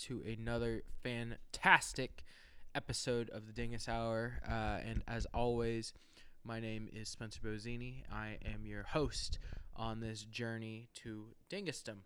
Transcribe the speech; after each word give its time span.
to 0.00 0.22
another 0.26 0.82
fantastic 1.02 2.24
episode 2.74 3.28
of 3.30 3.46
the 3.46 3.52
Dingus 3.52 3.86
Hour. 3.86 4.40
Uh, 4.48 4.78
and 4.88 5.02
as 5.06 5.26
always, 5.34 5.92
my 6.42 6.58
name 6.58 6.88
is 6.90 7.10
Spencer 7.10 7.40
Bozini. 7.44 8.04
I 8.10 8.38
am 8.46 8.64
your 8.64 8.84
host 8.84 9.38
on 9.76 10.00
this 10.00 10.22
journey 10.22 10.88
to 11.02 11.26
Dingusdom. 11.50 11.98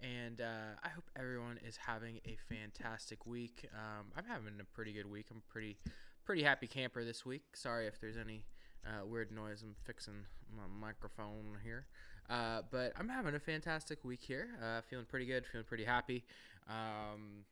And 0.00 0.40
uh, 0.40 0.78
I 0.82 0.88
hope 0.88 1.10
everyone 1.16 1.60
is 1.64 1.76
having 1.76 2.20
a 2.24 2.36
fantastic 2.48 3.24
week. 3.24 3.68
Um, 3.72 4.06
I'm 4.16 4.24
having 4.24 4.54
a 4.60 4.64
pretty 4.74 4.92
good 4.92 5.08
week. 5.08 5.26
I'm 5.30 5.42
pretty, 5.48 5.78
pretty 6.24 6.42
happy 6.42 6.66
camper 6.66 7.04
this 7.04 7.24
week. 7.24 7.44
Sorry 7.54 7.86
if 7.86 8.00
there's 8.00 8.16
any 8.16 8.46
uh, 8.84 9.06
weird 9.06 9.30
noise. 9.30 9.62
I'm 9.62 9.76
fixing 9.84 10.26
my 10.56 10.64
microphone 10.80 11.58
here. 11.62 11.86
Uh, 12.28 12.62
but 12.70 12.92
I'm 12.98 13.08
having 13.08 13.34
a 13.34 13.40
fantastic 13.40 14.04
week 14.04 14.20
here. 14.22 14.48
Uh, 14.62 14.80
feeling 14.82 15.06
pretty 15.06 15.26
good. 15.26 15.46
Feeling 15.46 15.66
pretty 15.66 15.84
happy. 15.84 16.24
Um, 16.68 17.44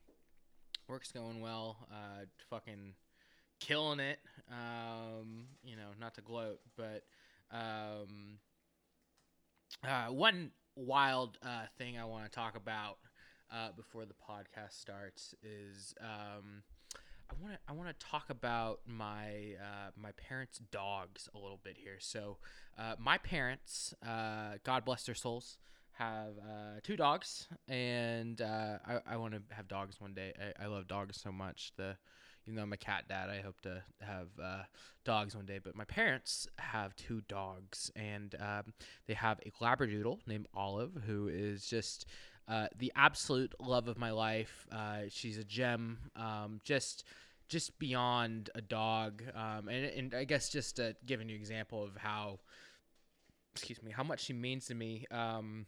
work's 0.88 1.12
going 1.12 1.40
well. 1.40 1.88
Uh, 1.90 2.24
fucking 2.50 2.94
killing 3.58 4.00
it. 4.00 4.18
Um, 4.50 5.46
you 5.64 5.76
know, 5.76 5.88
not 5.98 6.14
to 6.16 6.20
gloat, 6.20 6.60
but 6.76 7.04
um, 7.50 8.38
uh, 9.82 10.06
one 10.12 10.50
wild 10.74 11.38
uh, 11.42 11.64
thing 11.78 11.96
I 11.98 12.04
want 12.04 12.24
to 12.24 12.30
talk 12.30 12.56
about 12.56 12.98
before 13.76 14.04
the 14.04 14.14
podcast 14.14 14.78
starts 14.78 15.34
is 15.42 15.94
um, 16.00 16.62
I 17.30 17.34
want 17.40 17.54
to 17.54 17.58
I 17.68 17.72
want 17.72 17.88
to 17.88 18.06
talk 18.06 18.30
about 18.30 18.80
my 18.86 19.56
uh, 19.60 19.90
my 20.00 20.12
parents' 20.12 20.60
dogs 20.70 21.28
a 21.34 21.38
little 21.38 21.60
bit 21.62 21.76
here. 21.76 21.96
So 21.98 22.38
uh, 22.78 22.94
my 22.98 23.18
parents, 23.18 23.94
uh, 24.06 24.58
God 24.64 24.84
bless 24.84 25.04
their 25.04 25.14
souls, 25.14 25.58
have 25.92 26.38
uh, 26.38 26.80
two 26.82 26.96
dogs, 26.96 27.48
and 27.68 28.40
uh, 28.40 28.78
I, 28.86 29.14
I 29.14 29.16
want 29.16 29.34
to 29.34 29.42
have 29.54 29.68
dogs 29.68 30.00
one 30.00 30.14
day. 30.14 30.32
I, 30.58 30.64
I 30.64 30.66
love 30.66 30.86
dogs 30.86 31.20
so 31.20 31.32
much. 31.32 31.72
The 31.76 31.96
even 32.46 32.56
though 32.56 32.62
I'm 32.62 32.72
a 32.72 32.76
cat 32.76 33.08
dad, 33.08 33.28
I 33.28 33.40
hope 33.40 33.60
to 33.62 33.82
have 34.00 34.28
uh, 34.40 34.62
dogs 35.04 35.34
one 35.34 35.46
day. 35.46 35.58
But 35.62 35.74
my 35.74 35.84
parents 35.84 36.46
have 36.58 36.94
two 36.94 37.22
dogs, 37.28 37.90
and 37.96 38.34
um, 38.38 38.72
they 39.06 39.14
have 39.14 39.40
a 39.44 39.50
Labradoodle 39.62 40.20
named 40.28 40.46
Olive, 40.54 40.92
who 41.06 41.26
is 41.26 41.66
just 41.66 42.06
uh, 42.48 42.66
the 42.78 42.92
absolute 42.94 43.54
love 43.60 43.88
of 43.88 43.98
my 43.98 44.10
life. 44.10 44.66
Uh, 44.70 45.02
she's 45.08 45.38
a 45.38 45.44
gem, 45.44 45.98
um, 46.16 46.60
just 46.64 47.04
just 47.48 47.78
beyond 47.78 48.50
a 48.56 48.60
dog. 48.60 49.22
Um, 49.34 49.68
and, 49.68 49.84
and 49.84 50.14
I 50.14 50.24
guess 50.24 50.48
just 50.48 50.76
to 50.76 50.96
give 51.06 51.20
an 51.20 51.30
example 51.30 51.84
of 51.84 51.96
how, 51.96 52.40
excuse 53.54 53.80
me, 53.82 53.92
how 53.92 54.02
much 54.02 54.24
she 54.24 54.32
means 54.32 54.66
to 54.66 54.74
me. 54.74 55.06
Um, 55.12 55.66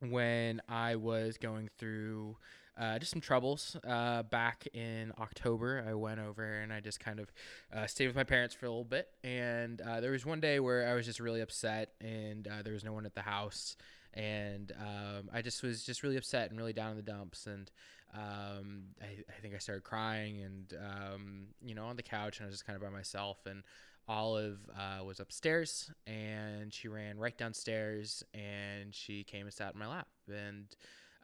when 0.00 0.62
I 0.68 0.96
was 0.96 1.36
going 1.38 1.68
through 1.76 2.36
uh, 2.78 2.98
just 2.98 3.10
some 3.10 3.20
troubles 3.20 3.76
uh, 3.86 4.22
back 4.22 4.66
in 4.72 5.12
October. 5.20 5.84
I 5.86 5.94
went 5.94 6.18
over 6.18 6.60
and 6.60 6.72
I 6.72 6.80
just 6.80 6.98
kind 6.98 7.20
of 7.20 7.30
uh, 7.74 7.86
stayed 7.86 8.06
with 8.06 8.16
my 8.16 8.24
parents 8.24 8.54
for 8.54 8.66
a 8.66 8.70
little 8.70 8.84
bit. 8.84 9.08
And 9.22 9.80
uh, 9.82 10.00
there 10.00 10.12
was 10.12 10.24
one 10.24 10.40
day 10.40 10.60
where 10.60 10.88
I 10.88 10.94
was 10.94 11.04
just 11.04 11.20
really 11.20 11.42
upset 11.42 11.90
and 12.00 12.48
uh, 12.48 12.62
there 12.62 12.72
was 12.72 12.84
no 12.84 12.92
one 12.92 13.04
at 13.04 13.14
the 13.14 13.22
house. 13.22 13.76
And 14.14 14.72
um, 14.80 15.30
I 15.32 15.42
just 15.42 15.62
was 15.62 15.84
just 15.84 16.02
really 16.02 16.16
upset 16.16 16.50
and 16.50 16.58
really 16.58 16.72
down 16.72 16.90
in 16.90 16.96
the 16.96 17.02
dumps. 17.02 17.46
And 17.46 17.70
um, 18.14 18.82
I, 19.00 19.22
I, 19.28 19.40
think 19.40 19.54
I 19.54 19.58
started 19.58 19.84
crying 19.84 20.42
and, 20.42 20.74
um, 20.80 21.46
you 21.62 21.74
know, 21.74 21.84
on 21.84 21.96
the 21.96 22.02
couch 22.02 22.38
and 22.38 22.44
I 22.44 22.48
was 22.48 22.54
just 22.54 22.66
kind 22.66 22.76
of 22.76 22.82
by 22.82 22.90
myself. 22.90 23.38
And 23.46 23.62
Olive 24.08 24.58
uh, 24.76 25.04
was 25.04 25.20
upstairs 25.20 25.90
and 26.06 26.72
she 26.74 26.88
ran 26.88 27.18
right 27.18 27.36
downstairs 27.38 28.24
and 28.34 28.92
she 28.92 29.22
came 29.22 29.46
and 29.46 29.54
sat 29.54 29.74
in 29.74 29.78
my 29.78 29.86
lap. 29.86 30.08
And 30.28 30.74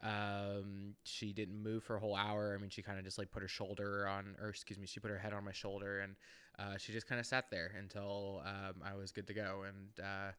um, 0.03 0.93
she 1.03 1.33
didn't 1.33 1.61
move 1.61 1.83
for 1.83 1.95
a 1.95 1.99
whole 1.99 2.15
hour. 2.15 2.55
I 2.57 2.61
mean, 2.61 2.69
she 2.69 2.81
kind 2.81 2.99
of 2.99 3.05
just 3.05 3.17
like 3.17 3.31
put 3.31 3.41
her 3.41 3.47
shoulder 3.47 4.07
on, 4.07 4.35
or 4.41 4.49
excuse 4.49 4.77
me, 4.77 4.85
she 4.85 4.99
put 4.99 5.09
her 5.09 5.17
head 5.17 5.33
on 5.33 5.43
my 5.43 5.51
shoulder, 5.51 6.01
and 6.01 6.15
uh, 6.59 6.77
she 6.77 6.93
just 6.93 7.07
kind 7.07 7.19
of 7.19 7.25
sat 7.25 7.49
there 7.49 7.71
until 7.79 8.41
um, 8.45 8.81
I 8.85 8.95
was 8.95 9.11
good 9.11 9.27
to 9.27 9.33
go. 9.33 9.63
And 9.67 10.05
uh, 10.05 10.31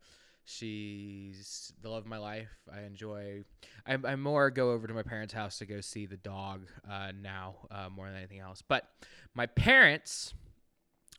she's 0.48 1.72
the 1.82 1.90
love 1.90 2.04
of 2.04 2.06
my 2.06 2.18
life. 2.18 2.48
I 2.72 2.82
enjoy. 2.82 3.44
I, 3.86 3.98
I 4.04 4.16
more 4.16 4.50
go 4.50 4.72
over 4.72 4.86
to 4.86 4.94
my 4.94 5.02
parents' 5.02 5.34
house 5.34 5.58
to 5.58 5.66
go 5.66 5.80
see 5.80 6.06
the 6.06 6.16
dog 6.16 6.66
uh, 6.90 7.12
now 7.20 7.56
uh, 7.70 7.88
more 7.90 8.06
than 8.06 8.16
anything 8.16 8.40
else. 8.40 8.62
But 8.66 8.88
my 9.34 9.46
parents 9.46 10.32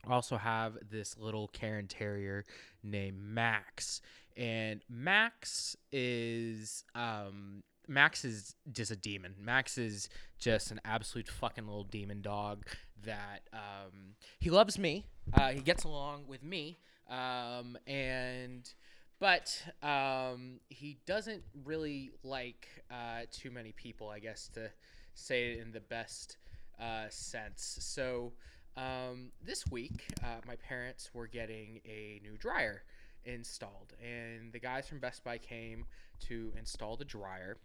also 0.09 0.37
have 0.37 0.77
this 0.89 1.17
little 1.17 1.47
Cairn 1.49 1.87
Terrier 1.87 2.43
named 2.83 3.19
Max, 3.19 4.01
and 4.35 4.81
Max 4.89 5.75
is 5.91 6.83
um, 6.95 7.63
Max 7.87 8.25
is 8.25 8.55
just 8.71 8.91
a 8.91 8.95
demon. 8.95 9.35
Max 9.39 9.77
is 9.77 10.09
just 10.39 10.71
an 10.71 10.81
absolute 10.85 11.27
fucking 11.27 11.65
little 11.65 11.83
demon 11.83 12.21
dog 12.21 12.65
that 13.03 13.41
um, 13.53 14.15
he 14.39 14.49
loves 14.49 14.79
me. 14.79 15.05
Uh, 15.33 15.49
he 15.49 15.61
gets 15.61 15.83
along 15.83 16.25
with 16.27 16.43
me, 16.43 16.79
um, 17.09 17.77
and 17.85 18.73
but 19.19 19.61
um, 19.83 20.59
he 20.69 20.97
doesn't 21.05 21.43
really 21.65 22.11
like 22.23 22.67
uh, 22.91 23.21
too 23.31 23.51
many 23.51 23.71
people. 23.73 24.09
I 24.09 24.19
guess 24.19 24.49
to 24.53 24.69
say 25.13 25.51
it 25.51 25.59
in 25.59 25.71
the 25.71 25.81
best 25.81 26.37
uh, 26.79 27.05
sense. 27.09 27.77
So 27.81 28.33
um, 28.77 29.31
this 29.43 29.67
week, 29.67 30.05
uh, 30.23 30.39
my 30.47 30.55
parents 30.55 31.09
were 31.13 31.27
getting 31.27 31.81
a 31.85 32.21
new 32.23 32.37
dryer 32.37 32.83
installed, 33.25 33.93
and 34.01 34.53
the 34.53 34.59
guys 34.59 34.87
from 34.87 34.99
Best 34.99 35.23
Buy 35.23 35.37
came 35.37 35.85
to 36.27 36.53
install 36.57 36.95
the 36.95 37.05
dryer, 37.05 37.57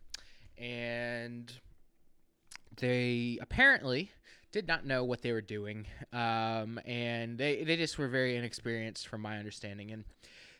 and 0.58 1.52
they 2.76 3.38
apparently 3.40 4.10
did 4.50 4.66
not 4.66 4.84
know 4.84 5.04
what 5.04 5.22
they 5.22 5.32
were 5.32 5.40
doing, 5.40 5.86
um, 6.12 6.80
and 6.84 7.38
they 7.38 7.62
they 7.62 7.76
just 7.76 7.98
were 7.98 8.08
very 8.08 8.36
inexperienced, 8.36 9.06
from 9.06 9.20
my 9.20 9.38
understanding, 9.38 9.92
and 9.92 10.04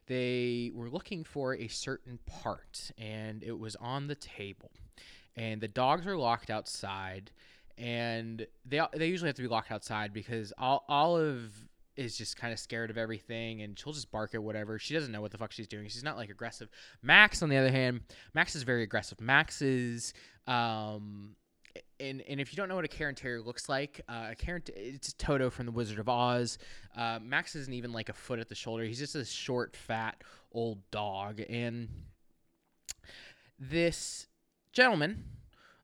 they 0.07 0.71
were 0.75 0.91
looking 0.91 1.25
for 1.25 1.55
a 1.55 1.69
certain 1.69 2.19
part, 2.27 2.91
and 2.99 3.43
it 3.43 3.59
was 3.59 3.77
on 3.77 4.07
the 4.07 4.15
table, 4.15 4.71
and 5.37 5.61
the 5.61 5.69
dogs 5.69 6.05
were 6.05 6.17
locked 6.17 6.51
outside 6.51 7.31
and 7.79 8.47
they 8.65 8.81
they 8.93 9.07
usually 9.09 9.29
have 9.29 9.37
to 9.37 9.43
be 9.43 9.49
locked 9.49 9.71
outside 9.71 10.13
because 10.13 10.53
Olive 10.59 11.53
is 11.97 12.17
just 12.17 12.37
kind 12.37 12.53
of 12.53 12.59
scared 12.59 12.91
of 12.91 12.99
everything 12.99 13.63
and 13.63 13.79
she'll 13.79 13.93
just 13.93 14.11
bark 14.11 14.35
at 14.35 14.43
whatever. 14.43 14.79
She 14.79 14.95
doesn't 14.95 15.13
know 15.13 15.21
what 15.21 15.31
the 15.31 15.39
fuck 15.39 15.53
she's 15.53 15.69
doing. 15.69 15.89
She's 15.89 16.03
not 16.03 16.17
like 16.17 16.29
aggressive. 16.29 16.69
Max, 17.03 17.41
on 17.43 17.49
the 17.49 17.57
other 17.57 17.71
hand, 17.71 18.01
Max 18.35 18.57
is 18.57 18.65
very 18.65 18.83
aggressive. 18.83 19.21
Max 19.21 19.63
is 19.63 20.13
um 20.47 21.37
and 22.01 22.23
and 22.29 22.41
if 22.41 22.53
you 22.53 22.57
don't 22.57 22.69
know 22.69 22.77
what 22.77 22.85
a 22.85 22.89
Cairn 22.89 23.15
Terrier 23.15 23.41
looks 23.41 23.69
like, 23.69 24.01
uh, 24.09 24.29
a 24.31 24.35
Cairn 24.35 24.63
it's 24.75 25.13
Toto 25.15 25.51
from 25.51 25.67
the 25.67 25.73
Wizard 25.73 25.99
of 25.99 26.09
Oz. 26.09 26.59
Uh, 26.97 27.19
Max 27.23 27.55
isn't 27.55 27.73
even 27.73 27.93
like 27.93 28.09
a 28.09 28.13
foot 28.13 28.39
at 28.39 28.49
the 28.49 28.55
shoulder. 28.55 28.85
He's 28.85 28.99
just 28.99 29.15
a 29.15 29.25
short, 29.25 29.77
fat 29.77 30.23
old 30.53 30.79
dog. 30.91 31.43
And 31.49 31.89
this 33.59 34.27
gentleman 34.73 35.25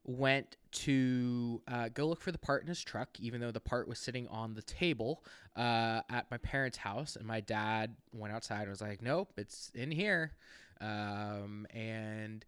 went 0.04 0.56
to 0.72 1.62
uh, 1.68 1.88
go 1.92 2.06
look 2.06 2.20
for 2.20 2.32
the 2.32 2.38
part 2.38 2.62
in 2.62 2.68
his 2.68 2.82
truck, 2.82 3.08
even 3.20 3.40
though 3.40 3.50
the 3.50 3.60
part 3.60 3.86
was 3.88 3.98
sitting 3.98 4.26
on 4.28 4.54
the 4.54 4.62
table 4.62 5.24
uh, 5.56 6.00
at 6.08 6.30
my 6.30 6.38
parents' 6.38 6.78
house. 6.78 7.16
And 7.16 7.26
my 7.26 7.40
dad 7.40 7.96
went 8.12 8.32
outside 8.32 8.62
and 8.62 8.70
was 8.70 8.80
like, 8.80 9.02
"Nope, 9.02 9.32
it's 9.36 9.70
in 9.74 9.90
here." 9.90 10.32
Um, 10.80 11.66
and 11.74 12.44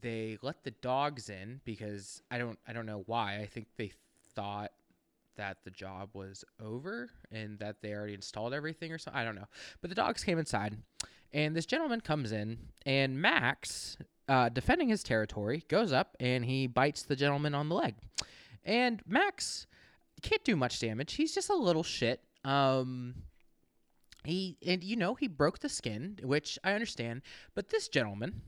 they 0.00 0.38
let 0.42 0.64
the 0.64 0.70
dogs 0.70 1.28
in 1.28 1.60
because 1.64 2.22
I 2.30 2.38
don't 2.38 2.58
I 2.66 2.72
don't 2.72 2.86
know 2.86 3.02
why. 3.06 3.38
I 3.38 3.46
think 3.46 3.66
they 3.76 3.92
thought 4.34 4.72
that 5.36 5.58
the 5.64 5.70
job 5.70 6.10
was 6.14 6.44
over 6.60 7.10
and 7.30 7.58
that 7.60 7.76
they 7.80 7.92
already 7.92 8.14
installed 8.14 8.52
everything 8.52 8.92
or 8.92 8.98
something. 8.98 9.20
I 9.20 9.24
don't 9.24 9.36
know. 9.36 9.46
But 9.80 9.90
the 9.90 9.96
dogs 9.96 10.24
came 10.24 10.38
inside, 10.38 10.76
and 11.32 11.54
this 11.54 11.66
gentleman 11.66 12.00
comes 12.00 12.32
in, 12.32 12.58
and 12.84 13.20
Max 13.20 13.96
uh, 14.28 14.48
defending 14.50 14.88
his 14.88 15.02
territory, 15.02 15.64
goes 15.68 15.92
up 15.92 16.16
and 16.20 16.44
he 16.44 16.66
bites 16.66 17.02
the 17.02 17.16
gentleman 17.16 17.54
on 17.54 17.68
the 17.68 17.74
leg. 17.74 17.94
And 18.64 19.00
Max 19.06 19.66
can't 20.22 20.44
do 20.44 20.54
much 20.54 20.78
damage. 20.78 21.14
He's 21.14 21.34
just 21.34 21.48
a 21.48 21.56
little 21.56 21.82
shit. 21.82 22.20
Um, 22.44 23.14
he 24.24 24.58
and 24.66 24.84
you 24.84 24.96
know 24.96 25.14
he 25.14 25.26
broke 25.26 25.60
the 25.60 25.68
skin, 25.68 26.18
which 26.22 26.58
I 26.62 26.72
understand. 26.72 27.22
But 27.54 27.70
this 27.70 27.88
gentleman, 27.88 28.42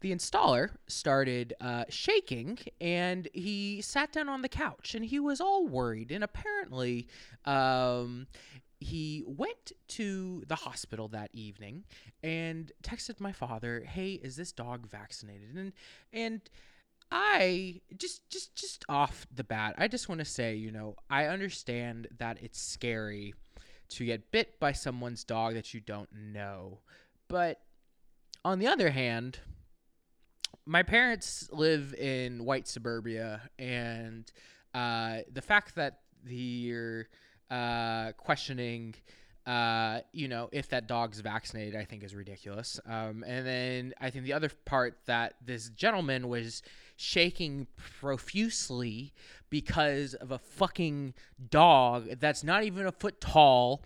the 0.00 0.12
installer, 0.12 0.70
started 0.86 1.54
uh, 1.60 1.84
shaking 1.88 2.58
and 2.80 3.28
he 3.32 3.80
sat 3.80 4.12
down 4.12 4.28
on 4.28 4.42
the 4.42 4.48
couch 4.48 4.94
and 4.94 5.04
he 5.04 5.18
was 5.18 5.40
all 5.40 5.66
worried. 5.66 6.10
And 6.10 6.22
apparently, 6.22 7.08
um, 7.44 8.26
he 8.80 9.24
went 9.26 9.72
to 9.88 10.42
the 10.46 10.56
hospital 10.56 11.08
that 11.08 11.30
evening 11.32 11.84
and 12.22 12.70
texted 12.82 13.18
my 13.18 13.32
father, 13.32 13.82
"Hey, 13.86 14.12
is 14.12 14.36
this 14.36 14.52
dog 14.52 14.86
vaccinated?" 14.86 15.56
And 15.56 15.72
and 16.12 16.42
I 17.10 17.80
just 17.96 18.28
just 18.28 18.54
just 18.54 18.84
off 18.88 19.26
the 19.34 19.44
bat, 19.44 19.74
I 19.78 19.88
just 19.88 20.08
want 20.08 20.18
to 20.18 20.24
say, 20.24 20.54
you 20.54 20.70
know, 20.70 20.96
I 21.08 21.26
understand 21.26 22.08
that 22.18 22.38
it's 22.42 22.60
scary 22.60 23.34
to 23.90 24.04
get 24.04 24.32
bit 24.32 24.58
by 24.58 24.72
someone's 24.72 25.24
dog 25.24 25.54
that 25.54 25.72
you 25.72 25.80
don't 25.80 26.12
know. 26.12 26.80
But 27.28 27.60
on 28.44 28.58
the 28.58 28.66
other 28.66 28.90
hand, 28.90 29.38
my 30.66 30.82
parents 30.82 31.48
live 31.52 31.94
in 31.94 32.44
white 32.44 32.66
suburbia, 32.66 33.42
and 33.58 34.30
uh, 34.74 35.18
the 35.32 35.42
fact 35.42 35.74
that 35.74 36.00
they're 36.24 37.08
uh, 37.50 38.12
questioning, 38.12 38.94
uh, 39.46 40.00
you 40.12 40.28
know, 40.28 40.48
if 40.52 40.68
that 40.70 40.86
dog's 40.86 41.20
vaccinated, 41.20 41.76
I 41.76 41.84
think 41.84 42.02
is 42.02 42.14
ridiculous. 42.14 42.80
Um, 42.86 43.24
and 43.26 43.46
then 43.46 43.94
I 44.00 44.10
think 44.10 44.24
the 44.24 44.32
other 44.32 44.50
part 44.64 44.98
that 45.06 45.34
this 45.44 45.68
gentleman 45.68 46.28
was 46.28 46.62
shaking 46.96 47.66
profusely 48.00 49.12
because 49.50 50.14
of 50.14 50.30
a 50.30 50.38
fucking 50.38 51.14
dog 51.50 52.08
that's 52.20 52.44
not 52.44 52.64
even 52.64 52.86
a 52.86 52.92
foot 52.92 53.20
tall 53.20 53.82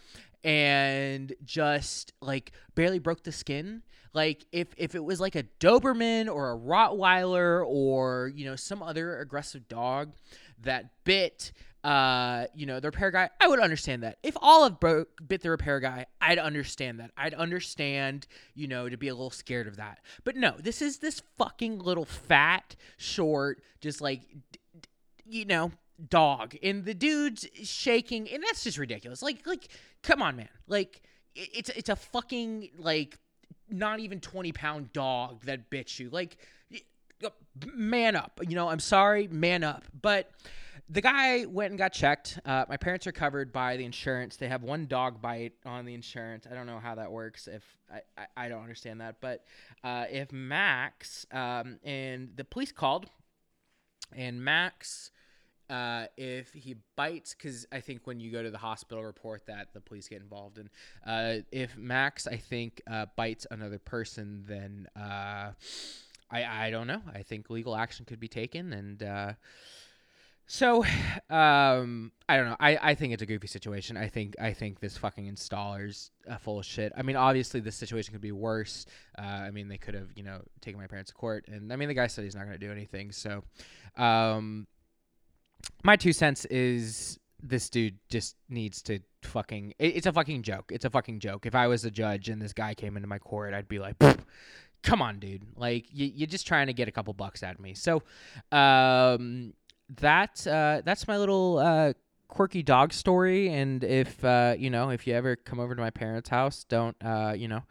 and 0.48 1.34
just 1.44 2.14
like 2.22 2.52
barely 2.74 2.98
broke 2.98 3.22
the 3.22 3.32
skin 3.32 3.82
like 4.14 4.46
if 4.50 4.68
if 4.78 4.94
it 4.94 5.04
was 5.04 5.20
like 5.20 5.34
a 5.34 5.42
Doberman 5.60 6.32
or 6.32 6.52
a 6.52 6.56
Rottweiler 6.56 7.62
or 7.66 8.32
you 8.34 8.46
know 8.46 8.56
some 8.56 8.82
other 8.82 9.18
aggressive 9.18 9.68
dog 9.68 10.14
that 10.62 10.86
bit 11.04 11.52
uh 11.84 12.46
you 12.54 12.64
know 12.64 12.80
the 12.80 12.88
repair 12.88 13.10
guy, 13.10 13.28
I 13.38 13.46
would 13.46 13.60
understand 13.60 14.02
that. 14.04 14.16
If 14.22 14.38
Olive 14.40 14.80
broke 14.80 15.20
bit 15.28 15.42
the 15.42 15.50
repair 15.50 15.80
guy, 15.80 16.06
I'd 16.18 16.38
understand 16.38 16.98
that. 17.00 17.10
I'd 17.14 17.34
understand 17.34 18.26
you 18.54 18.68
know 18.68 18.88
to 18.88 18.96
be 18.96 19.08
a 19.08 19.14
little 19.14 19.30
scared 19.30 19.66
of 19.66 19.76
that. 19.76 19.98
But 20.24 20.34
no, 20.34 20.54
this 20.58 20.80
is 20.80 20.98
this 20.98 21.22
fucking 21.36 21.78
little 21.80 22.06
fat, 22.06 22.74
short, 22.96 23.60
just 23.82 24.00
like 24.00 24.22
you 25.26 25.44
know 25.44 25.72
dog 26.08 26.54
and 26.62 26.84
the 26.84 26.94
dude's 26.94 27.46
shaking 27.64 28.28
and 28.30 28.42
that's 28.42 28.62
just 28.62 28.78
ridiculous 28.78 29.20
like 29.20 29.44
like 29.46 29.68
come 30.02 30.22
on 30.22 30.36
man 30.36 30.48
like 30.68 31.02
it's 31.34 31.70
it's 31.70 31.88
a 31.88 31.96
fucking 31.96 32.68
like 32.78 33.18
not 33.70 34.00
even 34.00 34.20
20 34.20 34.52
pound 34.52 34.92
dog 34.92 35.44
that 35.44 35.70
bit 35.70 35.98
you. 35.98 36.10
Like, 36.10 36.36
man 37.74 38.16
up. 38.16 38.40
You 38.46 38.54
know, 38.54 38.68
I'm 38.68 38.80
sorry, 38.80 39.28
man 39.28 39.64
up. 39.64 39.84
But 40.00 40.30
the 40.88 41.00
guy 41.00 41.44
went 41.46 41.70
and 41.70 41.78
got 41.78 41.92
checked. 41.92 42.38
Uh, 42.44 42.64
my 42.68 42.76
parents 42.76 43.06
are 43.06 43.12
covered 43.12 43.52
by 43.52 43.76
the 43.76 43.84
insurance. 43.84 44.36
They 44.36 44.48
have 44.48 44.62
one 44.62 44.86
dog 44.86 45.20
bite 45.20 45.54
on 45.66 45.84
the 45.84 45.94
insurance. 45.94 46.46
I 46.50 46.54
don't 46.54 46.66
know 46.66 46.78
how 46.78 46.94
that 46.94 47.10
works. 47.10 47.48
If 47.48 47.64
I, 47.92 48.00
I, 48.16 48.44
I 48.44 48.48
don't 48.48 48.62
understand 48.62 49.00
that, 49.00 49.16
but 49.20 49.44
uh, 49.84 50.06
if 50.10 50.32
Max 50.32 51.26
um, 51.32 51.78
and 51.84 52.30
the 52.36 52.44
police 52.44 52.72
called, 52.72 53.06
and 54.14 54.42
Max 54.42 55.10
uh, 55.70 56.06
if 56.16 56.52
he 56.52 56.76
bites, 56.96 57.34
because 57.34 57.66
I 57.70 57.80
think 57.80 58.06
when 58.06 58.20
you 58.20 58.30
go 58.30 58.42
to 58.42 58.50
the 58.50 58.58
hospital, 58.58 59.04
report 59.04 59.46
that 59.46 59.68
the 59.74 59.80
police 59.80 60.08
get 60.08 60.22
involved. 60.22 60.58
And 60.58 60.70
uh, 61.06 61.42
if 61.52 61.76
Max, 61.76 62.26
I 62.26 62.36
think, 62.36 62.80
uh, 62.90 63.06
bites 63.16 63.46
another 63.50 63.78
person, 63.78 64.44
then 64.46 64.88
uh, 64.96 65.52
I 66.30 66.66
I 66.66 66.70
don't 66.70 66.86
know. 66.86 67.02
I 67.14 67.22
think 67.22 67.50
legal 67.50 67.76
action 67.76 68.06
could 68.06 68.20
be 68.20 68.28
taken, 68.28 68.72
and 68.72 69.02
uh, 69.02 69.32
so 70.46 70.84
um, 71.28 72.12
I 72.28 72.36
don't 72.36 72.46
know. 72.46 72.56
I, 72.58 72.78
I 72.80 72.94
think 72.94 73.12
it's 73.12 73.22
a 73.22 73.26
goofy 73.26 73.46
situation. 73.46 73.98
I 73.98 74.08
think 74.08 74.36
I 74.40 74.54
think 74.54 74.80
this 74.80 74.96
fucking 74.96 75.30
installer's 75.30 76.10
uh, 76.30 76.38
full 76.38 76.58
of 76.58 76.64
shit. 76.64 76.92
I 76.96 77.02
mean, 77.02 77.16
obviously 77.16 77.60
this 77.60 77.76
situation 77.76 78.12
could 78.12 78.22
be 78.22 78.32
worse. 78.32 78.86
I 79.18 79.50
mean, 79.50 79.68
they 79.68 79.78
could 79.78 79.94
have 79.94 80.08
you 80.16 80.22
know 80.22 80.40
taken 80.62 80.80
my 80.80 80.86
parents 80.86 81.10
to 81.10 81.14
court, 81.14 81.44
and 81.48 81.70
I 81.72 81.76
mean 81.76 81.88
the 81.88 81.94
guy 81.94 82.06
said 82.06 82.24
he's 82.24 82.34
not 82.34 82.46
going 82.46 82.58
to 82.58 82.66
do 82.66 82.72
anything. 82.72 83.12
So. 83.12 83.44
Um, 83.96 84.66
my 85.84 85.96
two 85.96 86.12
cents 86.12 86.44
is 86.46 87.18
this 87.42 87.70
dude 87.70 87.98
just 88.08 88.36
needs 88.48 88.82
to 88.82 88.98
fucking 89.22 89.74
it's 89.78 90.06
a 90.06 90.12
fucking 90.12 90.42
joke. 90.42 90.70
It's 90.72 90.84
a 90.84 90.90
fucking 90.90 91.20
joke. 91.20 91.46
If 91.46 91.54
i 91.54 91.66
was 91.66 91.84
a 91.84 91.90
judge 91.90 92.28
and 92.28 92.40
this 92.40 92.52
guy 92.52 92.74
came 92.74 92.96
into 92.96 93.08
my 93.08 93.18
court 93.18 93.54
i'd 93.54 93.68
be 93.68 93.78
like 93.78 93.96
come 94.82 95.02
on 95.02 95.18
dude. 95.18 95.42
Like 95.56 95.86
you, 95.92 96.10
you're 96.14 96.26
just 96.28 96.46
trying 96.46 96.68
to 96.68 96.72
get 96.72 96.88
a 96.88 96.92
couple 96.92 97.12
bucks 97.14 97.42
out 97.42 97.54
of 97.54 97.60
me. 97.60 97.74
So 97.74 98.02
um 98.52 99.54
that 100.00 100.46
uh 100.46 100.82
that's 100.84 101.08
my 101.08 101.16
little 101.16 101.58
uh 101.58 101.92
quirky 102.28 102.62
dog 102.62 102.92
story. 102.92 103.48
And 103.48 103.82
if 103.82 104.24
uh 104.24 104.54
you 104.58 104.70
know 104.70 104.90
if 104.90 105.06
you 105.06 105.14
ever 105.14 105.36
come 105.36 105.60
over 105.60 105.74
to 105.74 105.80
my 105.80 105.90
parents 105.90 106.28
house 106.28 106.64
don't 106.68 106.96
uh 107.02 107.34
you 107.36 107.48
know 107.48 107.62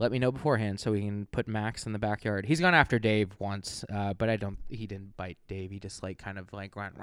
let 0.00 0.10
me 0.10 0.18
know 0.18 0.32
beforehand 0.32 0.80
so 0.80 0.92
we 0.92 1.02
can 1.02 1.26
put 1.26 1.46
Max 1.46 1.84
in 1.84 1.92
the 1.92 1.98
backyard. 1.98 2.46
He's 2.46 2.58
gone 2.58 2.74
after 2.74 2.98
Dave 2.98 3.32
once, 3.38 3.84
uh, 3.92 4.14
but 4.14 4.30
I 4.30 4.36
don't. 4.36 4.58
He 4.68 4.86
didn't 4.86 5.14
bite 5.16 5.36
Dave. 5.46 5.70
He 5.70 5.78
just 5.78 6.02
like 6.02 6.18
kind 6.18 6.38
of 6.38 6.50
like 6.54 6.74
went. 6.74 6.94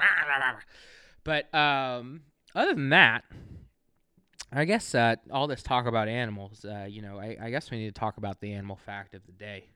But 1.23 1.53
um, 1.53 2.21
other 2.55 2.73
than 2.73 2.89
that, 2.89 3.23
I 4.51 4.65
guess 4.65 4.95
uh, 4.95 5.15
all 5.31 5.45
this 5.45 5.61
talk 5.61 5.85
about 5.85 6.07
animals. 6.07 6.65
Uh, 6.65 6.87
you 6.89 7.03
know, 7.03 7.19
I, 7.19 7.37
I 7.39 7.49
guess 7.51 7.69
we 7.69 7.77
need 7.77 7.93
to 7.93 7.99
talk 7.99 8.17
about 8.17 8.41
the 8.41 8.51
animal 8.53 8.77
fact 8.77 9.13
of 9.13 9.21
the 9.27 9.31
day. 9.31 9.69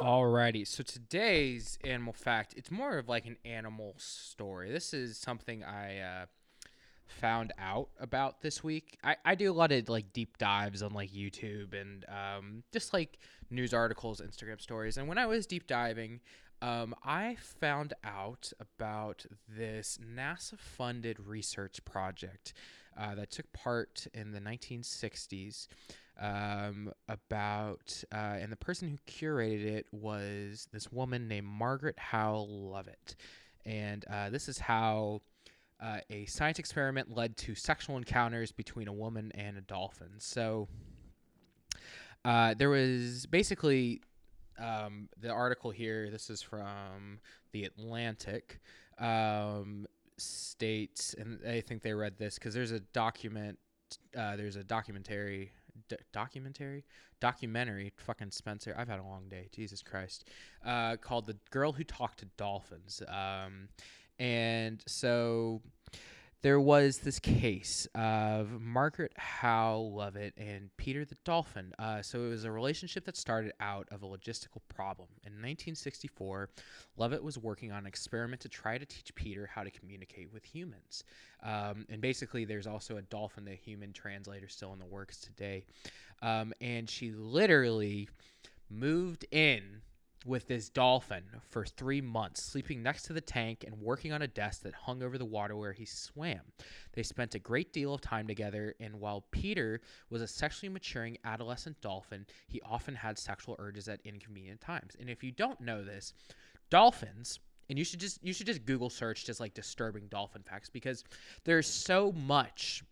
Alrighty, 0.00 0.66
so 0.66 0.82
today's 0.82 1.78
animal 1.84 2.12
fact, 2.12 2.54
it's 2.56 2.70
more 2.72 2.98
of 2.98 3.08
like 3.08 3.26
an 3.26 3.36
animal 3.44 3.94
story. 3.98 4.72
This 4.72 4.92
is 4.92 5.16
something 5.16 5.62
I 5.62 5.98
uh, 5.98 6.26
found 7.10 7.52
out 7.58 7.88
about 7.98 8.40
this 8.40 8.62
week. 8.62 8.98
I, 9.04 9.16
I 9.24 9.34
do 9.34 9.50
a 9.50 9.54
lot 9.54 9.72
of 9.72 9.88
like 9.88 10.12
deep 10.12 10.38
dives 10.38 10.82
on 10.82 10.92
like 10.92 11.10
YouTube 11.10 11.78
and 11.78 12.04
um, 12.08 12.62
just 12.72 12.92
like 12.92 13.18
news 13.50 13.74
articles, 13.74 14.20
Instagram 14.20 14.60
stories. 14.60 14.96
And 14.96 15.08
when 15.08 15.18
I 15.18 15.26
was 15.26 15.46
deep 15.46 15.66
diving, 15.66 16.20
um, 16.62 16.94
I 17.04 17.36
found 17.60 17.94
out 18.04 18.52
about 18.60 19.24
this 19.48 19.98
NASA 20.04 20.58
funded 20.58 21.18
research 21.18 21.84
project 21.84 22.52
uh, 22.98 23.14
that 23.14 23.30
took 23.30 23.50
part 23.52 24.06
in 24.14 24.32
the 24.32 24.40
1960s. 24.40 25.68
Um, 26.20 26.92
about, 27.08 28.04
uh, 28.12 28.36
and 28.38 28.52
the 28.52 28.56
person 28.56 28.88
who 28.88 28.98
curated 29.10 29.64
it 29.64 29.86
was 29.90 30.68
this 30.70 30.92
woman 30.92 31.28
named 31.28 31.46
Margaret 31.46 31.98
Howe 31.98 32.46
Lovatt. 32.46 33.14
And 33.64 34.04
uh, 34.10 34.28
this 34.28 34.46
is 34.46 34.58
how 34.58 35.22
uh, 35.80 35.98
a 36.10 36.26
science 36.26 36.58
experiment 36.58 37.14
led 37.14 37.36
to 37.38 37.54
sexual 37.54 37.96
encounters 37.96 38.52
between 38.52 38.88
a 38.88 38.92
woman 38.92 39.32
and 39.34 39.56
a 39.56 39.62
dolphin. 39.62 40.10
So 40.18 40.68
uh, 42.24 42.54
there 42.54 42.70
was 42.70 43.26
basically 43.26 44.02
um, 44.58 45.08
the 45.18 45.30
article 45.30 45.70
here. 45.70 46.10
This 46.10 46.28
is 46.28 46.42
from 46.42 47.20
the 47.52 47.64
Atlantic. 47.64 48.60
Um, 48.98 49.86
states, 50.20 51.14
and 51.18 51.40
I 51.46 51.60
think 51.60 51.82
they 51.82 51.94
read 51.94 52.18
this 52.18 52.34
because 52.34 52.54
there's 52.54 52.72
a 52.72 52.80
document. 52.80 53.58
Uh, 54.16 54.36
there's 54.36 54.56
a 54.56 54.64
documentary. 54.64 55.52
D- 55.88 55.96
documentary 56.12 56.84
documentary 57.20 57.92
fucking 57.96 58.30
spencer 58.30 58.74
i've 58.78 58.88
had 58.88 58.98
a 58.98 59.04
long 59.04 59.28
day 59.28 59.48
jesus 59.52 59.82
christ 59.82 60.28
uh, 60.64 60.96
called 60.96 61.26
the 61.26 61.36
girl 61.50 61.72
who 61.72 61.84
talked 61.84 62.18
to 62.18 62.26
dolphins 62.36 63.02
um, 63.08 63.68
and 64.20 64.82
so 64.86 65.62
there 66.42 66.60
was 66.60 66.98
this 66.98 67.18
case 67.18 67.86
of 67.94 68.60
Margaret 68.60 69.12
Howe 69.16 69.92
Lovatt 69.94 70.32
and 70.36 70.70
Peter 70.76 71.04
the 71.04 71.16
Dolphin. 71.24 71.72
Uh, 71.78 72.00
so 72.00 72.24
it 72.24 72.28
was 72.28 72.44
a 72.44 72.50
relationship 72.50 73.04
that 73.06 73.16
started 73.16 73.52
out 73.60 73.88
of 73.90 74.02
a 74.02 74.06
logistical 74.06 74.60
problem. 74.68 75.08
In 75.24 75.32
1964, 75.32 76.48
Lovatt 76.98 77.22
was 77.22 77.36
working 77.36 77.72
on 77.72 77.80
an 77.80 77.86
experiment 77.86 78.40
to 78.42 78.48
try 78.48 78.78
to 78.78 78.86
teach 78.86 79.14
Peter 79.14 79.50
how 79.52 79.62
to 79.62 79.70
communicate 79.70 80.32
with 80.32 80.44
humans. 80.44 81.04
Um, 81.42 81.84
and 81.90 82.00
basically, 82.00 82.46
there's 82.46 82.66
also 82.66 82.96
a 82.96 83.02
dolphin, 83.02 83.44
the 83.44 83.54
human 83.54 83.92
translator, 83.92 84.48
still 84.48 84.72
in 84.72 84.78
the 84.78 84.86
works 84.86 85.18
today. 85.18 85.64
Um, 86.22 86.54
and 86.60 86.88
she 86.88 87.12
literally 87.12 88.08
moved 88.70 89.26
in 89.30 89.82
with 90.26 90.46
this 90.48 90.68
dolphin 90.68 91.24
for 91.48 91.64
three 91.64 92.00
months, 92.00 92.42
sleeping 92.42 92.82
next 92.82 93.04
to 93.04 93.12
the 93.12 93.20
tank 93.20 93.64
and 93.66 93.80
working 93.80 94.12
on 94.12 94.22
a 94.22 94.26
desk 94.26 94.62
that 94.62 94.74
hung 94.74 95.02
over 95.02 95.16
the 95.16 95.24
water 95.24 95.56
where 95.56 95.72
he 95.72 95.84
swam. 95.84 96.40
They 96.92 97.02
spent 97.02 97.34
a 97.34 97.38
great 97.38 97.72
deal 97.72 97.94
of 97.94 98.00
time 98.00 98.26
together, 98.26 98.74
and 98.80 99.00
while 99.00 99.24
Peter 99.30 99.80
was 100.10 100.20
a 100.22 100.26
sexually 100.26 100.72
maturing 100.72 101.16
adolescent 101.24 101.80
dolphin, 101.80 102.26
he 102.48 102.60
often 102.62 102.94
had 102.94 103.18
sexual 103.18 103.56
urges 103.58 103.88
at 103.88 104.00
inconvenient 104.04 104.60
times. 104.60 104.96
And 105.00 105.08
if 105.08 105.24
you 105.24 105.32
don't 105.32 105.60
know 105.60 105.82
this, 105.82 106.12
dolphins 106.68 107.40
and 107.68 107.78
you 107.78 107.84
should 107.84 108.00
just 108.00 108.22
you 108.22 108.32
should 108.32 108.46
just 108.46 108.64
google 108.66 108.90
search 108.90 109.24
just 109.24 109.40
like 109.40 109.54
disturbing 109.54 110.06
dolphin 110.08 110.42
facts 110.42 110.68
because 110.68 111.04
there's 111.44 111.66
so 111.66 112.12
much 112.12 112.84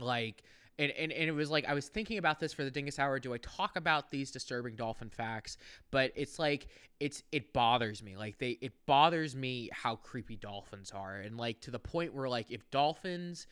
like 0.00 0.42
and, 0.78 0.90
and, 0.92 1.12
and 1.12 1.28
it 1.28 1.32
was 1.32 1.50
like 1.50 1.66
I 1.66 1.74
was 1.74 1.88
thinking 1.88 2.18
about 2.18 2.40
this 2.40 2.52
for 2.52 2.64
the 2.64 2.70
Dingus 2.70 2.98
Hour. 2.98 3.18
Do 3.18 3.34
I 3.34 3.38
talk 3.38 3.76
about 3.76 4.10
these 4.10 4.30
disturbing 4.30 4.76
dolphin 4.76 5.10
facts? 5.10 5.58
But 5.90 6.12
it's 6.14 6.38
like 6.38 6.68
it's 7.00 7.22
it 7.32 7.52
bothers 7.52 8.02
me. 8.02 8.16
Like 8.16 8.38
they 8.38 8.58
it 8.60 8.72
bothers 8.86 9.36
me 9.36 9.68
how 9.72 9.96
creepy 9.96 10.36
dolphins 10.36 10.90
are, 10.94 11.16
and 11.16 11.36
like 11.36 11.60
to 11.62 11.70
the 11.70 11.78
point 11.78 12.14
where 12.14 12.28
like 12.28 12.50
if 12.50 12.70
dolphins 12.70 13.46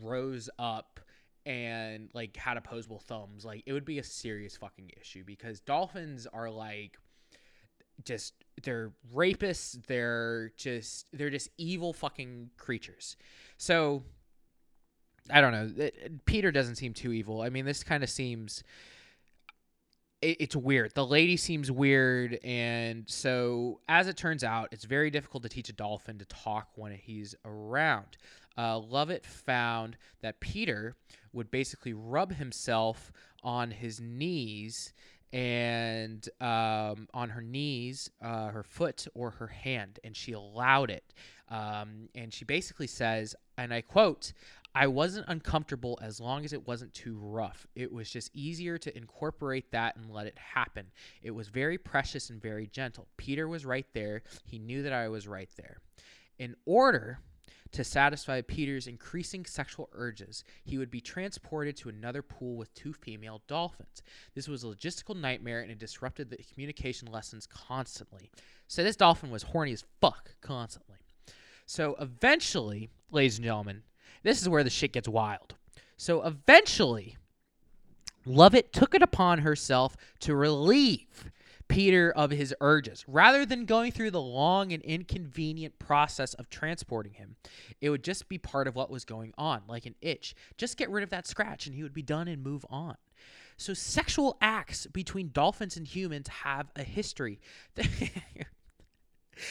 rose 0.00 0.48
up 0.58 1.00
and 1.44 2.08
like 2.14 2.36
had 2.36 2.56
opposable 2.56 2.98
thumbs, 2.98 3.44
like 3.44 3.62
it 3.66 3.72
would 3.72 3.84
be 3.84 3.98
a 3.98 4.04
serious 4.04 4.56
fucking 4.56 4.90
issue 5.00 5.24
because 5.24 5.60
dolphins 5.60 6.26
are 6.32 6.50
like 6.50 6.98
just 8.04 8.34
they're 8.62 8.92
rapists. 9.14 9.86
They're 9.86 10.52
just 10.56 11.06
they're 11.12 11.30
just 11.30 11.48
evil 11.58 11.92
fucking 11.92 12.50
creatures. 12.56 13.16
So 13.56 14.02
I 15.30 15.40
don't 15.40 15.52
know. 15.52 15.90
Peter 16.24 16.50
doesn't 16.50 16.76
seem 16.76 16.94
too 16.94 17.12
evil. 17.12 17.42
I 17.42 17.48
mean, 17.48 17.64
this 17.64 17.84
kind 17.84 18.02
of 18.02 18.10
seems 18.10 18.62
it, 20.22 20.36
it's 20.40 20.56
weird. 20.56 20.94
The 20.94 21.04
lady 21.04 21.36
seems 21.36 21.70
weird, 21.70 22.38
and 22.42 23.04
so 23.08 23.80
as 23.88 24.08
it 24.08 24.16
turns 24.16 24.42
out, 24.42 24.68
it's 24.72 24.84
very 24.84 25.10
difficult 25.10 25.42
to 25.42 25.48
teach 25.48 25.68
a 25.68 25.72
dolphin 25.74 26.18
to 26.18 26.24
talk 26.24 26.68
when 26.76 26.92
he's 26.92 27.34
around. 27.44 28.16
Uh, 28.56 28.80
Lovatt 28.80 29.24
found 29.26 29.96
that 30.20 30.40
Peter 30.40 30.94
would 31.32 31.50
basically 31.50 31.92
rub 31.92 32.34
himself 32.34 33.12
on 33.42 33.70
his 33.70 34.00
knees 34.00 34.92
and 35.32 36.28
um, 36.42 37.08
on 37.14 37.30
her 37.30 37.40
knees, 37.40 38.10
uh, 38.20 38.48
her 38.48 38.62
foot, 38.62 39.06
or 39.14 39.30
her 39.30 39.46
hand, 39.46 39.98
and 40.04 40.14
she 40.14 40.32
allowed 40.32 40.90
it. 40.90 41.14
Um, 41.48 42.10
and 42.14 42.32
she 42.32 42.44
basically 42.44 42.86
says, 42.86 43.34
and 43.56 43.72
I 43.72 43.80
quote, 43.80 44.34
I 44.74 44.86
wasn't 44.86 45.26
uncomfortable 45.28 45.98
as 46.02 46.18
long 46.18 46.44
as 46.44 46.52
it 46.52 46.66
wasn't 46.66 46.94
too 46.94 47.18
rough. 47.20 47.66
It 47.74 47.92
was 47.92 48.10
just 48.10 48.30
easier 48.34 48.78
to 48.78 48.96
incorporate 48.96 49.70
that 49.72 49.96
and 49.96 50.10
let 50.10 50.26
it 50.26 50.38
happen. 50.38 50.86
It 51.22 51.32
was 51.32 51.48
very 51.48 51.76
precious 51.76 52.30
and 52.30 52.40
very 52.40 52.66
gentle. 52.66 53.08
Peter 53.18 53.48
was 53.48 53.66
right 53.66 53.86
there. 53.92 54.22
He 54.44 54.58
knew 54.58 54.82
that 54.82 54.92
I 54.92 55.08
was 55.08 55.28
right 55.28 55.50
there. 55.56 55.78
In 56.38 56.56
order 56.64 57.18
to 57.72 57.84
satisfy 57.84 58.40
Peter's 58.42 58.86
increasing 58.86 59.44
sexual 59.44 59.88
urges, 59.92 60.44
he 60.64 60.78
would 60.78 60.90
be 60.90 61.00
transported 61.00 61.76
to 61.76 61.88
another 61.88 62.22
pool 62.22 62.56
with 62.56 62.74
two 62.74 62.92
female 62.92 63.42
dolphins. 63.48 64.02
This 64.34 64.48
was 64.48 64.64
a 64.64 64.68
logistical 64.68 65.18
nightmare 65.18 65.60
and 65.60 65.70
it 65.70 65.78
disrupted 65.78 66.30
the 66.30 66.36
communication 66.52 67.08
lessons 67.10 67.46
constantly. 67.46 68.30
So 68.68 68.82
this 68.82 68.96
dolphin 68.96 69.30
was 69.30 69.42
horny 69.42 69.72
as 69.72 69.84
fuck 70.00 70.34
constantly. 70.40 70.98
So 71.66 71.96
eventually, 71.98 72.90
ladies 73.10 73.36
and 73.36 73.44
gentlemen, 73.44 73.82
this 74.22 74.40
is 74.40 74.48
where 74.48 74.64
the 74.64 74.70
shit 74.70 74.92
gets 74.92 75.08
wild. 75.08 75.54
So 75.96 76.22
eventually, 76.22 77.16
Lovatt 78.26 78.72
took 78.72 78.94
it 78.94 79.02
upon 79.02 79.38
herself 79.40 79.96
to 80.20 80.34
relieve 80.34 81.30
Peter 81.68 82.12
of 82.12 82.30
his 82.30 82.54
urges. 82.60 83.04
Rather 83.08 83.46
than 83.46 83.64
going 83.64 83.92
through 83.92 84.10
the 84.10 84.20
long 84.20 84.72
and 84.72 84.82
inconvenient 84.82 85.78
process 85.78 86.34
of 86.34 86.50
transporting 86.50 87.14
him, 87.14 87.36
it 87.80 87.90
would 87.90 88.04
just 88.04 88.28
be 88.28 88.38
part 88.38 88.68
of 88.68 88.76
what 88.76 88.90
was 88.90 89.04
going 89.04 89.32
on, 89.38 89.62
like 89.66 89.86
an 89.86 89.94
itch. 90.00 90.34
Just 90.58 90.76
get 90.76 90.90
rid 90.90 91.02
of 91.02 91.10
that 91.10 91.26
scratch 91.26 91.66
and 91.66 91.74
he 91.74 91.82
would 91.82 91.94
be 91.94 92.02
done 92.02 92.28
and 92.28 92.42
move 92.42 92.66
on. 92.68 92.96
So, 93.56 93.74
sexual 93.74 94.36
acts 94.40 94.86
between 94.86 95.30
dolphins 95.32 95.76
and 95.76 95.86
humans 95.86 96.28
have 96.28 96.70
a 96.74 96.82
history. 96.82 97.40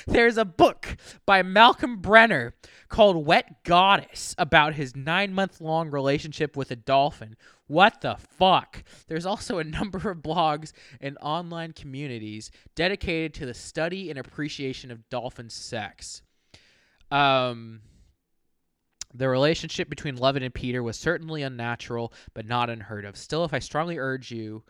There's 0.08 0.38
a 0.38 0.46
book 0.46 0.98
by 1.26 1.44
Malcolm 1.44 1.98
Brenner 1.98 2.56
called 2.90 3.26
Wet 3.26 3.64
Goddess 3.64 4.36
about 4.38 4.76
his 4.76 4.96
nine 4.96 5.34
month 5.34 5.62
long 5.62 5.90
relationship 5.90 6.56
with 6.56 6.72
a 6.72 6.76
dolphin. 6.76 7.36
What 7.68 8.02
the 8.02 8.18
fuck? 8.18 8.84
There's 9.08 9.26
also 9.26 9.58
a 9.58 9.64
number 9.64 10.10
of 10.10 10.20
blogs 10.20 10.74
and 11.00 11.18
online 11.22 11.74
communities 11.74 12.52
dedicated 12.76 13.34
to 13.36 13.46
the 13.46 13.54
study 13.54 14.10
and 14.10 14.20
appreciation 14.20 14.92
of 14.92 15.10
dolphin 15.10 15.50
sex. 15.50 16.22
Um, 17.10 17.82
the 19.14 19.28
relationship 19.28 19.90
between 19.90 20.16
Levin 20.16 20.44
and 20.44 20.54
Peter 20.54 20.82
was 20.82 20.98
certainly 20.98 21.44
unnatural, 21.44 22.14
but 22.34 22.46
not 22.46 22.70
unheard 22.70 23.06
of. 23.06 23.18
Still, 23.18 23.44
if 23.44 23.54
I 23.54 23.60
strongly 23.60 23.98
urge 23.98 24.32
you 24.32 24.64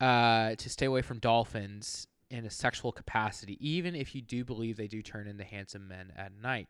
uh, 0.00 0.54
to 0.56 0.68
stay 0.68 0.86
away 0.86 1.02
from 1.02 1.18
dolphins, 1.18 2.06
in 2.34 2.44
a 2.44 2.50
sexual 2.50 2.90
capacity, 2.90 3.56
even 3.60 3.94
if 3.94 4.12
you 4.12 4.20
do 4.20 4.44
believe 4.44 4.76
they 4.76 4.88
do 4.88 5.02
turn 5.02 5.28
into 5.28 5.44
handsome 5.44 5.86
men 5.86 6.12
at 6.16 6.32
night. 6.42 6.68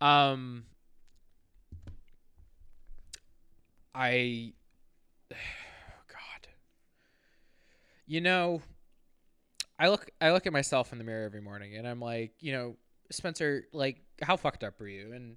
Um, 0.00 0.64
I, 3.94 4.54
God, 5.30 6.48
you 8.06 8.22
know, 8.22 8.62
I 9.78 9.88
look 9.90 10.10
I 10.20 10.32
look 10.32 10.46
at 10.46 10.52
myself 10.52 10.92
in 10.92 10.98
the 10.98 11.04
mirror 11.04 11.26
every 11.26 11.42
morning, 11.42 11.76
and 11.76 11.86
I'm 11.86 12.00
like, 12.00 12.32
you 12.40 12.52
know, 12.52 12.76
Spencer, 13.10 13.66
like, 13.72 14.00
how 14.22 14.38
fucked 14.38 14.64
up 14.64 14.80
are 14.80 14.88
you? 14.88 15.12
And 15.12 15.36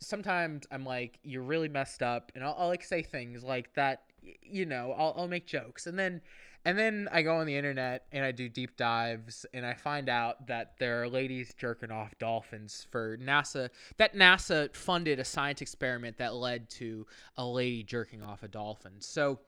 sometimes 0.00 0.66
I'm 0.70 0.86
like, 0.86 1.18
you're 1.22 1.42
really 1.42 1.68
messed 1.68 2.02
up, 2.02 2.32
and 2.34 2.42
I'll, 2.42 2.56
I'll 2.58 2.68
like 2.68 2.82
say 2.82 3.02
things 3.02 3.44
like 3.44 3.74
that. 3.74 4.04
You 4.40 4.64
know, 4.64 4.94
I'll 4.96 5.14
I'll 5.18 5.28
make 5.28 5.46
jokes, 5.46 5.86
and 5.86 5.98
then 5.98 6.22
and 6.64 6.78
then 6.78 7.08
I 7.12 7.22
go 7.22 7.36
on 7.36 7.46
the 7.46 7.56
internet 7.56 8.06
and 8.10 8.24
I 8.24 8.32
do 8.32 8.48
deep 8.48 8.76
dives 8.76 9.44
and 9.52 9.66
I 9.66 9.74
find 9.74 10.08
out 10.08 10.46
that 10.46 10.74
there 10.78 11.02
are 11.02 11.08
ladies 11.08 11.52
jerking 11.56 11.90
off 11.90 12.16
dolphins 12.18 12.86
for 12.90 13.18
NASA. 13.18 13.68
That 13.98 14.14
NASA 14.14 14.74
funded 14.74 15.18
a 15.18 15.24
science 15.24 15.60
experiment 15.60 16.16
that 16.18 16.34
led 16.34 16.70
to 16.70 17.06
a 17.36 17.46
lady 17.46 17.82
jerking 17.82 18.22
off 18.22 18.42
a 18.42 18.48
dolphin. 18.48 18.94
So, 19.00 19.40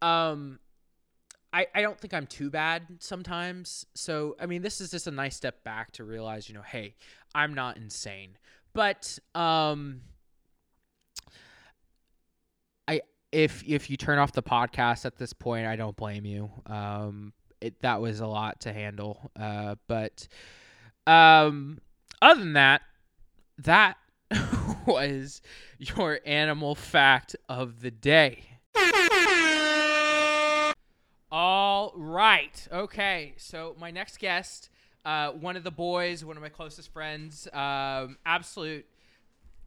um, 0.00 0.60
I, 1.52 1.68
I 1.72 1.82
don't 1.82 1.98
think 1.98 2.12
I'm 2.12 2.26
too 2.26 2.50
bad 2.50 2.82
sometimes. 2.98 3.86
So, 3.94 4.36
I 4.40 4.46
mean, 4.46 4.62
this 4.62 4.80
is 4.80 4.90
just 4.90 5.06
a 5.06 5.12
nice 5.12 5.36
step 5.36 5.62
back 5.62 5.92
to 5.92 6.04
realize, 6.04 6.48
you 6.48 6.54
know, 6.54 6.62
hey, 6.62 6.96
I'm 7.34 7.54
not 7.54 7.76
insane. 7.76 8.36
But, 8.72 9.18
um, 9.36 10.00
if 13.34 13.64
if 13.66 13.90
you 13.90 13.96
turn 13.96 14.18
off 14.18 14.32
the 14.32 14.42
podcast 14.42 15.04
at 15.04 15.16
this 15.16 15.32
point, 15.32 15.66
I 15.66 15.74
don't 15.76 15.96
blame 15.96 16.24
you. 16.24 16.50
Um, 16.66 17.32
it 17.60 17.80
that 17.80 18.00
was 18.00 18.20
a 18.20 18.26
lot 18.26 18.60
to 18.60 18.72
handle. 18.72 19.30
Uh, 19.38 19.74
but 19.88 20.28
um, 21.06 21.80
other 22.22 22.40
than 22.40 22.52
that, 22.52 22.82
that 23.58 23.96
was 24.86 25.42
your 25.78 26.20
animal 26.24 26.76
fact 26.76 27.34
of 27.48 27.80
the 27.80 27.90
day. 27.90 28.44
All 31.32 31.92
right. 31.96 32.68
Okay. 32.70 33.34
So 33.36 33.74
my 33.80 33.90
next 33.90 34.20
guest, 34.20 34.70
uh, 35.04 35.30
one 35.30 35.56
of 35.56 35.64
the 35.64 35.72
boys, 35.72 36.24
one 36.24 36.36
of 36.36 36.42
my 36.42 36.48
closest 36.48 36.92
friends, 36.92 37.48
um, 37.52 38.16
absolute 38.24 38.86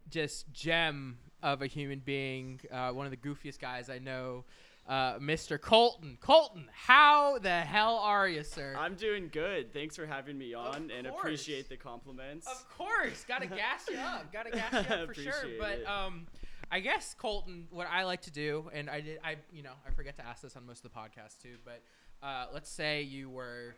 just 0.09 0.53
gem 0.53 1.17
of 1.43 1.61
a 1.61 1.67
human 1.67 1.99
being, 1.99 2.59
uh, 2.71 2.91
one 2.91 3.05
of 3.05 3.11
the 3.11 3.17
goofiest 3.17 3.59
guys 3.59 3.89
I 3.89 3.99
know, 3.99 4.45
uh, 4.87 5.19
Mr. 5.19 5.59
Colton. 5.59 6.17
Colton, 6.21 6.69
how 6.73 7.39
the 7.39 7.59
hell 7.61 7.97
are 7.97 8.27
you, 8.27 8.43
sir? 8.43 8.73
I'm 8.77 8.95
doing 8.95 9.29
good. 9.31 9.73
Thanks 9.73 9.95
for 9.95 10.05
having 10.05 10.37
me 10.37 10.53
on 10.53 10.91
and 10.97 11.07
appreciate 11.07 11.67
the 11.69 11.75
compliments. 11.75 12.47
Of 12.47 12.69
course, 12.69 13.25
gotta 13.27 13.47
gas 13.47 13.85
you 13.89 13.97
up. 13.97 14.31
Gotta 14.31 14.51
gas 14.51 14.71
you 14.71 14.95
up 14.95 15.07
for 15.07 15.13
sure. 15.13 15.33
But 15.59 15.85
um, 15.85 16.27
I 16.71 16.79
guess 16.79 17.13
Colton, 17.13 17.67
what 17.69 17.87
I 17.91 18.03
like 18.05 18.21
to 18.21 18.31
do, 18.31 18.69
and 18.73 18.89
I 18.89 19.01
did, 19.01 19.19
I 19.23 19.35
you 19.51 19.61
know, 19.61 19.73
I 19.85 19.91
forget 19.91 20.15
to 20.17 20.25
ask 20.25 20.41
this 20.41 20.55
on 20.55 20.65
most 20.65 20.85
of 20.85 20.91
the 20.91 20.97
podcasts 20.97 21.41
too, 21.41 21.57
but 21.65 21.81
uh, 22.23 22.45
let's 22.53 22.69
say 22.69 23.01
you 23.01 23.29
were 23.29 23.75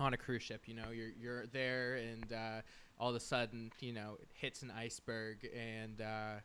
on 0.00 0.14
a 0.14 0.16
cruise 0.16 0.42
ship. 0.42 0.62
You 0.66 0.74
know, 0.74 0.90
you're 0.92 1.10
you're 1.20 1.46
there 1.46 1.94
and 1.94 2.32
uh, 2.32 2.60
all 2.98 3.10
of 3.10 3.16
a 3.16 3.20
sudden, 3.20 3.70
you 3.80 3.92
know, 3.92 4.16
it 4.20 4.28
hits 4.34 4.62
an 4.62 4.70
iceberg 4.70 5.48
and 5.56 6.00
uh, 6.00 6.40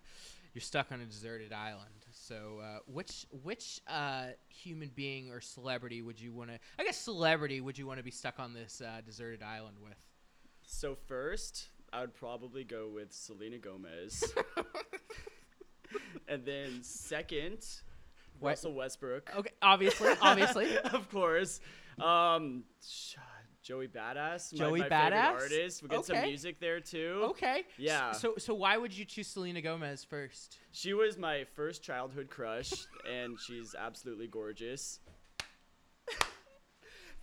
you're 0.54 0.62
stuck 0.62 0.92
on 0.92 1.02
a 1.02 1.06
deserted 1.06 1.52
island. 1.52 1.90
So, 2.12 2.60
uh, 2.64 2.80
which 2.86 3.26
which 3.44 3.82
uh, 3.88 4.28
human 4.50 4.92
being 4.96 5.32
or 5.32 5.42
celebrity 5.42 6.02
would 6.02 6.20
you 6.20 6.32
want 6.32 6.52
to? 6.52 6.60
I 6.78 6.84
guess 6.84 6.98
celebrity 6.98 7.60
would 7.60 7.78
you 7.78 7.88
want 7.88 8.00
to 8.00 8.04
be 8.04 8.12
stuck 8.12 8.40
on 8.40 8.54
this 8.54 8.82
uh, 8.82 9.02
deserted 9.06 9.42
island 9.42 9.78
with? 9.84 9.98
So 10.66 10.96
first, 11.08 11.70
I 11.92 12.02
would 12.02 12.14
probably 12.14 12.64
go 12.64 12.90
with 12.94 13.12
Selena 13.12 13.58
Gomez, 13.58 14.24
and 16.28 16.46
then 16.46 16.84
second, 16.84 17.66
what? 18.40 18.52
Russell 18.52 18.74
Westbrook. 18.74 19.30
Okay, 19.36 19.52
obviously, 19.62 20.14
obviously, 20.22 20.78
of 20.94 21.10
course. 21.10 21.60
Um, 22.00 22.64
Joey 23.64 23.88
Badass, 23.88 24.54
Joey 24.54 24.82
my, 24.82 24.90
my 24.90 24.96
Badass 24.96 25.34
artist. 25.34 25.82
We 25.84 25.90
get 25.90 26.00
okay. 26.00 26.14
some 26.14 26.22
music 26.24 26.60
there 26.60 26.82
too. 26.82 27.22
Okay. 27.30 27.64
Yeah. 27.78 28.12
So 28.12 28.34
so 28.38 28.54
why 28.54 28.78
would 28.78 28.96
you 28.96 29.06
choose 29.06 29.28
Selena 29.28 29.62
Gomez 29.62 30.04
first? 30.04 30.58
She 30.72 30.94
was 30.94 31.18
my 31.18 31.46
first 31.56 31.82
childhood 31.82 32.30
crush, 32.30 32.74
and 33.10 33.40
she's 33.40 33.74
absolutely 33.74 34.28
gorgeous. 34.28 35.00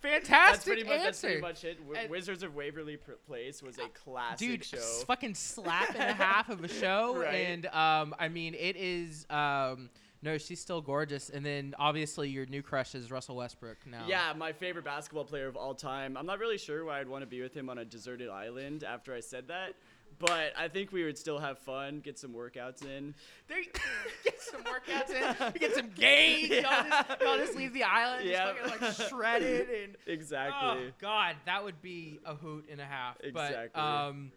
Fantastic 0.01 0.31
that's 0.31 0.63
pretty 0.65 0.83
much, 0.83 0.93
answer. 0.93 1.03
That's 1.03 1.21
pretty 1.21 1.41
much 1.41 1.63
it. 1.63 1.87
W- 1.87 2.09
Wizards 2.09 2.41
of 2.41 2.55
Waverly 2.55 2.97
Place 3.27 3.61
was 3.61 3.77
a 3.77 3.87
classic 3.89 4.39
Dude, 4.39 4.65
show. 4.65 4.77
Dude, 4.77 5.05
fucking 5.05 5.35
slap 5.35 5.93
and 5.93 6.09
a 6.09 6.13
half 6.13 6.49
of 6.49 6.63
a 6.63 6.67
show, 6.67 7.17
right. 7.17 7.35
and 7.35 7.67
um, 7.67 8.15
I 8.17 8.27
mean 8.29 8.55
it 8.55 8.75
is 8.77 9.27
um 9.29 9.91
no, 10.23 10.37
she's 10.37 10.59
still 10.59 10.81
gorgeous. 10.81 11.29
And 11.29 11.45
then 11.45 11.73
obviously 11.79 12.29
your 12.29 12.45
new 12.45 12.61
crush 12.61 12.93
is 12.93 13.09
Russell 13.09 13.35
Westbrook 13.35 13.77
now. 13.85 14.05
Yeah, 14.07 14.33
my 14.37 14.51
favorite 14.51 14.85
basketball 14.85 15.25
player 15.25 15.47
of 15.47 15.55
all 15.55 15.73
time. 15.73 16.15
I'm 16.15 16.25
not 16.25 16.39
really 16.39 16.57
sure 16.57 16.85
why 16.85 16.99
I'd 16.99 17.07
want 17.07 17.23
to 17.23 17.27
be 17.27 17.41
with 17.41 17.55
him 17.55 17.69
on 17.69 17.79
a 17.79 17.85
deserted 17.85 18.29
island 18.29 18.83
after 18.83 19.13
I 19.13 19.19
said 19.19 19.47
that. 19.47 19.73
But 20.19 20.53
I 20.55 20.67
think 20.67 20.91
we 20.91 21.03
would 21.03 21.17
still 21.17 21.39
have 21.39 21.57
fun, 21.57 21.99
get 21.99 22.19
some 22.19 22.31
workouts 22.31 22.85
in. 22.85 23.15
There, 23.47 23.57
get 24.23 24.39
some 24.39 24.61
workouts 24.63 25.09
in, 25.09 25.53
get 25.59 25.73
some 25.73 25.89
gains. 25.89 26.49
Yeah. 26.49 26.61
Y'all, 26.61 26.83
just, 26.83 27.21
y'all 27.21 27.37
just 27.37 27.55
leave 27.55 27.73
the 27.73 27.83
island, 27.83 28.29
yeah. 28.29 28.53
just 28.53 28.69
fucking 28.69 28.87
like 28.87 29.09
shredded 29.09 29.69
and 29.69 29.95
exactly. 30.05 30.53
Oh 30.61 30.91
God, 30.99 31.37
that 31.45 31.63
would 31.63 31.81
be 31.81 32.19
a 32.25 32.35
hoot 32.35 32.67
and 32.71 32.79
a 32.79 32.85
half. 32.85 33.17
Exactly. 33.23 33.69
But, 33.73 33.79
um, 33.79 34.31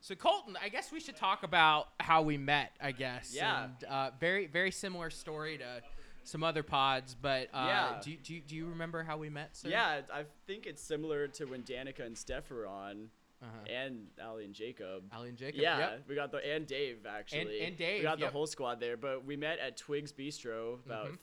so 0.00 0.14
Colton, 0.14 0.56
I 0.62 0.68
guess 0.68 0.90
we 0.92 1.00
should 1.00 1.16
talk 1.16 1.42
about 1.42 1.88
how 2.00 2.22
we 2.22 2.36
met. 2.38 2.72
I 2.80 2.92
guess. 2.92 3.32
Yeah. 3.34 3.64
And, 3.64 3.84
uh, 3.84 4.10
very 4.20 4.46
very 4.46 4.70
similar 4.70 5.10
story 5.10 5.58
to 5.58 5.82
some 6.24 6.44
other 6.44 6.62
pods, 6.62 7.14
but 7.20 7.48
uh, 7.54 7.64
Yeah. 7.66 8.00
do, 8.02 8.10
you- 8.10 8.18
do, 8.18 8.40
do 8.40 8.54
you 8.54 8.66
remember 8.68 9.02
how 9.02 9.16
we 9.16 9.30
met? 9.30 9.56
Sir? 9.56 9.70
Yeah, 9.70 10.02
I 10.12 10.24
think 10.46 10.66
it's 10.66 10.82
similar 10.82 11.26
to 11.28 11.46
when 11.46 11.62
Danica 11.62 12.00
and 12.04 12.16
Steph 12.18 12.50
were 12.50 12.66
on, 12.66 13.08
Uh-huh. 13.42 13.72
and 13.72 14.08
Ali 14.22 14.44
and 14.44 14.52
Jacob. 14.54 15.04
Ali 15.12 15.30
and 15.30 15.38
Jacob. 15.38 15.60
Yeah, 15.60 15.78
Yep. 15.78 16.04
we 16.08 16.14
got 16.14 16.30
the 16.32 16.38
and 16.54 16.66
Dave 16.66 17.06
actually. 17.06 17.62
and 17.62 17.76
Dave, 17.78 18.00
We 18.00 18.02
got 18.02 18.18
yep. 18.18 18.28
the 18.28 18.32
whole 18.32 18.46
squad 18.46 18.78
there, 18.78 18.96
but 18.98 19.24
we 19.24 19.36
met 19.36 19.58
at 19.58 19.76
Twigs 19.78 20.12
Bistro 20.12 20.84
about 20.84 21.12
Mhm. 21.12 21.18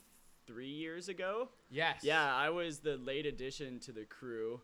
three 0.47 0.69
years 0.71 1.07
ago. 1.07 1.49
Yes. 1.69 2.03
Yeah, 2.03 2.33
I 2.35 2.49
was 2.49 2.79
the 2.79 2.97
late 2.97 3.25
addition 3.27 3.79
to 3.81 3.91
the 3.91 4.05
crew. 4.05 4.61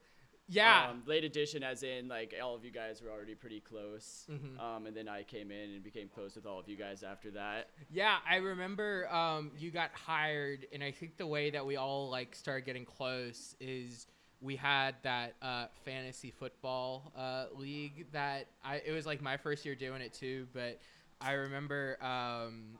Yeah. 0.53 0.89
Um, 0.89 1.03
late 1.05 1.23
addition, 1.23 1.63
as 1.63 1.81
in 1.83 2.07
like 2.07 2.33
all 2.43 2.55
of 2.55 2.65
you 2.65 2.71
guys 2.71 3.01
were 3.01 3.09
already 3.09 3.35
pretty 3.35 3.61
close. 3.61 4.27
Mhm. 4.29 4.59
Um, 4.59 4.85
and 4.85 4.95
then 4.95 5.07
I 5.07 5.23
came 5.23 5.49
in 5.49 5.71
and 5.71 5.83
became 5.83 6.09
close 6.09 6.35
with 6.35 6.45
all 6.45 6.59
of 6.59 6.67
you 6.67 6.75
guys 6.75 7.03
after 7.03 7.31
that. 7.31 7.69
Yeah, 7.89 8.17
I 8.29 8.35
remember 8.37 9.07
um, 9.13 9.51
you 9.57 9.71
got 9.71 9.91
hired, 9.93 10.67
and 10.73 10.83
I 10.83 10.91
think 10.91 11.17
the 11.17 11.27
way 11.27 11.49
that 11.51 11.65
we 11.65 11.77
all 11.77 12.09
like 12.09 12.35
started 12.35 12.65
getting 12.65 12.83
close 12.85 13.55
is 13.59 14.07
we 14.41 14.55
had 14.55 14.95
that 15.03 15.35
uh, 15.41 15.67
fantasy 15.85 16.31
football 16.31 17.11
uh, 17.15 17.45
league 17.55 18.07
that 18.11 18.47
I 18.63 18.77
it 18.85 18.91
was 18.91 19.05
like 19.05 19.21
my 19.21 19.37
first 19.37 19.65
year 19.65 19.75
doing 19.75 20.01
it 20.01 20.13
too, 20.13 20.47
but 20.53 20.79
I 21.21 21.33
remember 21.33 21.97
um, 22.03 22.77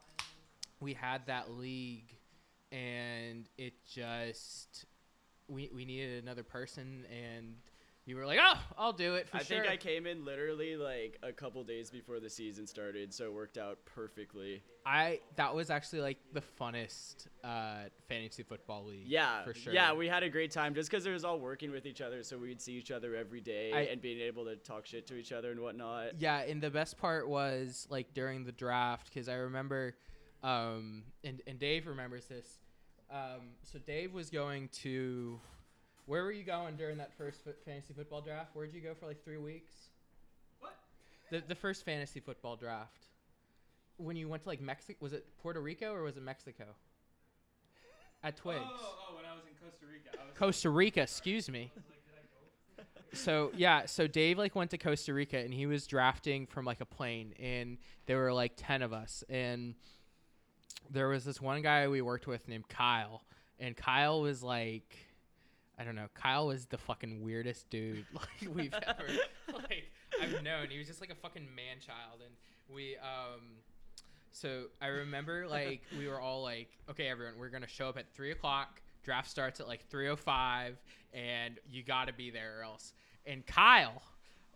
we 0.80 0.94
had 0.94 1.26
that 1.28 1.52
league, 1.52 2.16
and 2.72 3.48
it 3.58 3.74
just 3.86 4.86
we 5.52 5.70
we 5.74 5.86
needed 5.86 6.24
another 6.24 6.44
person, 6.44 7.06
and 7.12 7.56
you 8.06 8.16
were 8.16 8.26
like, 8.26 8.40
oh, 8.42 8.60
I'll 8.78 8.94
do 8.94 9.16
it 9.16 9.30
for 9.30 9.38
I 9.38 9.44
sure. 9.44 9.62
think 9.62 9.72
I 9.72 9.78
came 9.78 10.08
in 10.08 10.26
literally 10.26 10.76
like 10.76 11.20
a 11.22 11.32
couple 11.32 11.64
days 11.64 11.92
before 11.92 12.20
the 12.20 12.30
season 12.30 12.66
started, 12.66 13.14
so 13.14 13.26
it 13.26 13.34
worked 13.34 13.58
out 13.58 13.78
perfectly. 13.86 14.64
I 14.86 15.20
that 15.36 15.54
was 15.54 15.70
actually 15.70 16.02
like 16.02 16.18
the 16.34 16.42
funnest 16.60 17.28
uh, 17.44 17.90
fantasy 18.10 18.42
football 18.44 18.86
league. 18.86 19.06
Yeah, 19.06 19.44
for 19.44 19.54
sure. 19.54 19.74
Yeah, 19.74 19.94
we 19.94 20.08
had 20.08 20.24
a 20.24 20.30
great 20.30 20.52
time 20.52 20.74
just 20.74 20.90
because 20.90 21.06
it 21.06 21.12
was 21.12 21.24
all 21.24 21.40
working 21.40 21.70
with 21.72 21.86
each 21.86 22.02
other, 22.02 22.24
so 22.24 22.38
we'd 22.38 22.62
see 22.62 22.74
each 22.74 22.90
other 22.92 23.16
every 23.16 23.42
day 23.42 23.72
I- 23.72 23.82
and 23.92 24.02
being 24.02 24.20
able 24.22 24.46
to 24.46 24.56
talk 24.56 24.88
shit 24.88 25.06
to 25.08 25.16
each 25.16 25.32
other 25.32 25.52
and 25.52 25.60
whatnot. 25.60 26.20
Yeah, 26.20 26.40
and 26.40 26.62
the 26.62 26.72
best 26.72 26.98
part 26.98 27.30
was 27.30 27.86
like 27.90 28.14
during 28.16 28.44
the 28.46 28.52
draft 28.52 29.10
because 29.14 29.30
I 29.30 29.36
remember, 29.36 29.96
um, 30.42 31.04
and 31.24 31.42
and 31.46 31.60
Dave 31.60 31.86
remembers 31.86 32.26
this. 32.26 32.61
Um, 33.12 33.42
so 33.64 33.78
Dave 33.80 34.14
was 34.14 34.30
going 34.30 34.70
to, 34.84 35.40
where 36.06 36.24
were 36.24 36.32
you 36.32 36.44
going 36.44 36.78
during 36.78 36.98
that 36.98 37.12
first 37.18 37.44
fo- 37.44 37.52
fantasy 37.66 37.94
football 37.94 38.22
draft? 38.22 38.52
Where'd 38.54 38.74
you 38.74 38.80
go 38.80 38.94
for 38.94 39.06
like 39.06 39.22
three 39.24 39.38
weeks? 39.38 39.74
What? 40.60 40.76
The 41.30 41.44
the 41.46 41.56
first 41.56 41.84
fantasy 41.84 42.22
football 42.22 42.56
draft. 42.56 43.08
When 43.98 44.16
you 44.16 44.30
went 44.30 44.44
to 44.44 44.50
like 44.50 44.62
Mexico, 44.62 44.98
was 45.02 45.14
it 45.14 45.26
Puerto 45.42 45.60
Rico 45.60 45.94
or 45.94 46.04
was 46.04 46.16
it 46.16 46.24
Mexico? 46.24 46.64
At 48.24 48.38
Twigs. 48.38 48.62
Oh, 48.64 49.16
when 49.16 49.26
I 49.26 49.36
was 49.36 49.44
in 49.46 49.54
Costa 49.62 49.86
Rica, 49.92 50.18
I 50.18 50.26
was 50.26 50.38
Costa 50.38 50.70
Rica, 50.70 51.02
excuse 51.02 51.50
me. 51.50 51.72
So 53.14 53.52
yeah, 53.58 53.88
so 53.88 54.08
Dave 54.08 54.38
like 54.38 54.56
went 54.56 54.72
to 54.72 54.78
Costa 54.78 55.14
Rica 55.14 55.38
and 55.38 55.54
he 55.54 55.66
was 55.66 55.86
drafting 55.86 56.48
from 56.48 56.64
like 56.64 56.80
a 56.80 56.86
plane 56.86 57.34
and 57.40 57.78
there 58.06 58.18
were 58.20 58.32
like 58.32 58.54
10 58.56 58.82
of 58.82 58.94
us 58.94 59.22
and 59.28 59.76
there 60.90 61.08
was 61.08 61.24
this 61.26 61.42
one 61.42 61.62
guy 61.62 61.88
we 61.88 62.02
worked 62.02 62.28
with 62.28 62.48
named 62.48 62.68
Kyle 62.68 63.24
and 63.60 63.76
Kyle 63.76 64.22
was 64.22 64.44
like 64.44 65.08
I 65.80 65.84
don't 65.84 65.96
know, 65.96 66.08
Kyle 66.14 66.48
was 66.48 66.66
the 66.66 66.78
fucking 66.78 67.24
weirdest 67.24 67.70
dude 67.70 68.06
like 68.14 68.56
we've 68.56 68.74
ever 68.88 69.08
like 69.54 69.92
I've 70.22 70.44
known. 70.44 70.68
He 70.70 70.78
was 70.78 70.88
just 70.88 71.02
like 71.02 71.12
a 71.12 71.16
fucking 71.16 71.48
man 71.56 71.78
child 71.80 72.22
and 72.26 72.36
we 72.74 72.98
um 72.98 73.42
so 74.32 74.66
I 74.82 74.88
remember 74.88 75.48
like 75.50 75.82
we 75.98 76.08
were 76.08 76.20
all 76.20 76.44
like, 76.44 76.70
okay, 76.90 77.08
everyone, 77.08 77.36
we're 77.38 77.50
gonna 77.50 77.68
show 77.68 77.90
up 77.90 77.98
at 77.98 78.12
three 78.14 78.32
o'clock. 78.32 78.82
Draft 79.04 79.30
starts 79.30 79.60
at 79.60 79.68
like 79.68 79.88
three 79.90 80.10
o 80.10 80.16
five, 80.16 80.78
and 81.14 81.60
you 81.70 81.84
got 81.84 82.06
to 82.08 82.14
be 82.14 82.30
there 82.30 82.60
or 82.60 82.64
else. 82.64 82.94
And 83.26 83.46
Kyle 83.46 84.02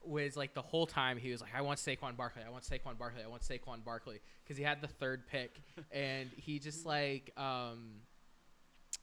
was 0.08 0.36
like 0.38 0.54
the 0.54 0.62
whole 0.62 0.86
time 0.86 1.18
he 1.18 1.32
was 1.32 1.42
like, 1.42 1.56
I 1.56 1.62
want 1.62 1.80
Saquon 1.80 2.16
Barkley, 2.16 2.44
I 2.46 2.50
want 2.50 2.64
Saquon 2.64 2.98
Barkley, 2.98 3.24
I 3.24 3.28
want 3.28 3.44
Saquon 3.44 3.84
Barkley, 3.84 4.20
because 4.44 4.58
he 4.58 4.64
had 4.64 4.82
the 4.82 4.88
third 4.88 5.28
pick, 5.28 5.62
and 5.92 6.30
he 6.36 6.60
just 6.60 6.86
like 6.86 7.32
um, 7.38 8.02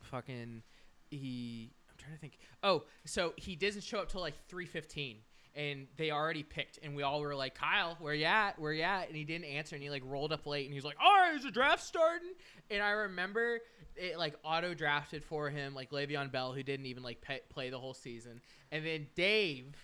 fucking 0.02 0.62
he. 1.10 1.72
I'm 1.90 1.96
trying 1.98 2.14
to 2.14 2.20
think. 2.20 2.38
Oh, 2.62 2.84
so 3.04 3.32
he 3.36 3.56
doesn't 3.56 3.82
show 3.82 3.98
up 3.98 4.08
till 4.08 4.20
like 4.20 4.34
three 4.48 4.66
fifteen 4.66 5.18
and 5.54 5.86
they 5.96 6.10
already 6.10 6.42
picked, 6.42 6.78
and 6.82 6.96
we 6.96 7.02
all 7.02 7.20
were 7.20 7.34
like, 7.34 7.54
"Kyle, 7.54 7.96
where 8.00 8.14
you 8.14 8.24
at? 8.24 8.58
Where 8.58 8.72
you 8.72 8.82
at?" 8.82 9.08
And 9.08 9.16
he 9.16 9.24
didn't 9.24 9.44
answer, 9.44 9.76
and 9.76 9.82
he 9.82 9.90
like 9.90 10.02
rolled 10.06 10.32
up 10.32 10.46
late, 10.46 10.64
and 10.64 10.72
he 10.72 10.78
was 10.78 10.84
like, 10.84 10.96
"All 11.02 11.12
right, 11.12 11.34
is 11.34 11.44
the 11.44 11.50
draft 11.50 11.82
starting?" 11.82 12.32
And 12.70 12.82
I 12.82 12.90
remember 12.90 13.60
it 13.96 14.18
like 14.18 14.34
auto 14.44 14.72
drafted 14.74 15.24
for 15.24 15.50
him, 15.50 15.74
like 15.74 15.90
Le'Veon 15.90 16.32
Bell, 16.32 16.52
who 16.52 16.62
didn't 16.62 16.86
even 16.86 17.02
like 17.02 17.20
pe- 17.20 17.40
play 17.50 17.70
the 17.70 17.78
whole 17.78 17.94
season, 17.94 18.40
and 18.70 18.84
then 18.84 19.06
Dave, 19.14 19.76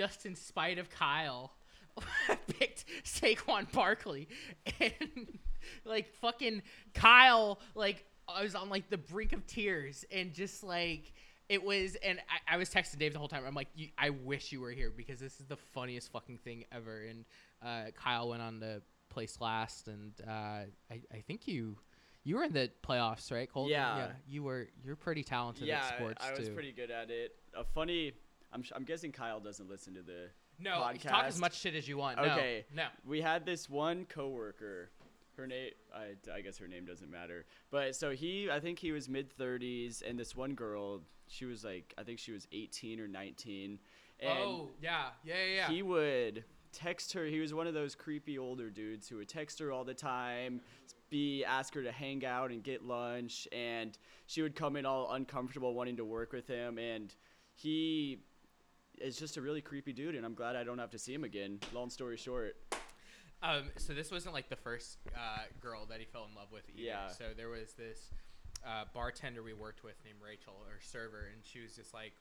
just 0.00 0.24
in 0.24 0.34
spite 0.34 0.78
of 0.78 0.88
Kyle, 0.88 1.52
I 2.28 2.34
picked 2.58 2.86
Saquon 3.04 3.70
Barkley, 3.70 4.28
and 4.80 5.38
like 5.84 6.08
fucking 6.22 6.62
Kyle, 6.94 7.60
like 7.74 8.06
I 8.26 8.42
was 8.42 8.54
on 8.54 8.70
like 8.70 8.88
the 8.88 8.96
brink 8.96 9.34
of 9.34 9.46
tears, 9.46 10.06
and 10.10 10.32
just 10.32 10.64
like 10.64 11.12
it 11.50 11.62
was, 11.62 11.96
and 11.96 12.18
I, 12.30 12.54
I 12.54 12.56
was 12.56 12.70
texting 12.70 12.98
Dave 12.98 13.12
the 13.12 13.18
whole 13.18 13.28
time. 13.28 13.42
I'm 13.46 13.54
like, 13.54 13.68
I 13.98 14.10
wish 14.10 14.52
you 14.52 14.62
were 14.62 14.70
here 14.70 14.90
because 14.96 15.20
this 15.20 15.38
is 15.38 15.46
the 15.46 15.56
funniest 15.56 16.10
fucking 16.12 16.38
thing 16.38 16.64
ever. 16.72 17.02
And 17.02 17.24
uh, 17.62 17.90
Kyle 17.94 18.30
went 18.30 18.40
on 18.40 18.60
to 18.60 18.80
place 19.10 19.36
last, 19.38 19.88
and 19.88 20.12
uh, 20.26 20.30
I, 20.90 21.02
I 21.12 21.20
think 21.26 21.46
you, 21.46 21.76
you 22.24 22.36
were 22.36 22.44
in 22.44 22.52
the 22.52 22.70
playoffs, 22.82 23.30
right, 23.30 23.52
Colton? 23.52 23.72
Yeah. 23.72 24.12
you 24.26 24.44
were. 24.44 24.68
You're 24.82 24.96
pretty 24.96 25.24
talented 25.24 25.66
yeah, 25.66 25.78
at 25.78 25.96
sports 25.96 26.24
I 26.24 26.38
was 26.38 26.48
too. 26.48 26.54
pretty 26.54 26.72
good 26.72 26.90
at 26.90 27.10
it. 27.10 27.34
A 27.54 27.64
funny. 27.64 28.12
I'm, 28.52 28.62
sh- 28.62 28.72
I'm 28.74 28.84
guessing 28.84 29.12
Kyle 29.12 29.40
doesn't 29.40 29.68
listen 29.68 29.94
to 29.94 30.02
the. 30.02 30.28
no, 30.58 30.80
talk 31.02 31.24
as 31.24 31.38
much 31.40 31.58
shit 31.58 31.74
as 31.74 31.88
you 31.88 31.96
want. 31.96 32.16
No, 32.18 32.24
Okay. 32.24 32.64
no. 32.74 32.86
We 33.06 33.20
had 33.20 33.44
this 33.46 33.68
one 33.68 34.04
coworker. 34.06 34.90
Her 35.36 35.46
name, 35.46 35.70
I, 35.94 36.16
I 36.34 36.40
guess 36.42 36.58
her 36.58 36.68
name 36.68 36.84
doesn't 36.84 37.10
matter. 37.10 37.46
But 37.70 37.96
so 37.96 38.10
he, 38.10 38.50
I 38.50 38.60
think 38.60 38.78
he 38.78 38.92
was 38.92 39.08
mid 39.08 39.34
30s, 39.38 40.02
and 40.06 40.18
this 40.18 40.36
one 40.36 40.54
girl, 40.54 41.00
she 41.28 41.44
was 41.46 41.64
like, 41.64 41.94
I 41.96 42.02
think 42.02 42.18
she 42.18 42.32
was 42.32 42.46
18 42.52 43.00
or 43.00 43.08
19. 43.08 43.78
And 44.22 44.38
oh 44.38 44.68
yeah, 44.82 45.04
yeah, 45.24 45.34
yeah. 45.34 45.54
yeah. 45.54 45.68
he 45.68 45.82
would 45.82 46.44
text 46.72 47.14
her. 47.14 47.24
He 47.24 47.40
was 47.40 47.54
one 47.54 47.66
of 47.66 47.72
those 47.72 47.94
creepy 47.94 48.38
older 48.38 48.68
dudes 48.68 49.08
who 49.08 49.16
would 49.16 49.28
text 49.28 49.58
her 49.60 49.72
all 49.72 49.84
the 49.84 49.94
time, 49.94 50.60
be 51.08 51.42
ask 51.44 51.72
her 51.74 51.82
to 51.82 51.90
hang 51.92 52.26
out 52.26 52.50
and 52.50 52.62
get 52.62 52.84
lunch, 52.84 53.48
and 53.50 53.96
she 54.26 54.42
would 54.42 54.54
come 54.54 54.76
in 54.76 54.84
all 54.84 55.10
uncomfortable, 55.12 55.72
wanting 55.72 55.96
to 55.96 56.04
work 56.04 56.32
with 56.34 56.46
him, 56.46 56.76
and 56.76 57.14
he 57.54 58.18
is 59.00 59.16
just 59.18 59.36
a 59.36 59.40
really 59.40 59.60
creepy 59.60 59.92
dude, 59.92 60.14
and 60.14 60.24
I'm 60.24 60.34
glad 60.34 60.56
I 60.56 60.64
don't 60.64 60.78
have 60.78 60.90
to 60.90 60.98
see 60.98 61.14
him 61.14 61.24
again. 61.24 61.58
Long 61.72 61.90
story 61.90 62.16
short. 62.16 62.56
Um, 63.42 63.70
so 63.76 63.94
this 63.94 64.10
wasn't 64.10 64.34
like 64.34 64.48
the 64.50 64.56
first 64.56 64.98
uh, 65.14 65.44
girl 65.60 65.86
that 65.88 65.98
he 65.98 66.04
fell 66.04 66.26
in 66.28 66.34
love 66.34 66.52
with 66.52 66.68
either. 66.68 66.82
Yeah. 66.82 67.08
So 67.08 67.24
there 67.36 67.48
was 67.48 67.72
this 67.72 68.10
uh, 68.64 68.84
bartender 68.92 69.42
we 69.42 69.54
worked 69.54 69.82
with 69.82 69.96
named 70.04 70.18
Rachel, 70.24 70.54
or 70.68 70.78
server, 70.80 71.28
and 71.32 71.42
she 71.42 71.60
was 71.60 71.74
just 71.74 71.94
like 71.94 72.12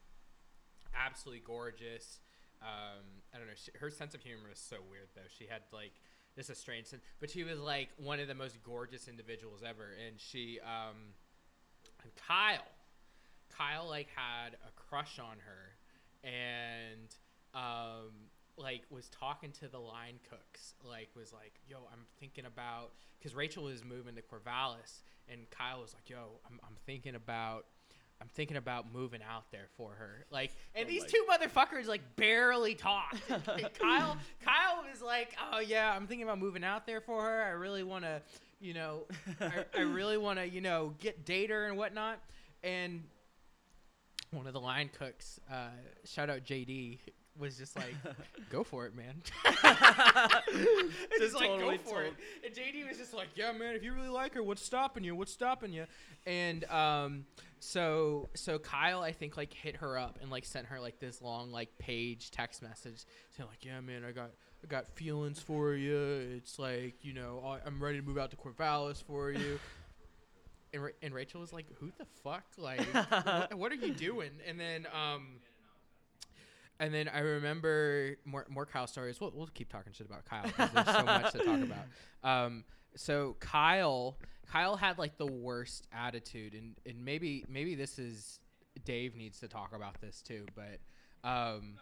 absolutely 0.95 1.43
gorgeous. 1.45 2.19
Um, 2.61 3.03
I 3.33 3.37
don't 3.37 3.47
know. 3.47 3.53
She, 3.55 3.71
her 3.79 3.89
sense 3.89 4.15
of 4.15 4.21
humor 4.21 4.49
was 4.49 4.59
so 4.59 4.77
weird 4.89 5.07
though. 5.15 5.27
She 5.37 5.45
had 5.45 5.61
like 5.73 5.91
this 6.35 6.49
a 6.49 6.55
strange 6.55 6.87
sense, 6.87 7.03
but 7.19 7.29
she 7.29 7.43
was 7.43 7.59
like 7.59 7.89
one 7.97 8.19
of 8.19 8.27
the 8.27 8.35
most 8.35 8.63
gorgeous 8.63 9.07
individuals 9.07 9.61
ever. 9.67 9.91
And 10.07 10.19
she, 10.19 10.59
um, 10.63 10.95
and 12.03 12.11
Kyle, 12.15 12.67
Kyle 13.49 13.87
like 13.87 14.07
had 14.15 14.53
a 14.53 14.71
crush 14.75 15.19
on 15.19 15.37
her, 15.45 15.68
and 16.23 17.15
um, 17.53 18.11
like 18.57 18.81
was 18.89 19.09
talking 19.09 19.51
to 19.53 19.67
the 19.67 19.79
line 19.79 20.19
cooks. 20.29 20.73
Like 20.87 21.09
was 21.15 21.33
like, 21.33 21.53
"Yo, 21.67 21.77
I'm 21.91 22.05
thinking 22.19 22.45
about," 22.45 22.91
because 23.17 23.35
Rachel 23.35 23.63
was 23.63 23.83
moving 23.83 24.15
to 24.15 24.21
Corvallis, 24.21 25.01
and 25.27 25.49
Kyle 25.49 25.81
was 25.81 25.93
like, 25.93 26.09
"Yo, 26.09 26.39
I'm, 26.45 26.59
I'm 26.63 26.75
thinking 26.85 27.15
about." 27.15 27.65
I'm 28.21 28.27
thinking 28.27 28.57
about 28.57 28.93
moving 28.93 29.21
out 29.23 29.49
there 29.49 29.67
for 29.77 29.93
her. 29.93 30.25
Like, 30.29 30.51
and 30.75 30.85
Oh 30.85 30.89
these 30.89 31.05
two 31.05 31.25
motherfuckers 31.31 31.87
like 31.87 32.01
barely 32.17 32.75
talked. 32.75 33.25
Kyle, 33.79 34.17
Kyle 34.43 34.83
was 34.91 35.01
like, 35.01 35.37
"Oh 35.53 35.59
yeah, 35.59 35.93
I'm 35.95 36.05
thinking 36.05 36.23
about 36.23 36.37
moving 36.37 36.65
out 36.65 36.85
there 36.85 36.99
for 36.99 37.21
her. 37.21 37.43
I 37.43 37.51
really 37.51 37.83
want 37.83 38.03
to, 38.03 38.21
you 38.59 38.73
know, 38.73 39.03
I, 39.39 39.63
I 39.73 39.81
really 39.83 40.17
want 40.17 40.37
to, 40.37 40.49
you 40.49 40.59
know, 40.59 40.93
get 40.99 41.23
date 41.23 41.49
her 41.49 41.67
and 41.67 41.77
whatnot." 41.77 42.19
And 42.61 43.03
one 44.37 44.47
of 44.47 44.53
the 44.53 44.59
line 44.59 44.89
cooks, 44.97 45.39
uh, 45.51 45.69
shout 46.05 46.29
out 46.29 46.43
JD, 46.43 46.99
was 47.39 47.57
just 47.57 47.75
like, 47.75 47.95
"Go 48.49 48.63
for 48.63 48.85
it, 48.85 48.93
man." 48.95 49.21
Just 51.17 51.35
like 51.35 51.47
totally 51.47 51.77
go 51.77 51.83
for 51.83 52.03
it. 52.03 52.13
And 52.45 52.53
JD 52.53 52.87
was 52.87 52.97
just 52.97 53.13
like, 53.13 53.27
"Yeah, 53.35 53.51
man, 53.51 53.75
if 53.75 53.83
you 53.83 53.93
really 53.93 54.09
like 54.09 54.33
her, 54.33 54.43
what's 54.43 54.63
stopping 54.63 55.03
you? 55.03 55.15
What's 55.15 55.31
stopping 55.31 55.71
you?" 55.73 55.85
And 56.25 56.65
um, 56.65 57.25
so 57.59 58.29
so 58.35 58.59
Kyle, 58.59 59.01
I 59.01 59.11
think 59.11 59.37
like 59.37 59.53
hit 59.53 59.77
her 59.77 59.97
up 59.97 60.19
and 60.21 60.29
like 60.29 60.45
sent 60.45 60.67
her 60.67 60.79
like 60.79 60.99
this 60.99 61.21
long 61.21 61.51
like 61.51 61.77
page 61.77 62.31
text 62.31 62.61
message 62.61 63.05
saying 63.35 63.49
like, 63.49 63.63
"Yeah, 63.65 63.79
man, 63.81 64.03
I 64.03 64.11
got 64.11 64.31
I 64.63 64.67
got 64.67 64.87
feelings 64.87 65.39
for 65.39 65.73
you. 65.73 65.97
It's 66.37 66.59
like 66.59 66.95
you 67.01 67.13
know 67.13 67.59
I'm 67.65 67.81
ready 67.81 67.99
to 67.99 68.05
move 68.05 68.17
out 68.17 68.31
to 68.31 68.37
Corvallis 68.37 69.01
for 69.01 69.31
you." 69.31 69.59
And, 70.73 70.83
Ra- 70.83 70.89
and 71.01 71.13
Rachel 71.13 71.41
was 71.41 71.53
like, 71.53 71.65
"Who 71.79 71.91
the 71.97 72.05
fuck? 72.23 72.43
Like, 72.57 72.81
what, 72.93 73.53
what 73.57 73.71
are 73.71 73.75
you 73.75 73.93
doing?" 73.93 74.31
And 74.47 74.59
then 74.59 74.87
um, 74.93 75.39
and 76.79 76.93
then 76.93 77.09
I 77.09 77.19
remember 77.19 78.17
more 78.25 78.45
more 78.49 78.65
Kyle 78.65 78.87
stories. 78.87 79.19
We'll 79.19 79.31
we'll 79.35 79.47
keep 79.47 79.69
talking 79.69 79.91
shit 79.93 80.07
about 80.07 80.25
Kyle 80.25 80.43
because 80.43 80.69
there's 80.71 80.87
so 80.97 81.03
much 81.03 81.31
to 81.33 81.37
talk 81.39 81.61
about. 81.61 81.77
Um, 82.21 82.65
so 82.97 83.37
Kyle 83.39 84.17
Kyle 84.51 84.75
had 84.75 84.97
like 84.97 85.17
the 85.17 85.25
worst 85.25 85.87
attitude, 85.93 86.53
and 86.53 86.75
and 86.85 87.05
maybe 87.05 87.45
maybe 87.47 87.75
this 87.75 87.97
is 87.97 88.41
Dave 88.83 89.15
needs 89.15 89.39
to 89.39 89.47
talk 89.47 89.73
about 89.73 90.01
this 90.01 90.21
too, 90.21 90.45
but 90.55 91.27
um. 91.29 91.77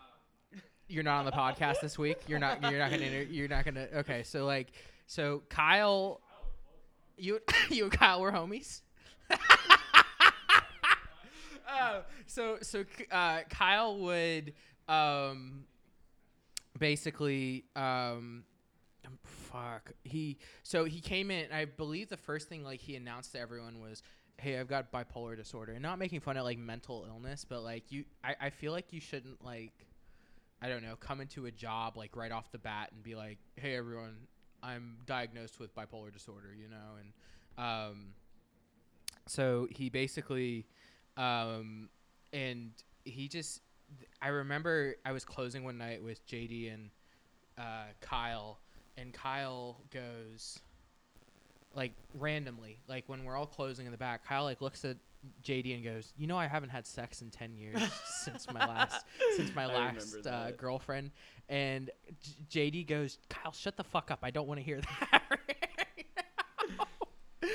You're 0.89 1.03
not 1.03 1.19
on 1.19 1.25
the 1.25 1.33
podcast 1.33 1.81
this 1.81 1.97
week. 1.97 2.17
You're 2.27 2.39
not. 2.39 2.61
You're 2.61 2.79
not 2.79 2.91
gonna. 2.91 3.25
You're 3.29 3.49
not 3.49 3.65
gonna. 3.65 3.87
Okay, 3.97 4.23
so 4.23 4.45
like, 4.45 4.71
so 5.05 5.43
Kyle, 5.49 6.21
you 7.17 7.39
you 7.69 7.83
and 7.85 7.93
Kyle 7.93 8.21
were 8.21 8.31
homies. 8.31 8.81
uh, 11.67 12.01
so 12.27 12.57
so 12.61 12.85
uh, 13.11 13.39
Kyle 13.49 13.97
would 13.97 14.53
um, 14.87 15.65
basically 16.77 17.65
um, 17.75 18.43
fuck 19.23 19.91
he 20.03 20.37
so 20.63 20.85
he 20.85 20.99
came 20.99 21.31
in. 21.31 21.51
I 21.51 21.65
believe 21.65 22.09
the 22.09 22.17
first 22.17 22.47
thing 22.47 22.63
like 22.63 22.79
he 22.79 22.95
announced 22.95 23.33
to 23.33 23.39
everyone 23.39 23.79
was. 23.79 24.01
Hey, 24.39 24.59
I've 24.59 24.67
got 24.67 24.91
bipolar 24.91 25.35
disorder, 25.35 25.71
and 25.71 25.81
not 25.81 25.97
making 25.97 26.19
fun 26.19 26.37
of 26.37 26.45
like 26.45 26.59
mental 26.59 27.07
illness, 27.07 27.43
but 27.43 27.63
like 27.63 27.91
you, 27.91 28.05
I, 28.23 28.35
I 28.39 28.49
feel 28.51 28.71
like 28.71 28.93
you 28.93 29.01
shouldn't 29.01 29.43
like, 29.43 29.73
I 30.61 30.69
don't 30.69 30.83
know, 30.83 30.95
come 30.95 31.21
into 31.21 31.47
a 31.47 31.51
job 31.51 31.97
like 31.97 32.15
right 32.15 32.31
off 32.31 32.51
the 32.51 32.59
bat 32.59 32.91
and 32.93 33.01
be 33.01 33.15
like, 33.15 33.39
"Hey, 33.55 33.75
everyone, 33.75 34.15
I'm 34.63 34.97
diagnosed 35.05 35.59
with 35.59 35.75
bipolar 35.75 36.11
disorder," 36.11 36.53
you 36.57 36.69
know, 36.69 36.97
and 36.99 37.13
um, 37.57 38.13
so 39.25 39.67
he 39.69 39.89
basically, 39.89 40.65
um, 41.17 41.89
and 42.33 42.71
he 43.03 43.27
just, 43.27 43.61
I 44.21 44.29
remember 44.29 44.95
I 45.05 45.11
was 45.11 45.25
closing 45.25 45.63
one 45.63 45.77
night 45.77 46.03
with 46.03 46.25
JD 46.27 46.73
and 46.73 46.89
uh, 47.57 47.85
Kyle, 48.01 48.59
and 48.97 49.13
Kyle 49.13 49.81
goes, 49.91 50.59
like 51.75 51.93
randomly, 52.13 52.79
like 52.87 53.03
when 53.07 53.23
we're 53.23 53.35
all 53.35 53.47
closing 53.47 53.85
in 53.85 53.91
the 53.91 53.97
back, 53.97 54.25
Kyle 54.25 54.43
like 54.43 54.61
looks 54.61 54.85
at 54.85 54.97
JD 55.43 55.75
and 55.75 55.83
goes, 55.83 56.13
"You 56.17 56.27
know, 56.27 56.37
I 56.37 56.47
haven't 56.47 56.69
had 56.69 56.85
sex 56.87 57.21
in 57.21 57.29
ten 57.29 57.55
years 57.55 57.81
since 58.23 58.51
my 58.51 58.65
last 58.65 59.05
since 59.35 59.53
my 59.55 59.63
I 59.63 59.67
last 59.67 60.25
uh, 60.27 60.51
girlfriend." 60.51 61.11
And 61.49 61.89
J- 62.49 62.71
JD 62.71 62.87
goes, 62.87 63.17
"Kyle, 63.29 63.51
shut 63.51 63.77
the 63.77 63.83
fuck 63.83 64.11
up! 64.11 64.19
I 64.23 64.31
don't 64.31 64.47
want 64.47 64.59
to 64.59 64.63
hear 64.65 64.79
that." 65.11 65.21
right 65.29 65.65
now." 66.17 66.85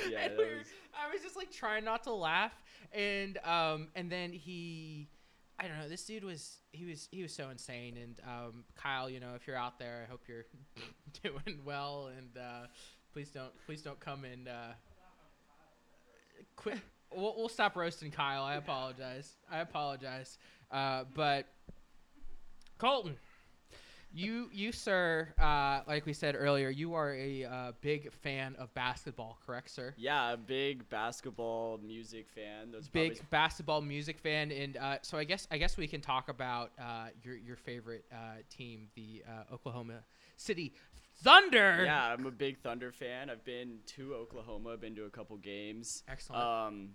Yeah, 0.09 0.19
And 0.19 0.31
that 0.33 0.37
we 0.37 0.45
were- 0.45 0.57
was- 0.57 0.67
I 0.95 1.11
was 1.11 1.21
just 1.21 1.35
like 1.35 1.51
trying 1.51 1.83
not 1.83 2.03
to 2.03 2.13
laugh, 2.13 2.53
and 2.93 3.37
um, 3.45 3.89
and 3.95 4.09
then 4.11 4.31
he, 4.31 5.09
I 5.59 5.67
don't 5.67 5.77
know, 5.77 5.89
this 5.89 6.05
dude 6.05 6.23
was 6.23 6.59
he 6.71 6.85
was 6.85 7.09
he 7.11 7.21
was 7.21 7.33
so 7.33 7.49
insane. 7.49 7.97
And 7.97 8.19
um, 8.25 8.63
Kyle, 8.75 9.09
you 9.09 9.19
know, 9.19 9.33
if 9.35 9.45
you're 9.45 9.57
out 9.57 9.77
there, 9.79 10.05
I 10.07 10.09
hope 10.09 10.21
you're 10.27 10.45
doing 11.23 11.59
well, 11.65 12.09
and 12.17 12.29
uh, 12.37 12.67
please 13.11 13.29
don't 13.29 13.51
please 13.65 13.81
don't 13.81 13.99
come 13.99 14.23
and 14.23 14.47
uh, 14.47 14.71
quit. 16.55 16.79
We'll, 17.15 17.35
we'll 17.37 17.49
stop 17.49 17.75
roasting 17.75 18.11
Kyle. 18.11 18.43
I 18.43 18.55
apologize. 18.55 19.33
I 19.51 19.59
apologize. 19.59 20.37
Uh, 20.71 21.03
but 21.13 21.45
Colton, 22.77 23.17
you 24.13 24.49
you 24.51 24.71
sir, 24.71 25.33
uh, 25.39 25.81
like 25.87 26.05
we 26.05 26.13
said 26.13 26.35
earlier, 26.37 26.69
you 26.69 26.93
are 26.93 27.13
a 27.13 27.45
uh, 27.45 27.71
big 27.81 28.11
fan 28.11 28.55
of 28.59 28.73
basketball, 28.73 29.37
correct, 29.45 29.71
sir? 29.71 29.93
Yeah, 29.97 30.33
a 30.33 30.37
big 30.37 30.87
basketball 30.89 31.79
music 31.83 32.27
fan. 32.29 32.71
Those 32.71 32.87
big 32.87 33.13
probably- 33.13 33.27
basketball 33.31 33.81
music 33.81 34.19
fan, 34.19 34.51
and 34.51 34.77
uh, 34.77 34.97
so 35.01 35.17
I 35.17 35.23
guess 35.23 35.47
I 35.49 35.57
guess 35.57 35.77
we 35.77 35.87
can 35.87 36.01
talk 36.01 36.29
about 36.29 36.71
uh, 36.79 37.07
your 37.23 37.35
your 37.35 37.55
favorite 37.55 38.05
uh, 38.11 38.41
team, 38.55 38.87
the 38.95 39.23
uh, 39.27 39.53
Oklahoma 39.53 40.03
City 40.37 40.73
Thunder. 41.23 41.83
Yeah, 41.83 42.13
I'm 42.13 42.25
a 42.25 42.31
big 42.31 42.59
Thunder 42.59 42.91
fan. 42.91 43.29
I've 43.29 43.45
been 43.45 43.79
to 43.95 44.13
Oklahoma, 44.15 44.71
I've 44.73 44.81
been 44.81 44.95
to 44.95 45.05
a 45.05 45.09
couple 45.09 45.37
games. 45.37 46.03
Excellent. 46.07 46.43
Um, 46.43 46.89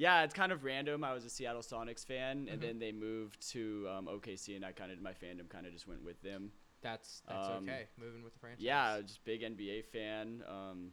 yeah, 0.00 0.22
it's 0.24 0.32
kind 0.32 0.50
of 0.50 0.64
random. 0.64 1.04
I 1.04 1.12
was 1.12 1.26
a 1.26 1.30
Seattle 1.30 1.60
Sonics 1.60 2.06
fan, 2.06 2.48
and 2.50 2.58
Mhm. 2.58 2.62
then 2.62 2.78
they 2.78 2.90
moved 2.90 3.46
to 3.50 3.86
um, 3.90 4.06
OKC, 4.08 4.56
and 4.56 4.64
I 4.64 4.72
kind 4.72 4.90
of 4.90 5.00
my 5.02 5.12
fandom 5.12 5.46
kind 5.48 5.66
of 5.66 5.72
just 5.72 5.86
went 5.86 6.02
with 6.02 6.20
them. 6.22 6.50
that's 6.82 7.20
that's 7.28 7.48
um, 7.48 7.64
okay. 7.68 7.86
Moving 7.98 8.22
with 8.24 8.32
the 8.32 8.38
franchise. 8.38 8.62
Yeah, 8.64 8.98
just 9.02 9.22
big 9.24 9.42
NBA 9.42 9.82
fan. 9.84 10.42
Um, 10.48 10.92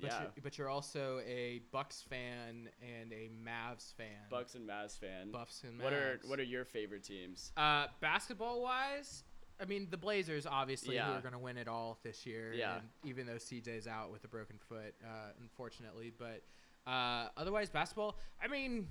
but 0.00 0.10
yeah, 0.10 0.20
you're, 0.22 0.32
but 0.42 0.56
you're 0.58 0.68
also 0.70 1.20
a 1.26 1.60
Bucks 1.70 2.00
fan 2.08 2.70
and 2.80 3.12
a 3.12 3.28
Mavs 3.46 3.92
fan. 3.94 4.28
Bucks 4.30 4.54
and 4.54 4.66
Mavs 4.66 4.98
fan. 4.98 5.30
Buffs 5.30 5.62
and 5.62 5.78
Mavs. 5.78 5.84
What 5.84 5.92
are 5.92 6.20
what 6.24 6.40
are 6.40 6.44
your 6.44 6.64
favorite 6.64 7.04
teams? 7.04 7.52
Uh, 7.56 7.86
basketball 8.00 8.62
wise, 8.62 9.24
I 9.60 9.66
mean 9.66 9.88
the 9.90 9.96
Blazers 9.98 10.46
obviously 10.46 10.96
who 10.96 11.02
are 11.02 11.20
going 11.20 11.32
to 11.32 11.38
win 11.38 11.58
it 11.58 11.68
all 11.68 11.98
this 12.02 12.24
year. 12.24 12.54
Yeah. 12.54 12.76
And 12.78 12.88
even 13.04 13.26
though 13.26 13.34
CJ's 13.36 13.86
out 13.86 14.10
with 14.12 14.24
a 14.24 14.28
broken 14.28 14.56
foot, 14.58 14.94
uh, 15.04 15.32
unfortunately, 15.42 16.12
but 16.18 16.42
uh, 16.86 17.28
otherwise 17.36 17.68
basketball. 17.70 18.18
I 18.42 18.48
mean, 18.48 18.88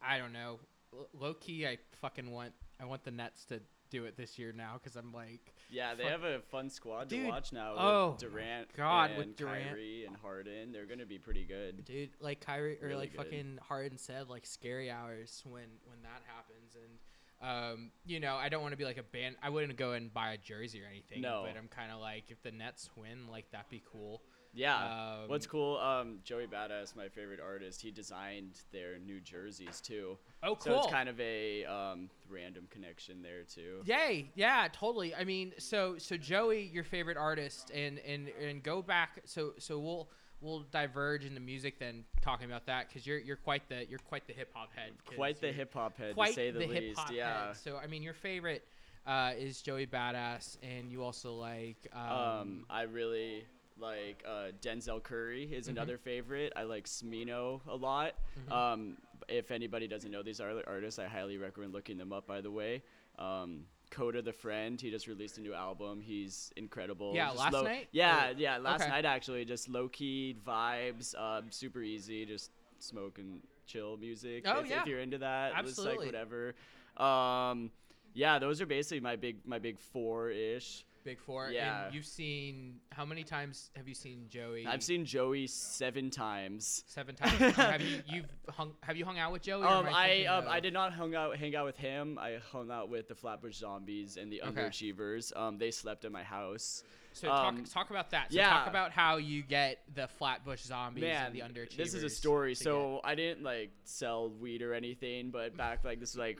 I 0.00 0.18
don't 0.18 0.32
know. 0.32 0.58
L- 0.92 1.08
low 1.18 1.34
key, 1.34 1.66
I 1.66 1.78
fucking 2.00 2.30
want 2.30 2.52
I 2.80 2.84
want 2.84 3.04
the 3.04 3.10
Nets 3.10 3.44
to 3.46 3.60
do 3.90 4.04
it 4.06 4.16
this 4.16 4.38
year 4.38 4.52
now 4.56 4.80
because 4.82 4.96
I'm 4.96 5.12
like, 5.12 5.54
Yeah, 5.70 5.94
they 5.94 6.04
Fuck. 6.04 6.12
have 6.12 6.24
a 6.24 6.40
fun 6.50 6.70
squad 6.70 7.08
Dude, 7.08 7.24
to 7.24 7.28
watch 7.28 7.52
now. 7.52 7.74
oh 7.76 8.10
with 8.10 8.20
Durant, 8.20 8.68
God, 8.76 9.10
and 9.10 9.18
with 9.18 9.36
Durant. 9.36 9.68
Kyrie 9.68 10.04
and 10.06 10.16
Harden, 10.16 10.72
they're 10.72 10.86
gonna 10.86 11.06
be 11.06 11.18
pretty 11.18 11.44
good. 11.44 11.84
dude, 11.84 12.10
like 12.20 12.40
Kyrie 12.40 12.78
or 12.82 12.88
Really 12.88 13.00
like 13.00 13.12
good. 13.12 13.24
fucking 13.24 13.58
Harden 13.68 13.98
said, 13.98 14.28
like 14.28 14.46
scary 14.46 14.90
hours 14.90 15.42
when 15.44 15.64
when 15.86 16.02
that 16.02 16.22
happens 16.26 16.74
and. 16.74 16.98
Um, 17.44 17.90
you 18.06 18.20
know, 18.20 18.36
I 18.36 18.48
don't 18.48 18.62
want 18.62 18.70
to 18.70 18.76
be 18.76 18.84
like 18.84 18.98
a 18.98 19.02
band. 19.02 19.34
I 19.42 19.48
wouldn't 19.48 19.76
go 19.76 19.94
and 19.94 20.14
buy 20.14 20.30
a 20.30 20.38
jersey 20.38 20.80
or 20.80 20.86
anything. 20.88 21.22
No. 21.22 21.42
but 21.44 21.58
I'm 21.58 21.66
kind 21.66 21.90
of 21.90 21.98
like, 21.98 22.26
if 22.28 22.40
the 22.40 22.52
Nets 22.52 22.88
win, 22.94 23.26
like 23.28 23.50
that'd 23.50 23.68
be 23.68 23.82
cool. 23.90 24.22
Yeah. 24.54 24.76
Um, 24.76 25.28
What's 25.28 25.46
cool? 25.46 25.78
Um, 25.78 26.18
Joey 26.24 26.46
Badass, 26.46 26.94
my 26.94 27.08
favorite 27.08 27.40
artist, 27.40 27.80
he 27.80 27.90
designed 27.90 28.60
their 28.70 28.98
new 28.98 29.20
jerseys 29.20 29.80
too. 29.80 30.18
Oh, 30.42 30.56
cool. 30.56 30.58
So 30.58 30.78
it's 30.80 30.92
kind 30.92 31.08
of 31.08 31.18
a 31.20 31.64
um, 31.64 32.10
random 32.28 32.66
connection 32.70 33.22
there 33.22 33.42
too. 33.42 33.80
Yay! 33.84 34.30
Yeah, 34.34 34.68
totally. 34.72 35.14
I 35.14 35.24
mean, 35.24 35.52
so 35.58 35.96
so 35.98 36.16
Joey, 36.16 36.70
your 36.72 36.84
favorite 36.84 37.16
artist, 37.16 37.70
and 37.74 37.98
and 38.00 38.28
and 38.28 38.62
go 38.62 38.82
back. 38.82 39.20
So 39.24 39.54
so 39.58 39.78
we'll 39.78 40.08
we'll 40.40 40.64
diverge 40.70 41.24
into 41.24 41.40
music 41.40 41.78
then, 41.78 42.04
talking 42.20 42.46
about 42.46 42.66
that 42.66 42.88
because 42.88 43.06
you're 43.06 43.18
you're 43.18 43.36
quite 43.36 43.68
the 43.68 43.86
you're 43.88 44.00
quite 44.00 44.26
the 44.26 44.34
hip 44.34 44.50
hop 44.52 44.70
head. 44.74 44.90
Quite 45.16 45.40
the 45.40 45.52
hip 45.52 45.72
hop 45.72 45.96
head, 45.96 46.14
quite 46.14 46.30
to 46.30 46.34
say 46.34 46.50
the, 46.50 46.58
the 46.58 46.66
least. 46.66 47.00
Yeah. 47.10 47.46
head. 47.46 47.56
So 47.56 47.78
I 47.82 47.86
mean, 47.86 48.02
your 48.02 48.14
favorite 48.14 48.66
uh, 49.06 49.32
is 49.38 49.62
Joey 49.62 49.86
Badass, 49.86 50.58
and 50.62 50.90
you 50.92 51.02
also 51.02 51.32
like 51.34 51.78
um, 51.94 52.10
Um, 52.12 52.66
I 52.68 52.82
really 52.82 53.44
like 53.82 54.22
uh, 54.26 54.52
Denzel 54.62 55.02
Curry 55.02 55.44
is 55.52 55.66
Mhm. 55.66 55.72
another 55.72 55.98
favorite. 55.98 56.52
I 56.56 56.62
like 56.62 56.86
Smino 56.86 57.60
a 57.66 57.76
lot. 57.76 58.14
Mhm. 58.48 58.52
Um, 58.52 58.96
if 59.28 59.50
anybody 59.50 59.86
doesn't 59.86 60.10
know 60.10 60.22
these 60.22 60.40
artists, 60.40 60.98
I 60.98 61.06
highly 61.06 61.36
recommend 61.36 61.72
looking 61.74 61.98
them 61.98 62.12
up. 62.12 62.26
By 62.26 62.40
the 62.40 62.50
way, 62.50 62.82
um, 63.18 63.66
Kota 63.90 64.22
the 64.22 64.32
Friend, 64.32 64.80
he 64.80 64.90
just 64.90 65.06
released 65.06 65.36
a 65.36 65.40
new 65.42 65.52
album. 65.52 66.00
He's 66.00 66.50
incredible. 66.56 67.12
Yeah, 67.14 67.26
Just 67.28 67.38
last 67.38 67.52
low- 67.52 67.62
night? 67.64 67.88
Yeah, 67.92 68.30
Or- 68.30 68.32
yeah, 68.38 68.56
last 68.56 68.80
okay. 68.82 68.90
night 68.90 69.04
actually. 69.04 69.44
Just 69.44 69.68
low 69.68 69.88
key 69.88 70.34
vibes, 70.46 71.14
um, 71.18 71.50
super 71.50 71.82
easy, 71.82 72.24
just 72.24 72.50
smoke 72.78 73.18
and 73.18 73.42
chill 73.66 73.96
music. 73.98 74.44
Oh, 74.46 74.60
if, 74.60 74.68
yeah. 74.70 74.80
if 74.80 74.86
you're 74.86 75.00
into 75.00 75.18
that, 75.18 75.50
it's 75.50 75.58
Absolutely. 75.58 76.06
like 76.06 76.06
whatever. 76.06 76.54
Um, 76.96 77.70
yeah, 78.14 78.38
those 78.38 78.60
are 78.60 78.66
basically 78.66 79.00
my 79.00 79.16
big 79.16 79.46
my 79.46 79.58
big 79.58 79.78
four 79.78 80.30
ish. 80.30 80.84
Big 81.04 81.20
Four. 81.20 81.50
yeah. 81.50 81.86
And 81.86 81.94
you've 81.94 82.06
seen 82.06 82.80
how 82.90 83.04
many 83.04 83.24
times 83.24 83.70
have 83.76 83.88
you 83.88 83.94
seen 83.94 84.26
Joey? 84.28 84.66
I've 84.66 84.82
seen 84.82 85.04
Joey 85.04 85.46
seven 85.46 86.10
times. 86.10 86.84
seven 86.86 87.14
times. 87.14 87.40
Um, 87.40 87.50
have 87.52 87.80
you 87.82 88.02
you've 88.06 88.26
hung 88.48 88.72
have 88.82 88.96
you 88.96 89.04
hung 89.04 89.18
out 89.18 89.32
with 89.32 89.42
Joey? 89.42 89.62
Um, 89.64 89.86
am 89.86 89.94
I 89.94 90.24
um, 90.26 90.44
I 90.48 90.60
did 90.60 90.72
not 90.72 90.92
hung 90.92 91.14
out 91.14 91.36
hang 91.36 91.54
out 91.56 91.64
with 91.66 91.76
him. 91.76 92.18
I 92.20 92.38
hung 92.52 92.70
out 92.70 92.88
with 92.88 93.08
the 93.08 93.14
Flatbush 93.14 93.56
Zombies 93.56 94.16
and 94.16 94.32
the 94.32 94.42
Okay. 94.42 94.62
Underachievers. 94.62 95.36
Um, 95.36 95.58
they 95.58 95.70
slept 95.70 96.04
in 96.04 96.12
my 96.12 96.22
house. 96.22 96.82
So 97.14 97.26
talk, 97.28 97.48
Um, 97.52 97.64
talk 97.64 97.90
about 97.90 98.10
that. 98.12 98.32
So 98.32 98.38
yeah. 98.38 98.48
talk 98.50 98.68
about 98.68 98.90
how 98.90 99.16
you 99.18 99.42
get 99.42 99.80
the 99.94 100.08
Flatbush 100.08 100.60
zombies 100.62 101.02
Man, 101.02 101.26
and 101.26 101.34
the 101.34 101.40
underachievers. 101.40 101.76
this 101.76 101.92
is 101.92 102.02
a 102.04 102.08
story. 102.08 102.54
to 102.54 102.62
So 102.62 103.00
I 103.04 103.14
didn't 103.14 103.42
like 103.44 103.70
sell 103.84 104.30
weed 104.30 104.62
or 104.62 104.72
anything, 104.72 105.30
but 105.30 105.54
back 105.54 105.84
like 105.84 106.00
this 106.00 106.14
was 106.14 106.18
like 106.20 106.38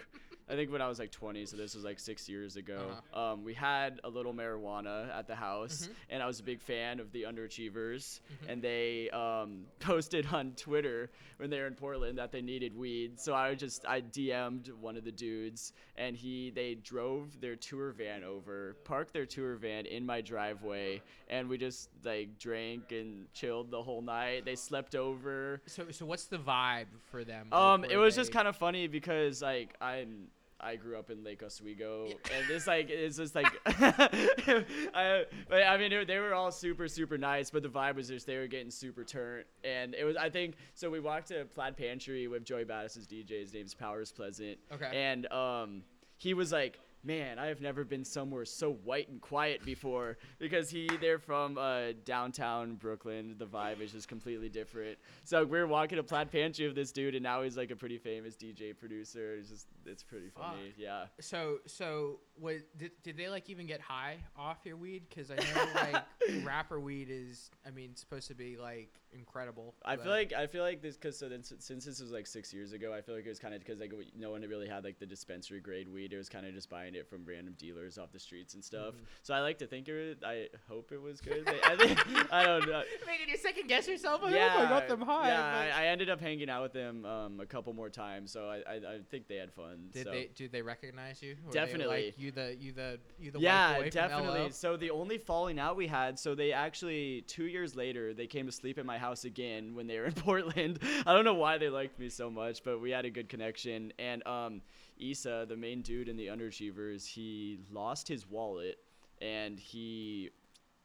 I 0.49 0.55
think 0.55 0.71
when 0.73 0.83
I 0.83 0.89
was 0.89 0.99
like 0.99 1.11
20, 1.11 1.47
so 1.47 1.57
this 1.57 1.75
was 1.75 1.85
like 1.85 1.99
six 1.99 2.29
years 2.29 2.57
ago. 2.57 2.91
Uh-huh. 3.13 3.33
Um, 3.33 3.45
we 3.45 3.55
had 3.55 4.01
a 4.05 4.09
little 4.09 4.35
marijuana 4.35 5.09
at 5.17 5.27
the 5.27 5.35
house, 5.37 5.87
Mhm. 5.87 5.95
and 6.11 6.23
I 6.23 6.27
was 6.27 6.41
a 6.41 6.43
big 6.43 6.61
fan 6.61 7.01
of 7.01 7.11
the 7.13 7.23
Underachievers. 7.23 8.21
Mhm. 8.45 8.49
And 8.49 8.63
they 8.63 9.09
um, 9.11 9.65
posted 9.81 10.27
on 10.33 10.53
Twitter 10.53 11.11
when 11.39 11.49
they 11.51 11.59
were 11.61 11.67
in 11.67 11.75
Portland 11.75 12.19
that 12.19 12.33
they 12.33 12.43
needed 12.43 12.77
weed. 12.77 13.19
So 13.21 13.35
I 13.35 13.55
just 13.55 13.87
I 13.87 14.01
DM'd 14.01 14.69
one 14.81 14.97
of 14.97 15.05
the 15.05 15.13
dudes, 15.13 15.73
and 15.97 16.17
he 16.17 16.51
they 16.51 16.75
drove 16.75 17.41
their 17.41 17.57
tour 17.57 17.93
van 17.93 18.25
over, 18.25 18.75
parked 18.85 19.13
their 19.13 19.27
tour 19.27 19.57
van 19.57 19.87
in 19.87 20.05
my 20.05 20.21
driveway, 20.21 21.01
and 21.29 21.49
we 21.49 21.57
just 21.59 21.89
like 22.05 22.39
drank 22.39 22.93
and 22.93 23.33
chilled 23.33 23.71
the 23.71 23.83
whole 23.83 24.03
night. 24.03 24.45
They 24.45 24.57
slept 24.57 24.95
over. 24.95 25.63
So 25.67 25.91
so 25.91 26.05
what's 26.05 26.27
the 26.27 26.39
vibe 26.39 26.87
for 27.11 27.25
them? 27.25 27.53
Um, 27.53 27.85
it 27.85 27.97
was 27.97 28.15
just 28.15 28.33
kind 28.33 28.49
of 28.49 28.57
funny 28.57 28.87
because 28.89 29.41
like 29.43 29.75
I'm 29.81 30.29
I 30.63 30.77
grew 30.77 30.97
up 30.99 31.11
in 31.11 31.25
Lake 31.25 31.43
Oswego, 31.43 32.07
and 32.07 32.51
it's 32.51 32.67
like 32.67 32.89
it's 32.89 33.17
just 33.17 33.35
like 33.35 33.47
I, 33.67 35.25
but, 35.49 35.63
I 35.63 35.77
mean 35.77 35.91
they 35.91 35.97
were, 35.99 36.05
they 36.05 36.19
were 36.19 36.35
all 36.35 36.51
super 36.53 36.89
super 36.89 37.19
nice, 37.19 37.51
but 37.51 37.63
the 37.63 37.69
vibe 37.69 37.97
was 37.97 38.09
just 38.09 38.27
they 38.27 38.37
were 38.39 38.47
getting 38.47 38.71
super 38.71 39.05
turnt, 39.05 39.47
and 39.65 39.95
it 39.95 40.05
was 40.05 40.17
I 40.17 40.31
think 40.31 40.55
so. 40.75 40.91
We 40.91 41.01
walked 41.01 41.29
to 41.29 41.45
Plaid 41.47 41.77
Pantry 41.77 42.29
with 42.29 42.45
Joey 42.45 42.65
Badass's 42.65 43.07
DJ. 43.07 43.41
His 43.41 43.53
name's 43.53 43.75
Powers 43.75 44.13
Pleasant, 44.13 44.59
Okay. 44.73 44.91
and 44.93 45.31
um 45.33 45.83
he 46.17 46.35
was 46.35 46.53
like. 46.53 46.79
Man, 47.05 47.39
I 47.39 47.47
have 47.47 47.61
never 47.61 47.85
been 47.85 48.05
somewhere 48.05 48.45
so 48.45 48.75
white 48.85 49.09
and 49.09 49.21
quiet 49.21 49.65
before 49.65 50.19
because 50.39 50.71
he 50.71 50.89
they're 51.01 51.19
from 51.19 51.59
uh, 51.59 51.93
downtown 52.05 52.77
Brooklyn. 52.77 53.35
The 53.39 53.47
vibe 53.47 53.81
is 53.81 53.91
just 53.91 54.07
completely 54.07 54.49
different. 54.49 54.99
So 55.25 55.45
we 55.45 55.59
were 55.59 55.67
walking 55.67 55.97
to 55.97 56.05
Plaid 56.05 56.31
Pantry 56.31 56.67
with 56.67 56.77
this 56.77 56.93
dude, 56.93 57.17
and 57.17 57.23
now 57.25 57.43
he's 57.43 57.57
like 57.57 57.73
a 57.73 57.77
pretty 57.77 57.99
famous 57.99 58.37
DJ 58.37 58.77
producer. 58.77 59.35
It's 59.35 59.49
just 59.49 59.67
it's 59.85 60.05
pretty 60.05 60.29
funny. 60.31 60.69
Fuck. 60.69 60.79
Yeah. 60.79 61.05
So 61.21 61.59
so 61.67 62.21
what 62.37 62.57
did, 62.79 62.93
did 63.03 63.17
they 63.17 63.29
like 63.29 63.51
even 63.51 63.67
get 63.67 63.81
high 63.81 64.19
off 64.37 64.59
your 64.65 64.77
weed? 64.77 65.03
Because 65.09 65.33
I 65.33 65.37
know 65.37 65.67
like 65.75 66.05
rapper 66.45 66.79
weed 66.79 67.09
is 67.11 67.51
I 67.67 67.71
mean 67.71 67.97
supposed 67.97 68.29
to 68.29 68.35
be 68.35 68.57
like 68.57 68.91
incredible. 69.13 69.75
I 69.85 69.97
feel 69.97 70.11
like 70.11 70.33
I 70.33 70.47
feel 70.47 70.63
like 70.63 70.83
this 70.83 70.97
because 70.97 71.19
so 71.19 71.29
then, 71.29 71.43
since 71.43 71.85
this 71.85 72.01
was 72.01 72.13
like 72.13 72.27
six 72.27 72.53
years 72.53 72.73
ago, 72.73 72.93
I 72.95 73.01
feel 73.01 73.15
like 73.15 73.27
it 73.27 73.29
was 73.29 73.39
kind 73.39 73.55
of 73.55 73.61
because 73.61 73.81
like 73.81 73.93
no 74.17 74.31
one 74.31 74.43
really 74.43 74.69
had 74.69 74.85
like 74.85 74.99
the 74.99 75.07
dispensary 75.07 75.61
grade 75.61 75.93
weed. 75.93 76.13
It 76.13 76.17
was 76.19 76.29
kind 76.29 76.47
of 76.47 76.55
just 76.55 76.71
buying 76.71 76.92
it 76.95 77.09
from 77.09 77.25
random 77.25 77.55
dealers 77.59 77.99
off 77.99 78.13
the 78.13 78.19
streets 78.19 78.55
and 78.55 78.65
stuff. 78.65 78.95
Mhm. 78.95 79.05
So 79.23 79.35
I 79.35 79.41
like 79.41 79.59
to 79.59 79.67
think 79.67 79.89
it. 79.89 80.19
I 80.25 80.49
hope 80.69 80.93
it 80.93 81.01
was 81.01 81.21
good. 81.21 81.47
I 81.65 81.77
think 81.77 82.33
I 82.33 82.45
don't 82.45 82.67
know. 82.67 82.83
making 83.07 83.29
you 83.29 83.37
second 83.37 83.69
guess 83.69 83.87
yourself. 83.89 84.23
Like, 84.23 84.35
yeah, 84.35 84.55
oh, 84.57 84.65
I 84.65 84.69
got 84.69 84.89
them 84.89 85.01
high. 85.01 85.29
Yeah, 85.29 85.75
I, 85.77 85.85
I 85.85 85.87
ended 85.87 86.11
up 86.11 86.21
hanging 86.21 86.49
out 86.49 86.63
with 86.63 86.73
them 86.73 87.05
um, 87.05 87.41
a 87.41 87.47
couple 87.47 87.73
more 87.73 87.91
times, 87.91 88.33
so 88.33 88.49
I, 88.49 88.57
I, 88.71 88.75
I 88.77 88.99
think 89.11 89.29
they 89.29 89.37
had 89.37 89.53
fun. 89.53 89.89
did 89.93 90.05
so. 90.07 90.11
they 90.11 90.31
did 90.35 90.53
they 90.53 90.63
recognize 90.63 91.23
you? 91.23 91.37
Were 91.45 91.53
they 91.53 91.59
Definitely. 91.59 92.07
like, 92.07 92.19
you 92.19 92.31
the 92.31 92.57
you 92.59 92.73
the 92.73 92.99
you 93.19 93.31
the 93.31 93.39
white 93.39 93.45
yeah, 93.45 93.75
boy 93.75 93.83
from 93.83 93.91
definitely. 93.91 94.41
LO? 94.41 94.49
So 94.51 94.77
the 94.77 94.91
only 94.91 95.19
falling 95.19 95.59
out 95.59 95.77
we 95.77 95.87
had, 95.87 96.19
so 96.19 96.35
they 96.35 96.53
actually 96.53 97.23
two 97.27 97.45
years 97.45 97.75
later 97.77 98.15
they 98.15 98.27
came 98.27 98.47
to 98.47 98.53
sleep 98.53 98.79
at 98.79 98.87
my 98.87 98.99
house 98.99 99.25
again 99.25 99.75
when 99.75 99.87
they 99.87 99.99
were 99.99 100.07
in 100.07 100.13
Portland. 100.23 100.79
I 101.07 101.13
don't 101.13 101.25
know 101.25 101.35
why 101.35 101.59
they 101.59 101.69
liked 101.69 101.99
me 101.99 102.09
so 102.09 102.31
much, 102.31 102.63
but 102.65 102.81
we 102.81 102.91
had 102.91 103.05
a 103.05 103.11
good 103.11 103.29
connection. 103.29 103.93
And 103.99 104.27
um, 104.27 104.63
Issa, 104.99 105.47
the 105.49 105.57
main 105.57 105.83
dude 105.83 106.09
in 106.09 106.17
the 106.17 106.27
Underachievers, 106.27 107.07
he 107.07 107.61
lost 107.71 108.09
his 108.09 108.29
wallet 108.29 108.79
and 109.21 109.59
he 109.59 110.31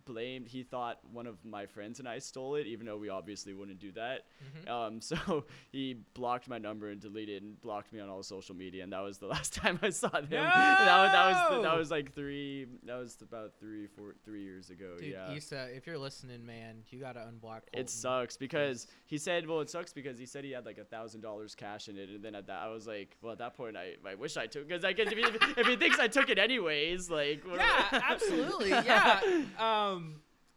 blamed 0.08 0.48
he 0.48 0.64
thought 0.64 0.98
one 1.12 1.28
of 1.28 1.38
my 1.46 1.66
friends 1.68 2.00
and 2.00 2.08
I 2.08 2.18
stole 2.20 2.56
it 2.56 2.66
even 2.66 2.86
though 2.88 2.98
we 2.98 3.10
obviously 3.10 3.54
wouldn't 3.54 3.80
do 3.80 3.92
that 3.92 4.26
Mhm. 4.66 4.70
um, 4.72 5.02
so 5.10 5.46
he 5.72 5.98
blocked 6.16 6.48
my 6.48 6.58
number 6.58 6.90
and 6.90 7.00
deleted 7.00 7.44
and 7.44 7.60
blocked 7.62 7.92
me 7.94 8.00
on 8.00 8.10
all 8.10 8.24
social 8.24 8.56
media 8.56 8.84
and 8.84 8.94
that 8.94 9.02
was 9.02 9.18
the 9.20 9.28
last 9.36 9.54
time 9.54 9.78
I 9.82 9.90
saw 9.90 10.08
them 10.22 10.30
that 10.32 11.04
was 11.04 11.12
that 11.12 11.52
was 11.52 11.64
that 11.64 11.78
was 11.78 11.92
like 11.92 12.14
three 12.16 12.66
that 12.86 12.96
was 12.98 13.18
about 13.22 13.52
three 13.60 13.88
four 13.88 14.16
three 14.26 14.44
years 14.44 14.70
ago 14.70 14.96
Dude, 14.98 15.10
yeah 15.12 15.34
Issa, 15.34 15.68
if 15.76 15.86
you're 15.86 15.98
listening, 15.98 16.46
man, 16.46 16.78
you 16.90 17.00
gotta 17.00 17.20
unblock. 17.20 17.62
Colton. 17.68 17.80
it 17.82 17.90
sucks 17.90 18.38
because 18.38 18.88
he 19.06 19.18
said 19.18 19.46
well 19.48 19.60
it 19.62 19.70
sucks 19.70 19.92
because 19.94 20.18
he 20.18 20.26
said 20.26 20.44
he 20.44 20.52
had 20.52 20.66
like 20.66 20.78
a 20.78 20.86
thousand 20.86 21.22
dollars 21.22 21.54
cash 21.56 21.90
in 21.90 21.98
it 21.98 22.10
and 22.10 22.24
then 22.24 22.34
at 22.36 22.48
that 22.48 22.60
I 22.62 22.70
was 22.70 22.88
like 22.88 23.18
well 23.22 23.34
at 23.34 23.40
that 23.40 23.56
point 23.58 23.76
I, 23.76 23.96
I 24.10 24.16
wish 24.16 24.38
I 24.38 24.48
took 24.48 24.68
because 24.68 24.86
I 24.86 24.94
guess 24.94 25.12
if 25.12 25.18
he, 25.18 25.62
if 25.62 25.68
he 25.68 25.76
thinks 25.76 26.00
I 26.00 26.08
took 26.08 26.30
it 26.30 26.38
anyways 26.38 27.10
like 27.10 27.44
Yeah, 27.56 27.86
absolutely. 27.92 28.70
Yeah. 28.70 29.20
Um, 29.58 29.97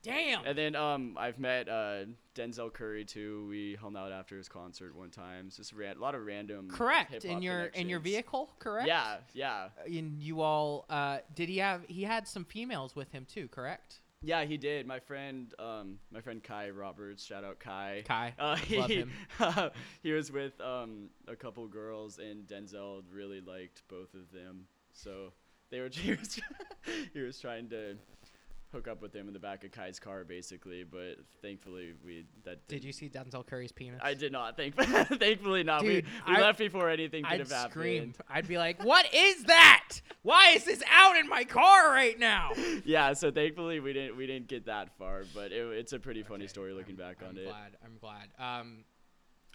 damn. 0.02 0.44
And 0.46 0.56
then 0.56 0.74
um, 0.76 1.16
I've 1.18 1.38
met 1.38 1.68
uh, 1.68 2.04
Denzel 2.34 2.72
Curry 2.72 3.04
too. 3.04 3.46
We 3.48 3.76
hung 3.80 3.96
out 3.96 4.12
after 4.12 4.36
his 4.36 4.48
concert 4.48 4.94
one 4.96 5.10
time. 5.10 5.46
It's 5.48 5.56
just 5.56 5.72
ran- 5.72 5.96
a 5.96 6.00
lot 6.00 6.14
of 6.14 6.24
random. 6.24 6.68
Correct. 6.70 7.24
In 7.24 7.42
your 7.42 7.64
in 7.66 7.88
your 7.88 8.00
vehicle, 8.00 8.50
correct? 8.58 8.86
Yeah, 8.88 9.18
yeah, 9.34 9.68
And 9.86 10.20
you 10.22 10.40
all 10.40 10.86
uh 10.88 11.18
did 11.34 11.48
he 11.48 11.58
have 11.58 11.82
he 11.88 12.02
had 12.04 12.26
some 12.26 12.44
females 12.44 12.94
with 12.96 13.10
him 13.12 13.26
too, 13.26 13.48
correct? 13.48 14.00
yeah. 14.22 14.44
He 14.44 14.56
did. 14.58 14.86
My 14.86 15.00
friend, 15.00 15.52
um, 15.58 15.98
my 16.12 16.20
friend 16.20 16.42
Kai 16.42 16.70
Roberts. 16.70 17.24
Shout 17.24 17.42
out 17.44 17.58
Kai. 17.58 18.02
Kai. 18.06 18.34
Uh, 18.38 18.56
he, 18.56 18.78
Love 18.78 18.90
him. 18.90 19.10
he 20.02 20.12
was 20.12 20.30
with 20.30 20.60
um, 20.60 21.08
a 21.26 21.34
couple 21.36 21.66
girls, 21.68 22.18
and 22.18 22.46
Denzel 22.46 23.02
really 23.10 23.40
liked 23.40 23.82
both 23.88 24.12
of 24.14 24.30
them. 24.32 24.66
So 24.92 25.32
they 25.70 25.80
were. 25.80 25.88
He 25.92 26.10
was, 26.12 26.40
he 27.14 27.20
was 27.20 27.38
trying 27.40 27.68
to 27.70 27.96
hook 28.72 28.88
up 28.88 29.02
with 29.02 29.12
him 29.14 29.26
in 29.26 29.32
the 29.32 29.38
back 29.40 29.64
of 29.64 29.72
Kai's 29.72 29.98
car, 29.98 30.24
basically. 30.24 30.84
But 30.84 31.16
thankfully, 31.42 31.94
we 32.04 32.24
that 32.44 32.66
Did 32.68 32.84
you 32.84 32.92
see 32.92 33.08
Denzel 33.08 33.44
Curry's 33.46 33.72
penis? 33.72 34.00
I 34.02 34.14
did 34.14 34.32
not. 34.32 34.56
Thank, 34.56 34.74
thankfully 34.76 35.62
not. 35.64 35.82
Dude, 35.82 36.04
we 36.26 36.32
we 36.32 36.36
I- 36.38 36.40
left 36.40 36.58
before 36.58 36.88
anything 36.88 37.24
could 37.24 37.32
I'd 37.32 37.40
have 37.40 37.50
happened. 37.50 37.72
scream. 37.72 38.14
I'd 38.28 38.46
be 38.48 38.58
like, 38.58 38.82
"What 38.84 39.06
is 39.14 39.44
that? 39.44 40.00
Why 40.22 40.50
is 40.54 40.64
this 40.64 40.82
out 40.90 41.16
in 41.16 41.28
my 41.28 41.44
car 41.44 41.90
right 41.90 42.18
now?" 42.18 42.50
Yeah, 42.84 43.12
so 43.12 43.30
thankfully 43.30 43.80
we 43.80 43.92
didn't 43.92 44.16
we 44.16 44.26
didn't 44.26 44.48
get 44.48 44.66
that 44.66 44.96
far, 44.98 45.24
but 45.34 45.52
it, 45.52 45.66
it's 45.76 45.92
a 45.92 45.98
pretty 45.98 46.22
funny 46.22 46.44
Okay, 46.44 46.48
story 46.48 46.72
looking 46.72 46.96
back 46.96 47.16
I'm 47.22 47.28
on 47.30 47.36
it. 47.36 47.40
I'm 47.40 47.46
glad. 47.46 47.76
I'm 47.84 47.98
glad. 48.38 48.60
Um, 48.60 48.84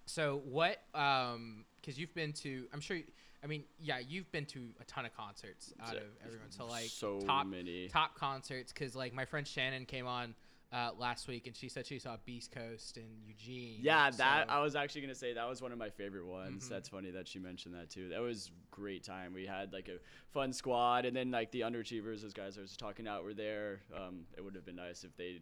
so 0.06 0.42
what? 0.46 0.78
Um, 0.94 1.66
because 1.82 2.00
you've 2.00 2.14
been 2.14 2.34
to, 2.34 2.68
I'm 2.74 2.82
sure. 2.82 2.98
I 3.46 3.48
mean, 3.48 3.64
yeah, 3.80 4.00
you've 4.00 4.30
been 4.32 4.46
to 4.48 4.70
a 4.82 4.84
ton 4.86 5.06
of 5.06 5.16
concerts 5.16 5.72
out 5.80 5.92
So- 5.92 5.98
of 5.98 6.04
everyone. 6.26 6.50
So 6.52 6.66
like 6.66 6.86
so 6.86 7.20
top 7.22 7.46
many. 7.46 7.88
top 7.90 8.16
concerts. 8.16 8.74
Because 8.74 8.96
like 8.96 9.14
my 9.14 9.24
friend 9.24 9.48
Shannon 9.48 9.86
came 9.86 10.08
on 10.08 10.34
uh, 10.74 10.90
last 10.98 11.28
week 11.28 11.46
and 11.46 11.56
she 11.56 11.70
said 11.70 11.86
she 11.86 12.00
saw 12.00 12.18
Beast 12.26 12.52
Coast 12.52 12.98
in 12.98 13.06
Eugene. 13.24 13.78
Yeah, 13.82 14.10
that 14.10 14.50
I 14.50 14.60
was 14.62 14.76
actually 14.76 15.02
gonna 15.02 15.14
say 15.14 15.34
that 15.34 15.48
was 15.48 15.62
one 15.62 15.72
of 15.72 15.78
my 15.78 15.92
favorite 15.92 16.26
ones. 16.26 16.66
Mhm. 16.66 16.70
That's 16.70 16.90
funny 16.90 17.12
that 17.12 17.28
she 17.28 17.38
mentioned 17.38 17.76
that 17.76 17.92
too. 17.92 18.10
That 18.10 18.20
was 18.20 18.50
great 18.72 19.04
time. 19.04 19.32
We 19.34 19.46
had 19.46 19.72
like 19.72 19.88
a 19.90 20.00
fun 20.32 20.52
squad, 20.52 21.06
and 21.06 21.16
then 21.16 21.30
like 21.30 21.52
the 21.52 21.62
underachievers, 21.62 22.24
those 22.24 22.34
guys 22.34 22.58
I 22.58 22.62
was 22.62 22.76
talking 22.76 23.08
out 23.08 23.24
were 23.24 23.36
there. 23.36 23.84
Um, 23.96 24.26
it 24.36 24.42
would 24.44 24.56
have 24.56 24.66
been 24.66 24.76
nice 24.76 25.04
if 25.04 25.16
they 25.16 25.40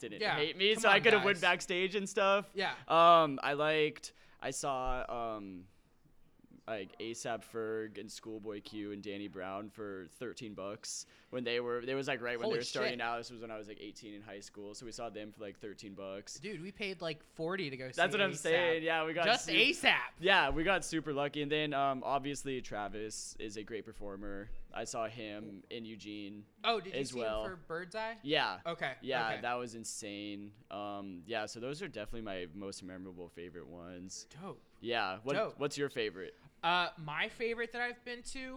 didn't 0.00 0.20
Yeah, 0.20 0.36
hate 0.36 0.56
me, 0.58 0.74
so 0.76 0.88
I 0.90 1.00
could 1.00 1.14
have 1.14 1.24
went 1.24 1.40
backstage 1.40 1.94
and 1.96 2.06
stuff. 2.08 2.48
yeah. 2.54 2.74
Um, 2.88 3.40
I 3.42 3.54
liked. 3.54 4.12
I 4.40 4.50
saw 4.52 5.04
um, 5.38 5.64
like 6.68 6.90
ASAP 7.00 7.42
Ferg 7.52 7.98
and 7.98 8.10
Schoolboy 8.10 8.60
Q 8.62 8.92
and 8.92 9.02
Danny 9.02 9.28
Brown 9.28 9.70
for 9.70 10.06
13 10.18 10.54
bucks 10.54 11.06
when 11.30 11.44
they 11.44 11.60
were. 11.60 11.80
It 11.80 11.94
was 11.94 12.08
like 12.08 12.20
right 12.22 12.38
when 12.38 12.44
Holy 12.44 12.54
they 12.56 12.60
were 12.60 12.64
starting 12.64 13.00
out. 13.00 13.18
This 13.18 13.30
was 13.30 13.40
when 13.40 13.50
I 13.50 13.58
was 13.58 13.68
like 13.68 13.78
18 13.80 14.14
in 14.14 14.22
high 14.22 14.40
school, 14.40 14.74
so 14.74 14.86
we 14.86 14.92
saw 14.92 15.08
them 15.10 15.32
for 15.32 15.42
like 15.42 15.58
13 15.58 15.94
bucks. 15.94 16.38
Dude, 16.38 16.62
we 16.62 16.70
paid 16.72 17.00
like 17.00 17.20
forty 17.34 17.70
to 17.70 17.76
go. 17.76 17.88
That's 17.94 18.12
what 18.12 18.20
I'm 18.20 18.30
A$AP. 18.30 18.38
saying. 18.38 18.82
Yeah, 18.82 19.04
we 19.04 19.12
got 19.14 19.24
Just 19.26 19.46
su- 19.46 19.52
ASAP. 19.52 19.92
Yeah, 20.20 20.50
we 20.50 20.64
got 20.64 20.84
super 20.84 21.12
lucky, 21.12 21.42
and 21.42 21.50
then 21.50 21.72
um, 21.74 22.02
obviously 22.04 22.60
Travis 22.60 23.36
is 23.38 23.56
a 23.56 23.62
great 23.62 23.84
performer. 23.84 24.48
I 24.74 24.84
saw 24.84 25.06
him 25.08 25.62
in 25.70 25.84
Eugene. 25.84 26.44
Oh, 26.62 26.78
did 26.78 26.94
you 26.94 27.00
As 27.00 27.10
see 27.10 27.18
well. 27.18 27.44
him 27.44 27.50
for 27.52 27.56
Bird's 27.66 27.96
Eye? 27.96 28.16
Yeah. 28.22 28.58
Okay. 28.66 28.92
Yeah, 29.00 29.26
okay. 29.28 29.38
that 29.40 29.54
was 29.54 29.74
insane. 29.74 30.52
Um, 30.70 31.22
yeah, 31.26 31.46
so 31.46 31.58
those 31.58 31.80
are 31.82 31.88
definitely 31.88 32.20
my 32.22 32.46
most 32.54 32.82
memorable 32.84 33.28
favorite 33.28 33.66
ones. 33.66 34.26
dope. 34.42 34.60
Yeah. 34.80 35.16
What, 35.24 35.34
Dope. 35.34 35.54
what's 35.58 35.76
your 35.76 35.88
favorite? 35.88 36.34
Uh, 36.62 36.88
my 37.04 37.28
favorite 37.28 37.72
that 37.72 37.80
I've 37.82 38.04
been 38.04 38.22
to, 38.32 38.54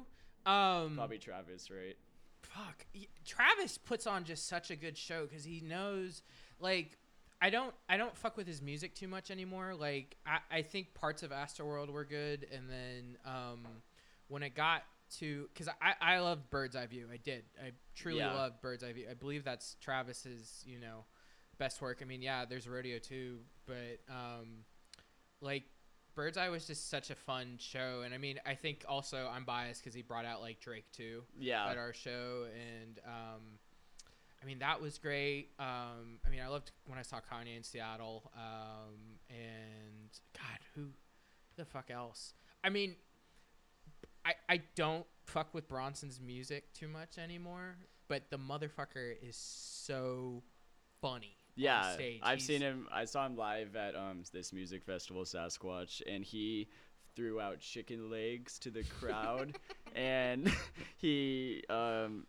um, 0.49 0.95
Probably 0.95 1.17
Travis, 1.19 1.69
right? 1.69 1.95
fuck, 2.41 2.85
Travis 3.25 3.77
puts 3.77 4.07
on 4.07 4.23
just 4.23 4.47
such 4.47 4.71
a 4.71 4.75
good 4.75 4.97
show 4.97 5.25
because 5.25 5.43
he 5.45 5.61
knows, 5.61 6.21
like, 6.59 6.97
I 7.41 7.49
don't, 7.49 7.73
I 7.87 7.97
don't 7.97 8.15
fuck 8.17 8.37
with 8.37 8.47
his 8.47 8.61
music 8.61 8.93
too 8.95 9.07
much 9.07 9.31
anymore. 9.31 9.73
Like, 9.75 10.15
I, 10.25 10.39
I 10.57 10.61
think 10.63 10.93
parts 10.93 11.23
of 11.23 11.31
Astroworld 11.31 11.89
were 11.91 12.05
good, 12.05 12.47
and 12.53 12.69
then, 12.69 13.17
um, 13.25 13.67
when 14.27 14.43
it 14.43 14.55
got 14.55 14.83
to, 15.19 15.47
because 15.53 15.67
I, 15.81 15.93
I 16.15 16.19
loved 16.19 16.49
Bird's 16.49 16.75
Eye 16.75 16.87
View, 16.87 17.07
I 17.11 17.17
did, 17.17 17.43
I 17.63 17.71
truly 17.95 18.19
Yeah. 18.19 18.33
loved 18.33 18.61
Bird's 18.61 18.83
Eye 18.83 18.93
View. 18.93 19.07
I 19.09 19.13
believe 19.13 19.43
that's 19.43 19.75
Travis's, 19.81 20.63
you 20.65 20.79
know, 20.79 21.05
best 21.57 21.81
work. 21.81 21.99
I 22.01 22.05
mean, 22.05 22.21
yeah, 22.21 22.45
there's 22.45 22.67
Rodeo 22.67 22.97
too, 22.99 23.39
but, 23.67 23.99
um, 24.09 24.65
like 25.41 25.63
Bird's 26.15 26.38
Eye 26.38 26.50
was 26.50 26.65
just 26.67 26.89
such 26.89 27.10
a 27.10 27.15
fun 27.15 27.56
show, 27.58 28.02
and 28.04 28.13
I 28.13 28.17
mean, 28.17 28.39
I 28.45 28.56
think 28.56 28.84
also 28.88 29.30
I'm 29.34 29.45
biased 29.45 29.82
because 29.82 29.93
he 29.93 30.02
brought 30.02 30.26
out 30.26 30.41
like 30.41 30.60
Drake 30.60 30.91
too 30.91 31.24
Yeah. 31.39 31.67
at 31.69 31.78
our 31.78 31.93
show, 31.93 32.45
and 32.54 33.00
um, 33.06 33.41
I 34.41 34.45
mean 34.45 34.60
that 34.60 34.82
was 34.82 34.97
great. 34.97 35.50
Um, 35.60 36.19
I 36.26 36.30
mean, 36.30 36.41
I 36.41 36.47
loved 36.47 36.71
when 36.86 37.00
I 37.00 37.02
saw 37.04 37.17
Kanye 37.17 37.56
in 37.56 37.63
Seattle, 37.63 38.32
um, 38.36 39.19
and 39.30 40.10
God, 40.38 40.60
who 40.76 40.88
the 41.56 41.65
fuck 41.65 41.89
else? 41.89 42.34
I 42.63 42.69
mean, 42.69 42.95
I 44.26 44.34
I 44.50 44.62
don't 44.76 45.06
fuck 45.26 45.54
with 45.54 45.67
Bronson's 45.67 46.19
music 46.19 46.74
too 46.74 46.88
much 46.88 47.17
anymore, 47.17 47.78
but 48.08 48.30
the 48.30 48.38
motherfucker 48.38 49.13
is 49.21 49.38
so 49.38 50.43
funny. 51.02 51.38
Yeah. 51.55 51.95
I've 52.23 52.37
He's- 52.39 52.43
seen 52.45 52.61
him. 52.61 52.87
I 52.91 53.05
saw 53.05 53.25
him 53.25 53.35
live 53.35 53.75
at 53.75 53.95
um 53.95 54.23
this 54.31 54.53
music 54.53 54.83
festival, 54.83 55.23
Sasquatch, 55.23 56.01
and 56.07 56.23
he 56.23 56.67
threw 57.15 57.41
out 57.41 57.59
chicken 57.59 58.09
legs 58.09 58.57
to 58.59 58.69
the 58.71 58.83
crowd, 58.83 59.57
and 59.95 60.51
he 60.97 61.63
um 61.69 62.25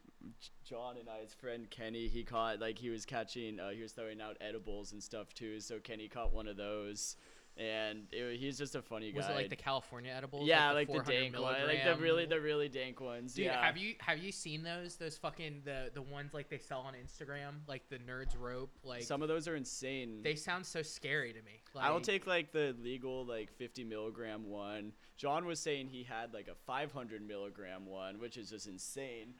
John 0.64 0.96
and 0.98 1.08
I's 1.08 1.34
friend 1.34 1.68
Kenny, 1.70 2.06
he 2.08 2.22
caught 2.24 2.60
like 2.60 2.78
he 2.78 2.90
was 2.90 3.04
catching, 3.04 3.58
uh, 3.58 3.70
he 3.70 3.82
was 3.82 3.92
throwing 3.92 4.20
out 4.20 4.36
edibles 4.40 4.92
and 4.92 5.02
stuff 5.02 5.34
too. 5.34 5.58
So 5.60 5.78
Kenny 5.80 6.08
caught 6.08 6.32
one 6.32 6.46
of 6.46 6.56
those, 6.56 7.16
and 7.56 8.04
it, 8.12 8.38
he's 8.38 8.56
just 8.56 8.74
a 8.74 8.82
funny 8.82 9.12
guy. 9.12 9.18
Was 9.18 9.26
it 9.28 9.34
like 9.34 9.50
the 9.50 9.56
California 9.56 10.12
edibles? 10.16 10.46
yeah, 10.48 10.72
like 10.72 10.86
the, 10.88 10.94
400 10.94 11.12
dank 11.20 11.38
one, 11.38 11.54
like 11.66 11.84
the 11.84 11.96
really 11.96 12.24
the 12.26 12.40
really 12.40 12.68
dank 12.68 13.00
ones. 13.00 13.34
Dude, 13.34 13.46
yeah. 13.46 13.64
have 13.64 13.76
you 13.76 13.94
have 13.98 14.18
you 14.18 14.32
seen 14.32 14.62
those? 14.62 14.96
Those 14.96 15.16
fucking 15.18 15.62
the 15.64 15.90
the 15.92 16.02
ones 16.02 16.32
like 16.34 16.48
they 16.48 16.58
sell 16.58 16.80
on 16.80 16.94
Instagram, 16.94 17.56
like 17.68 17.82
the 17.88 17.98
Nerds 17.98 18.38
Rope. 18.38 18.70
Like 18.84 19.02
Some 19.02 19.20
of 19.22 19.28
those 19.28 19.46
are 19.48 19.56
insane. 19.56 20.20
they 20.22 20.34
sound 20.34 20.64
so 20.64 20.82
scary 20.82 21.32
to 21.32 21.42
me. 21.42 21.60
Like, 21.74 21.84
I 21.84 21.90
will 21.90 22.00
take 22.00 22.26
like 22.26 22.52
the 22.52 22.74
legal 22.82 23.24
like 23.26 23.52
50 23.52 23.84
milligram 23.84 24.48
one. 24.48 24.92
John 25.16 25.44
was 25.46 25.60
saying 25.60 25.88
he 25.88 26.02
had 26.02 26.32
like 26.34 26.48
a 26.48 26.54
500 26.66 27.26
milligram 27.26 27.86
one, 27.86 28.18
which 28.18 28.36
is 28.36 28.50
just 28.50 28.66
insane. 28.66 29.34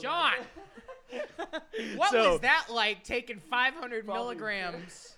John. 0.00 0.34
What 1.96 2.12
So- 2.12 2.32
was 2.32 2.40
that 2.42 2.66
like? 2.70 3.02
Taking 3.02 3.40
500 3.40 4.04
Probably- 4.04 4.22
milligrams. 4.22 5.16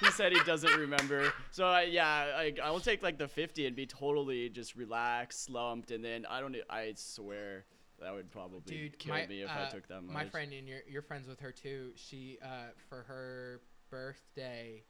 He 0.00 0.10
said 0.10 0.32
he 0.32 0.40
doesn't 0.44 0.76
remember. 0.76 1.32
So 1.50 1.66
I, 1.66 1.82
yeah, 1.82 2.06
I, 2.06 2.54
I 2.62 2.70
will 2.70 2.80
take 2.80 3.02
like 3.02 3.18
the 3.18 3.28
50 3.28 3.66
and 3.66 3.76
be 3.76 3.86
totally 3.86 4.48
just 4.48 4.76
relaxed, 4.76 5.44
slumped, 5.44 5.90
and 5.90 6.04
then 6.04 6.26
I 6.28 6.40
don't. 6.40 6.56
I 6.68 6.92
swear 6.96 7.64
that 8.00 8.14
would 8.14 8.30
probably 8.30 8.74
Dude, 8.74 8.98
kill 8.98 9.14
my, 9.14 9.26
me 9.26 9.42
if 9.42 9.50
uh, 9.50 9.66
I 9.66 9.70
took 9.70 9.86
that 9.88 10.02
much. 10.02 10.14
My 10.14 10.24
friend 10.24 10.52
and 10.52 10.66
you're, 10.66 10.80
you're 10.88 11.02
friends 11.02 11.28
with 11.28 11.40
her 11.40 11.52
too. 11.52 11.90
She 11.96 12.38
uh, 12.42 12.72
for 12.88 13.02
her 13.02 13.60
birthday, 13.90 14.82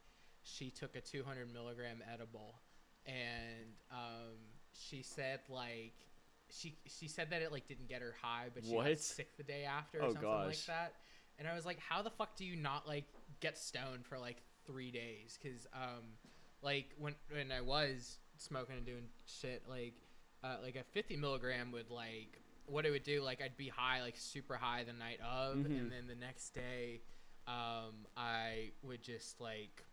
she 0.43 0.69
took 0.69 0.95
a 0.95 1.01
200 1.01 1.53
milligram 1.53 2.01
edible, 2.11 2.55
and 3.05 3.75
um, 3.91 4.37
she 4.73 5.01
said 5.03 5.39
like. 5.49 5.93
She, 6.53 6.75
she 6.85 7.07
said 7.07 7.29
that 7.29 7.41
it 7.41 7.53
like 7.53 7.65
didn't 7.69 7.87
get 7.87 8.01
her 8.01 8.13
high, 8.21 8.47
but 8.53 8.65
she 8.65 8.75
got 8.75 8.99
sick 8.99 9.37
the 9.37 9.43
day 9.43 9.63
after 9.63 9.99
or 9.99 10.03
Oh, 10.03 10.11
something 10.11 10.29
like 10.29 10.65
that. 10.65 10.95
And 11.39 11.47
I 11.47 11.55
was 11.55 11.65
like, 11.65 11.79
how 11.79 12.01
the 12.01 12.09
fuck 12.09 12.35
do 12.35 12.43
you 12.43 12.57
not 12.57 12.85
like 12.85 13.05
get 13.41 13.57
stoned 13.57 14.05
for 14.05 14.17
like 14.17 14.37
three 14.65 14.91
days? 14.91 15.37
Cause 15.43 15.67
um, 15.73 16.03
like 16.61 16.93
when 16.97 17.15
when 17.31 17.51
I 17.51 17.61
was 17.61 18.17
smoking 18.37 18.77
and 18.77 18.85
doing 18.85 19.09
shit, 19.25 19.63
like 19.67 19.95
uh, 20.43 20.57
like 20.63 20.75
a 20.75 20.83
50 20.83 21.17
milligram 21.17 21.71
would 21.71 21.89
like 21.89 22.39
what 22.67 22.85
it 22.85 22.91
would 22.91 23.03
do 23.03 23.21
like 23.21 23.41
I'd 23.41 23.57
be 23.57 23.67
high 23.67 24.01
like 24.01 24.15
super 24.17 24.55
high 24.55 24.83
the 24.85 24.93
night 24.93 25.19
of, 25.19 25.57
Mhm. 25.57 25.65
and 25.65 25.91
then 25.91 26.07
the 26.07 26.15
next 26.15 26.51
day, 26.53 27.01
um, 27.47 28.07
I 28.15 28.71
would 28.83 29.01
just 29.03 29.41
like. 29.41 29.83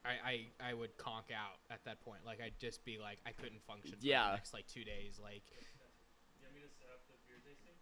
I, 0.00 0.48
I, 0.62 0.70
I 0.70 0.72
would 0.72 0.96
conk 0.96 1.28
out 1.34 1.58
at 1.68 1.84
that 1.84 2.00
point. 2.00 2.24
Like 2.24 2.40
I'd 2.40 2.56
just 2.58 2.84
be 2.86 2.96
like 2.96 3.18
I 3.26 3.32
couldn't 3.36 3.60
function 3.66 3.98
for 3.98 4.06
Yeah. 4.06 4.30
the 4.32 4.40
next 4.40 4.54
like 4.54 4.64
two 4.70 4.84
days. 4.84 5.18
Like 5.20 5.42
You 5.50 6.46
want 6.46 6.54
me 6.56 6.62
to 6.64 6.70
set 6.72 6.88
up 6.88 7.04
the 7.10 7.18
beer 7.28 7.42
tasting? 7.44 7.76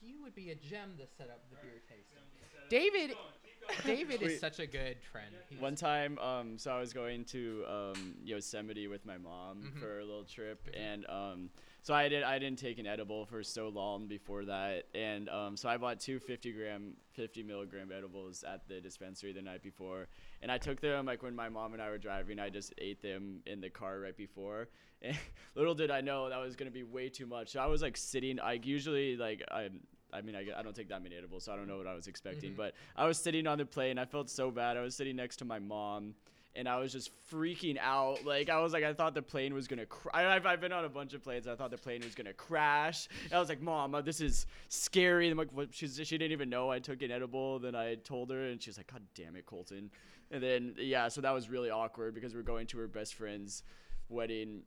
you 0.00 0.18
would 0.24 0.34
be 0.34 0.50
a 0.50 0.56
gem 0.56 0.96
to 0.98 1.06
set 1.06 1.28
up 1.28 1.44
the 1.52 1.60
beer 1.62 1.78
tasting. 1.86 2.24
You 2.70 2.78
want 2.78 2.94
me 2.94 3.00
to 3.00 3.08
set 3.08 3.10
up- 3.10 3.10
David 3.10 3.10
Keep 3.10 3.16
going, 3.18 3.76
keep 3.76 3.84
going. 3.86 3.96
David 3.96 4.20
Wait. 4.22 4.30
is 4.32 4.40
such 4.40 4.58
a 4.58 4.66
good 4.66 4.96
friend. 5.12 5.26
He's, 5.48 5.60
One 5.60 5.74
time, 5.76 6.18
um, 6.18 6.58
so 6.58 6.72
I 6.72 6.80
was 6.80 6.92
going 6.92 7.24
to 7.26 7.64
um, 7.68 8.14
Yosemite 8.24 8.88
with 8.88 9.04
my 9.06 9.18
mom 9.18 9.62
Mhm. 9.62 9.78
for 9.80 9.98
a 10.00 10.04
little 10.04 10.24
trip, 10.24 10.64
Mhm. 10.66 10.76
and 10.78 11.06
um, 11.08 11.50
so 11.82 11.94
I 11.94 12.08
did. 12.08 12.22
I 12.22 12.38
didn't 12.38 12.58
take 12.58 12.78
an 12.78 12.86
edible 12.86 13.26
for 13.26 13.42
so 13.42 13.68
long 13.68 14.06
before 14.06 14.44
that, 14.46 14.86
and 14.94 15.28
um, 15.28 15.56
so 15.56 15.68
I 15.68 15.76
bought 15.76 15.98
two 16.00 16.18
50 16.18 16.52
gram, 16.52 16.96
50 17.12 17.42
milligram 17.42 17.90
edibles 17.92 18.42
at 18.44 18.66
the 18.68 18.80
dispensary 18.80 19.32
the 19.32 19.42
night 19.42 19.62
before, 19.62 20.08
and 20.42 20.50
I 20.52 20.58
took 20.58 20.80
them 20.80 21.06
like 21.06 21.22
when 21.22 21.34
my 21.36 21.48
mom 21.48 21.72
and 21.72 21.82
I 21.82 21.90
were 21.90 21.98
driving. 21.98 22.38
I 22.38 22.50
just 22.50 22.72
ate 22.78 23.00
them 23.02 23.42
in 23.46 23.60
the 23.60 23.70
car 23.70 24.00
right 24.00 24.16
before, 24.16 24.68
and 25.02 25.16
little 25.54 25.74
did 25.74 25.90
I 25.90 26.00
know 26.02 26.28
that 26.28 26.38
was 26.38 26.56
gonna 26.56 26.70
be 26.70 26.82
way 26.82 27.08
too 27.08 27.26
much. 27.26 27.50
So 27.50 27.60
I 27.60 27.66
was 27.66 27.82
like 27.82 27.96
sitting. 27.96 28.38
I 28.40 28.54
usually 28.54 29.16
like 29.16 29.42
I. 29.50 29.70
I 30.12 30.20
mean, 30.22 30.34
I, 30.36 30.44
I 30.58 30.62
don't 30.62 30.74
take 30.74 30.88
that 30.88 31.02
many 31.02 31.16
edibles, 31.16 31.44
so 31.44 31.52
I 31.52 31.56
don't 31.56 31.68
know 31.68 31.78
what 31.78 31.86
I 31.86 31.94
was 31.94 32.06
expecting. 32.06 32.52
Mhm. 32.52 32.56
But 32.56 32.74
I 32.96 33.06
was 33.06 33.18
sitting 33.18 33.46
on 33.46 33.58
the 33.58 33.66
plane. 33.66 33.98
I 33.98 34.04
felt 34.04 34.28
so 34.30 34.50
bad. 34.50 34.76
I 34.76 34.80
was 34.82 34.94
sitting 34.94 35.16
next 35.16 35.36
to 35.38 35.44
my 35.44 35.58
mom, 35.58 36.14
and 36.56 36.68
I 36.68 36.78
was 36.80 36.90
just 36.92 37.10
freaking 37.30 37.78
out. 37.80 38.24
Like 38.24 38.48
I 38.50 38.60
was 38.60 38.72
like, 38.72 38.82
I 38.84 38.92
thought 38.92 39.14
the 39.14 39.22
plane 39.22 39.54
was 39.54 39.68
gonna. 39.68 39.86
Cr- 39.86 40.08
I, 40.12 40.26
I've, 40.26 40.46
I've 40.46 40.60
been 40.60 40.72
on 40.72 40.84
a 40.84 40.88
bunch 40.88 41.14
of 41.14 41.22
planes. 41.22 41.46
I 41.46 41.54
thought 41.54 41.70
the 41.70 41.78
plane 41.78 42.00
was 42.04 42.14
gonna 42.14 42.32
crash. 42.32 43.08
And 43.24 43.32
I 43.34 43.38
was 43.38 43.48
like, 43.48 43.60
Mom, 43.62 43.94
uh, 43.94 44.00
this 44.00 44.20
is 44.20 44.46
scary. 44.68 45.26
And 45.26 45.32
I'm 45.32 45.38
like, 45.38 45.52
what? 45.52 45.68
She's, 45.72 45.96
she 46.04 46.18
didn't 46.18 46.32
even 46.32 46.50
know 46.50 46.70
I 46.70 46.78
took 46.80 47.02
an 47.02 47.10
edible. 47.10 47.58
Then 47.60 47.74
I 47.74 47.94
told 47.96 48.30
her, 48.30 48.46
and 48.48 48.60
she 48.60 48.70
was 48.70 48.76
like, 48.78 48.90
God 48.92 49.02
damn 49.14 49.36
it, 49.36 49.46
Colton. 49.46 49.90
And 50.32 50.42
then 50.42 50.74
yeah, 50.78 51.08
so 51.08 51.20
that 51.20 51.32
was 51.32 51.48
really 51.48 51.70
awkward 51.70 52.14
because 52.14 52.34
we're 52.34 52.42
going 52.42 52.66
to 52.68 52.78
her 52.78 52.86
best 52.88 53.14
friend's 53.14 53.62
wedding 54.08 54.62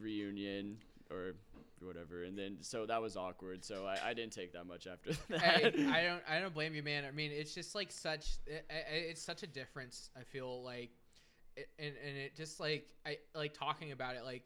reunion 0.00 0.78
or 1.10 1.34
whatever. 1.80 2.24
And 2.24 2.36
then 2.38 2.58
so 2.60 2.86
that 2.86 3.00
was 3.02 3.16
awkward. 3.16 3.64
So 3.64 3.86
I, 3.86 4.10
I 4.10 4.14
didn't 4.14 4.32
take 4.32 4.52
that 4.54 4.64
much 4.66 4.86
after 4.86 5.12
that. 5.30 5.42
I, 5.42 5.98
I 5.98 6.02
don't 6.04 6.22
I 6.28 6.40
don't 6.40 6.54
blame 6.54 6.74
you, 6.74 6.82
man. 6.82 7.04
I 7.04 7.10
mean, 7.10 7.30
it's 7.32 7.54
just 7.54 7.74
like 7.74 7.90
such 7.92 8.26
it, 8.46 8.64
it- 8.70 9.06
it's 9.10 9.22
such 9.22 9.42
a 9.42 9.46
difference. 9.46 10.10
I 10.18 10.22
feel 10.24 10.62
like, 10.62 10.90
it, 11.56 11.68
and 11.78 11.92
and 12.06 12.16
it 12.16 12.36
just 12.36 12.60
like 12.60 12.86
I 13.06 13.18
like 13.34 13.54
talking 13.54 13.92
about 13.92 14.16
it. 14.16 14.24
Like, 14.24 14.42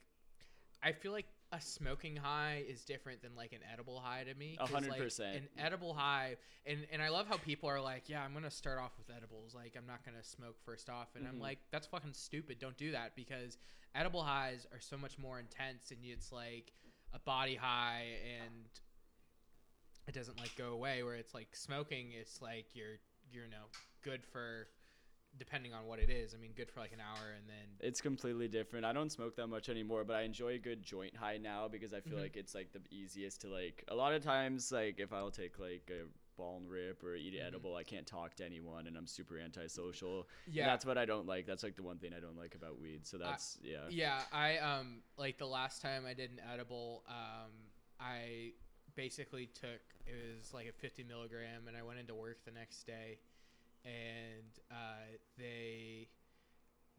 I 0.83 0.93
feel 0.93 1.13
like 1.13 1.27
a 1.53 1.61
smoking 1.61 2.15
high 2.15 2.63
is 2.69 2.85
different 2.85 3.21
than 3.23 3.35
like 3.35 3.53
an 3.53 3.59
edible 3.73 3.99
high 3.99 4.23
to 4.23 4.35
me. 4.35 4.57
A 4.61 4.67
hundred 4.69 4.97
percent. 4.97 5.37
An 5.37 5.49
edible 5.59 5.93
high, 5.95 6.37
and 6.65 6.87
and 6.93 7.03
I 7.03 7.09
love 7.09 7.27
how 7.27 7.39
people 7.39 7.69
are 7.69 7.81
like, 7.81 8.09
yeah, 8.09 8.23
I'm 8.23 8.33
gonna 8.33 8.51
start 8.53 8.79
off 8.79 8.93
with 8.99 9.15
edibles. 9.17 9.53
Like, 9.55 9.75
I'm 9.77 9.87
not 9.87 10.05
gonna 10.05 10.23
smoke 10.23 10.57
first 10.65 10.89
off, 10.89 11.09
and 11.17 11.27
I'm 11.27 11.39
Mhm. 11.39 11.43
like, 11.43 11.59
that's 11.73 11.89
fucking 11.89 12.13
stupid. 12.13 12.59
Don't 12.61 12.77
do 12.77 12.93
that 12.93 13.17
because 13.17 13.59
edible 13.97 14.23
highs 14.23 14.65
are 14.73 14.79
so 14.79 14.97
much 14.97 15.19
more 15.19 15.41
intense, 15.41 15.91
and 15.91 15.99
it's 16.05 16.31
like 16.31 16.71
a 17.13 17.19
body 17.19 17.57
high 17.57 18.05
and 18.45 18.69
it 20.09 20.15
doesn't 20.15 20.39
like 20.39 20.55
go 20.57 20.73
away 20.73 21.03
where 21.03 21.15
it's 21.15 21.35
like 21.35 21.49
smoking 21.55 22.13
it's 22.19 22.41
like 22.43 22.67
you're 22.75 22.99
you're 23.33 23.45
you 23.45 23.51
know 23.51 23.67
good 24.03 24.25
for 24.25 24.69
depending 25.39 25.73
on 25.73 25.87
what 25.87 25.99
it 26.01 26.11
is 26.11 26.35
i 26.35 26.37
mean 26.39 26.51
good 26.57 26.71
for 26.71 26.81
like 26.81 26.93
an 26.93 26.99
hour 27.01 27.31
and 27.37 27.49
then 27.49 27.67
It's 27.81 28.01
completely 28.01 28.49
different. 28.49 28.85
I 28.85 28.93
don't 28.93 29.11
smoke 29.11 29.37
that 29.37 29.47
much 29.47 29.69
anymore, 29.71 30.05
but 30.05 30.17
I 30.17 30.23
enjoy 30.23 30.55
a 30.55 30.59
good 30.59 30.83
joint 30.83 31.17
high 31.17 31.39
now 31.39 31.67
because 31.69 31.95
I 31.95 32.01
feel 32.01 32.19
Mhm. 32.19 32.23
like 32.23 32.37
it's 32.37 32.55
like 32.55 32.73
the 32.73 32.81
easiest 32.91 33.41
to 33.43 33.49
like. 33.49 33.85
A 33.89 33.95
lot 33.95 34.13
of 34.13 34.23
times, 34.23 34.71
like 34.71 35.01
if 35.01 35.13
I'll 35.15 35.31
take 35.31 35.59
like 35.59 35.91
a 35.91 36.05
ball 36.41 36.57
and 36.61 36.69
rip 36.71 37.03
or 37.05 37.15
eat 37.15 37.35
Mhm. 37.35 37.47
edible, 37.47 37.77
I 37.77 37.85
can't 37.85 38.07
talk 38.07 38.35
to 38.37 38.45
anyone, 38.45 38.87
and 38.87 38.97
I'm 38.97 39.07
super 39.07 39.39
antisocial. 39.39 40.27
And 40.47 40.55
yeah 40.57 40.67
that's 40.67 40.85
what 40.85 40.99
I 40.99 41.05
don't 41.05 41.27
like. 41.27 41.47
That's 41.47 41.63
like 41.63 41.77
the 41.77 41.83
one 41.83 41.99
thing 41.99 42.13
I 42.15 42.21
don't 42.21 42.37
like 42.37 42.55
about 42.55 42.81
weed. 42.81 43.07
So 43.07 43.19
that's 43.19 43.59
yeah. 43.63 43.87
yeah 43.91 44.23
i 44.33 44.59
um 44.59 45.03
like 45.17 45.37
the 45.39 45.47
last 45.47 45.83
time 45.83 46.05
i 46.07 46.15
did 46.15 46.31
an 46.31 46.41
edible 46.53 47.05
um 47.09 47.53
i 48.01 48.53
basically 48.97 49.47
took 49.47 49.83
it 50.07 50.15
was 50.37 50.53
like 50.53 50.67
a 50.67 50.73
50 50.73 51.05
milligram 51.05 51.69
and 51.69 51.77
i 51.77 51.83
went 51.83 51.99
into 52.01 52.15
work 52.15 52.45
the 52.45 52.51
next 52.51 52.85
day 52.87 53.19
and 53.85 54.53
uh, 54.71 55.07
they 55.39 56.09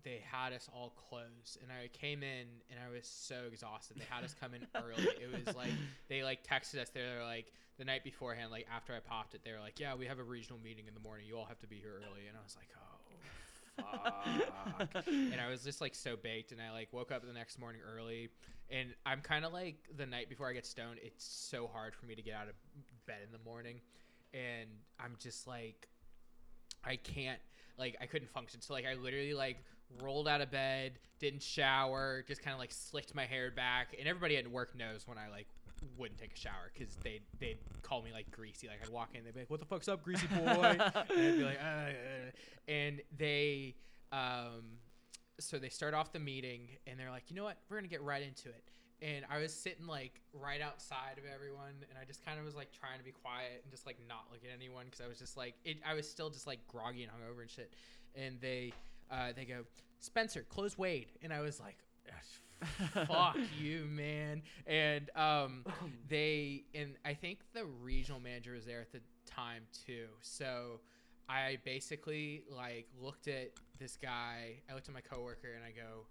they 0.04 0.20
had 0.32 0.52
us 0.54 0.68
all 0.74 0.92
closed 1.10 1.60
and 1.62 1.72
i 1.72 1.88
came 1.90 2.24
in 2.24 2.48
and 2.70 2.80
i 2.86 2.90
was 2.92 3.06
so 3.06 3.36
exhausted 3.52 3.98
they 3.98 4.06
had 4.10 4.24
us 4.24 4.34
come 4.40 4.54
in 4.54 4.66
early 4.76 5.04
it 5.22 5.30
was 5.46 5.56
like 5.56 5.74
they 6.10 6.24
like 6.24 6.44
texted 6.44 6.80
us 6.82 6.90
they 6.90 7.02
were 7.02 7.24
like 7.24 7.52
the 7.82 7.86
night 7.86 8.04
beforehand 8.04 8.52
like 8.52 8.68
after 8.72 8.94
i 8.94 9.00
popped 9.00 9.34
it 9.34 9.42
they 9.44 9.52
were 9.52 9.60
like 9.60 9.80
yeah 9.80 9.96
we 9.96 10.06
have 10.06 10.20
a 10.20 10.24
regional 10.24 10.60
meeting 10.64 10.86
in 10.88 10.94
the 10.94 11.00
morning. 11.00 11.26
You 11.28 11.36
all 11.36 11.46
have 11.46 11.60
to 11.62 11.68
be 11.68 11.78
here 11.78 11.96
early. 11.98 12.28
And 12.30 12.38
i 12.38 12.44
was 12.44 12.56
like 12.56 12.70
oh 12.78 13.02
fuck. 13.82 15.06
And 15.08 15.40
I 15.40 15.50
was 15.50 15.64
just 15.64 15.82
like 15.82 15.96
so 15.96 16.16
baked, 16.16 16.52
and 16.52 16.62
I 16.62 16.72
like 16.72 16.90
woke 16.92 17.12
up 17.12 17.26
the 17.26 17.34
next 17.34 17.60
morning 17.60 17.82
early, 17.96 18.30
and 18.70 18.90
I'm 19.06 19.22
kind 19.22 19.46
of 19.46 19.54
like 19.54 19.78
the 19.98 20.06
night 20.06 20.30
before 20.30 20.50
I 20.50 20.54
get 20.54 20.66
stoned. 20.66 21.00
It's 21.02 21.26
so 21.26 21.68
hard 21.72 21.96
for 21.96 22.06
me 22.06 22.16
to 22.16 22.22
get 22.22 22.36
out 22.36 22.48
of 22.48 22.54
bed 23.06 23.20
in 23.26 23.32
the 23.32 23.44
morning, 23.44 23.80
and 24.34 24.70
I'm 25.00 25.16
just 25.20 25.48
like, 25.48 25.88
I 26.84 26.98
can't 26.98 27.40
like 27.78 27.98
I 28.02 28.06
couldn't 28.06 28.30
function. 28.30 28.62
So 28.62 28.74
like 28.74 28.86
I 28.86 28.96
literally 28.96 29.34
like 29.34 29.58
rolled 30.02 30.28
out 30.28 30.42
of 30.42 30.52
bed, 30.52 30.94
didn't 31.20 31.44
shower, 31.44 32.24
just 32.28 32.42
kind 32.42 32.54
of 32.54 32.60
like 32.60 32.72
slicked 32.72 33.16
my 33.16 33.26
hair 33.26 33.52
back, 33.52 33.96
and 33.98 34.08
everybody 34.08 34.38
at 34.38 34.50
work 34.50 34.76
knows 34.76 35.08
when 35.08 35.18
I 35.18 35.30
like 35.30 35.48
wouldn't 35.98 36.20
take 36.20 36.34
a 36.34 36.38
shower 36.38 36.72
because 36.74 36.96
they 37.04 37.22
they'd 37.40 37.58
call 37.82 38.02
me 38.02 38.12
like 38.12 38.30
greasy. 38.32 38.68
Like 38.68 38.80
I'd 38.84 38.90
walk 38.90 39.10
in, 39.14 39.24
they'd 39.24 39.34
be 39.34 39.42
like, 39.42 39.50
"What 39.50 39.60
the 39.60 39.66
fuck's 39.66 39.88
up, 39.88 40.04
greasy 40.04 40.28
boy?" 40.28 40.40
and 40.80 40.82
I'd 40.82 41.08
be 41.08 41.44
like, 41.44 41.60
uh, 41.62 41.66
uh," 41.68 42.72
and 42.72 43.02
they, 43.18 43.76
um, 44.12 44.78
so 45.40 45.58
they 45.58 45.70
start 45.70 45.94
off 45.94 46.12
the 46.12 46.20
meeting 46.20 46.70
and 46.88 47.00
they're 47.00 47.10
like, 47.10 47.24
you 47.30 47.36
know 47.36 47.44
what, 47.44 47.58
we're 47.70 47.78
gonna 47.78 47.88
get 47.88 48.02
right 48.02 48.22
into 48.22 48.50
it. 48.50 48.64
And 49.02 49.26
I 49.32 49.40
was 49.40 49.52
sitting 49.52 49.88
like 49.88 50.22
right 50.34 50.62
outside 50.62 51.18
of 51.18 51.24
everyone, 51.34 51.74
and 51.90 51.98
I 52.00 52.06
just 52.06 52.24
kind 52.24 52.38
of 52.38 52.46
was 52.46 52.56
like 52.56 52.72
trying 52.72 53.00
to 53.00 53.04
be 53.04 53.12
quiet 53.12 53.62
and 53.64 53.72
just 53.72 53.86
like 53.86 53.98
not 54.08 54.26
look 54.32 54.42
at 54.44 54.52
anyone 54.56 54.86
because 54.86 55.02
I 55.02 55.08
was 55.08 55.18
just 55.18 55.38
like, 55.38 55.56
it, 55.66 55.78
I 55.88 55.96
was 55.96 56.08
still 56.10 56.30
just 56.30 56.46
like 56.46 56.60
groggy 56.68 57.04
and 57.04 57.12
hungover 57.12 57.42
and 57.42 57.50
shit. 57.50 57.74
And 58.16 58.40
they, 58.40 58.74
uh, 59.10 59.32
they 59.36 59.46
go, 59.46 59.64
Spencer, 60.00 60.46
close 60.50 60.78
Wade, 60.78 61.08
and 61.24 61.34
I 61.34 61.42
was 61.42 61.60
like, 61.60 61.78
fuck 63.08 63.38
you, 63.60 63.86
man. 63.86 64.42
And 64.68 65.10
um, 65.16 65.66
they 66.10 66.64
and 66.76 66.92
I 67.06 67.14
think 67.14 67.40
the 67.54 67.66
regional 67.66 68.20
manager 68.20 68.54
was 68.54 68.66
there 68.66 68.82
at 68.82 68.92
the 68.92 69.02
time 69.26 69.64
too. 69.86 70.08
So 70.22 70.80
I 71.30 71.58
basically 71.64 72.44
like 72.56 72.88
looked 73.02 73.28
at 73.28 73.52
this 73.80 73.98
guy. 73.98 74.62
I 74.70 74.74
looked 74.74 74.88
at 74.88 74.94
my 74.94 75.02
coworker 75.02 75.54
and 75.56 75.64
I 75.64 75.72
go, 75.72 76.06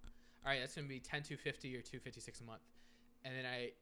"All 0.44 0.52
right, 0.52 0.60
that's 0.60 0.74
gonna 0.74 0.88
be 0.88 1.00
ten 1.00 1.22
two 1.22 1.36
fifty 1.36 1.76
or 1.76 1.82
two 1.82 1.98
fifty 1.98 2.20
six 2.20 2.40
a 2.40 2.44
month." 2.44 2.62
And 3.24 3.34
then 3.36 3.44
I 3.44 3.72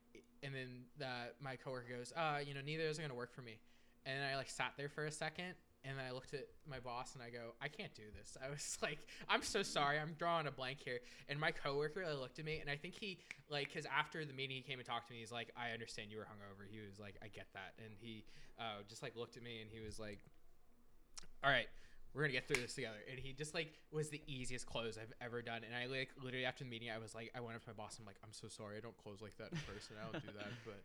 and 0.42 0.54
then 0.54 0.84
the, 0.98 1.32
my 1.40 1.56
coworker 1.56 1.96
goes, 1.96 2.12
"Uh, 2.16 2.38
you 2.44 2.54
know, 2.54 2.60
neither 2.64 2.84
of 2.84 2.88
those 2.90 2.98
are 2.98 3.02
gonna 3.02 3.14
work 3.14 3.32
for 3.32 3.42
me." 3.42 3.58
And 4.04 4.20
then 4.20 4.30
I 4.32 4.36
like 4.36 4.48
sat 4.48 4.72
there 4.76 4.88
for 4.88 5.06
a 5.06 5.12
second 5.12 5.54
and 5.84 5.96
then 5.96 6.04
I 6.04 6.12
looked 6.12 6.34
at 6.34 6.46
my 6.68 6.80
boss 6.80 7.14
and 7.14 7.22
I 7.22 7.30
go, 7.30 7.54
I 7.62 7.68
can't 7.68 7.94
do 7.94 8.02
this. 8.18 8.36
I 8.44 8.50
was 8.50 8.78
like, 8.82 8.98
I'm 9.28 9.42
so 9.42 9.62
sorry. 9.62 9.98
I'm 9.98 10.14
drawing 10.18 10.46
a 10.46 10.50
blank 10.50 10.78
here. 10.84 10.98
And 11.28 11.38
my 11.38 11.50
coworker 11.50 12.04
like, 12.04 12.18
looked 12.18 12.38
at 12.38 12.44
me 12.44 12.58
and 12.60 12.68
I 12.68 12.76
think 12.76 12.94
he 12.94 13.18
like, 13.48 13.72
cause 13.72 13.86
after 13.86 14.24
the 14.24 14.32
meeting 14.32 14.56
he 14.56 14.62
came 14.62 14.78
and 14.78 14.86
talked 14.86 15.08
to 15.08 15.12
me. 15.12 15.20
He's 15.20 15.32
like, 15.32 15.50
I 15.56 15.70
understand 15.70 16.10
you 16.10 16.18
were 16.18 16.24
hungover. 16.24 16.66
He 16.68 16.80
was 16.80 16.98
like, 16.98 17.14
I 17.22 17.28
get 17.28 17.46
that. 17.54 17.74
And 17.78 17.94
he 18.00 18.24
uh, 18.58 18.82
just 18.88 19.02
like 19.02 19.16
looked 19.16 19.36
at 19.36 19.42
me 19.42 19.60
and 19.62 19.70
he 19.70 19.80
was 19.80 19.98
like, 19.98 20.18
All 21.44 21.50
right, 21.50 21.68
we're 22.12 22.22
gonna 22.22 22.32
get 22.32 22.48
through 22.48 22.60
this 22.60 22.74
together. 22.74 22.98
And 23.08 23.18
he 23.18 23.32
just 23.32 23.54
like 23.54 23.72
was 23.92 24.10
the 24.10 24.20
easiest 24.26 24.66
close 24.66 24.98
I've 24.98 25.14
ever 25.20 25.42
done. 25.42 25.62
And 25.62 25.74
I 25.74 25.86
like 25.86 26.10
literally 26.22 26.44
after 26.44 26.64
the 26.64 26.70
meeting, 26.70 26.90
I 26.90 26.98
was 26.98 27.14
like, 27.14 27.30
I 27.36 27.40
went 27.40 27.54
up 27.54 27.62
to 27.64 27.70
my 27.70 27.74
boss. 27.74 27.96
I'm 28.00 28.06
like, 28.06 28.18
I'm 28.24 28.32
so 28.32 28.48
sorry. 28.48 28.76
I 28.76 28.80
don't 28.80 28.98
close 28.98 29.22
like 29.22 29.38
that 29.38 29.52
in 29.52 29.58
person. 29.62 29.94
I 29.96 30.10
don't 30.10 30.26
do 30.26 30.32
that, 30.36 30.50
but. 30.66 30.82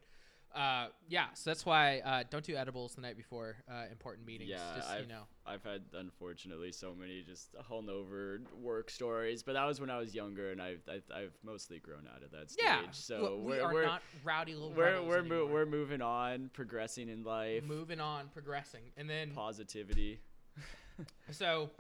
Uh, 0.55 0.87
yeah, 1.07 1.25
so 1.33 1.49
that's 1.49 1.65
why 1.65 1.99
uh, 2.05 2.23
don't 2.29 2.45
do 2.45 2.55
edibles 2.55 2.93
the 2.93 3.01
night 3.01 3.17
before 3.17 3.55
uh, 3.69 3.85
important 3.91 4.27
meetings. 4.27 4.51
Yeah, 4.51 4.59
just 4.75 4.89
I've, 4.89 5.01
you 5.01 5.07
know. 5.07 5.23
I've 5.47 5.63
had 5.63 5.81
unfortunately 5.93 6.71
so 6.71 6.93
many 6.93 7.23
just 7.23 7.55
hungover 7.55 8.39
work 8.61 8.91
stories, 8.91 9.41
but 9.41 9.53
that 9.53 9.65
was 9.65 9.81
when 9.81 9.89
I 9.89 9.97
was 9.97 10.13
younger, 10.13 10.51
and 10.51 10.61
I've 10.61 10.81
I've, 10.87 11.03
I've 11.13 11.33
mostly 11.43 11.79
grown 11.79 12.07
out 12.13 12.23
of 12.23 12.31
that 12.31 12.51
stage. 12.51 12.65
Yeah, 12.65 12.81
so 12.91 13.41
we 13.43 13.53
we're 13.53 13.63
are 13.63 13.73
we're 13.73 13.85
not 13.85 14.03
rowdy 14.23 14.53
little 14.53 14.71
we're 14.71 15.01
we're, 15.01 15.23
mo- 15.23 15.47
we're 15.47 15.65
moving 15.65 16.01
on, 16.03 16.51
progressing 16.53 17.09
in 17.09 17.23
life, 17.23 17.63
moving 17.63 17.99
on, 17.99 18.27
progressing, 18.27 18.83
and 18.95 19.09
then 19.09 19.31
positivity. 19.31 20.19
so 21.31 21.71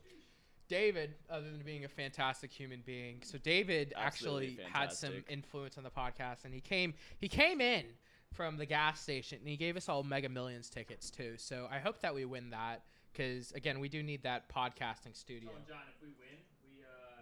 David, 0.67 1.13
other 1.29 1.51
than 1.51 1.61
being 1.63 1.85
a 1.85 1.89
fantastic 1.89 2.51
human 2.51 2.81
being, 2.83 3.21
so 3.23 3.37
David 3.37 3.93
Absolutely 3.95 4.57
actually 4.59 4.71
had 4.71 4.91
some 4.91 5.23
influence 5.29 5.77
on 5.77 5.83
the 5.83 5.91
podcast, 5.91 6.45
and 6.45 6.53
he 6.55 6.59
came 6.59 6.95
he 7.19 7.27
came 7.27 7.61
in 7.61 7.85
from 8.33 8.57
the 8.57 8.65
gas 8.65 9.01
station, 9.01 9.39
and 9.39 9.47
he 9.47 9.57
gave 9.57 9.77
us 9.77 9.89
all 9.89 10.03
Mega 10.03 10.29
Millions 10.29 10.69
tickets 10.69 11.09
too. 11.09 11.33
So 11.37 11.67
I 11.71 11.79
hope 11.79 12.01
that 12.01 12.13
we 12.13 12.25
win 12.25 12.49
that 12.51 12.83
because 13.11 13.51
again, 13.51 13.79
we 13.79 13.89
do 13.89 14.03
need 14.03 14.23
that 14.23 14.49
podcasting 14.49 15.15
studio. 15.15 15.49
Oh, 15.53 15.59
John, 15.67 15.77
if 15.89 16.01
we 16.01 16.09
win, 16.19 16.39
we 16.63 16.83
uh, 16.83 17.21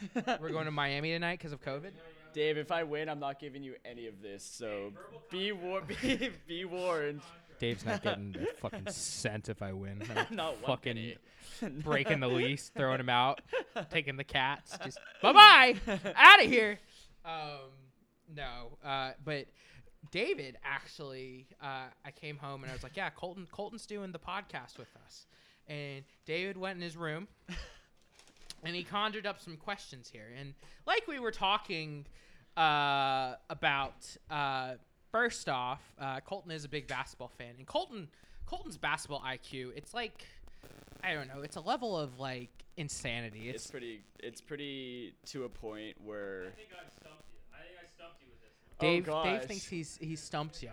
Miami 0.00 0.24
tonight. 0.24 0.40
We're 0.40 0.50
going 0.50 0.64
to 0.64 0.70
Miami 0.70 1.10
tonight 1.12 1.38
because 1.38 1.52
of 1.52 1.62
COVID. 1.62 1.92
Dave, 2.32 2.58
if 2.58 2.70
I 2.70 2.82
win, 2.82 3.08
I'm 3.08 3.20
not 3.20 3.40
giving 3.40 3.62
you 3.62 3.74
any 3.84 4.06
of 4.06 4.20
this. 4.20 4.44
So 4.44 4.92
be 5.30 5.52
war- 5.52 5.82
be, 6.02 6.30
be 6.46 6.64
warned. 6.66 7.22
Dave's 7.58 7.86
not 7.86 8.02
getting 8.02 8.36
a 8.38 8.60
fucking 8.60 8.86
cent 8.90 9.48
if 9.48 9.62
I 9.62 9.72
win. 9.72 10.02
Not 10.30 10.56
fucking 10.66 11.14
breaking 11.82 12.20
the 12.20 12.28
lease, 12.28 12.70
throwing 12.76 13.00
him 13.00 13.08
out, 13.08 13.40
taking 13.88 14.18
the 14.18 14.24
cats, 14.24 14.76
just 14.84 14.98
bye 15.22 15.32
bye, 15.32 15.74
out 16.14 16.44
of 16.44 16.50
here. 16.50 16.78
Um, 17.24 17.70
no, 18.34 18.78
uh, 18.84 19.12
but 19.24 19.46
David 20.10 20.56
actually, 20.64 21.46
uh, 21.62 21.88
I 22.04 22.10
came 22.10 22.36
home 22.36 22.62
and 22.62 22.70
I 22.70 22.74
was 22.74 22.82
like, 22.82 22.96
yeah, 22.96 23.10
Colton, 23.10 23.46
Colton's 23.50 23.86
doing 23.86 24.12
the 24.12 24.18
podcast 24.18 24.78
with 24.78 24.88
us, 25.04 25.26
and 25.68 26.04
David 26.24 26.56
went 26.56 26.76
in 26.76 26.82
his 26.82 26.96
room. 26.96 27.28
And 28.64 28.74
he 28.74 28.82
conjured 28.82 29.26
up 29.26 29.38
some 29.40 29.56
questions 29.56 30.08
here, 30.08 30.32
and 30.36 30.54
like 30.86 31.06
we 31.06 31.20
were 31.20 31.30
talking 31.30 32.04
uh, 32.56 33.34
about, 33.48 34.06
uh, 34.28 34.72
first 35.12 35.48
off, 35.48 35.82
uh, 36.00 36.20
Colton 36.20 36.50
is 36.50 36.64
a 36.64 36.68
big 36.68 36.88
basketball 36.88 37.30
fan, 37.38 37.54
and 37.58 37.66
Colton, 37.66 38.08
Colton's 38.46 38.78
basketball 38.78 39.20
IQ, 39.20 39.72
it's 39.76 39.94
like 39.94 40.24
I 41.06 41.14
don't 41.14 41.28
know. 41.28 41.42
It's 41.42 41.56
a 41.56 41.60
level 41.60 41.96
of 41.96 42.18
like 42.18 42.50
insanity. 42.76 43.48
It's 43.48 43.64
It's, 43.64 43.70
pretty. 43.70 44.00
It's 44.18 44.40
pretty 44.40 45.14
to 45.26 45.44
a 45.44 45.48
point 45.48 45.96
where. 46.04 46.46
I 46.48 46.56
think 46.56 46.70
I've 46.72 46.92
stumped 46.92 47.05
you. 47.05 47.05
I 47.05 47.05
think 47.05 47.05
I 47.05 47.05
stumped 47.05 47.05
this 48.78 49.06
one. 49.06 49.24
Dave. 49.24 49.40
Dave 49.40 49.48
thinks 49.48 49.66
he's 49.66 49.98
he's 50.00 50.20
stumped 50.20 50.62
you. 50.62 50.70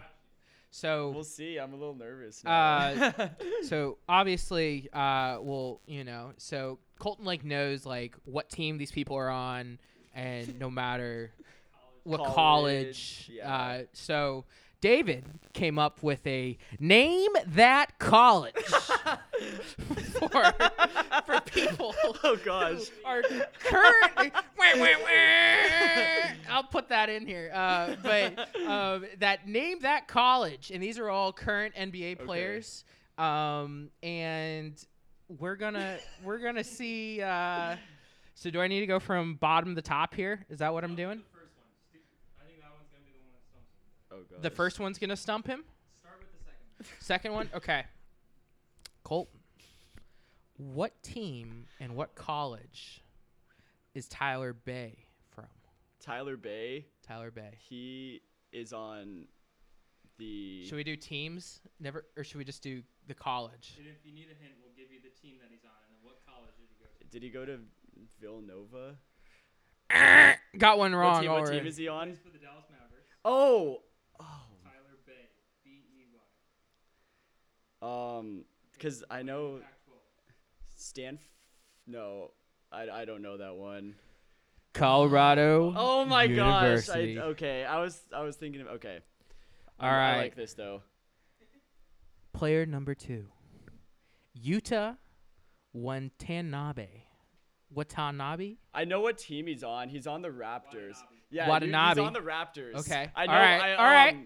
So 0.72 1.12
We'll 1.12 1.24
see. 1.24 1.58
I'm 1.58 1.72
a 1.74 1.76
little 1.76 1.93
nervous. 1.93 2.43
Uh, 2.43 3.30
so 3.64 3.99
obviously, 4.10 4.89
uh, 4.91 5.38
well, 5.39 5.82
you 5.86 6.04
know, 6.04 6.32
so 6.38 6.80
Colton 6.97 7.26
like 7.26 7.43
knows 7.45 7.86
like 7.86 8.16
what 8.26 8.49
team 8.49 8.80
these 8.80 8.91
people 8.91 9.16
are 9.16 9.30
on, 9.30 9.78
and 10.16 10.60
no 10.60 10.72
matter 10.72 11.32
what 12.04 12.24
college. 12.24 12.34
College, 12.36 13.32
yeah. 13.34 13.56
Uh, 13.56 13.84
so 13.93 14.45
David 14.84 15.24
came 15.54 15.80
up 15.80 16.04
with 16.04 16.28
a 16.28 16.58
name 16.78 17.32
that 17.48 17.98
college 18.00 18.54
for 20.20 20.54
for 21.26 21.42
people. 21.46 21.96
oh 22.22 22.38
gosh. 22.44 22.92
are 23.06 23.22
currently. 23.60 24.34
I'll 26.50 26.66
put 26.66 26.90
that 26.90 27.08
in 27.08 27.26
here. 27.26 27.50
Uh, 27.54 27.96
but 28.04 28.38
um, 28.68 29.06
that 29.20 29.48
name 29.48 29.80
that 29.84 30.10
college, 30.10 30.70
and 30.70 30.84
these 30.84 31.00
are 31.00 31.10
all 31.10 31.32
current 31.32 31.74
NBA 31.76 32.20
players. 32.26 32.84
Um, 33.18 33.90
and 34.04 34.74
we're 35.30 35.56
gonna 35.56 35.98
we're 36.26 36.40
gonna 36.40 36.62
see. 36.62 37.22
Uh, 37.22 37.78
so 38.34 38.50
do 38.50 38.60
I 38.60 38.68
need 38.68 38.82
to 38.82 38.88
go 38.88 39.00
from 39.00 39.36
bottom 39.36 39.76
to 39.76 39.82
top 39.82 40.14
here? 40.14 40.46
Is 40.50 40.60
that 40.60 40.74
what 40.74 40.84
I'm 40.84 40.96
doing? 40.96 41.20
The 41.20 41.40
first 41.40 41.54
one. 41.56 41.68
Stu- 41.90 42.00
I 42.42 42.46
think 42.48 42.60
that 42.60 42.72
one's 42.76 42.90
gonna 42.92 43.06
be 43.06 43.14
the 43.14 43.24
one 43.24 43.32
that 43.32 43.46
stumps 43.48 43.70
you. 43.80 44.03
Oh 44.14 44.20
gosh. 44.30 44.41
The 44.41 44.49
first 44.49 44.80
one's 44.80 44.97
gonna 44.97 45.16
stump 45.16 45.47
him. 45.47 45.64
Start 45.99 46.20
with 46.20 46.32
the 46.32 46.43
second. 46.45 46.61
one. 46.78 47.01
Second 47.01 47.34
one, 47.34 47.49
okay. 47.55 47.84
Colt, 49.03 49.30
what 50.57 51.01
team 51.03 51.66
and 51.80 51.95
what 51.95 52.16
college 52.16 53.01
is 53.93 54.07
Tyler 54.07 54.53
Bey 54.53 54.95
from? 55.34 55.45
Tyler 55.99 56.38
Bey. 56.38 56.86
Tyler 57.05 57.32
Bey. 57.32 57.51
He 57.57 58.22
is 58.51 58.72
on 58.72 59.26
the. 60.18 60.66
Should 60.66 60.76
we 60.76 60.84
do 60.84 60.95
teams? 60.95 61.59
Never, 61.80 62.05
or 62.16 62.24
should 62.24 62.38
we 62.38 62.45
just 62.45 62.61
do 62.61 62.82
the 63.07 63.14
college? 63.14 63.76
And 63.78 63.88
if 63.88 64.05
you 64.05 64.14
need 64.14 64.28
a 64.32 64.41
hint, 64.41 64.53
we'll 64.61 64.74
give 64.78 64.91
you 64.91 64.99
the 65.01 65.09
team 65.22 65.36
that 65.41 65.49
he's 65.49 65.66
on 65.66 65.72
and 65.88 65.95
then 65.95 65.99
what 66.03 66.18
college 66.26 66.51
did 66.57 66.64
he 66.70 66.80
go 66.80 66.86
to. 66.99 67.05
Did 67.11 67.24
he 67.24 67.30
go 67.30 67.45
to 67.45 67.59
Villanova? 68.22 68.95
Got 70.57 70.78
one 70.78 70.95
wrong 70.95 71.16
what 71.16 71.22
team, 71.22 71.32
what 71.32 71.51
team 71.51 71.68
is 71.68 71.78
he 71.78 71.88
on? 71.88 72.07
Plays 72.07 72.20
for 72.20 72.30
the 72.30 72.38
Dallas 72.38 72.66
Mavericks. 72.70 73.09
Oh. 73.26 73.82
Oh. 74.20 74.26
Tyler 74.64 74.97
Bey. 75.05 75.30
B 75.64 75.84
E 75.91 76.05
Y. 76.14 76.20
Um. 77.84 78.46
Because 78.74 79.04
I 79.10 79.22
know 79.24 79.60
Stan. 80.76 81.20
No, 81.88 82.32
I, 82.72 82.90
I 82.90 83.06
don't 83.06 83.22
know 83.22 83.38
that 83.38 83.56
one. 83.56 83.96
Colorado. 84.74 85.74
Oh 85.76 86.04
my 86.06 86.24
University. 86.24 87.16
gosh! 87.16 87.24
I, 87.24 87.28
okay, 87.28 87.66
I 87.66 87.80
was 87.80 88.02
I 88.14 88.22
was 88.22 88.36
thinking 88.36 88.62
of 88.62 88.68
okay. 88.68 89.00
All 89.80 89.90
Um, 89.90 89.96
I 89.96 90.18
like 90.18 90.36
this 90.36 90.54
though. 90.54 90.82
Player 92.34 92.66
number 92.66 92.96
two. 92.96 93.28
Yuta 94.44 94.98
Watanabe. 95.74 96.88
Watanabe. 97.74 98.56
I 98.74 98.86
know 98.86 99.02
what 99.02 99.18
team 99.18 99.48
he's 99.48 99.64
on. 99.64 99.90
He's 99.90 100.08
on 100.08 100.22
the 100.22 100.30
Raptors. 100.30 100.96
Watanabe. 100.96 101.22
Yeah, 101.32 101.50
Watanabe. 101.50 102.00
he's 102.02 102.08
on 102.08 102.14
the 102.14 102.20
Raptors. 102.20 102.76
Okay, 102.76 103.10
I 103.16 103.26
know. 103.26 103.32
all 103.34 103.40
right, 103.40 103.62
I, 103.62 103.76
all 103.76 103.86
right. 103.86 104.26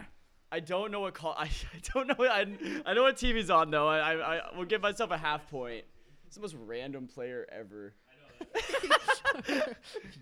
I 0.51 0.59
don't 0.59 0.91
know 0.91 1.01
what 1.01 1.13
call. 1.13 1.35
I, 1.37 1.45
I 1.45 1.49
don't 1.93 2.07
know. 2.07 2.25
I, 2.25 2.45
I 2.85 2.93
know 2.93 3.03
what 3.03 3.17
team 3.17 3.35
he's 3.35 3.49
on 3.49 3.71
though. 3.71 3.87
I, 3.87 4.13
I 4.13 4.35
I 4.37 4.57
will 4.57 4.65
give 4.65 4.81
myself 4.81 5.11
a 5.11 5.17
half 5.17 5.49
point. 5.49 5.83
It's 6.25 6.35
the 6.35 6.41
most 6.41 6.55
random 6.65 7.07
player 7.07 7.45
ever. 7.51 7.93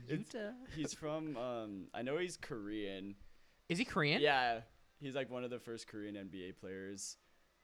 Utah. 0.08 0.52
He's 0.76 0.94
from. 0.94 1.38
Um, 1.38 1.84
I 1.94 2.02
know 2.02 2.18
he's 2.18 2.38
Korean. 2.38 3.16
Is 3.70 3.78
he 3.78 3.86
Korean? 3.86 4.22
Yeah, 4.22 4.60
he's 5.00 5.16
like 5.16 5.30
one 5.30 5.44
of 5.44 5.50
the 5.50 5.60
first 5.60 5.88
Korean 5.88 6.16
NBA 6.16 6.58
players. 6.60 7.18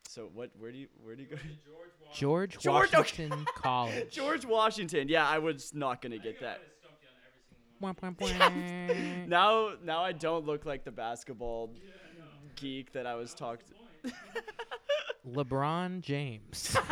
So 0.07 0.30
what? 0.34 0.51
Where 0.57 0.72
do 0.72 0.78
you 0.78 0.88
where 1.03 1.16
do 1.16 1.24
you 1.24 1.30
go? 1.30 1.36
George 1.36 1.91
Washington. 2.01 2.14
George, 2.14 2.57
George- 2.59 2.88
okay. 2.89 2.97
Washington 2.97 3.45
College. 3.55 4.09
George 4.12 4.45
Washington. 4.45 5.07
Yeah, 5.07 5.28
I 5.28 5.39
was 5.39 5.74
not 5.74 6.01
gonna 6.01 6.18
get 6.18 6.39
that. 6.41 6.62
Now 9.28 9.72
now 9.84 10.03
I 10.03 10.12
don't 10.12 10.45
look 10.45 10.66
like 10.66 10.84
the 10.84 10.91
basketball 10.91 11.74
geek 12.55 12.93
that 12.93 13.05
I 13.05 13.15
was 13.15 13.33
talked. 13.33 13.65
LeBron 15.29 16.01
James. 16.01 16.75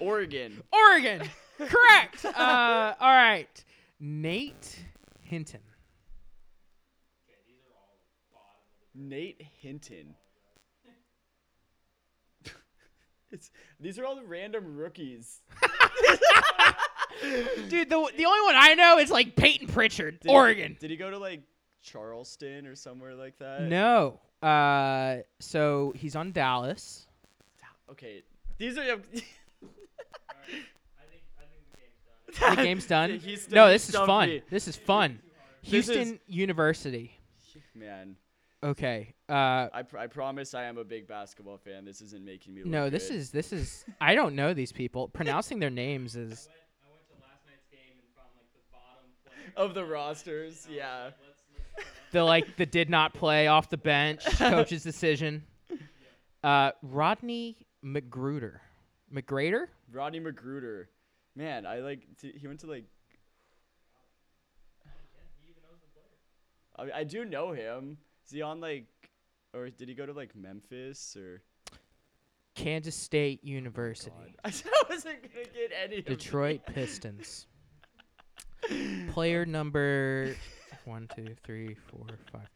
Oregon. 0.00 0.62
Oregon. 0.72 1.22
Correct. 1.58 2.24
Uh, 2.24 2.94
all 3.00 3.14
right. 3.14 3.64
Nate 4.00 4.80
Hinton. 5.20 5.60
Nate 8.94 9.40
Hinton. 9.60 10.14
it's, 13.30 13.50
these 13.80 13.98
are 13.98 14.04
all 14.04 14.16
the 14.16 14.24
random 14.24 14.76
rookies. 14.76 15.40
Dude, 17.68 17.88
the 17.88 18.10
the 18.16 18.26
only 18.26 18.40
one 18.42 18.54
I 18.56 18.74
know 18.76 18.98
is 18.98 19.10
like 19.10 19.36
Payton 19.36 19.68
Pritchard, 19.68 20.20
Did- 20.20 20.30
Oregon. 20.30 20.76
Did 20.80 20.90
he 20.90 20.96
go 20.96 21.10
to 21.10 21.18
like 21.18 21.42
Charleston 21.82 22.66
or 22.66 22.74
somewhere 22.74 23.14
like 23.14 23.38
that? 23.38 23.62
No. 23.62 24.20
Uh, 24.42 25.18
so 25.40 25.92
he's 25.96 26.16
on 26.16 26.32
Dallas. 26.32 27.06
Okay. 27.90 28.22
These 28.58 28.78
are. 28.78 28.82
I 28.82 28.86
think 28.88 28.98
I 31.38 31.44
think 31.44 32.56
the 32.56 32.62
game's 32.62 32.86
done. 32.86 33.10
The 33.10 33.18
game's 33.18 33.46
done. 33.46 33.54
No, 33.54 33.68
this 33.70 33.88
is 33.88 33.94
fun. 33.96 34.28
me. 34.28 34.42
This 34.50 34.68
is 34.68 34.76
fun. 34.76 35.18
This 35.64 35.88
is- 35.88 35.96
Houston 35.96 36.20
University. 36.26 37.18
Man, 37.74 38.16
Okay. 38.64 39.14
Uh, 39.28 39.68
I, 39.72 39.82
pr- 39.82 39.98
I 39.98 40.06
promise 40.06 40.54
I 40.54 40.64
am 40.64 40.78
a 40.78 40.84
big 40.84 41.08
basketball 41.08 41.56
fan. 41.58 41.84
This 41.84 42.00
isn't 42.00 42.24
making 42.24 42.54
me. 42.54 42.60
Look 42.62 42.70
no, 42.70 42.90
this 42.90 43.08
good. 43.08 43.16
is 43.16 43.30
this 43.30 43.52
is. 43.52 43.84
I 44.00 44.14
don't 44.14 44.34
know 44.36 44.54
these 44.54 44.70
people. 44.72 45.08
Pronouncing 45.08 45.58
their 45.58 45.70
names 45.70 46.14
is. 46.16 46.48
I 46.48 46.52
went 46.52 46.60
I 46.84 46.90
went 46.92 47.06
to 47.08 47.14
last 47.26 47.44
night's 47.46 47.66
game 47.72 47.80
and 47.98 48.06
found 48.14 48.28
like 48.36 48.52
the 48.54 48.60
bottom 48.70 49.10
player 49.24 49.52
of 49.56 49.74
the 49.74 49.84
rosters. 49.84 50.66
Yeah. 50.70 51.04
Let's 51.04 51.16
let's 51.26 51.31
the 52.12 52.22
like 52.22 52.56
the 52.56 52.66
did 52.66 52.88
not 52.88 53.14
play 53.14 53.46
off 53.48 53.68
the 53.68 53.76
bench 53.76 54.24
coach's 54.38 54.82
decision. 54.82 55.44
Uh, 56.44 56.72
Rodney 56.82 57.56
McGruder, 57.84 58.58
McGrader. 59.12 59.66
Rodney 59.92 60.20
McGruder, 60.20 60.86
Man, 61.34 61.66
I 61.66 61.78
like. 61.78 62.02
T- 62.20 62.32
he 62.38 62.46
went 62.46 62.60
to 62.60 62.66
like. 62.66 62.84
I, 66.76 67.00
I 67.00 67.04
do 67.04 67.24
know 67.24 67.52
him. 67.52 67.98
Is 68.26 68.32
he 68.32 68.42
on 68.42 68.60
like, 68.60 68.86
or 69.54 69.70
did 69.70 69.88
he 69.88 69.94
go 69.94 70.06
to 70.06 70.12
like 70.12 70.34
Memphis 70.34 71.16
or? 71.16 71.42
Kansas 72.54 72.94
State 72.94 73.42
University, 73.44 74.12
I 74.44 74.50
said 74.50 74.70
I 74.74 74.84
wasn't 74.90 75.22
gonna 75.22 75.44
get 75.46 75.72
any. 75.84 75.98
of 75.98 76.04
Detroit 76.04 76.60
Pistons. 76.66 77.46
Player 79.10 79.46
number 79.46 80.36
one, 80.86 81.08
two, 81.14 81.34
three, 81.44 81.76
four, 81.88 82.06
five. 82.32 82.48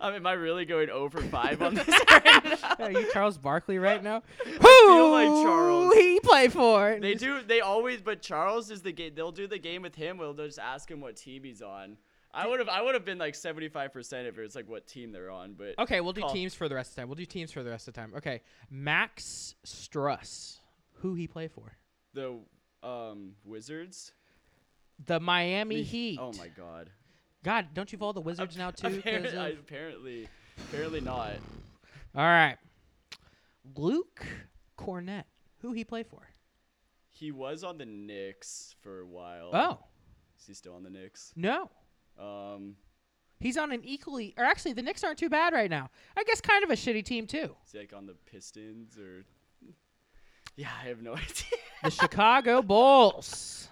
mean, 0.00 0.14
am 0.16 0.26
I 0.26 0.32
really 0.32 0.64
going 0.64 0.90
over 0.90 1.20
five 1.22 1.60
on 1.62 1.74
this? 1.74 1.88
right 2.10 2.44
now? 2.44 2.74
Are 2.84 2.90
you 2.90 3.10
Charles 3.12 3.38
Barkley 3.38 3.78
right 3.78 4.02
now? 4.02 4.22
Who 4.44 5.10
like 5.12 5.28
Who 5.28 5.42
Charles. 5.44 5.94
he 5.94 6.20
play 6.20 6.48
for? 6.48 6.98
They 7.00 7.14
do. 7.14 7.42
They 7.42 7.60
always. 7.60 8.00
But 8.00 8.22
Charles 8.22 8.70
is 8.70 8.82
the 8.82 8.92
game. 8.92 9.12
They'll 9.14 9.32
do 9.32 9.46
the 9.46 9.58
game 9.58 9.82
with 9.82 9.94
him. 9.94 10.18
They'll 10.18 10.34
just 10.34 10.58
ask 10.58 10.90
him 10.90 11.00
what 11.00 11.16
team 11.16 11.44
he's 11.44 11.62
on. 11.62 11.96
I 12.34 12.46
would 12.46 12.60
have. 12.60 12.68
I 12.68 12.80
would 12.80 12.94
have 12.94 13.04
been 13.04 13.18
like 13.18 13.34
seventy 13.34 13.68
five 13.68 13.92
percent 13.92 14.26
if 14.26 14.38
it 14.38 14.42
was 14.42 14.54
like 14.54 14.68
what 14.68 14.86
team 14.86 15.12
they're 15.12 15.30
on. 15.30 15.52
But 15.54 15.74
Okay, 15.78 16.00
we'll 16.00 16.14
do 16.14 16.22
Call. 16.22 16.32
teams 16.32 16.54
for 16.54 16.68
the 16.68 16.74
rest 16.74 16.90
of 16.90 16.94
the 16.96 17.00
time. 17.02 17.08
We'll 17.08 17.16
do 17.16 17.26
teams 17.26 17.52
for 17.52 17.62
the 17.62 17.70
rest 17.70 17.88
of 17.88 17.94
the 17.94 18.00
time. 18.00 18.12
Okay, 18.16 18.40
Max 18.70 19.54
Strus. 19.66 20.58
Who 21.00 21.14
he 21.14 21.26
play 21.26 21.48
for? 21.48 21.76
the 22.14 22.38
um 22.82 23.32
Wizards. 23.44 24.12
The 25.04 25.18
Miami 25.20 25.76
The- 25.76 25.82
Heat. 25.82 26.18
Oh 26.20 26.32
my 26.38 26.48
God. 26.48 26.90
God, 27.44 27.68
don't 27.74 27.90
you 27.92 27.98
follow 27.98 28.12
the 28.12 28.20
Wizards 28.20 28.56
now 28.56 28.70
too? 28.70 28.98
Apparently, 28.98 29.52
of- 29.52 29.58
apparently, 29.58 30.28
apparently 30.68 31.00
not. 31.00 31.32
All 32.14 32.24
right. 32.24 32.56
Luke 33.76 34.24
Kornet. 34.78 35.24
Who 35.60 35.72
he 35.72 35.84
play 35.84 36.02
for? 36.02 36.28
He 37.10 37.30
was 37.30 37.62
on 37.62 37.78
the 37.78 37.86
Knicks 37.86 38.74
for 38.80 39.00
a 39.00 39.06
while. 39.06 39.50
Oh 39.52 39.78
Is 40.40 40.46
he 40.46 40.54
still 40.54 40.74
on 40.74 40.82
the 40.82 40.90
Knicks? 40.90 41.32
no, 41.36 41.70
Um, 42.18 42.74
he's 43.38 43.56
on 43.56 43.70
an 43.70 43.82
equally, 43.84 44.34
or 44.36 44.44
actually, 44.44 44.72
the 44.72 44.82
Knicks 44.82 45.04
aren't 45.04 45.18
too 45.18 45.28
bad 45.28 45.52
right 45.52 45.70
now. 45.70 45.90
I 46.16 46.24
guess 46.24 46.40
kind 46.40 46.64
of 46.64 46.70
a 46.70 46.74
shitty 46.74 47.04
team 47.04 47.26
too. 47.28 47.54
is 47.64 47.72
he 47.72 47.78
like 47.78 47.92
on 47.92 48.06
the 48.06 48.14
Pistons 48.26 48.98
or? 48.98 49.24
Yeah, 50.56 50.68
I 50.84 50.88
have 50.88 51.00
no 51.00 51.12
idea. 51.16 51.58
The 51.84 51.90
Chicago 51.90 52.60
Bulls. 52.60 53.68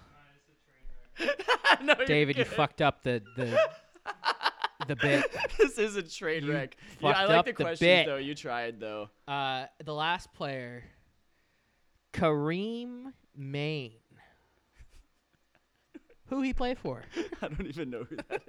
No, 1.83 1.95
David, 2.05 2.37
you 2.37 2.45
fucked 2.45 2.81
up 2.81 3.01
the 3.03 3.21
the 3.35 3.57
the 4.87 4.95
bit. 4.95 5.25
this 5.57 5.77
is 5.79 5.95
a 5.95 6.03
train 6.03 6.43
You 6.45 6.53
wreck. 6.53 6.77
Yeah, 6.99 7.09
I 7.09 7.25
like 7.25 7.37
up 7.39 7.45
the 7.45 7.51
the 7.53 7.55
questions 7.63 7.79
bit. 7.79 8.05
though. 8.05 8.17
You 8.17 8.35
tried 8.35 8.79
though. 8.79 9.09
Uh, 9.27 9.65
the 9.83 9.93
last 9.93 10.31
player, 10.33 10.83
Karim 12.13 13.13
Mane. 13.35 13.93
Who 16.27 16.41
he 16.41 16.53
play 16.53 16.75
for? 16.75 17.03
I 17.41 17.47
don't 17.47 17.67
even 17.67 17.89
know 17.89 18.03
who 18.09 18.15
that 18.29 18.41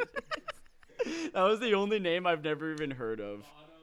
is. 1.05 1.33
that 1.33 1.43
was 1.43 1.59
the 1.61 1.75
only 1.75 1.99
name 1.99 2.27
I've 2.27 2.45
never 2.45 2.73
even 2.73 2.91
heard 2.93 3.19
of. 3.21 3.41
bottom 3.41 3.81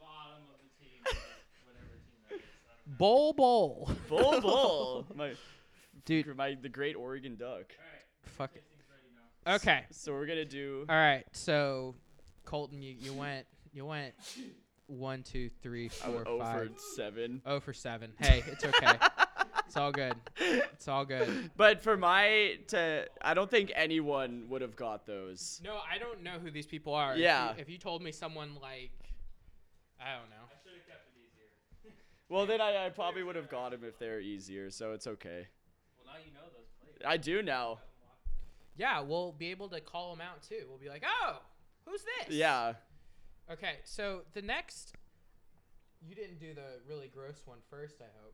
bottom 0.00 0.42
of 0.48 0.58
the 0.60 0.84
team, 0.84 1.20
whatever 1.66 1.88
team 1.90 2.12
that 2.30 2.36
is. 2.36 2.40
I 2.66 2.72
don't 2.72 2.88
know. 2.88 2.96
Bol 2.98 3.32
Bol. 3.34 3.90
Bull 4.08 4.40
Bull. 4.40 5.06
My, 5.14 5.32
Dude, 6.04 6.34
my 6.36 6.56
the 6.60 6.68
great 6.70 6.96
Oregon 6.96 7.36
Duck. 7.36 7.48
All 7.50 7.56
right, 7.58 7.91
fuck 8.24 8.50
it. 8.54 8.62
team's 8.68 8.84
ready 8.90 9.08
now. 9.46 9.54
Okay. 9.56 9.84
So 9.90 10.12
we're 10.12 10.26
gonna 10.26 10.44
do. 10.44 10.84
All 10.88 10.96
right. 10.96 11.24
So, 11.32 11.94
Colton, 12.44 12.82
you, 12.82 12.94
you 13.00 13.12
went 13.12 13.46
you 13.72 13.84
went 13.86 14.14
one, 14.86 15.22
two, 15.22 15.48
three, 15.62 15.86
I 15.86 15.88
four, 15.88 16.10
oh 16.10 16.14
went 16.16 16.28
over 16.28 16.42
five. 16.68 16.70
seven. 16.96 17.42
Oh 17.46 17.60
for 17.60 17.72
seven. 17.72 18.12
Hey, 18.18 18.42
it's 18.46 18.64
okay. 18.64 18.92
it's 19.66 19.76
all 19.76 19.90
good. 19.92 20.14
It's 20.38 20.86
all 20.88 21.04
good. 21.04 21.50
But 21.56 21.82
for 21.82 21.96
my 21.96 22.58
to, 22.68 23.06
I 23.22 23.32
don't 23.34 23.50
think 23.50 23.72
anyone 23.74 24.44
would 24.50 24.60
have 24.60 24.76
got 24.76 25.06
those. 25.06 25.60
No, 25.64 25.78
I 25.90 25.98
don't 25.98 26.22
know 26.22 26.38
who 26.42 26.50
these 26.50 26.66
people 26.66 26.94
are. 26.94 27.12
If 27.12 27.18
you- 27.18 27.24
Yeah. 27.24 27.54
If 27.56 27.70
you, 27.70 27.78
told 27.78 28.02
me 28.02 28.12
someone 28.12 28.50
like, 28.60 28.90
I 29.98 30.12
don't 30.18 30.28
know. 30.28 30.44
I 30.44 30.54
should 30.62 30.72
have 30.74 30.86
kept 30.86 31.06
it 31.08 31.18
easier. 31.18 31.92
Well, 32.28 32.46
then 32.46 32.60
I, 32.60 32.86
I 32.86 32.88
probably 32.90 33.22
would 33.22 33.36
have 33.36 33.48
got 33.50 33.70
them 33.72 33.80
if 33.84 33.98
they 33.98 34.08
were 34.08 34.20
easier. 34.20 34.70
So 34.70 34.92
it's 34.92 35.06
okay. 35.06 35.46
Well, 36.04 36.14
now 36.14 36.20
you 36.24 36.32
know 36.32 36.40
those 36.52 36.68
players. 36.80 37.02
I 37.06 37.16
do 37.18 37.42
now. 37.42 37.78
Yeah, 38.76 39.00
we'll 39.00 39.32
be 39.32 39.50
able 39.50 39.68
to 39.68 39.80
call 39.80 40.10
them 40.14 40.20
out 40.20 40.42
too. 40.42 40.64
We'll 40.68 40.78
be 40.78 40.88
like, 40.88 41.04
oh, 41.06 41.38
who's 41.84 42.02
this? 42.18 42.34
Yeah. 42.34 42.74
Okay, 43.50 43.76
so 43.84 44.22
the 44.34 44.40
next, 44.42 44.94
you 46.00 46.14
didn't 46.14 46.38
do 46.40 46.54
the 46.54 46.80
really 46.88 47.08
gross 47.12 47.42
one 47.44 47.58
first. 47.68 48.00
I 48.00 48.08
hope 48.22 48.32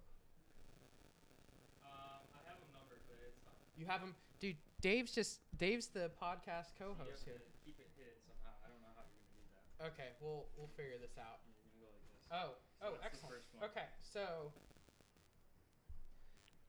Um, 1.82 2.22
I 2.36 2.40
have 2.48 2.60
them 2.60 2.70
numbered, 2.76 3.02
but 3.08 3.18
it's 3.26 3.40
fine. 3.42 3.56
you 3.76 3.86
have 3.86 4.00
them, 4.00 4.14
dude. 4.38 4.56
Dave's 4.80 5.10
just 5.10 5.40
Dave's 5.58 5.88
the 5.90 6.06
podcast 6.22 6.76
co-host 6.78 7.26
here. 7.26 7.42
keep 7.66 7.74
it 7.82 7.90
hidden 7.98 8.14
somehow. 8.22 8.54
I 8.62 8.70
don't 8.70 8.78
know 8.78 8.94
how 8.94 9.02
you're 9.10 9.18
gonna 9.26 9.42
do 9.42 9.42
that. 9.50 9.90
Okay, 9.90 10.08
we'll 10.22 10.46
we'll 10.54 10.70
figure 10.78 10.94
this 11.02 11.18
out. 11.18 11.42
You're 11.42 11.58
gonna 11.66 11.82
go 11.82 11.90
like 11.90 12.06
this. 12.14 12.22
Oh, 12.30 12.48
oh, 12.86 12.94
that's 13.02 13.18
the 13.18 13.26
excellent. 13.26 13.32
first 13.34 13.48
one. 13.58 13.66
Okay, 13.74 13.88
so. 14.06 14.54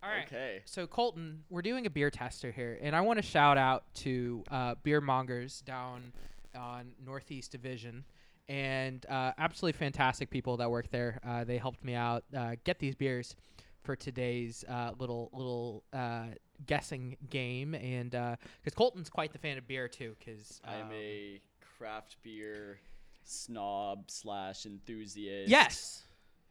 All 0.02 0.10
right. 0.10 0.26
Okay. 0.26 0.62
So 0.66 0.88
Colton, 0.88 1.44
we're 1.50 1.62
doing 1.62 1.86
a 1.86 1.90
beer 1.90 2.10
tester 2.10 2.52
here, 2.52 2.80
and 2.82 2.96
I 2.96 3.02
want 3.02 3.18
to 3.18 3.24
shout 3.24 3.58
out 3.58 3.84
to 3.96 4.44
uh, 4.50 4.76
beer 4.82 5.02
mongers 5.02 5.62
down 5.62 6.14
on 6.56 6.92
Northeast 7.06 7.52
Division, 7.52 8.06
and 8.48 9.06
uh, 9.10 9.34
absolutely 9.38 9.78
fantastic 9.78 10.30
people 10.30 10.58
that 10.58 10.72
work 10.72 10.90
there. 10.90 11.20
Uh, 11.28 11.44
they 11.44 11.58
helped 11.58 11.84
me 11.84 11.96
out 11.96 12.24
uh, 12.36 12.56
get 12.64 12.80
these 12.80 12.96
beers 12.96 13.36
for 13.84 13.96
today's 13.96 14.64
uh, 14.70 14.92
little 15.00 15.30
little 15.34 15.84
uh, 15.92 16.28
guessing 16.66 17.18
game, 17.30 17.76
and 17.76 18.12
because 18.12 18.74
Colton's 18.76 19.10
quite 19.10 19.34
the 19.34 19.40
fan 19.40 19.58
of 19.58 19.68
beer 19.68 19.90
too, 19.90 20.16
because 20.18 20.62
I'm 20.66 20.92
a 20.94 21.42
craft 21.78 22.16
beer 22.24 22.80
snob 23.26 24.06
slash 24.10 24.66
enthusiast. 24.66 25.50
yes. 25.50 26.04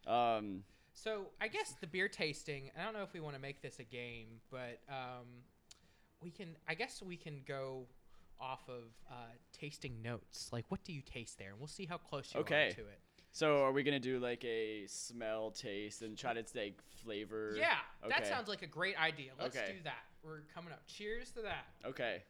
Um. 0.05 0.63
So 1.01 1.27
I 1.39 1.47
guess 1.47 1.75
the 1.79 1.87
beer 1.87 2.09
tasting. 2.09 2.71
I 2.77 2.83
don't 2.83 2.93
know 2.93 3.03
if 3.03 3.13
we 3.13 3.21
want 3.21 3.35
to 3.35 3.41
make 3.41 3.61
this 3.61 3.79
a 3.79 3.85
game, 3.85 4.41
but 4.51 4.81
um, 4.89 5.27
we 6.21 6.29
can. 6.29 6.57
I 6.67 6.73
guess 6.73 7.01
we 7.01 7.15
can 7.15 7.41
go 7.47 7.85
off 8.39 8.67
of 8.67 8.83
uh, 9.09 9.13
tasting 9.57 10.01
notes. 10.01 10.49
Like, 10.51 10.65
what 10.67 10.83
do 10.83 10.91
you 10.91 11.01
taste 11.01 11.37
there? 11.37 11.51
And 11.51 11.59
we'll 11.59 11.67
see 11.67 11.85
how 11.85 11.97
close 11.97 12.33
you 12.33 12.41
Okay. 12.41 12.67
are 12.67 12.73
to 12.73 12.81
it. 12.81 12.99
So 13.31 13.63
are 13.63 13.71
we 13.71 13.83
gonna 13.83 13.99
do 13.99 14.19
like 14.19 14.43
a 14.43 14.87
smell, 14.87 15.51
taste, 15.51 16.01
and 16.01 16.17
try 16.17 16.33
to 16.33 16.43
like 16.53 16.81
flavor? 17.01 17.53
Yeah, 17.55 17.77
that 18.09 18.27
sounds 18.27 18.49
like 18.49 18.63
a 18.63 18.67
great 18.67 18.99
idea. 18.99 19.31
Let's 19.39 19.55
Okay. 19.55 19.73
do 19.73 19.83
that. 19.85 20.03
We're 20.21 20.41
coming 20.53 20.73
up. 20.73 20.85
Cheers 20.87 21.31
to 21.31 21.43
that. 21.43 21.65
Okay. 21.85 22.23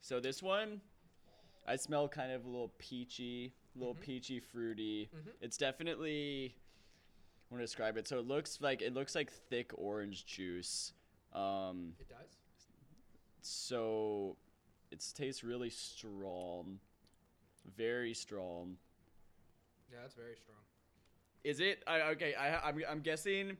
So 0.00 0.20
this 0.20 0.40
one, 0.40 0.80
I 1.66 1.76
smell 1.76 2.08
kind 2.08 2.30
of 2.32 2.44
a 2.44 2.48
little 2.48 2.72
peachy, 2.78 3.52
a 3.74 3.78
little 3.78 3.94
Mhm. 3.94 4.00
peachy, 4.00 4.40
fruity. 4.40 5.10
Mhm. 5.14 5.32
It's 5.40 5.56
definitely. 5.56 6.54
I 7.50 7.54
want 7.54 7.60
to 7.60 7.64
describe 7.64 7.96
it. 7.96 8.08
So 8.08 8.18
it 8.18 8.26
looks 8.26 8.60
like 8.60 8.82
it 8.82 8.92
looks 8.94 9.14
like 9.14 9.30
thick 9.30 9.70
orange 9.78 10.26
juice. 10.26 10.92
Um, 11.32 11.96
It 12.00 12.08
does. 12.08 12.38
so 13.40 14.36
it 14.90 15.04
tastes 15.14 15.44
really 15.44 15.70
strong, 15.70 16.80
very 17.64 18.14
strong. 18.14 18.78
Yeah, 19.92 20.02
that's 20.02 20.14
very 20.14 20.36
strong. 20.36 20.58
Is 21.44 21.60
it? 21.60 21.82
I, 21.86 22.00
okay, 22.12 22.34
I, 22.34 22.68
I'm, 22.68 22.82
I'm 22.88 23.00
guessing 23.00 23.56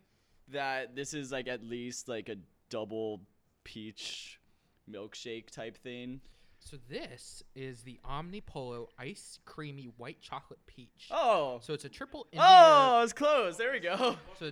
that 0.48 0.94
this 0.96 1.14
is 1.14 1.30
like 1.30 1.46
at 1.48 1.62
least 1.62 2.08
like 2.08 2.28
a 2.28 2.36
double 2.68 3.20
peach 3.64 4.40
milkshake 4.90 5.50
type 5.50 5.76
thing. 5.76 6.20
So 6.66 6.78
this 6.90 7.44
is 7.54 7.82
the 7.82 8.00
Omnipollo 8.04 8.88
Ice 8.98 9.38
Creamy 9.44 9.88
White 9.98 10.20
Chocolate 10.20 10.58
Peach. 10.66 11.06
Oh. 11.12 11.60
So 11.62 11.72
it's 11.74 11.84
a 11.84 11.88
triple 11.88 12.26
India. 12.32 12.44
Oh, 12.44 13.02
it's 13.04 13.12
close. 13.12 13.56
There 13.56 13.70
we 13.70 13.78
go. 13.78 14.16
So, 14.40 14.50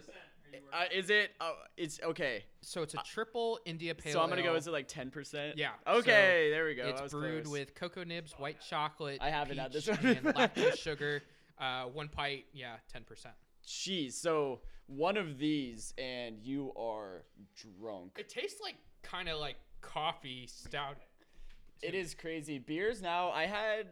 Uh, 0.72 0.84
is 0.94 1.10
it? 1.10 1.32
Uh, 1.40 1.50
it's 1.76 1.98
okay. 2.04 2.44
so 2.60 2.82
it's 2.82 2.94
a 2.94 2.98
triple 2.98 3.58
India 3.64 3.92
Pale 3.96 4.12
so 4.12 4.20
I'm 4.20 4.28
gonna 4.28 4.44
go. 4.44 4.54
Is 4.54 4.68
it 4.68 4.70
like 4.70 4.86
10%? 4.86 5.54
Yeah, 5.56 5.70
Okay, 5.84 6.50
there 6.52 6.64
we 6.66 6.76
go. 6.76 6.86
It's 6.86 7.12
brewed 7.12 7.46
close. 7.46 7.52
with 7.52 7.74
cocoa 7.74 8.04
nibs, 8.04 8.32
white 8.38 8.60
chocolate. 8.60 9.18
I 9.20 9.30
haven't 9.30 9.58
had 9.58 9.72
this 9.72 9.88
one. 9.88 9.98
and 10.06 10.24
lactose 10.36 10.78
sugar. 10.78 11.20
Uh, 11.58 11.86
one 11.86 12.08
pint, 12.08 12.42
yeah, 12.52 12.76
ten 12.92 13.02
percent. 13.02 13.34
Jeez. 13.66 14.12
So 14.12 14.60
one 14.86 15.16
of 15.16 15.38
these, 15.38 15.92
and 15.98 16.38
you 16.38 16.72
are 16.76 17.24
drunk. 17.56 18.12
It 18.16 18.28
tastes 18.28 18.60
like 18.60 18.76
kind 19.02 19.28
of 19.28 19.40
like 19.40 19.56
coffee 19.80 20.46
stout. 20.46 20.98
It 21.82 21.94
is 21.94 22.14
crazy. 22.14 22.58
Beers 22.58 23.02
now. 23.02 23.30
I 23.30 23.44
had. 23.46 23.88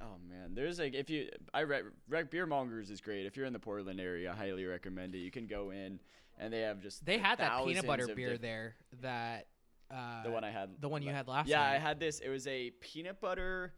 Oh 0.00 0.16
man, 0.28 0.54
there's 0.54 0.78
like 0.78 0.94
if 0.94 1.08
you 1.08 1.28
I 1.54 1.60
re, 1.60 1.80
re, 2.08 2.24
beer 2.24 2.46
mongers 2.46 2.90
is 2.90 3.00
great. 3.00 3.24
If 3.26 3.36
you're 3.36 3.46
in 3.46 3.52
the 3.54 3.58
Portland 3.58 4.00
area, 4.00 4.30
I 4.32 4.36
highly 4.36 4.64
recommend 4.66 5.14
it. 5.14 5.18
You 5.18 5.30
can 5.30 5.46
go 5.46 5.70
in 5.70 5.98
and 6.38 6.52
they 6.52 6.60
have 6.60 6.82
just 6.82 7.04
They 7.06 7.16
had 7.18 7.38
that 7.38 7.64
peanut 7.64 7.86
butter 7.86 8.08
beer 8.14 8.30
diff- 8.32 8.40
there. 8.42 8.74
That 9.00 9.46
uh, 9.90 10.24
The 10.24 10.30
one 10.30 10.44
I 10.44 10.50
had. 10.50 10.70
the 10.80 10.88
one 10.88 11.02
you 11.02 11.10
had 11.10 11.26
last 11.28 11.48
Yeah, 11.48 11.62
I 11.62 11.78
had 11.78 11.98
this. 12.00 12.18
It 12.20 12.28
was 12.28 12.46
a 12.46 12.70
peanut 12.80 13.20
butter 13.20 13.72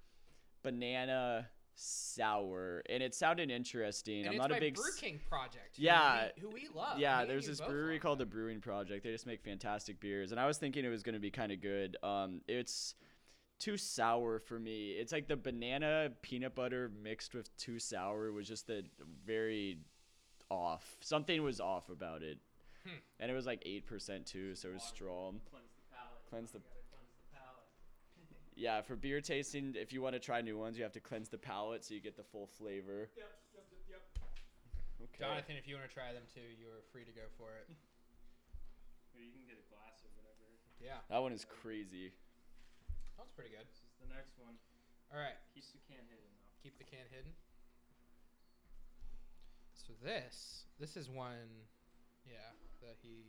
banana 0.63 1.49
sour, 1.75 2.83
and 2.89 3.03
it 3.03 3.15
sounded 3.15 3.51
interesting. 3.51 4.21
and 4.27 4.31
I'm 4.31 4.37
not 4.37 4.51
a 4.51 4.59
big. 4.59 4.75
Brew 4.75 4.85
King 4.99 5.21
project. 5.29 5.77
who 5.77 5.83
Yeah. 5.85 6.29
we, 6.37 6.41
who 6.43 6.49
we 6.49 6.69
love. 6.75 6.99
yeah, 6.99 7.21
Me 7.21 7.27
there's 7.29 7.47
this 7.47 7.61
brewery 7.61 7.99
called 7.99 8.19
the. 8.19 8.27
Brewing 8.27 8.61
Project. 8.61 9.05
They 9.05 9.13
just 9.13 9.27
make 9.27 9.43
fantastic 9.43 10.01
beers, 10.01 10.33
and 10.33 10.41
I 10.41 10.47
was 10.47 10.59
thinking 10.59 10.85
it 10.85 10.89
was 10.89 11.03
going 11.03 11.15
to 11.15 11.21
be 11.21 11.31
kind 11.31 11.53
of 11.53 11.61
good. 11.61 11.97
Um, 12.03 12.41
it's 12.49 12.95
too 13.59 13.77
sour 13.77 14.39
for 14.39 14.59
me. 14.59 14.91
It's 14.93 15.13
like 15.13 15.29
the 15.29 15.37
banana 15.37 16.11
peanut 16.23 16.55
butter 16.55 16.91
mixed 17.03 17.35
with 17.35 17.55
too 17.57 17.79
sour 17.79 18.33
was 18.33 18.47
just 18.47 18.67
the 18.67 18.85
very 19.25 19.79
off. 20.51 20.97
Something 21.01 21.43
was 21.43 21.61
off 21.61 21.89
about 21.89 22.23
it, 22.23 22.39
Hmm. 22.85 22.91
and 23.19 23.31
it 23.31 23.35
was 23.35 23.47
like 23.47 23.63
eight 23.67 23.87
percent 23.87 24.27
too, 24.27 24.55
so 24.55 24.69
it 24.69 24.75
was 24.75 24.83
strong. 24.83 25.41
Cleanse 25.51 25.73
the 25.75 25.83
palate. 25.95 26.27
Cleanse 26.31 26.53
the 26.53 26.59
cleanse 26.61 27.15
the 27.17 27.37
palate. 27.37 27.67
yeah 28.55 28.81
for 28.83 28.95
beer 28.97 29.21
tasting. 29.21 29.75
If 29.77 29.93
you 29.93 30.03
want 30.03 30.15
to 30.15 30.21
try 30.21 30.41
new 30.43 30.59
ones, 30.59 30.77
you 30.77 30.83
have 30.85 30.93
to 30.93 31.01
cleanse 31.01 31.29
the 31.29 31.39
palate 31.39 31.85
so 31.85 31.95
you 31.95 32.01
get 32.01 32.17
the 32.17 32.25
full 32.25 32.47
flavor. 32.47 33.09
Yep, 33.17 33.27
yep, 33.55 33.65
yep, 33.89 34.01
yep. 34.17 34.23
Okay. 35.03 35.19
Jonathan, 35.25 35.57
if 35.57 35.67
you 35.69 35.75
want 35.77 35.89
to 35.89 35.93
try 35.95 36.13
them 36.13 36.23
too, 36.33 36.41
you 36.61 36.67
are 36.69 36.83
free 36.93 37.05
to 37.05 37.13
go 37.13 37.23
for 37.39 37.49
it. 37.57 37.69
Or 39.17 39.21
you 39.25 39.33
can 39.33 39.47
get 39.49 39.57
a 39.57 39.65
glass 39.73 40.05
or 40.05 40.13
whatever. 40.13 40.45
Yeah, 40.79 41.01
That 41.09 41.23
one 41.23 41.33
is 41.33 41.47
crazy. 41.63 42.13
That's 43.17 43.33
pretty 43.33 43.51
good. 43.51 43.67
This 43.69 43.83
is 43.83 43.95
the 44.01 44.09
next 44.13 44.37
one. 44.39 44.55
All 45.13 45.19
right, 45.21 45.37
Keeps 45.55 45.71
the 45.73 45.81
can 45.89 46.03
hidden 46.11 46.29
though. 46.37 46.51
keep 46.63 46.77
the 46.79 46.85
can 46.85 47.07
hidden. 47.11 47.33
So 49.75 49.93
this, 50.03 50.65
this 50.81 50.97
is 50.97 51.09
one, 51.09 51.49
yeah, 52.27 52.51
that 52.83 52.97
he. 53.03 53.25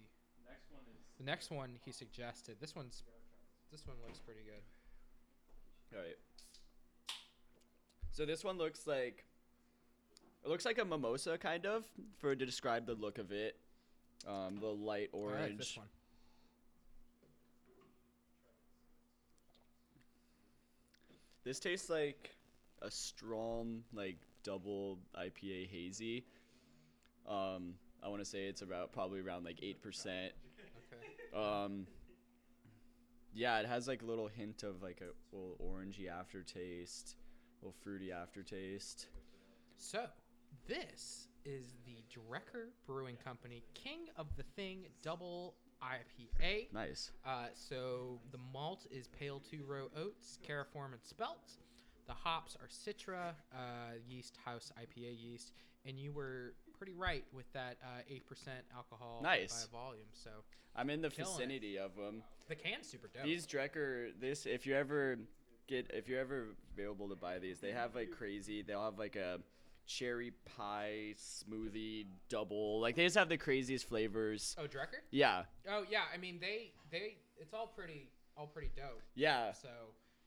Next 0.47 0.71
one 0.71 0.81
is. 0.89 1.03
The 1.17 1.23
next 1.23 1.51
one 1.51 1.71
he 1.85 1.91
suggested. 1.91 2.57
This 2.59 2.75
one's, 2.75 3.03
this 3.71 3.85
one 3.85 3.97
looks 4.05 4.19
pretty 4.19 4.41
good. 4.41 4.63
All 5.97 6.03
right. 6.03 6.17
So 8.11 8.25
this 8.25 8.43
one 8.43 8.57
looks 8.57 8.87
like 8.87 9.23
it 10.43 10.49
looks 10.49 10.65
like 10.65 10.79
a 10.79 10.85
mimosa 10.85 11.37
kind 11.37 11.65
of 11.65 11.85
for 12.17 12.35
to 12.35 12.45
describe 12.45 12.85
the 12.87 12.95
look 12.95 13.17
of 13.19 13.31
it. 13.31 13.57
Um, 14.27 14.57
the 14.59 14.67
light 14.67 15.09
I 15.13 15.17
orange. 15.17 15.49
like 15.49 15.57
this 15.59 15.77
one. 15.77 15.85
This 21.47 21.61
tastes 21.61 21.89
like 21.89 22.35
a 22.81 22.91
strong 22.91 23.83
like 23.93 24.17
double 24.43 24.99
IPA 25.17 25.69
hazy. 25.69 26.25
Um, 27.25 27.75
I 28.03 28.09
want 28.09 28.19
to 28.19 28.25
say 28.25 28.47
it's 28.47 28.61
about 28.61 28.91
probably 28.91 29.21
around 29.21 29.45
like 29.45 29.59
eight 29.63 29.81
percent. 29.81 30.33
Okay. 30.93 31.63
Um, 31.63 31.87
yeah, 33.33 33.59
it 33.61 33.65
has 33.65 33.87
like 33.87 34.01
a 34.01 34.05
little 34.05 34.27
hint 34.27 34.63
of 34.63 34.83
like 34.83 35.01
a 35.01 35.33
little 35.33 35.55
orangey 35.63 36.09
aftertaste, 36.09 37.15
little 37.61 37.75
fruity 37.81 38.11
aftertaste. 38.11 39.07
So, 39.77 40.03
this 40.67 41.29
is 41.45 41.75
the 41.85 42.03
Drekker 42.13 42.71
Brewing 42.85 43.15
Company 43.23 43.63
King 43.73 44.09
of 44.17 44.27
the 44.35 44.43
Thing 44.57 44.87
Double 45.01 45.55
IPA. 45.83 46.73
Nice. 46.73 47.11
Uh, 47.25 47.47
so, 47.53 48.19
the 48.31 48.37
malt 48.53 48.85
is 48.91 49.07
pale 49.07 49.39
two 49.39 49.63
row 49.65 49.89
oats, 49.95 50.39
Carafoam, 50.47 50.93
and 50.93 51.03
spelt. 51.03 51.51
The 52.07 52.13
hops 52.13 52.55
are 52.61 52.67
Citra, 52.67 53.31
uh, 53.53 53.57
yeast 54.07 54.37
house 54.45 54.71
IPA 54.79 55.15
yeast. 55.21 55.51
And 55.85 55.97
you 55.99 56.11
were 56.11 56.53
pretty 56.77 56.93
right 56.93 57.23
with 57.33 57.51
that 57.53 57.77
uh, 57.83 58.01
8% 58.11 58.19
alcohol 58.75 59.21
Nice. 59.23 59.65
by 59.71 59.77
volume. 59.77 60.07
So, 60.13 60.29
I'm 60.75 60.89
in 60.89 61.01
the 61.01 61.09
Killing 61.09 61.31
it. 61.31 61.35
vicinity 61.37 61.77
of 61.79 61.95
them. 61.95 62.23
the 62.49 62.55
can's 62.55 62.87
super 62.87 63.07
dope. 63.13 63.23
These 63.23 63.47
Drekker, 63.47 64.11
this 64.19 64.45
if 64.45 64.65
you 64.67 64.75
ever 64.75 65.17
get 65.67 65.89
if 65.93 66.07
you're 66.07 66.19
ever 66.19 66.55
available 66.73 67.09
to 67.09 67.15
buy 67.15 67.39
these, 67.39 67.59
they 67.59 67.71
have 67.71 67.95
like 67.95 68.11
crazy. 68.11 68.61
They'll 68.61 68.83
have 68.83 68.99
like 68.99 69.15
a 69.15 69.39
cherry 69.87 70.31
pie 70.57 71.15
smoothie 71.17 72.05
double. 72.29 72.79
Like 72.81 72.95
they 72.95 73.05
just 73.05 73.17
have 73.17 73.29
the 73.29 73.37
craziest 73.37 73.87
flavors. 73.87 74.55
oh, 74.59 74.63
Drekker? 74.67 75.01
Yeah, 75.11 75.43
Oh, 75.69 75.83
yeah. 75.89 76.01
I 76.13 76.17
mean, 76.17 76.37
they, 76.39 76.71
they, 76.91 77.15
it's 77.39 77.53
all 77.53 77.67
pretty, 77.67 78.09
all 78.37 78.47
pretty 78.47 78.69
dope. 78.75 79.01
yeah. 79.15 79.51
So 79.53 79.69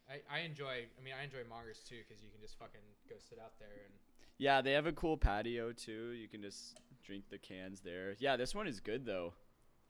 I, 0.08 0.20
I 0.34 0.40
enjoy. 0.40 0.86
I 0.98 1.04
mean, 1.04 1.14
I 1.20 1.22
enjoy 1.24 1.38
Mongers 1.48 1.84
too 1.88 1.96
because 2.08 2.22
you 2.22 2.30
can 2.30 2.40
just 2.40 2.58
fucking 2.58 2.80
go 3.08 3.16
sit 3.18 3.38
out 3.38 3.52
there 3.61 3.68
and. 3.84 3.94
Yeah, 4.38 4.62
they 4.62 4.72
have 4.72 4.86
a 4.86 4.92
cool 4.92 5.18
patio 5.18 5.72
too. 5.72 6.12
You 6.12 6.26
can 6.26 6.40
just 6.40 6.78
drink 7.04 7.24
the 7.30 7.36
cans 7.38 7.80
there. 7.80 8.16
Yeah, 8.18 8.36
this 8.36 8.54
one 8.54 8.66
is 8.66 8.80
good 8.80 9.04
though. 9.04 9.34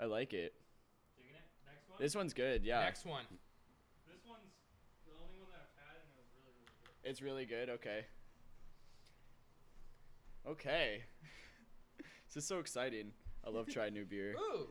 I 0.01 0.07
like 0.07 0.33
it. 0.33 0.55
Digging 1.17 1.37
it? 1.37 1.47
Next 1.65 1.89
one? 1.89 1.99
This 2.01 2.15
one's 2.17 2.35
good. 2.35 2.65
Yeah, 2.65 2.81
Next 2.81 3.07
one. 3.07 3.25
This 4.09 4.27
one's 4.27 4.51
the 5.07 5.13
only 5.23 5.39
one 5.39 5.51
that 5.53 5.63
I've 5.63 5.87
had 5.87 5.97
and 6.03 6.11
it 6.11 6.19
was 6.19 6.27
really, 6.35 6.51
really 6.59 6.83
good. 6.83 7.09
it's 7.11 7.23
really 7.23 7.47
good. 7.47 7.71
Okay. 7.79 8.05
Okay. 10.49 11.03
this 12.27 12.37
is 12.43 12.47
so 12.47 12.59
exciting. 12.59 13.13
I 13.47 13.51
love 13.51 13.69
trying 13.69 13.95
new 13.95 14.05
beer. 14.05 14.35
Ooh, 14.55 14.69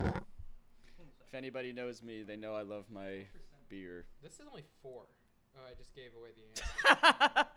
If 0.00 1.34
anybody 1.34 1.72
knows 1.72 2.02
me, 2.02 2.22
they 2.22 2.36
know 2.36 2.54
I 2.54 2.62
love 2.62 2.84
my 2.92 3.26
beer. 3.68 4.04
this 4.22 4.34
is 4.34 4.40
only 4.48 4.64
four. 4.82 5.02
Oh, 5.56 5.60
I 5.70 5.74
just 5.74 5.94
gave 5.94 6.10
away 6.18 6.30
the 6.36 6.42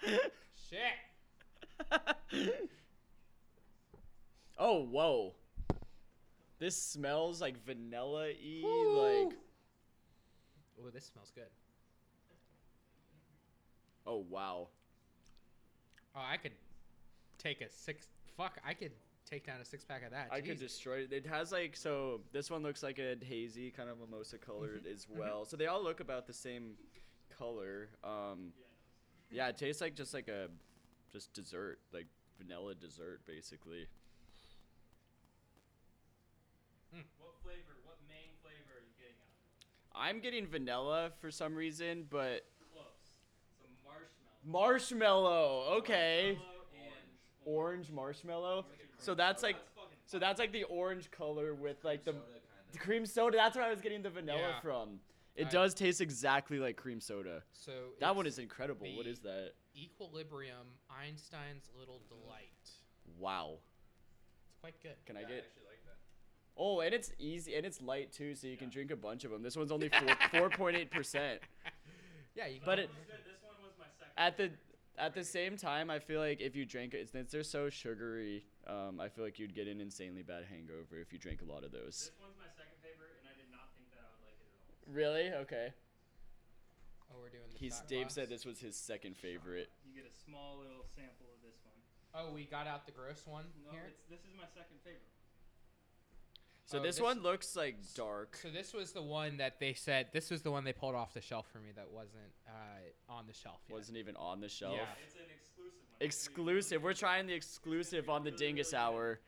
answer. 0.11 0.29
Shit. 0.69 2.59
oh, 4.57 4.83
whoa. 4.85 5.33
This 6.59 6.75
smells 6.81 7.41
like 7.41 7.63
vanilla 7.65 8.27
y. 8.43 9.25
Like, 9.25 9.37
Oh, 10.79 10.89
this 10.93 11.05
smells 11.05 11.31
good. 11.33 11.49
oh, 14.05 14.23
wow. 14.29 14.67
Oh, 16.15 16.21
I 16.31 16.37
could 16.37 16.51
take 17.37 17.61
a 17.61 17.69
six. 17.69 18.07
Fuck, 18.35 18.59
I 18.65 18.73
could 18.73 18.91
take 19.29 19.45
down 19.45 19.59
a 19.61 19.65
six 19.65 19.83
pack 19.83 20.03
of 20.03 20.11
that. 20.11 20.29
I 20.31 20.41
could 20.41 20.59
destroy 20.59 20.99
it. 20.99 21.11
It 21.11 21.25
has 21.25 21.51
like, 21.51 21.75
so 21.75 22.21
this 22.31 22.49
one 22.49 22.63
looks 22.63 22.81
like 22.83 22.99
a 22.99 23.15
hazy, 23.25 23.71
kind 23.71 23.89
of 23.89 23.97
mimosa 23.99 24.37
colored 24.37 24.83
Mm-hmm. 24.85 24.93
as 24.95 25.07
well. 25.09 25.45
So 25.45 25.57
they 25.57 25.67
all 25.67 25.83
look 25.83 25.99
about 25.99 26.27
the 26.27 26.33
same 26.33 26.73
color. 27.37 27.89
Um, 28.03 28.53
yeah, 29.31 29.47
it 29.49 29.57
tastes 29.57 29.81
like 29.81 29.95
just 29.95 30.13
like 30.13 30.27
a, 30.27 30.47
just 31.11 31.33
dessert, 31.33 31.79
like 31.93 32.07
vanilla 32.39 32.73
dessert, 32.75 33.21
basically. 33.25 33.87
What 37.19 37.33
flavor, 37.43 37.75
what 37.85 37.97
main 38.07 38.31
flavor 38.41 38.79
are 38.79 38.81
you 38.81 38.93
getting 38.97 39.15
out 39.21 39.27
of? 39.27 40.15
I'm 40.15 40.19
getting 40.21 40.47
vanilla 40.47 41.11
for 41.19 41.31
some 41.31 41.53
reason, 41.55 42.05
but 42.09 42.45
Close. 42.73 42.85
Some 43.61 43.71
marshmallow. 44.45 44.69
marshmallow. 45.69 45.77
Okay. 45.79 46.37
Marshmallow 46.37 46.51
and 46.51 46.56
Orange 47.51 47.89
marshmallow. 47.91 48.65
So 48.97 49.15
that's 49.15 49.41
like 49.41 49.55
so 50.05 50.19
that's 50.19 50.39
like 50.39 50.51
the 50.51 50.63
orange 50.65 51.09
color 51.11 51.53
with 51.53 51.83
like 51.83 52.03
the, 52.03 52.13
the 52.73 52.77
cream 52.77 53.05
soda. 53.05 53.37
That's 53.37 53.55
where 53.55 53.65
I 53.65 53.69
was 53.69 53.81
getting 53.81 54.01
the 54.01 54.09
vanilla 54.09 54.39
Yeah. 54.39 54.59
from. 54.61 54.99
It 55.35 55.47
I- 55.47 55.49
does 55.49 55.73
taste 55.73 56.01
exactly 56.01 56.59
like 56.59 56.75
cream 56.77 56.99
soda. 56.99 57.43
So 57.53 57.71
That 57.99 58.15
one 58.15 58.25
it's 58.25 58.35
is 58.37 58.39
incredible. 58.43 58.87
What 58.95 59.05
the- 59.05 59.11
is 59.11 59.19
that? 59.19 59.51
Equilibrium 59.75 60.67
Einstein's 60.89 61.69
Little 61.77 62.01
Delight. 62.09 62.69
Wow. 63.19 63.57
It's 64.49 64.59
quite 64.61 64.81
good. 64.81 64.95
Can 65.05 65.15
I 65.17 65.21
get? 65.21 65.45
Oh, 66.59 66.79
and 66.79 66.91
it's 66.93 67.11
easy 67.19 67.53
and 67.55 67.65
it's 67.67 67.79
light 67.81 68.11
too, 68.11 68.33
so 68.33 68.47
you 68.47 68.57
can 68.57 68.69
drink 68.69 68.89
a 68.89 68.95
bunch 68.95 69.23
of 69.25 69.29
them. 69.31 69.43
This 69.43 69.55
one's 69.55 69.71
only 69.71 69.89
four 69.99 70.15
four 70.31 70.49
point 70.49 70.75
eight 70.75 70.89
percent. 70.91 71.39
Yeah, 72.35 72.47
you 72.47 72.57
can. 72.57 72.65
But 72.65 72.79
it 72.79 72.89
This 73.07 73.43
one 73.43 73.53
was 73.61 73.73
my 73.77 73.85
second. 73.99 74.13
at 74.17 74.37
the 74.37 74.49
at 74.97 75.13
the 75.13 75.23
same 75.23 75.57
time, 75.57 75.89
I 75.89 75.99
feel 75.99 76.19
like 76.19 76.41
if 76.41 76.55
you 76.55 76.65
drink 76.65 76.93
it, 76.93 77.09
since 77.09 77.31
they're 77.31 77.43
so 77.43 77.69
sugary, 77.69 78.45
um, 78.65 78.99
I 78.99 79.09
feel 79.09 79.23
like 79.23 79.37
you'd 79.39 79.53
get 79.53 79.67
an 79.67 79.79
insanely 79.79 80.23
bad 80.23 80.45
hangover 80.49 80.99
if 81.01 81.13
you 81.13 81.19
drank 81.19 81.41
a 81.41 81.45
lot 81.45 81.63
of 81.63 81.71
those. 81.71 82.09
This 82.11 82.19
one's 82.21 82.37
my 82.37 82.49
second 82.57 82.77
favorite, 82.81 83.13
and 83.21 83.29
I 83.29 83.35
did 83.37 83.49
not 83.53 83.69
think 83.77 83.89
that 83.93 84.01
I 84.01 84.09
would 84.17 84.21
like 84.25 84.37
it 84.41 84.49
at 84.49 84.57
all. 84.65 84.93
Really? 84.93 85.27
Okay. 85.45 85.67
Oh, 87.13 87.21
we're 87.21 87.29
doing 87.29 87.47
the 87.53 87.57
He's 87.57 87.77
shot 87.77 87.87
Dave 87.87 88.07
glass. 88.09 88.15
said 88.15 88.29
this 88.29 88.45
was 88.45 88.59
his 88.59 88.75
second 88.75 89.15
favorite. 89.17 89.69
You 89.85 89.93
get 89.95 90.05
a 90.09 90.15
small 90.25 90.59
little 90.59 90.83
sample 90.95 91.29
of 91.33 91.39
this 91.45 91.57
one. 91.63 91.77
Oh, 92.13 92.33
we 92.33 92.45
got 92.45 92.65
out 92.67 92.85
the 92.85 92.91
gross 92.95 93.23
one 93.25 93.45
No, 93.65 93.71
here. 93.71 93.87
it's, 93.93 94.01
this 94.09 94.21
is 94.25 94.33
my 94.35 94.45
second 94.53 94.81
favorite. 94.83 95.13
So 96.67 96.79
Oh, 96.79 96.81
this, 96.83 96.97
this- 96.97 97.01
one 97.03 97.23
looks 97.23 97.55
like 97.55 97.77
dark. 97.95 98.35
So 98.41 98.49
this 98.49 98.73
was 98.73 98.91
the 98.91 99.01
one 99.01 99.37
that 99.37 99.57
they 99.59 99.73
said 99.73 100.07
this 100.11 100.29
was 100.29 100.41
the 100.41 100.51
one 100.51 100.65
they 100.65 100.73
pulled 100.73 100.95
off 100.95 101.13
the 101.13 101.21
shelf 101.21 101.47
for 101.51 101.59
me 101.59 101.69
that 101.75 101.89
wasn't 101.89 102.33
uh, 102.45 103.11
on 103.13 103.25
the 103.25 103.33
shelf 103.33 103.61
yet. 103.69 103.75
Wasn't 103.75 103.97
even 103.97 104.17
on 104.17 104.41
the 104.41 104.49
shelf. 104.49 104.73
Yeah. 104.75 104.83
It's 105.05 105.15
an 105.15 105.21
exclusive 105.33 105.73
one. 105.89 106.05
Exclusive. 106.05 106.83
We're 106.83 106.93
trying 106.93 107.25
the 107.25 107.33
exclusive 107.33 108.09
on 108.09 108.25
the 108.25 108.31
Dingus 108.31 108.73
Hour. 108.73 109.19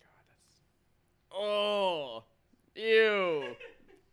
God, 0.00 0.08
that's 0.28 0.60
Oh, 1.36 2.22
ew. 2.76 3.56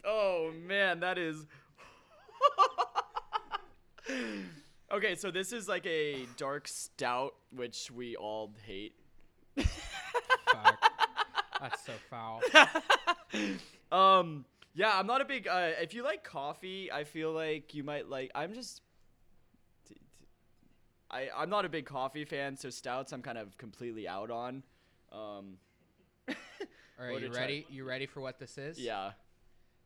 Oh 0.03 0.51
man, 0.67 1.01
that 1.01 1.19
is. 1.19 1.45
okay, 4.91 5.15
so 5.15 5.31
this 5.31 5.51
is 5.53 5.67
like 5.67 5.85
a 5.85 6.25
dark 6.37 6.67
stout, 6.67 7.35
which 7.55 7.89
we 7.91 8.15
all 8.15 8.53
hate. 8.65 8.93
fuck. 9.57 10.91
that's 11.59 11.85
so 11.85 11.93
foul. 12.09 12.41
um, 13.91 14.45
yeah, 14.73 14.97
I'm 14.97 15.07
not 15.07 15.21
a 15.21 15.25
big. 15.25 15.47
Uh, 15.47 15.71
if 15.81 15.93
you 15.93 16.03
like 16.03 16.23
coffee, 16.23 16.91
I 16.91 17.03
feel 17.03 17.31
like 17.31 17.73
you 17.73 17.83
might 17.83 18.09
like. 18.09 18.31
I'm 18.35 18.53
just. 18.53 18.81
I, 21.09 21.27
I'm 21.35 21.49
not 21.49 21.65
a 21.65 21.69
big 21.69 21.85
coffee 21.85 22.23
fan, 22.23 22.55
so 22.55 22.69
stouts 22.69 23.11
I'm 23.11 23.21
kind 23.21 23.37
of 23.37 23.57
completely 23.57 24.07
out 24.07 24.31
on. 24.31 24.63
Um, 25.11 25.57
All 26.29 26.35
right, 26.99 27.21
you 27.21 27.31
ready? 27.33 27.65
You 27.69 27.83
ready 27.83 28.05
for 28.05 28.21
what 28.21 28.39
this 28.39 28.57
is? 28.57 28.79
yeah. 28.79 29.11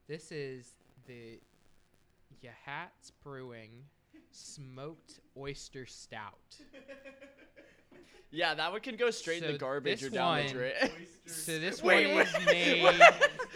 This 0.08 0.32
is 0.32 0.76
the 1.08 1.40
Yachats 2.44 3.12
Brewing 3.24 3.72
Smoked 4.36 5.20
Oyster 5.38 5.86
Stout. 5.86 6.34
Yeah, 8.32 8.54
that 8.54 8.70
one 8.74 8.82
can 8.82 8.98
go 8.98 9.12
straight 9.12 9.44
in 9.44 9.50
the 9.54 9.58
garbage 9.58 10.02
this 10.02 10.10
or 10.10 10.14
down 10.14 10.38
one- 10.40 10.48
the 10.48 10.52
drain. 10.52 10.74
So 11.26 11.58
this 11.58 11.82
Wait, 11.82 12.08
one 12.08 12.18
wait, 12.18 12.28
is 12.28 12.46
made. 12.46 12.84
wait. 12.84 13.02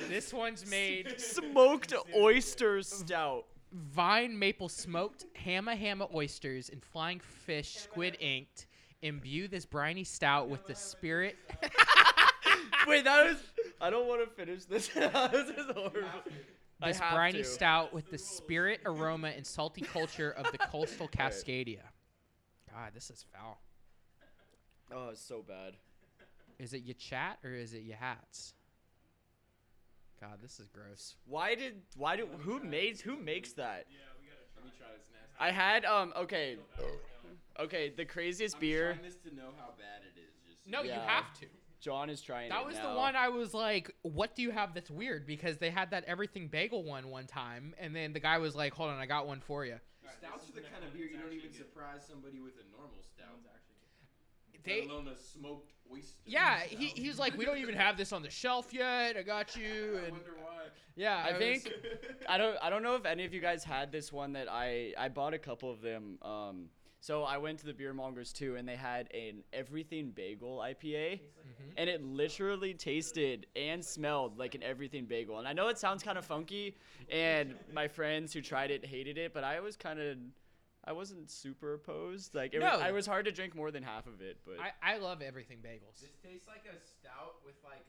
This 0.07 0.33
one's 0.33 0.65
made 0.71 1.19
Smoked 1.19 1.93
oyster 2.15 2.81
stout. 2.81 3.43
vine 3.73 4.39
maple 4.39 4.69
smoked 4.69 5.25
Hama 5.43 5.75
Hama 5.75 6.07
oysters 6.15 6.69
and 6.69 6.81
flying 6.81 7.19
fish 7.19 7.75
squid 7.75 8.15
inked. 8.21 8.67
Imbue 9.01 9.49
this 9.49 9.65
briny 9.65 10.05
stout 10.05 10.47
with 10.47 10.65
the 10.65 10.75
spirit. 10.75 11.35
Wait, 12.87 13.03
that 13.03 13.25
was. 13.25 13.37
I 13.81 13.89
don't 13.89 14.07
want 14.07 14.21
to 14.23 14.29
finish 14.33 14.63
this. 14.65 14.87
this 14.87 15.49
is 15.49 15.65
horrible. 15.75 16.07
I 16.81 16.87
this 16.89 16.99
have 16.99 17.13
briny 17.13 17.39
to. 17.39 17.43
stout 17.43 17.93
with 17.93 18.09
the 18.09 18.17
spirit, 18.17 18.81
aroma, 18.85 19.29
and 19.29 19.45
salty 19.45 19.81
culture 19.81 20.31
of 20.31 20.51
the 20.51 20.57
coastal 20.57 21.07
Cascadia. 21.11 21.81
God, 22.73 22.91
this 22.93 23.09
is 23.09 23.25
foul. 23.33 23.59
Oh, 24.91 25.09
it's 25.09 25.21
so 25.21 25.43
bad. 25.45 25.73
Is 26.57 26.73
it 26.73 26.83
your 26.83 26.95
chat 26.95 27.39
or 27.43 27.51
is 27.51 27.73
it 27.73 27.83
your 27.83 27.97
hats? 27.97 28.53
God, 30.19 30.39
this 30.41 30.59
is 30.59 30.67
gross. 30.67 31.15
Why 31.25 31.55
did? 31.55 31.81
Why 31.95 32.15
do? 32.17 32.27
Who 32.39 32.59
made 32.59 32.99
Who 33.01 33.15
makes 33.17 33.53
that? 33.53 33.85
Yeah, 33.89 33.97
we 34.19 34.27
gotta 34.27 34.41
try. 34.53 34.63
Let 34.63 34.65
me 34.65 34.71
try 34.77 34.87
this 34.97 35.05
nasty. 35.13 35.35
I 35.39 35.51
had 35.51 35.85
um. 35.85 36.13
Okay. 36.17 36.57
Okay. 37.59 37.93
The 37.95 38.03
craziest 38.05 38.55
I'm 38.55 38.61
beer. 38.61 38.93
trying 38.93 39.03
this 39.05 39.15
to 39.29 39.33
know 39.35 39.51
how 39.57 39.69
bad 39.77 40.01
it 40.03 40.19
is. 40.19 40.33
Just 40.45 40.67
No, 40.67 40.81
you 40.83 40.91
have 40.91 41.33
to. 41.39 41.45
John 41.79 42.09
is 42.09 42.21
trying. 42.21 42.49
That 42.49 42.61
it 42.61 42.65
was 42.65 42.75
now. 42.75 42.91
the 42.91 42.97
one 42.97 43.15
I 43.15 43.29
was 43.29 43.53
like, 43.53 43.91
"What 44.01 44.35
do 44.35 44.41
you 44.41 44.51
have 44.51 44.73
that's 44.73 44.89
weird?" 44.91 45.25
Because 45.25 45.57
they 45.57 45.69
had 45.69 45.91
that 45.91 46.03
everything 46.05 46.47
bagel 46.47 46.83
one 46.83 47.09
one 47.09 47.25
time, 47.25 47.73
and 47.79 47.95
then 47.95 48.13
the 48.13 48.19
guy 48.19 48.37
was 48.37 48.55
like, 48.55 48.73
"Hold 48.73 48.89
on, 48.89 48.99
I 48.99 49.05
got 49.05 49.27
one 49.27 49.39
for 49.39 49.65
you." 49.65 49.79
Stouts 50.17 50.49
are 50.49 50.53
the 50.53 50.61
kind 50.61 50.83
of 50.85 50.93
beer 50.93 51.05
you 51.05 51.17
don't 51.17 51.31
even 51.33 51.53
surprise 51.53 52.01
somebody 52.07 52.39
with 52.39 52.53
a 52.55 52.71
normal 52.75 52.99
stout. 53.01 53.37
They, 54.65 54.81
let 54.81 54.89
alone 54.89 55.07
a 55.07 55.15
smoked 55.15 55.71
oyster. 55.91 56.19
yeah, 56.25 56.59
he, 56.67 56.89
stout. 56.89 56.97
he 56.99 57.07
was 57.07 57.17
like, 57.17 57.37
"We 57.37 57.45
don't 57.45 57.59
even 57.59 57.75
have 57.75 57.95
this 57.97 58.11
on 58.11 58.21
the 58.23 58.29
shelf 58.29 58.73
yet. 58.73 59.15
I 59.17 59.23
got 59.23 59.55
you." 59.55 59.99
I 60.01 60.05
And 60.07 60.11
wonder 60.11 60.31
why. 60.37 60.65
yeah, 60.97 61.23
I 61.25 61.31
was- 61.31 61.39
think 61.39 61.69
I 62.29 62.37
don't 62.37 62.57
I 62.61 62.69
don't 62.69 62.83
know 62.83 62.95
if 62.95 63.05
any 63.05 63.23
of 63.25 63.33
you 63.33 63.39
guys 63.39 63.63
had 63.63 63.91
this 63.91 64.11
one 64.11 64.33
that 64.33 64.47
I 64.51 64.93
I 64.97 65.07
bought 65.07 65.33
a 65.33 65.39
couple 65.39 65.71
of 65.71 65.81
them. 65.81 66.19
Um, 66.21 66.65
so 66.99 67.23
I 67.23 67.37
went 67.37 67.59
to 67.59 67.65
the 67.65 67.73
beer 67.73 67.93
mongers 67.93 68.33
too, 68.33 68.55
and 68.55 68.67
they 68.67 68.75
had 68.75 69.09
an 69.13 69.43
everything 69.53 70.11
bagel 70.11 70.59
IPA, 70.59 71.21
Mhm. 71.21 71.73
and 71.77 71.89
it 71.89 72.03
literally 72.03 72.73
tasted 72.73 73.47
and 73.55 73.83
smelled 73.83 74.37
like 74.37 74.53
an 74.55 74.63
everything 74.63 75.05
bagel. 75.05 75.39
And 75.39 75.47
I 75.47 75.53
know 75.53 75.67
it 75.69 75.77
sounds 75.77 76.03
kind 76.03 76.17
of 76.17 76.25
funky, 76.25 76.75
and 77.09 77.55
my 77.73 77.87
friends 77.87 78.33
who 78.33 78.41
tried 78.41 78.71
it 78.71 78.85
hated 78.85 79.17
it, 79.17 79.33
but 79.33 79.43
I 79.43 79.59
was 79.59 79.75
kind 79.77 79.99
of 79.99 80.17
I 80.85 80.93
wasn't 80.93 81.29
super 81.29 81.73
opposed. 81.75 82.33
Like 82.33 82.53
it 82.53 82.59
No. 82.59 82.71
was, 82.71 82.81
I 82.81 82.91
was 82.91 83.05
hard 83.05 83.25
to 83.25 83.31
drink 83.31 83.53
more 83.53 83.69
than 83.69 83.83
half 83.83 84.07
of 84.07 84.21
it, 84.21 84.37
but 84.45 84.59
I, 84.59 84.71
I 84.81 84.97
love 84.97 85.21
everything 85.21 85.59
bagels. 85.59 85.99
This 85.99 86.15
tastes 86.23 86.47
like 86.47 86.65
a 86.65 86.79
stout 86.79 87.35
with 87.45 87.55
like 87.63 87.85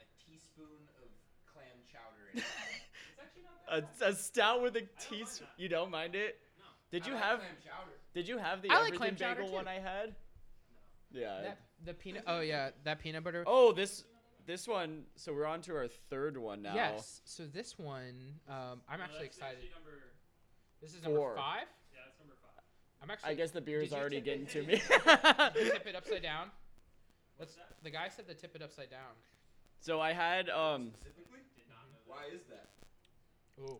a 0.00 0.04
teaspoon 0.24 0.88
of 1.02 1.08
clam 1.52 1.78
chowder 1.90 2.30
in 2.32 2.38
it. 2.38 2.44
It's 3.12 3.22
actually 3.22 3.42
not 3.44 3.88
that 3.98 4.06
a, 4.06 4.10
a 4.10 4.14
stout 4.14 4.60
with 4.62 4.76
a 4.76 4.82
teaspoon. 5.00 5.48
You 5.56 5.68
don't 5.68 5.90
mind 5.90 6.14
it? 6.14 6.38
No. 6.92 6.98
Did 6.98 7.06
you 7.06 7.14
like 7.14 7.22
have? 7.22 7.38
clam 7.40 7.50
chowder? 7.64 7.92
Did 8.14 8.28
you 8.28 8.38
have 8.38 8.62
the 8.62 8.70
I 8.70 8.74
like 8.74 8.80
everything 8.94 8.98
clam 8.98 9.16
chowder 9.16 9.42
bagel 9.42 9.54
one 9.56 9.68
I 9.68 9.74
had? 9.80 10.14
Yeah. 11.12 11.40
That, 11.42 11.58
the 11.84 11.94
peanut. 11.94 12.24
Oh 12.26 12.40
yeah, 12.40 12.70
that 12.84 12.98
peanut 13.00 13.24
butter. 13.24 13.44
Oh, 13.46 13.72
this 13.72 14.04
this 14.46 14.66
one. 14.68 15.04
So 15.16 15.32
we're 15.32 15.46
on 15.46 15.60
to 15.62 15.74
our 15.76 15.88
third 16.10 16.36
one 16.36 16.62
now. 16.62 16.74
Yes. 16.74 17.20
So 17.24 17.44
this 17.46 17.78
one, 17.78 18.14
um, 18.48 18.80
I'm 18.88 18.98
No, 18.98 19.04
actually 19.04 19.26
that's 19.26 19.36
excited. 19.36 19.58
number, 19.74 19.98
This 20.80 20.94
is 20.94 21.02
number 21.02 21.18
Four. 21.18 21.34
five. 21.36 21.66
yeah, 21.92 22.00
that's 22.06 22.18
number 22.18 22.34
five. 22.40 22.62
I'm 23.02 23.10
actually. 23.10 23.30
I 23.30 23.34
guess 23.34 23.50
the 23.50 23.60
beer 23.60 23.80
is 23.82 23.92
already 23.92 24.20
getting 24.20 24.42
it? 24.46 24.50
to 24.50 24.62
me. 24.66 24.76
Tip 24.78 25.86
it 25.86 25.96
upside 25.96 26.22
down. 26.22 26.50
What's 27.36 27.54
That's, 27.54 27.68
that? 27.68 27.84
the 27.84 27.90
guy 27.90 28.08
said 28.08 28.26
to 28.28 28.34
tip 28.34 28.54
it 28.56 28.62
upside 28.62 28.90
down. 28.90 29.12
so 29.80 30.00
I 30.00 30.12
had 30.12 30.48
um. 30.48 30.92
Specifically? 31.00 31.44
Did 31.54 31.68
not 31.68 31.84
know 31.92 32.00
that. 32.00 32.08
Why 32.08 32.24
is 32.32 32.40
that? 32.48 32.70
Ooh. 33.60 33.76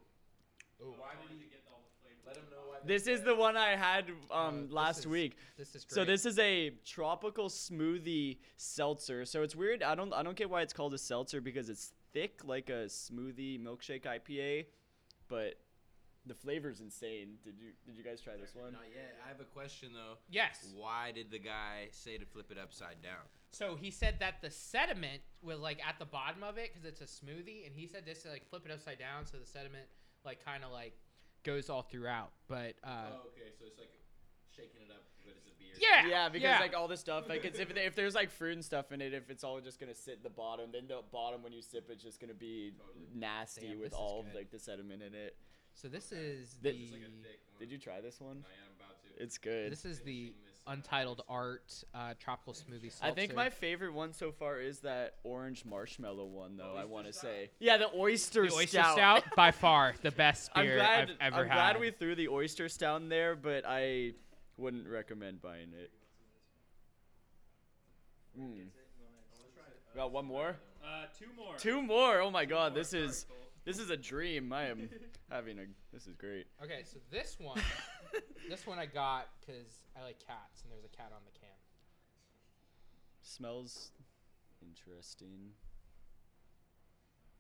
Ooh. 0.85 0.93
Why 1.01 1.17
did 1.17 1.33
he 1.41 1.49
get 1.49 1.65
all 1.73 1.81
the 1.81 1.93
flavor. 2.05 2.21
let 2.29 2.37
him 2.37 2.45
know 2.53 2.69
why? 2.69 2.76
This 2.87 3.07
is 3.07 3.23
the 3.23 3.35
one 3.35 3.57
I 3.57 3.77
had 3.77 4.11
Uh, 4.31 4.35
um 4.35 4.63
this 4.67 4.73
last 4.73 4.99
is 5.01 5.07
week. 5.07 5.37
This 5.59 5.75
is 5.75 5.85
great. 5.85 5.95
So 5.95 6.05
this 6.05 6.27
is 6.27 6.39
a 6.39 6.71
tropical 6.85 7.49
smoothie 7.49 8.39
seltzer. 8.57 9.25
So 9.25 9.43
it's 9.43 9.57
weird. 9.57 9.83
I 9.83 9.95
don't 9.95 10.13
I 10.13 10.23
don't 10.23 10.37
get 10.37 10.49
why 10.51 10.63
it's 10.63 10.73
called 10.73 10.95
a 10.95 10.99
seltzer 10.99 11.41
because 11.41 11.69
it's 11.69 11.93
thick 12.13 12.41
like 12.45 12.71
a 12.71 12.87
smoothie 12.87 13.61
milkshake 13.63 14.05
IPA, 14.05 14.67
but 15.29 15.55
the 16.27 16.35
flavor's 16.35 16.81
insane. 16.81 17.39
Did 17.45 17.55
you 17.59 17.73
did 17.87 17.97
you 17.97 18.03
guys 18.03 18.21
try 18.21 18.35
this 18.37 18.55
one? 18.55 18.73
Not 18.73 18.83
yet. 18.95 19.17
I 19.25 19.29
have 19.29 19.41
a 19.41 19.45
question 19.45 19.91
though. 19.93 20.19
Yes. 20.29 20.73
Why 20.75 21.13
did 21.13 21.31
the 21.31 21.39
guy 21.39 21.89
say 21.93 22.19
to 22.19 22.25
flip 22.27 22.51
it 22.51 22.59
upside 22.59 23.03
down? 23.03 23.23
So 23.53 23.77
he 23.77 23.91
said 23.91 24.17
that 24.21 24.43
the 24.43 24.51
sediment 24.51 25.23
was 25.43 25.61
like 25.61 25.81
at 25.87 25.99
the 25.99 26.05
bottom 26.05 26.43
of 26.43 26.59
it 26.59 26.71
because 26.73 26.85
it's 26.85 27.01
a 27.01 27.05
smoothie, 27.05 27.65
and 27.67 27.75
he 27.75 27.87
said 27.87 28.05
this 28.05 28.23
to 28.23 28.29
like 28.31 28.49
flip 28.49 28.63
it 28.67 28.73
upside 28.73 28.99
down 28.99 29.25
so 29.25 29.39
the 29.39 29.47
sediment 29.47 29.87
like 30.25 30.45
kind 30.45 30.65
of 30.65 30.73
like 30.73 30.95
goes 31.47 31.71
all 31.71 31.83
throughout. 31.83 32.31
But 32.49 32.75
uh, 32.85 33.15
oh, 33.15 33.29
okay. 33.33 33.49
So 33.59 33.65
it's 33.67 33.79
like 33.79 33.91
shaking 34.55 34.83
it 34.83 34.91
up, 34.91 35.05
but 35.25 35.35
it's 35.37 35.47
a 35.47 35.55
beer. 35.59 35.73
yeah, 35.81 36.07
Yeah, 36.09 36.29
because 36.29 36.43
yeah. 36.43 36.59
like 36.61 36.75
all 36.77 36.89
the 36.89 36.97
stuff, 36.97 37.29
like 37.29 37.45
it's, 37.45 37.59
if 37.59 37.71
if 37.77 37.95
there's 37.95 38.15
like 38.15 38.31
fruit 38.31 38.55
and 38.55 38.65
stuff 38.65 38.93
in 38.93 39.01
it, 39.01 39.15
if 39.15 39.31
it's 39.31 39.45
all 39.45 39.61
just 39.61 39.79
gonna 39.81 39.95
sit 39.95 40.15
at 40.15 40.23
the 40.23 40.31
bottom, 40.31 40.71
then 40.73 40.89
the 40.89 41.01
bottom 41.13 41.43
when 41.43 41.53
you 41.53 41.63
sip 41.63 41.89
it's 41.91 42.03
just 42.03 42.21
gonna 42.21 42.35
be 42.35 42.73
Totally. 42.79 43.07
nasty 43.15 43.69
Damn, 43.69 43.81
with 43.81 43.95
all 43.95 44.21
of 44.21 44.35
like 44.35 44.51
the 44.51 44.59
sediment 44.59 45.03
in 45.03 45.15
it. 45.15 45.37
So 45.75 45.89
this 45.89 46.11
is 46.13 46.57
This- 46.63 46.75
the 46.75 46.91
like 46.93 47.03
a 47.03 47.23
thick 47.23 47.41
one. 47.53 47.59
Did 47.61 47.71
you 47.71 47.79
try 47.79 48.01
this 48.01 48.21
one? 48.21 48.45
I 48.47 48.53
am 48.67 48.73
about 48.79 48.97
to. 49.03 49.23
It's 49.23 49.39
good. 49.39 49.71
this 49.73 49.85
is 49.85 50.01
the 50.01 50.05
Finishing 50.05 50.35
this 50.35 50.43
in 50.43 50.46
Untitled. 50.69 51.23
Art 51.29 51.85
uh, 51.95 52.15
tropical 52.19 52.53
smoothie. 52.53 52.91
Seltzer. 52.93 53.05
I 53.07 53.11
think 53.13 53.35
my 53.35 53.51
favorite 53.51 53.93
one 53.93 54.13
so 54.13 54.33
far 54.33 54.61
is 54.61 54.81
that 54.81 55.15
orange 55.23 55.65
marshmallow 55.65 56.25
one, 56.25 56.57
though. 56.57 56.75
I 56.77 56.85
want 56.85 57.07
to 57.07 57.13
say, 57.13 57.51
yeah, 57.61 57.77
the 57.77 57.89
oyster, 57.95 58.47
the 58.49 58.55
oyster 58.55 58.79
stout. 58.79 58.95
stout 58.97 59.25
by 59.37 59.53
far 59.53 59.95
the 60.03 60.11
best 60.11 60.51
I'm 60.55 60.65
beer 60.67 60.77
glad. 60.77 61.11
I've 61.21 61.33
ever 61.35 61.43
I'm 61.45 61.49
had. 61.49 61.55
glad 61.55 61.81
we 61.81 61.91
threw 61.93 62.15
the 62.17 62.29
oyster 62.29 62.69
stout 62.69 63.01
in 63.01 63.09
there, 63.09 63.37
but 63.37 63.65
I 63.67 64.13
wouldn't 64.57 64.89
recommend 64.89 65.41
buying 65.41 65.73
it. 65.81 65.91
Mm. 68.39 68.67
Got 69.95 70.13
one 70.13 70.27
more? 70.27 70.57
Uh, 70.85 71.07
two 71.19 71.27
more. 71.37 71.55
Two 71.57 71.83
more. 71.83 72.21
Oh 72.21 72.31
my 72.31 72.45
Two 72.45 72.51
God, 72.51 72.73
more. 72.73 72.79
this 72.83 72.93
is 72.93 73.21
Sorry, 73.21 73.29
Cole. 73.31 73.36
This 73.67 73.79
is 73.79 73.91
a 73.91 73.97
dream. 73.97 74.51
I 74.53 74.69
am 74.69 74.89
having 75.31 75.59
a. 75.59 75.65
This 75.93 76.07
is 76.07 76.15
great. 76.15 76.47
Okay, 76.65 76.81
so 76.85 76.97
this 77.11 77.37
one, 77.39 77.61
this 78.49 78.67
one 78.67 78.79
I 78.79 78.87
got 78.87 79.29
because 79.41 79.67
I 79.99 80.03
like 80.03 80.19
cats, 80.27 80.63
and 80.63 80.73
there's 80.73 80.85
a 80.87 80.97
cat 80.97 81.11
on 81.13 81.21
the 81.31 81.39
can. 81.39 81.51
Smells 83.23 83.91
interesting. 84.63 85.51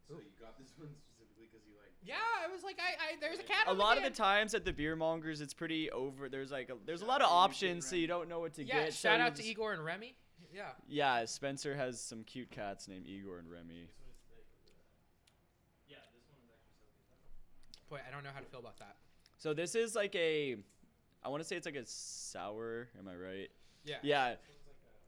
So 0.08 0.14
you 0.14 0.30
got 0.40 0.58
this 0.58 0.72
one 0.76 0.88
specifically 0.94 1.46
because 1.50 1.66
you 1.66 1.74
like. 1.82 1.92
Yeah, 2.04 2.14
I 2.44 2.52
was 2.52 2.62
like, 2.62 2.76
I, 2.78 3.14
I 3.14 3.20
there's 3.20 3.38
a 3.38 3.42
cat. 3.42 3.66
A 3.66 3.70
on 3.70 3.78
lot 3.78 3.96
the 3.96 4.04
of 4.06 4.12
the 4.12 4.16
times 4.16 4.54
at 4.54 4.64
the 4.64 4.72
beer 4.72 4.94
mongers, 4.96 5.40
it's 5.40 5.54
pretty 5.54 5.90
over. 5.90 6.28
There's 6.28 6.50
like 6.52 6.70
a, 6.70 6.74
there's 6.84 7.02
a 7.02 7.06
lot 7.06 7.22
of 7.22 7.26
out 7.30 7.30
to 7.30 7.34
Igor 7.34 7.42
and 7.42 7.44
options, 7.78 7.86
so 7.88 7.96
you 7.96 8.06
don't 8.06 8.28
know 8.28 8.40
what 8.40 8.54
to 8.54 8.64
Yeah, 8.64 8.84
get. 8.84 8.92
so 8.94 9.08
shout 9.08 9.18
you 9.20 9.24
out 9.26 9.36
to 9.36 9.42
just- 9.42 9.48
Igor 9.48 9.72
and 9.72 9.84
Remy. 9.84 10.14
Yeah. 10.52 10.62
Yeah, 10.88 11.24
Spencer 11.24 11.74
has 11.74 12.00
some 12.00 12.22
cute 12.24 12.50
cats 12.50 12.88
named 12.88 13.06
Igor 13.06 13.38
and 13.38 13.50
Remy. 13.50 13.88
Boy, 17.88 18.00
I 18.06 18.10
don't 18.12 18.24
know 18.24 18.30
how 18.34 18.40
to 18.40 18.46
feel 18.46 18.60
about 18.60 18.78
that. 18.78 18.96
So 19.38 19.54
this 19.54 19.74
is 19.74 19.94
like 19.94 20.14
a, 20.14 20.56
I 21.24 21.28
want 21.28 21.42
to 21.42 21.48
say 21.48 21.56
it's 21.56 21.66
like 21.66 21.76
a 21.76 21.86
sour. 21.86 22.88
Am 22.98 23.06
I 23.08 23.14
right? 23.14 23.48
Yeah. 23.84 23.96
Yeah. 24.02 24.34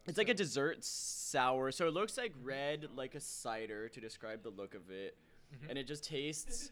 It's 0.07 0.17
like 0.19 0.29
a 0.29 0.35
dessert 0.35 0.85
sour. 0.85 1.73
So 1.73 1.87
it 1.89 1.95
looks 1.95 2.17
like 2.17 2.33
red, 2.43 2.87
like 2.97 3.15
a 3.15 3.21
cider, 3.21 3.89
to 3.89 4.01
describe 4.01 4.43
the 4.43 4.51
look 4.51 4.75
of 4.75 4.91
it, 4.91 5.17
Mhm. 5.55 5.71
and 5.71 5.79
it 5.79 5.87
just 5.87 6.05
tastes 6.05 6.71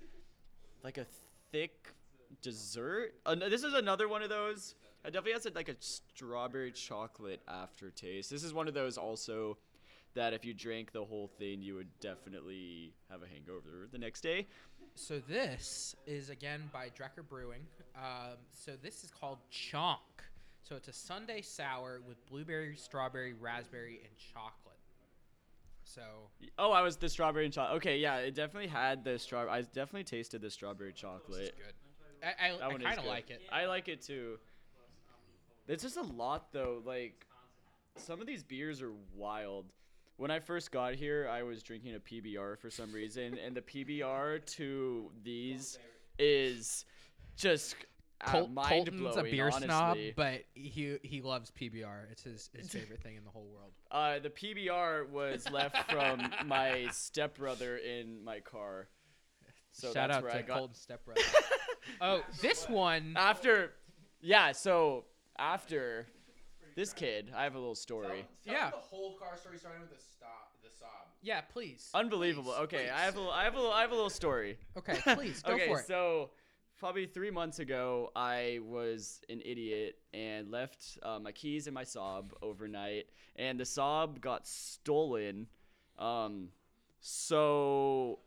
like 0.82 0.96
a 0.98 1.06
thick 1.50 1.92
dessert. 2.42 3.14
Uh, 3.26 3.34
this 3.34 3.62
is 3.62 3.74
another 3.74 4.08
one 4.08 4.22
of 4.22 4.28
those. 4.28 4.74
It 5.04 5.10
definitely 5.12 5.32
has 5.32 5.46
a, 5.46 5.50
like 5.50 5.68
a 5.68 5.76
strawberry 5.80 6.72
chocolate 6.72 7.40
aftertaste. 7.48 8.30
This 8.30 8.42
is 8.44 8.52
one 8.54 8.68
of 8.68 8.74
those 8.74 8.96
also 8.98 9.58
that 10.14 10.32
if 10.32 10.44
you 10.44 10.54
drank 10.54 10.92
the 10.92 11.04
whole 11.04 11.28
thing, 11.28 11.60
you 11.60 11.74
would 11.74 11.88
definitely 12.00 12.94
have 13.10 13.22
a 13.22 13.26
hangover 13.26 13.86
the 13.90 13.98
next 13.98 14.22
day. 14.22 14.46
So 14.96 15.20
this 15.28 15.94
is 16.06 16.30
again 16.30 16.70
by 16.72 16.86
Drekker 16.86 17.28
Brewing. 17.28 17.60
Um, 17.94 18.36
so 18.52 18.72
this 18.82 19.04
is 19.04 19.10
called 19.10 19.38
Chonk. 19.52 19.98
So 20.62 20.74
it's 20.74 20.88
a 20.88 20.92
sundae 20.92 21.42
sour 21.42 22.00
with 22.08 22.16
blueberry, 22.26 22.74
strawberry, 22.76 23.34
raspberry, 23.34 24.00
and 24.02 24.16
chocolate. 24.32 24.78
So 25.84 26.00
Oh, 26.58 26.72
I 26.72 26.80
was 26.80 26.96
the 26.96 27.08
strawberry 27.10 27.44
and 27.44 27.52
chocolate. 27.54 27.76
Okay, 27.76 27.98
yeah, 27.98 28.16
it 28.16 28.34
definitely 28.34 28.68
had 28.68 29.04
the 29.04 29.18
straw. 29.18 29.46
I 29.48 29.60
definitely 29.62 30.04
tasted 30.04 30.40
the 30.40 30.50
strawberry 30.50 30.90
is 30.90 30.96
chocolate. 30.96 31.54
good. 31.56 31.74
I, 32.40 32.48
I, 32.48 32.68
I 32.68 32.78
kind 32.78 32.98
of 32.98 33.04
like 33.04 33.30
it. 33.30 33.42
I 33.52 33.66
like 33.66 33.88
it 33.88 34.00
too. 34.00 34.38
It's 35.68 35.82
just 35.82 35.98
a 35.98 36.02
lot 36.02 36.52
though. 36.52 36.82
Like 36.84 37.26
some 37.96 38.20
of 38.22 38.26
these 38.26 38.42
beers 38.42 38.80
are 38.80 38.92
wild. 39.14 39.66
When 40.16 40.30
I 40.30 40.40
first 40.40 40.70
got 40.70 40.94
here, 40.94 41.28
I 41.30 41.42
was 41.42 41.62
drinking 41.62 41.94
a 41.94 42.00
PBR 42.00 42.58
for 42.58 42.70
some 42.70 42.92
reason, 42.92 43.38
and 43.44 43.54
the 43.54 43.60
PBR 43.60 44.44
to 44.56 45.10
these 45.22 45.78
is 46.18 46.86
just 47.36 47.76
uh, 48.22 48.30
Colt, 48.30 48.50
mind 48.50 48.88
Colton's 48.88 49.16
a 49.18 49.22
beer 49.22 49.46
honestly. 49.46 49.66
snob, 49.66 49.98
but 50.16 50.44
he 50.54 50.96
he 51.02 51.20
loves 51.20 51.50
PBR. 51.50 52.10
It's 52.10 52.22
his, 52.22 52.50
his 52.56 52.70
favorite 52.70 53.02
thing 53.02 53.16
in 53.16 53.24
the 53.24 53.30
whole 53.30 53.46
world. 53.52 53.72
Uh, 53.90 54.18
the 54.18 54.30
PBR 54.30 55.10
was 55.10 55.50
left 55.50 55.90
from 55.90 56.30
my 56.46 56.88
stepbrother 56.92 57.76
in 57.76 58.24
my 58.24 58.40
car. 58.40 58.88
So 59.72 59.88
Shout 59.88 60.08
that's 60.08 60.16
out 60.16 60.22
where 60.22 60.32
to 60.32 60.38
I 60.38 60.42
got 60.42 60.56
Colton's 60.56 60.80
stepbrother. 60.80 61.20
oh, 62.00 62.22
this 62.40 62.66
one. 62.68 63.14
after. 63.16 63.72
Yeah, 64.22 64.52
so 64.52 65.04
after 65.38 66.06
this 66.76 66.92
kid, 66.92 67.32
I 67.34 67.42
have 67.42 67.54
a 67.54 67.58
little 67.58 67.74
story. 67.74 68.26
Yeah. 68.44 68.70
The 68.70 68.76
whole 68.76 69.14
car 69.14 69.36
story 69.38 69.56
starting 69.58 69.80
with 69.80 69.90
the 69.90 69.98
stop, 69.98 70.52
the 70.62 70.68
Saab. 70.68 71.08
Yeah, 71.22 71.40
please. 71.40 71.88
Unbelievable. 71.94 72.52
Please, 72.52 72.64
okay, 72.64 72.76
please. 72.84 72.90
I 72.94 73.00
have 73.00 73.16
a, 73.16 73.28
I 73.28 73.44
have 73.44 73.56
a, 73.56 73.60
I 73.60 73.80
have 73.80 73.90
a 73.92 73.94
little 73.94 74.10
story. 74.10 74.58
Okay, 74.76 74.98
please 75.14 75.42
go 75.42 75.54
okay, 75.54 75.68
for 75.68 75.78
it. 75.78 75.80
Okay, 75.80 75.84
so 75.88 76.30
probably 76.78 77.06
three 77.06 77.30
months 77.30 77.60
ago, 77.60 78.10
I 78.14 78.60
was 78.62 79.22
an 79.30 79.40
idiot 79.42 79.96
and 80.12 80.50
left 80.50 80.98
uh, 81.02 81.18
my 81.18 81.32
keys 81.32 81.66
and 81.66 81.74
my 81.74 81.84
Saab 81.84 82.26
overnight, 82.42 83.06
and 83.36 83.58
the 83.58 83.64
Saab 83.64 84.20
got 84.20 84.46
stolen. 84.46 85.46
Um, 85.98 86.48
so. 87.00 88.18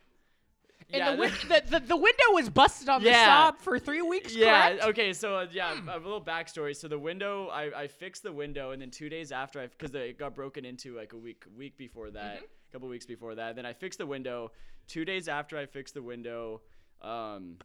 And 0.91 0.99
yeah, 1.01 1.11
the, 1.11 1.17
win- 1.21 1.31
the, 1.47 1.63
the 1.69 1.79
the 1.87 1.95
window 1.97 2.23
was 2.31 2.49
busted 2.49 2.89
on 2.89 3.01
Yeah. 3.03 3.11
the 3.51 3.51
Saab 3.53 3.57
for 3.59 3.77
three 3.77 4.01
weeks. 4.01 4.33
Yeah. 4.35 4.69
correct? 4.69 4.83
Okay. 4.85 5.13
So 5.13 5.35
uh, 5.35 5.47
yeah, 5.51 5.75
a 5.87 5.97
little 5.99 6.21
backstory. 6.21 6.75
So 6.75 6.87
the 6.87 6.97
window, 6.97 7.47
I, 7.49 7.83
I 7.83 7.87
fixed 7.87 8.23
the 8.23 8.31
window, 8.33 8.71
and 8.71 8.81
then 8.81 8.89
two 8.89 9.07
days 9.07 9.31
after, 9.31 9.59
I 9.61 9.67
because 9.67 9.93
it 9.93 10.17
got 10.17 10.33
broken 10.35 10.65
into 10.65 10.95
like 10.97 11.13
a 11.13 11.17
week 11.17 11.43
week 11.55 11.77
before 11.77 12.09
that, 12.11 12.39
a 12.41 12.71
couple 12.71 12.87
weeks 12.89 13.05
before 13.05 13.35
that. 13.35 13.55
Then 13.55 13.65
I 13.67 13.73
fixed 13.73 13.99
the 13.99 14.07
window. 14.07 14.51
Two 14.87 15.05
days 15.05 15.27
after 15.27 15.57
I 15.59 15.67
fixed 15.67 15.93
the 15.93 16.01
window, 16.01 16.61
um, 17.03 17.57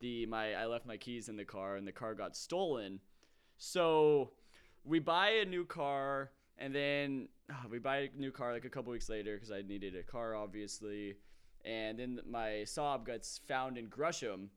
the 0.00 0.24
my 0.24 0.54
I 0.54 0.64
left 0.64 0.86
my 0.86 0.96
keys 0.96 1.28
in 1.28 1.36
the 1.36 1.44
car, 1.44 1.76
and 1.76 1.86
the 1.86 1.92
car 1.92 2.14
got 2.14 2.34
stolen. 2.34 3.00
So 3.58 4.30
we 4.84 4.98
buy 5.00 5.28
a 5.42 5.44
new 5.44 5.66
car, 5.66 6.30
and 6.56 6.74
then 6.74 7.28
ah, 7.52 7.64
we 7.70 7.78
buy 7.78 7.98
a 7.98 8.08
new 8.16 8.30
car 8.32 8.54
like 8.54 8.64
a 8.64 8.70
couple 8.70 8.90
weeks 8.92 9.10
later 9.10 9.34
because 9.34 9.50
I 9.52 9.60
needed 9.60 9.94
a 9.96 10.02
car, 10.02 10.34
obviously. 10.34 11.16
And 11.64 11.98
then 11.98 12.20
my 12.28 12.64
Saab 12.64 13.06
gets 13.06 13.40
found 13.46 13.76
in 13.76 13.86
Gresham 13.86 14.50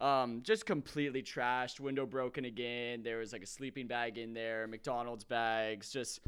um, 0.00 0.40
just 0.42 0.66
completely 0.66 1.22
trashed, 1.22 1.80
window 1.80 2.06
broken 2.06 2.44
again. 2.44 3.02
There 3.02 3.18
was 3.18 3.32
like 3.32 3.42
a 3.42 3.46
sleeping 3.46 3.86
bag 3.86 4.18
in 4.18 4.34
there, 4.34 4.66
McDonald's 4.66 5.24
bags. 5.24 5.90
Just 5.90 6.20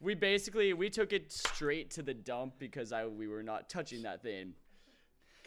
we 0.00 0.14
basically 0.14 0.72
we 0.72 0.90
took 0.90 1.12
it 1.12 1.30
straight 1.30 1.90
to 1.92 2.02
the 2.02 2.14
dump 2.14 2.54
because 2.58 2.92
I 2.92 3.06
we 3.06 3.28
were 3.28 3.42
not 3.42 3.68
touching 3.68 4.02
that 4.02 4.22
thing. 4.22 4.54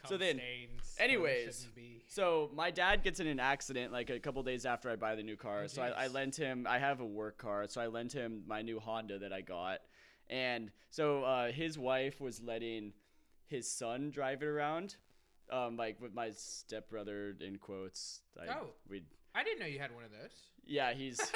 so 0.08 0.18
then- 0.18 0.38
stains 0.38 0.96
anyways. 1.00 1.68
So 2.08 2.50
my 2.54 2.72
dad 2.72 3.04
gets 3.04 3.20
in 3.20 3.28
an 3.28 3.40
accident 3.40 3.92
like 3.92 4.10
a 4.10 4.20
couple 4.20 4.42
days 4.44 4.66
after 4.66 4.90
I 4.90 4.96
buy 4.96 5.16
the 5.16 5.24
new 5.24 5.36
car. 5.36 5.64
Oh, 5.64 5.68
so 5.68 5.82
I, 5.82 6.06
I 6.06 6.08
lent 6.08 6.36
him. 6.36 6.66
I 6.70 6.80
have 6.80 7.02
a 7.02 7.06
work 7.06 7.38
car, 7.38 7.68
so 7.68 7.82
I 7.82 7.88
lent 7.88 8.14
him 8.14 8.44
my 8.48 8.62
new 8.62 8.80
Honda 8.80 9.20
that 9.20 9.34
I 9.34 9.42
got. 9.42 9.80
And 10.30 10.72
so 10.90 11.24
uh, 11.24 11.52
his 11.52 11.78
wife 11.78 12.22
was 12.22 12.42
letting 12.42 12.94
his 13.48 13.70
son 13.72 14.12
drive 14.12 14.42
it 14.44 14.48
around, 14.48 14.96
um, 15.52 15.78
like 15.78 16.00
with 16.02 16.14
my 16.14 16.32
stepbrother 16.32 17.36
in 17.40 17.58
quotes. 17.58 18.22
I, 18.40 18.54
Oh. 18.54 18.68
we 18.90 19.04
I 19.36 19.44
didn't 19.44 19.60
know 19.60 19.66
you 19.66 19.80
had 19.80 19.94
one 19.94 20.04
of 20.04 20.12
those. 20.12 20.32
yeah, 20.66 20.94
he's. 20.94 21.20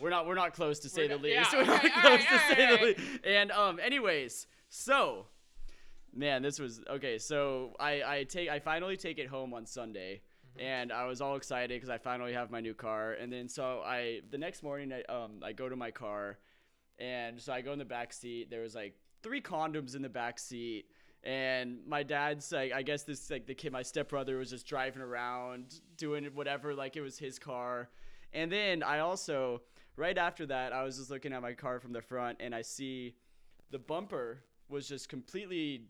we're 0.00 0.10
not 0.10 0.26
we're 0.26 0.34
not 0.34 0.54
close 0.54 0.78
to 0.80 0.88
say 0.88 1.02
We're 1.02 1.08
the 1.08 1.14
not- 1.14 1.22
least. 1.22 1.52
yeah, 1.52 1.58
we're 1.58 1.64
not 1.66 1.80
close 1.80 1.94
alright, 2.04 2.28
to 2.28 2.54
say 2.54 2.76
the 2.76 2.82
least. 2.84 3.00
And 3.24 3.50
um, 3.52 3.78
anyways, 3.80 4.46
so, 4.68 5.26
man, 6.14 6.42
this 6.42 6.58
was 6.58 6.80
okay. 6.90 7.18
So 7.18 7.74
I 7.80 8.02
I 8.02 8.24
take 8.24 8.48
I 8.48 8.58
finally 8.58 8.96
take 8.96 9.18
it 9.18 9.28
home 9.28 9.54
on 9.54 9.66
Sunday, 9.66 10.22
Mm-hmm. 10.56 10.66
and 10.66 10.92
I 10.92 11.04
was 11.04 11.20
all 11.20 11.36
excited 11.36 11.76
because 11.76 11.90
I 11.90 11.98
finally 11.98 12.32
have 12.32 12.50
my 12.50 12.60
new 12.60 12.72
car. 12.74 13.12
And 13.12 13.30
then 13.32 13.48
so 13.48 13.82
I 13.84 14.20
the 14.30 14.38
next 14.38 14.62
morning 14.62 14.92
I 14.92 15.02
um 15.12 15.40
I 15.42 15.52
go 15.52 15.68
to 15.68 15.76
my 15.76 15.90
car, 15.90 16.38
and 16.98 17.40
so 17.40 17.52
I 17.52 17.60
go 17.60 17.72
in 17.72 17.78
the 17.78 17.84
back 17.84 18.12
seat. 18.12 18.50
There 18.50 18.62
was 18.62 18.74
like 18.74 18.94
three 19.22 19.40
condoms 19.40 19.94
in 19.94 20.02
the 20.02 20.08
back 20.08 20.38
seat. 20.38 20.86
And 21.24 21.80
my 21.86 22.02
dad's 22.02 22.52
like, 22.52 22.72
I 22.72 22.82
guess 22.82 23.02
this 23.02 23.30
like 23.30 23.46
the 23.46 23.54
kid, 23.54 23.72
my 23.72 23.82
stepbrother 23.82 24.38
was 24.38 24.50
just 24.50 24.66
driving 24.66 25.02
around 25.02 25.80
doing 25.96 26.24
whatever, 26.34 26.74
like 26.74 26.96
it 26.96 27.00
was 27.00 27.18
his 27.18 27.38
car. 27.38 27.90
And 28.32 28.52
then 28.52 28.82
I 28.82 29.00
also, 29.00 29.62
right 29.96 30.16
after 30.16 30.46
that, 30.46 30.72
I 30.72 30.84
was 30.84 30.98
just 30.98 31.10
looking 31.10 31.32
at 31.32 31.42
my 31.42 31.54
car 31.54 31.80
from 31.80 31.92
the 31.92 32.02
front, 32.02 32.38
and 32.40 32.54
I 32.54 32.62
see 32.62 33.14
the 33.70 33.78
bumper 33.78 34.44
was 34.68 34.88
just 34.88 35.08
completely 35.08 35.86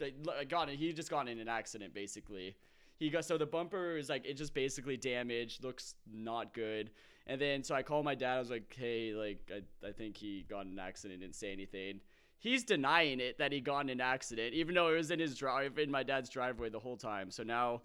like 0.00 0.48
got 0.48 0.68
it. 0.68 0.76
He 0.76 0.92
just 0.92 1.10
got 1.10 1.28
in 1.28 1.38
an 1.38 1.48
accident 1.48 1.92
basically. 1.92 2.56
He 2.96 3.10
got 3.10 3.24
so 3.24 3.36
the 3.38 3.46
bumper 3.46 3.96
is 3.96 4.08
like 4.08 4.26
it 4.26 4.34
just 4.34 4.54
basically 4.54 4.96
damaged, 4.96 5.62
looks 5.62 5.94
not 6.10 6.54
good. 6.54 6.90
And 7.26 7.40
then 7.40 7.62
so 7.62 7.74
I 7.74 7.82
called 7.82 8.04
my 8.04 8.14
dad. 8.14 8.36
I 8.36 8.38
was 8.38 8.50
like, 8.50 8.74
hey, 8.76 9.12
like 9.12 9.50
I, 9.54 9.86
I 9.86 9.92
think 9.92 10.16
he 10.16 10.46
got 10.48 10.66
an 10.66 10.78
accident. 10.78 11.20
Didn't 11.20 11.36
say 11.36 11.52
anything. 11.52 12.00
He's 12.40 12.64
denying 12.64 13.20
it 13.20 13.38
that 13.38 13.52
he 13.52 13.60
got 13.60 13.80
in 13.80 13.90
an 13.90 14.00
accident, 14.00 14.54
even 14.54 14.74
though 14.74 14.88
it 14.88 14.96
was 14.96 15.10
in 15.10 15.18
his 15.20 15.36
drive 15.36 15.78
in 15.78 15.90
my 15.90 16.02
dad's 16.02 16.28
driveway 16.30 16.70
the 16.70 16.78
whole 16.80 16.96
time. 16.96 17.30
So 17.30 17.42
now 17.42 17.82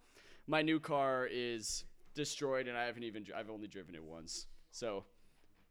my 0.47 0.61
new 0.61 0.79
car 0.79 1.27
is 1.31 1.83
destroyed, 2.15 2.67
and 2.67 2.77
I 2.77 2.85
haven't 2.85 3.03
even 3.03 3.25
I've 3.37 3.49
only 3.49 3.67
driven 3.67 3.95
it 3.95 4.03
once. 4.03 4.47
So 4.71 5.03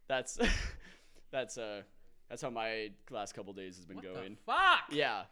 that's 0.07 0.39
that's 1.33 1.57
uh 1.59 1.81
that's 2.29 2.43
how 2.43 2.51
my 2.51 2.91
last 3.11 3.35
couple 3.35 3.53
days 3.55 3.77
has 3.77 3.87
been 3.87 3.97
What 3.97 4.05
going. 4.15 4.35
the 4.35 4.53
fuck? 4.53 4.85
Yeah. 4.91 5.23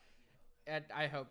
And 0.67 0.85
I 0.95 1.07
hope 1.07 1.29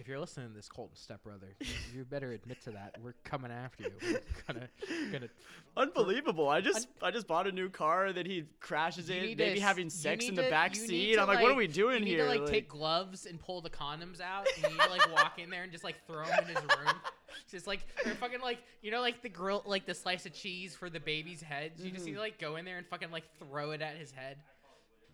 if 0.00 0.08
you're 0.08 0.18
listening 0.18 0.48
to 0.48 0.54
this, 0.54 0.68
Colton 0.68 0.96
stepbrother, 0.96 1.54
you 1.94 2.04
better 2.04 2.32
admit 2.32 2.60
to 2.64 2.70
that. 2.70 2.96
We're 3.02 3.12
coming 3.22 3.50
after 3.52 3.84
you. 3.84 3.90
We're 4.02 4.20
gonna 4.48 4.68
gonna. 5.12 5.28
Unbelievable. 5.76 6.48
I 6.48 6.60
just 6.60 6.88
I 7.02 7.10
just 7.10 7.26
bought 7.26 7.46
a 7.46 7.52
new 7.52 7.68
car 7.68 8.12
that 8.12 8.26
he 8.26 8.44
crashes 8.60 9.10
in, 9.10 9.22
need 9.22 9.38
to 9.38 9.44
maybe 9.44 9.60
having 9.60 9.90
sex 9.90 10.26
in 10.28 10.34
the 10.34 10.42
to- 10.44 10.50
back 10.50 10.74
seat. 10.74 11.18
I'm 11.18 11.28
like, 11.28 11.42
what 11.42 11.52
are 11.52 11.56
we 11.56 11.66
doing 11.66 11.98
you 12.00 12.04
need 12.06 12.10
here? 12.12 12.24
to 12.24 12.28
like, 12.30 12.40
Like- 12.40 12.50
take 12.50 12.68
gloves 12.68 13.26
and 13.26 13.38
pull 13.38 13.60
the 13.60 13.70
condoms 13.70 14.20
out, 14.20 14.46
and 14.56 14.64
you 14.72 14.78
need 14.78 14.84
to 14.84 14.90
like 14.90 15.12
walk 15.12 15.38
in 15.38 15.50
there 15.50 15.62
and 15.62 15.70
just 15.70 15.84
like 15.84 15.96
throw 16.06 16.24
them 16.24 16.44
in 16.48 16.56
his 16.56 16.64
room. 16.64 16.94
Just 17.48 17.66
like 17.68 17.80
or 18.04 18.10
fucking 18.16 18.40
like 18.40 18.58
you 18.82 18.90
know 18.90 19.00
like 19.00 19.22
the 19.22 19.28
grill 19.28 19.62
like 19.64 19.86
the 19.86 19.94
slice 19.94 20.26
of 20.26 20.32
cheese 20.34 20.74
for 20.74 20.90
the 20.90 20.98
baby's 21.00 21.40
heads. 21.40 21.82
You 21.82 21.90
just 21.90 22.02
Mm-hmm. 22.02 22.06
need 22.10 22.14
to 22.14 22.20
like 22.20 22.38
go 22.40 22.56
in 22.56 22.64
there 22.64 22.76
and 22.78 22.86
fucking 22.88 23.10
like 23.12 23.22
throw 23.38 23.70
it 23.70 23.80
at 23.80 23.96
his 23.96 24.10
head. 24.10 24.36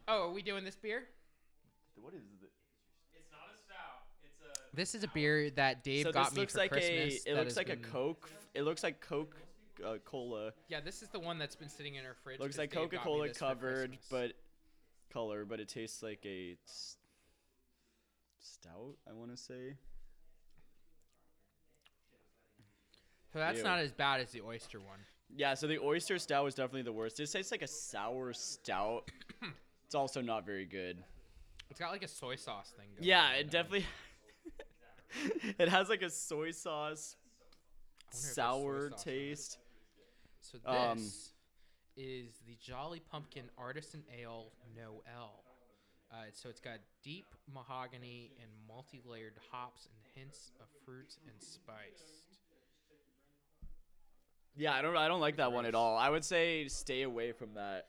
Oh, 0.08 0.28
are 0.28 0.32
we 0.32 0.40
doing 0.42 0.64
this 0.64 0.76
beer? 0.76 1.04
what 1.96 2.14
is 2.14 2.20
it? 2.42 2.50
It's 3.14 3.30
not 3.30 3.48
a 3.52 3.56
stout. 3.56 4.04
It's 4.24 4.40
a. 4.40 4.65
This 4.76 4.94
is 4.94 5.02
a 5.02 5.08
beer 5.08 5.48
that 5.50 5.82
Dave 5.82 6.04
so 6.04 6.12
got 6.12 6.34
me 6.36 6.44
for 6.44 6.58
like 6.58 6.70
Christmas. 6.70 7.24
a 7.26 7.30
it 7.30 7.36
looks 7.36 7.56
like 7.56 7.70
a 7.70 7.76
Coke. 7.76 8.30
It 8.54 8.62
looks 8.62 8.82
like 8.82 9.00
Coke 9.00 9.34
uh, 9.84 9.96
cola. 10.04 10.52
Yeah, 10.68 10.80
this 10.80 11.02
is 11.02 11.08
the 11.08 11.18
one 11.18 11.38
that's 11.38 11.56
been 11.56 11.70
sitting 11.70 11.94
in 11.94 12.04
our 12.04 12.14
fridge. 12.22 12.40
Looks 12.40 12.58
like 12.58 12.74
me 12.74 12.82
Coca-Cola 12.82 13.30
covered, 13.30 13.96
but 14.10 14.32
color, 15.10 15.46
but 15.46 15.60
it 15.60 15.68
tastes 15.68 16.02
like 16.02 16.24
a 16.26 16.56
stout. 18.38 18.96
I 19.08 19.14
want 19.14 19.30
to 19.30 19.36
say. 19.36 19.76
so 23.32 23.38
that's 23.38 23.58
Ew. 23.58 23.64
not 23.64 23.78
as 23.78 23.92
bad 23.92 24.20
as 24.20 24.30
the 24.30 24.42
oyster 24.42 24.78
one. 24.78 24.98
Yeah, 25.34 25.54
so 25.54 25.66
the 25.66 25.78
oyster 25.78 26.18
stout 26.18 26.44
was 26.44 26.54
definitely 26.54 26.82
the 26.82 26.92
worst. 26.92 27.16
This 27.16 27.32
tastes 27.32 27.50
like 27.50 27.62
a 27.62 27.66
sour 27.66 28.34
stout. 28.34 29.10
it's 29.86 29.94
also 29.94 30.20
not 30.20 30.44
very 30.44 30.66
good. 30.66 31.02
It's 31.70 31.80
got 31.80 31.90
like 31.90 32.04
a 32.04 32.08
soy 32.08 32.36
sauce 32.36 32.72
thing. 32.76 32.86
Going 32.96 33.08
Yeah, 33.08 33.32
it 33.32 33.40
in 33.42 33.48
definitely. 33.48 33.86
it 35.58 35.68
has 35.68 35.88
like 35.88 36.02
a 36.02 36.10
soy 36.10 36.50
sauce 36.50 37.16
I 38.12 38.16
wonder 38.16 38.28
if 38.28 38.34
there's 38.34 38.34
soy 38.34 38.42
sour 38.42 38.90
sauce 38.90 39.04
taste. 39.04 39.58
So 40.40 40.58
this 40.58 40.66
Um, 40.66 40.98
is 41.96 42.42
the 42.46 42.56
Jolly 42.60 43.00
Pumpkin 43.00 43.50
Artisan 43.58 44.04
Ale 44.16 44.52
Noel. 44.76 45.42
Uh, 46.12 46.16
so 46.32 46.48
it's 46.48 46.60
got 46.60 46.78
deep 47.02 47.26
mahogany 47.52 48.30
and 48.40 48.50
multi-layered 48.68 49.34
hops 49.50 49.86
and 49.86 49.96
hints 50.14 50.52
of 50.60 50.66
fruit 50.84 51.16
and 51.26 51.42
spice. 51.42 52.22
Yeah, 54.56 54.72
I 54.72 54.82
don't 54.82 54.96
I 54.96 55.08
don't 55.08 55.20
like 55.20 55.36
that 55.36 55.52
one 55.52 55.66
at 55.66 55.74
all. 55.74 55.96
I 55.98 56.08
would 56.08 56.24
say 56.24 56.68
stay 56.68 57.02
away 57.02 57.32
from 57.32 57.54
that. 57.54 57.86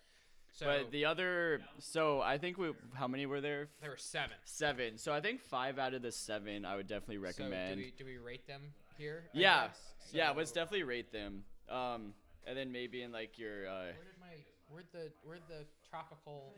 So 0.57 0.65
but 0.65 0.89
the 0.89 1.05
other 1.05 1.61
so 1.77 2.19
I 2.19 2.39
think 2.39 2.57
we 2.57 2.71
how 2.95 3.07
many 3.07 3.27
were 3.27 3.41
there? 3.41 3.67
there 3.79 3.91
were 3.91 3.97
seven. 3.97 4.35
Seven. 4.43 4.97
So 4.97 5.13
I 5.13 5.21
think 5.21 5.39
five 5.39 5.77
out 5.77 5.93
of 5.93 6.01
the 6.01 6.11
seven 6.11 6.65
I 6.65 6.75
would 6.75 6.87
definitely 6.87 7.19
recommend. 7.19 7.73
So 7.73 7.75
do 7.75 7.81
we, 7.81 7.93
do 7.95 8.05
we 8.05 8.17
rate 8.17 8.47
them 8.47 8.61
here? 8.97 9.25
I 9.35 9.37
yeah. 9.37 9.67
guess? 9.67 9.79
Yeah, 10.11 10.31
So 10.31 10.37
let's 10.37 10.51
definitely 10.51 10.81
rate 10.81 11.11
them. 11.11 11.43
Um 11.69 12.13
and 12.47 12.57
then 12.57 12.71
maybe 12.71 13.03
in 13.03 13.11
like 13.11 13.37
your 13.37 13.67
uh 13.67 13.93
Where 13.93 14.03
did 14.03 14.19
my 14.19 14.33
where'd 14.67 14.87
the 14.91 15.11
where'd 15.23 15.43
the 15.47 15.67
tropical 15.87 16.55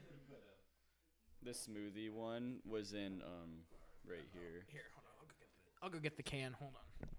the 1.43 1.51
smoothie 1.51 2.11
one 2.11 2.59
was 2.65 2.93
in 2.93 3.21
um 3.21 3.63
right 4.07 4.23
here. 4.31 4.63
here? 4.67 4.87
Hold 4.95 5.03
on, 5.07 5.15
I'll 5.19 5.27
go 5.27 5.35
get 5.39 5.49
the 5.51 5.85
I'll 5.85 5.89
go 5.89 5.99
get 5.99 6.15
the 6.15 6.23
can. 6.23 6.53
Hold 6.53 6.71
on. 6.75 7.09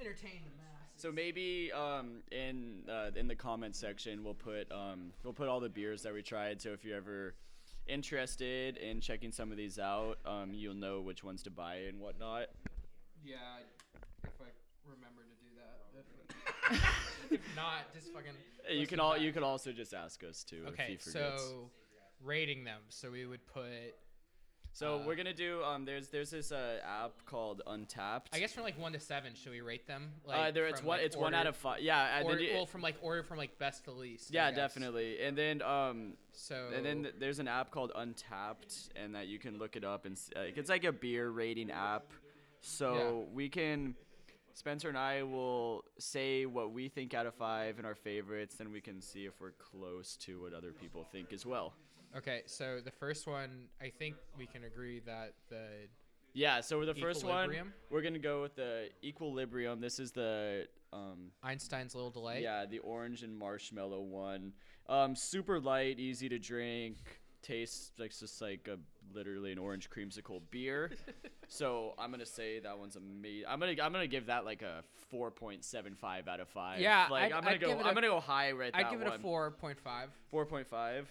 Entertain 0.00 0.42
the 0.42 0.56
masses. 0.58 0.89
So 1.00 1.10
maybe 1.10 1.72
um, 1.72 2.22
in 2.30 2.82
uh, 2.86 3.10
in 3.16 3.26
the 3.26 3.34
comment 3.34 3.74
section 3.74 4.22
we'll 4.22 4.34
put 4.34 4.70
um, 4.70 5.12
we'll 5.24 5.32
put 5.32 5.48
all 5.48 5.58
the 5.58 5.70
beers 5.70 6.02
that 6.02 6.12
we 6.12 6.20
tried. 6.20 6.60
So 6.60 6.72
if 6.72 6.84
you're 6.84 6.98
ever 6.98 7.34
interested 7.86 8.76
in 8.76 9.00
checking 9.00 9.32
some 9.32 9.50
of 9.50 9.56
these 9.56 9.78
out, 9.78 10.18
um, 10.26 10.52
you'll 10.52 10.74
know 10.74 11.00
which 11.00 11.24
ones 11.24 11.42
to 11.44 11.50
buy 11.50 11.76
and 11.88 11.98
whatnot. 11.98 12.48
Yeah, 13.24 13.36
if 14.24 14.30
I 14.42 14.50
remember 14.84 15.22
to 15.22 15.36
do 15.40 15.48
that. 15.56 16.80
If, 17.30 17.32
if 17.40 17.56
not, 17.56 17.90
just 17.94 18.12
fucking. 18.12 18.32
You 18.70 18.86
can 18.86 19.00
all 19.00 19.16
you 19.16 19.32
could 19.32 19.42
also 19.42 19.72
just 19.72 19.94
ask 19.94 20.22
us 20.22 20.44
too 20.44 20.64
if 20.66 20.74
Okay, 20.74 20.86
he 20.88 20.96
forgets. 20.96 21.42
so 21.42 21.70
rating 22.22 22.62
them. 22.64 22.82
So 22.90 23.10
we 23.10 23.24
would 23.24 23.46
put. 23.46 23.64
So 24.72 25.00
uh, 25.00 25.06
we're 25.06 25.16
gonna 25.16 25.34
do 25.34 25.62
um, 25.62 25.84
there's 25.84 26.08
there's 26.08 26.30
this 26.30 26.52
uh, 26.52 26.78
app 26.84 27.12
called 27.26 27.62
Untappd. 27.66 28.22
I 28.32 28.38
guess 28.38 28.52
from 28.52 28.62
like 28.62 28.78
one 28.78 28.92
to 28.92 29.00
seven, 29.00 29.34
should 29.34 29.52
we 29.52 29.60
rate 29.60 29.86
them? 29.86 30.10
Like, 30.24 30.38
uh, 30.38 30.50
there 30.52 30.66
it's 30.66 30.82
one 30.82 30.98
like, 30.98 31.06
it's 31.06 31.16
one 31.16 31.34
out 31.34 31.46
of 31.46 31.56
five. 31.56 31.80
Yeah, 31.80 32.18
and 32.18 32.26
Or, 32.26 32.34
then 32.34 32.44
you- 32.44 32.54
well, 32.54 32.66
from 32.66 32.80
like 32.80 32.96
order 33.02 33.22
from 33.22 33.38
like 33.38 33.58
best 33.58 33.84
to 33.84 33.92
least. 33.92 34.30
Yeah, 34.30 34.50
definitely. 34.50 35.20
And 35.22 35.36
then 35.36 35.62
um, 35.62 36.14
So 36.32 36.68
And 36.74 36.84
then 36.86 37.08
there's 37.18 37.40
an 37.40 37.48
app 37.48 37.70
called 37.70 37.92
Untappd, 37.96 38.90
and 38.96 39.14
that 39.14 39.26
you 39.26 39.38
can 39.38 39.58
look 39.58 39.76
it 39.76 39.84
up 39.84 40.06
and 40.06 40.18
uh, 40.36 40.40
it's 40.56 40.70
like 40.70 40.84
a 40.84 40.92
beer 40.92 41.30
rating 41.30 41.70
app. 41.70 42.12
So 42.62 43.26
we 43.32 43.48
can, 43.48 43.94
Spencer 44.52 44.88
and 44.90 44.98
I 44.98 45.22
will 45.22 45.84
say 45.98 46.44
what 46.44 46.72
we 46.72 46.88
think 46.88 47.14
out 47.14 47.26
of 47.26 47.34
five 47.34 47.78
and 47.78 47.86
our 47.86 47.94
favorites, 47.94 48.56
then 48.56 48.70
we 48.70 48.80
can 48.82 49.00
see 49.00 49.24
if 49.24 49.40
we're 49.40 49.52
close 49.52 50.16
to 50.18 50.42
what 50.42 50.52
other 50.52 50.72
people 50.72 51.04
think 51.10 51.32
as 51.32 51.46
well. 51.46 51.72
Okay, 52.16 52.42
so 52.46 52.80
the 52.84 52.90
first 52.90 53.26
one, 53.26 53.68
I 53.80 53.90
think 53.90 54.16
we 54.38 54.46
can 54.46 54.64
agree 54.64 55.00
that 55.06 55.34
the 55.48 55.88
Yeah. 56.32 56.60
So 56.60 56.84
the 56.84 56.94
first 56.94 57.24
one, 57.24 57.32
Equilibrium? 57.44 57.72
we're 57.90 58.02
gonna 58.02 58.18
go 58.18 58.42
with 58.42 58.54
the 58.56 58.88
Equilibrium. 59.04 59.80
This 59.80 59.98
is 59.98 60.12
the 60.12 60.66
um, 60.92 61.30
Einstein's 61.42 61.94
Little 61.94 62.10
Delay. 62.10 62.42
yeah, 62.42 62.66
the 62.66 62.78
orange 62.80 63.22
and 63.22 63.36
marshmallow 63.36 64.00
one. 64.00 64.52
Um, 64.88 65.14
super 65.14 65.60
light, 65.60 65.98
easy 65.98 66.28
to 66.28 66.38
drink. 66.38 66.96
Tastes 67.42 67.92
like 67.98 68.10
just 68.16 68.42
like 68.42 68.68
a 68.68 68.76
literally 69.14 69.50
an 69.52 69.58
orange 69.58 69.88
creamsicle 69.88 70.42
beer. 70.50 70.90
so 71.48 71.94
I'm 71.98 72.10
gonna 72.10 72.26
say 72.26 72.58
that 72.60 72.78
one's 72.78 72.96
amazing. 72.96 73.46
I'm 73.48 73.58
gonna 73.60 73.76
I'm 73.82 73.92
gonna 73.92 74.06
give 74.06 74.26
that 74.26 74.44
like 74.44 74.62
a 74.62 74.82
4.75 75.12 76.28
out 76.28 76.40
of 76.40 76.48
five. 76.48 76.80
Yeah, 76.80 77.06
like 77.10 77.24
I'd- 77.24 77.34
I'm 77.34 77.42
gonna 77.42 77.54
I'd 77.54 77.60
go 77.60 77.68
give 77.68 77.80
it 77.80 77.86
I'm 77.86 77.94
gonna 77.94 78.08
go 78.08 78.20
high 78.20 78.52
right 78.52 78.72
now. 78.74 78.80
I'd 78.80 78.90
give 78.90 79.00
it 79.00 79.06
a 79.06 79.10
one. 79.10 79.20
four 79.20 79.50
point 79.52 79.78
five. 80.68 81.06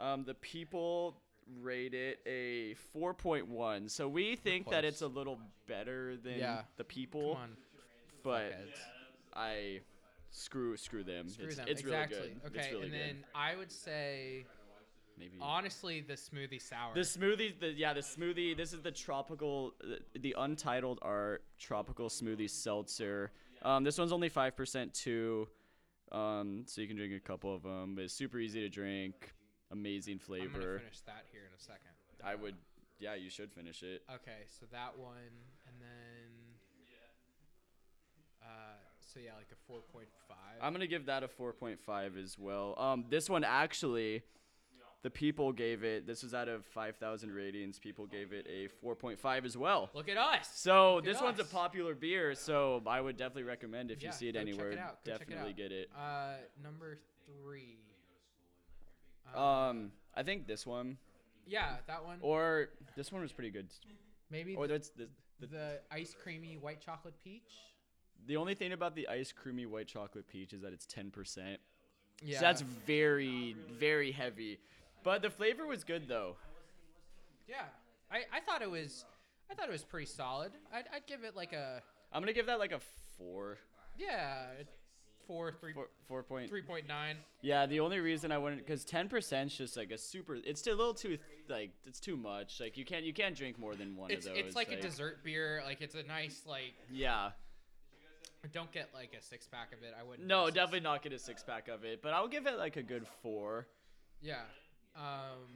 4.5. 0.00 0.04
Um, 0.04 0.24
the 0.24 0.34
people 0.34 1.16
rate 1.62 1.94
it 1.94 2.20
a 2.26 2.74
4.1. 2.96 3.90
So 3.90 4.08
we 4.08 4.36
think 4.36 4.68
that 4.70 4.84
it's 4.84 5.02
a 5.02 5.06
little 5.06 5.38
better 5.66 6.16
than 6.16 6.38
Yeah. 6.38 6.62
the 6.76 6.84
people, 6.84 7.34
Come 7.34 7.42
on, 7.42 7.56
but 8.22 8.52
fuckheads. 8.52 8.78
I 9.34 9.80
screw 10.30 10.76
screw 10.76 11.04
them. 11.04 11.28
Screw 11.28 11.46
it's, 11.46 11.56
them. 11.56 11.66
it's 11.68 11.80
exactly. 11.80 12.18
really 12.18 12.28
good. 12.30 12.46
Okay, 12.46 12.58
it's 12.58 12.70
really 12.70 12.82
and 12.84 12.92
good. 12.92 13.00
then 13.00 13.24
I 13.34 13.56
would 13.56 13.72
say 13.72 14.44
Maybe 15.18 15.36
honestly 15.40 16.00
the 16.00 16.14
smoothie 16.14 16.60
sour. 16.60 16.94
the 16.94 17.00
smoothie. 17.00 17.58
The 17.58 17.68
yeah, 17.72 17.92
the 17.92 18.00
smoothie. 18.00 18.56
This 18.56 18.72
is 18.72 18.82
the 18.82 18.92
tropical, 18.92 19.74
uh, 19.82 19.96
the 20.20 20.34
untitled 20.38 20.98
art 21.02 21.44
tropical 21.58 22.08
smoothie 22.08 22.50
seltzer. 22.50 23.32
Um, 23.62 23.84
this 23.84 23.98
one's 23.98 24.12
only 24.12 24.28
five 24.28 24.54
percent 24.56 24.94
too. 24.94 25.48
Um, 26.12 26.64
so 26.66 26.80
you 26.80 26.86
can 26.86 26.96
drink 26.96 27.12
a 27.14 27.20
couple 27.20 27.54
of 27.54 27.62
them. 27.62 27.96
It's 27.98 28.14
super 28.14 28.38
easy 28.38 28.60
to 28.60 28.68
drink. 28.68 29.34
Amazing 29.70 30.14
I'm 30.14 30.38
gonna 30.38 30.48
flavor. 30.50 30.78
finish 30.78 31.00
that 31.06 31.24
here 31.32 31.42
in 31.42 31.52
a 31.56 31.60
second. 31.60 31.92
I 32.24 32.34
would. 32.34 32.54
Yeah, 33.00 33.14
you 33.14 33.30
should 33.30 33.52
finish 33.52 33.82
it. 33.82 34.02
Okay, 34.12 34.42
so 34.48 34.66
that 34.72 34.98
one, 34.98 35.12
and 35.68 35.76
then, 35.80 36.58
uh, 38.42 38.46
so 39.00 39.20
yeah, 39.20 39.32
like 39.36 39.48
a 39.52 39.56
four 39.66 39.80
point 39.92 40.08
five. 40.26 40.36
I'm 40.60 40.72
gonna 40.72 40.86
give 40.86 41.06
that 41.06 41.22
a 41.22 41.28
4.5 41.28 42.16
as 42.22 42.38
well. 42.38 42.74
Um, 42.78 43.04
this 43.08 43.30
one 43.30 43.44
actually, 43.44 44.22
the 45.02 45.10
people 45.10 45.52
gave 45.52 45.84
it. 45.84 46.06
This 46.06 46.22
was 46.24 46.34
out 46.34 46.48
of 46.48 46.64
5,000 46.66 47.30
ratings. 47.30 47.78
People 47.78 48.06
gave 48.06 48.32
it 48.32 48.46
a 48.48 48.68
4.5 48.84 49.44
as 49.44 49.56
well. 49.56 49.90
Look 49.94 50.08
at 50.08 50.16
us. 50.16 50.50
So 50.54 50.96
Look 50.96 51.06
at 51.06 51.12
this 51.12 51.22
one's 51.22 51.38
a 51.38 51.42
us. 51.42 51.52
popular 51.52 51.94
beer. 51.94 52.34
So 52.34 52.82
I 52.86 53.00
would 53.00 53.16
definitely 53.16 53.44
recommend 53.44 53.92
if 53.92 54.02
Yeah, 54.02 54.08
you 54.08 54.12
see 54.12 54.28
it 54.28 54.32
go 54.32 54.40
check 54.40 54.48
it 54.48 54.50
anywhere, 54.50 54.78
out, 54.80 55.04
go 55.04 55.12
check 55.12 55.20
it 55.20 55.28
definitely 55.28 55.50
out. 55.52 55.56
get 55.56 55.72
it. 55.72 55.90
Uh, 55.96 56.32
number 56.62 56.98
three. 57.26 57.78
Um, 59.34 59.92
I 60.14 60.22
think 60.22 60.46
this 60.46 60.66
one 60.66 60.98
yeah, 61.46 61.76
that 61.86 62.04
one. 62.04 62.18
or 62.20 62.68
this 62.96 63.10
one 63.10 63.22
was 63.22 63.32
pretty 63.32 63.50
good. 63.50 63.68
Maybe 64.30 64.54
Or 64.54 64.66
the, 64.66 64.74
that's 64.74 64.90
the, 64.90 65.08
the, 65.40 65.46
the 65.46 65.80
ice 65.90 66.14
creamy 66.22 66.58
white 66.58 66.80
chocolate 66.80 67.14
peach. 67.24 67.52
the 68.26 68.36
only 68.36 68.54
thing 68.54 68.72
about 68.72 68.94
the 68.94 69.08
ice 69.08 69.32
creamy 69.32 69.64
white 69.64 69.86
chocolate 69.88 70.28
peach 70.28 70.52
is 70.52 70.60
that 70.62 70.72
it's 70.72 70.86
10%. 70.86 71.56
Yeah, 72.22 72.38
So 72.38 72.44
that's 72.44 72.60
very 72.60 73.56
very 73.78 74.12
heavy. 74.12 74.58
But 75.04 75.22
the 75.22 75.30
flavor 75.30 75.66
was 75.66 75.84
good 75.84 76.08
though. 76.08 76.36
yeah. 77.48 77.64
I, 78.10 78.24
I 78.32 78.40
thought 78.40 78.62
it 78.62 78.70
was, 78.70 79.04
I 79.50 79.54
thought 79.54 79.68
it 79.68 79.72
was 79.72 79.84
pretty 79.84 80.06
solid. 80.06 80.52
I'd, 80.72 80.84
I'd 80.94 81.06
give 81.06 81.24
it 81.24 81.36
like 81.36 81.52
a 81.52 81.82
I'm 82.12 82.22
gonna 82.22 82.32
give 82.32 82.46
that 82.46 82.58
like 82.58 82.72
a 82.72 82.80
four, 83.18 83.58
yeah, 83.98 84.46
four 85.28 85.52
three 85.52 85.72
four, 85.72 85.86
four 86.08 86.22
point. 86.24 86.48
three 86.48 86.62
point 86.62 86.88
nine. 86.88 87.16
Yeah, 87.42 87.66
the 87.66 87.78
only 87.78 88.00
reason 88.00 88.32
I 88.32 88.38
wouldn't, 88.38 88.66
because 88.66 88.84
ten 88.84 89.08
percent 89.08 89.52
is 89.52 89.58
just 89.58 89.76
like 89.76 89.92
a 89.92 89.98
super. 89.98 90.34
It's 90.44 90.66
a 90.66 90.70
little 90.70 90.94
too 90.94 91.18
like 91.48 91.70
it's 91.86 92.00
too 92.00 92.16
much. 92.16 92.58
Like 92.60 92.76
you 92.76 92.84
can't 92.84 93.04
you 93.04 93.12
can't 93.12 93.36
drink 93.36 93.56
more 93.60 93.76
than 93.76 93.94
one 93.94 94.10
It's 94.10 94.26
of 94.26 94.34
those. 94.34 94.42
it's 94.46 94.56
like 94.56 94.72
a 94.72 94.80
dessert 94.80 95.22
beer. 95.22 95.62
Like 95.64 95.80
it's 95.80 95.94
a 95.94 96.02
nice 96.02 96.42
like. 96.46 96.74
Yeah. 96.90 97.30
Don't 98.52 98.72
get 98.72 98.88
like 98.94 99.14
a 99.18 99.22
six 99.22 99.46
pack 99.46 99.72
of 99.72 99.82
it. 99.82 99.94
I 99.98 100.02
wouldn't. 100.02 100.26
No, 100.26 100.46
definitely 100.48 100.80
not 100.80 101.02
get 101.02 101.12
a 101.12 101.18
six 101.18 101.44
pack 101.44 101.68
of 101.68 101.84
it, 101.84 102.02
but 102.02 102.12
I'll 102.14 102.28
give 102.28 102.46
it 102.46 102.56
like 102.58 102.76
a 102.76 102.82
good 102.82 103.06
four. 103.22 103.66
Yeah. 104.22 104.40
Um. 104.96 105.46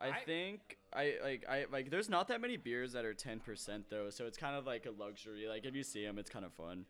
I, 0.00 0.10
I- 0.10 0.20
think 0.24 0.78
I 0.92 1.14
like 1.22 1.44
I 1.48 1.64
like. 1.72 1.90
There's 1.90 2.08
not 2.08 2.28
that 2.28 2.40
many 2.40 2.56
beers 2.56 2.92
that 2.92 3.04
are 3.04 3.14
ten 3.14 3.40
percent 3.40 3.86
though, 3.90 4.10
so 4.10 4.26
it's 4.26 4.38
kind 4.38 4.54
of 4.54 4.64
like 4.66 4.86
a 4.86 4.90
luxury. 4.90 5.46
Like 5.48 5.64
if 5.64 5.74
you 5.74 5.82
see 5.82 6.04
them, 6.04 6.18
it's 6.18 6.30
kind 6.30 6.44
of 6.44 6.52
fun. 6.52 6.84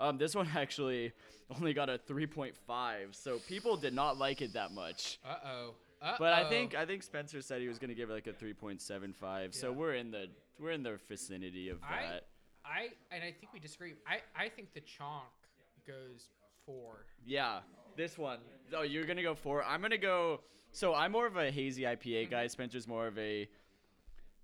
Um, 0.00 0.18
this 0.18 0.34
one 0.34 0.48
actually 0.56 1.12
only 1.54 1.72
got 1.74 1.88
a 1.88 1.98
three 1.98 2.26
point 2.26 2.56
five, 2.66 3.14
so 3.14 3.38
people 3.46 3.76
did 3.76 3.94
not 3.94 4.18
like 4.18 4.40
it 4.42 4.54
that 4.54 4.72
much. 4.72 5.18
Uh 5.28 5.34
oh. 5.46 5.74
Uh 6.02 6.14
But 6.18 6.32
I 6.32 6.48
think 6.48 6.74
I 6.74 6.86
think 6.86 7.02
Spencer 7.02 7.42
said 7.42 7.60
he 7.60 7.68
was 7.68 7.78
gonna 7.78 7.94
give 7.94 8.08
it 8.10 8.14
like 8.14 8.26
a 8.26 8.32
3.75. 8.32 9.54
So 9.54 9.70
we're 9.70 9.94
in 9.94 10.10
the 10.10 10.28
we're 10.58 10.70
in 10.72 10.82
the 10.82 10.98
vicinity 11.08 11.68
of 11.68 11.78
I- 11.82 12.02
that. 12.02 12.26
I 12.64 12.68
I 12.70 12.88
and 13.12 13.22
I 13.24 13.32
think 13.32 13.52
we 13.52 13.60
disagree. 13.60 13.94
I 14.06 14.20
I 14.44 14.48
think 14.48 14.72
the 14.74 14.80
chonk 14.80 15.22
goes 15.86 16.28
four. 16.64 17.04
yeah, 17.26 17.60
this 17.96 18.16
one. 18.16 18.38
Oh, 18.74 18.82
you're 18.82 19.04
gonna 19.04 19.22
go 19.22 19.34
for. 19.34 19.62
I'm 19.64 19.80
gonna 19.82 19.98
go. 19.98 20.40
So 20.72 20.94
I'm 20.94 21.12
more 21.12 21.26
of 21.26 21.36
a 21.36 21.50
hazy 21.50 21.82
IPA 21.82 22.30
guy. 22.30 22.46
Spencer's 22.46 22.86
more 22.86 23.06
of 23.06 23.18
a 23.18 23.48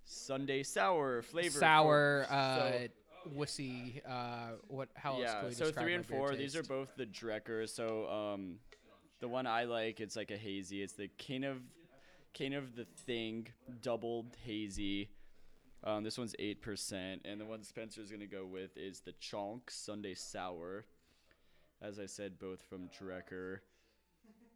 sundae 0.03 0.63
sour 0.63 1.21
flavor. 1.21 1.59
Sour, 1.59 2.25
for- 2.27 2.33
uh, 2.33 2.71
so- 2.71 2.87
wussy. 3.27 4.01
Uh, 4.07 4.57
what? 4.67 4.89
How 4.95 5.13
else? 5.13 5.21
yeah. 5.21 5.39
Can 5.39 5.49
we 5.49 5.53
So 5.53 5.71
three 5.71 5.93
and 5.93 6.05
four. 6.05 6.35
These 6.35 6.55
are 6.55 6.63
both 6.63 6.89
the 6.95 7.05
Drekker. 7.05 7.67
So 7.67 8.07
um, 8.09 8.55
the 9.19 9.27
one 9.27 9.47
I 9.47 9.63
like, 9.63 9.99
it's 9.99 10.15
like 10.15 10.31
a 10.31 10.37
hazy. 10.37 10.81
It's 10.81 10.93
the 10.93 11.09
King 11.17 11.43
of 11.43 11.57
King 12.33 12.53
of 12.53 12.75
the 12.75 12.85
Thing 13.05 13.47
doubled 13.81 14.37
hazy. 14.43 15.09
Um, 15.83 16.03
this 16.03 16.17
one's 16.17 16.35
eight 16.39 16.61
percent, 16.61 17.21
and 17.25 17.39
the 17.39 17.45
one 17.45 17.63
Spencer's 17.63 18.11
gonna 18.11 18.25
go 18.25 18.45
with 18.45 18.75
is 18.77 19.01
the 19.01 19.13
Chonk 19.13 19.69
Sundae 19.69 20.15
Sour. 20.15 20.85
As 21.81 21.99
I 21.99 22.07
said, 22.07 22.39
both 22.39 22.61
from 22.63 22.89
Drekker. 22.89 23.59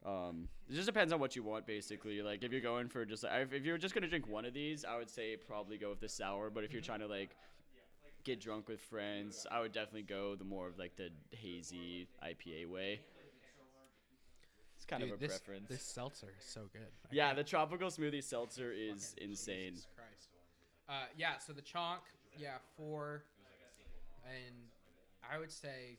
Um, 0.03 0.47
it 0.67 0.73
just 0.73 0.87
depends 0.87 1.13
on 1.13 1.19
what 1.19 1.35
you 1.35 1.43
want, 1.43 1.67
basically. 1.67 2.21
Like 2.23 2.43
if 2.43 2.51
you're 2.51 2.61
going 2.61 2.89
for 2.89 3.05
just 3.05 3.23
if 3.23 3.53
if 3.53 3.63
you're 3.63 3.77
just 3.77 3.93
gonna 3.93 4.07
drink 4.07 4.27
one 4.27 4.45
of 4.45 4.53
these, 4.53 4.83
I 4.83 4.97
would 4.97 5.09
say 5.09 5.37
probably 5.37 5.77
go 5.77 5.89
with 5.89 5.99
the 5.99 6.09
sour. 6.09 6.49
But 6.49 6.63
if 6.63 6.73
you're 6.73 6.81
trying 6.81 7.01
to 7.01 7.07
like 7.07 7.35
get 8.23 8.39
drunk 8.41 8.67
with 8.67 8.79
friends, 8.81 9.45
I 9.51 9.59
would 9.61 9.71
definitely 9.71 10.03
go 10.03 10.35
the 10.35 10.43
more 10.43 10.67
of 10.67 10.77
like 10.77 10.95
the 10.95 11.09
hazy 11.31 12.07
IPA 12.23 12.67
way. 12.67 12.99
It's 14.75 14.85
kind 14.85 15.03
Dude, 15.03 15.11
of 15.11 15.17
a 15.17 15.19
this, 15.19 15.37
preference. 15.37 15.69
This 15.69 15.83
seltzer 15.83 16.27
is 16.39 16.45
so 16.45 16.61
good. 16.73 16.81
I 17.05 17.09
yeah, 17.11 17.33
the 17.33 17.43
tropical 17.43 17.89
smoothie 17.89 18.23
seltzer 18.23 18.71
is 18.71 19.13
insane. 19.19 19.71
Jesus 19.73 19.87
Christ. 19.95 20.29
Uh, 20.89 20.93
yeah, 21.15 21.37
so 21.37 21.53
the 21.53 21.61
chonk, 21.61 21.99
yeah, 22.37 22.55
four, 22.75 23.23
and 24.25 24.55
I 25.31 25.37
would 25.37 25.51
say, 25.51 25.97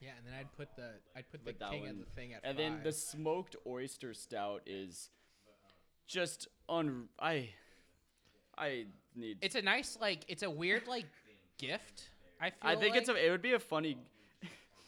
yeah, 0.00 0.10
and 0.18 0.26
then 0.26 0.34
I'd 0.38 0.52
put 0.52 0.76
the 0.76 0.90
I'd 1.16 1.30
put 1.30 1.44
the 1.44 1.52
king 1.52 1.82
of 1.86 1.86
one- 1.96 1.98
the 1.98 2.04
thing 2.14 2.34
at 2.34 2.40
And 2.44 2.56
five. 2.56 2.58
then 2.58 2.80
the 2.84 2.92
smoked 2.92 3.56
oyster 3.66 4.12
stout 4.14 4.62
is 4.66 5.10
just 6.06 6.48
un. 6.68 7.08
I 7.18 7.50
I 8.60 8.84
need. 9.16 9.38
it's 9.40 9.54
a 9.54 9.62
nice 9.62 9.98
like 10.00 10.24
it's 10.28 10.42
a 10.42 10.50
weird 10.50 10.86
like 10.86 11.06
gift. 11.58 12.10
I 12.40 12.50
feel 12.50 12.58
I 12.62 12.76
think 12.76 12.96
it's 12.96 13.08
a. 13.08 13.26
It 13.26 13.30
would 13.30 13.42
be 13.42 13.52
a 13.54 13.58
funny. 13.58 13.96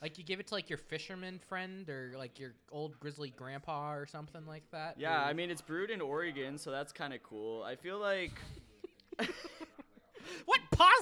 like 0.01 0.19
you 0.19 0.25
give 0.25 0.41
it 0.41 0.47
to 0.49 0.55
like 0.55 0.69
your 0.71 0.79
fisherman 0.79 1.39
friend 1.49 1.89
or 1.89 2.13
like 2.17 2.39
your 2.39 2.53
old 2.71 2.99
grizzly 3.01 3.33
grandpa 3.37 3.93
or 3.95 4.07
something 4.07 4.47
like 4.47 4.65
that. 4.73 4.97
Yeah, 4.99 5.23
who- 5.23 5.31
I 5.31 5.33
mean 5.33 5.51
it's 5.51 5.63
brewed 5.63 5.91
in 5.91 6.01
Oregon, 6.01 6.59
so 6.59 6.71
that's 6.71 6.93
kind 6.93 7.13
of 7.13 7.23
cool. 7.23 7.63
I 7.63 7.77
feel 7.77 7.99
like. 7.99 8.33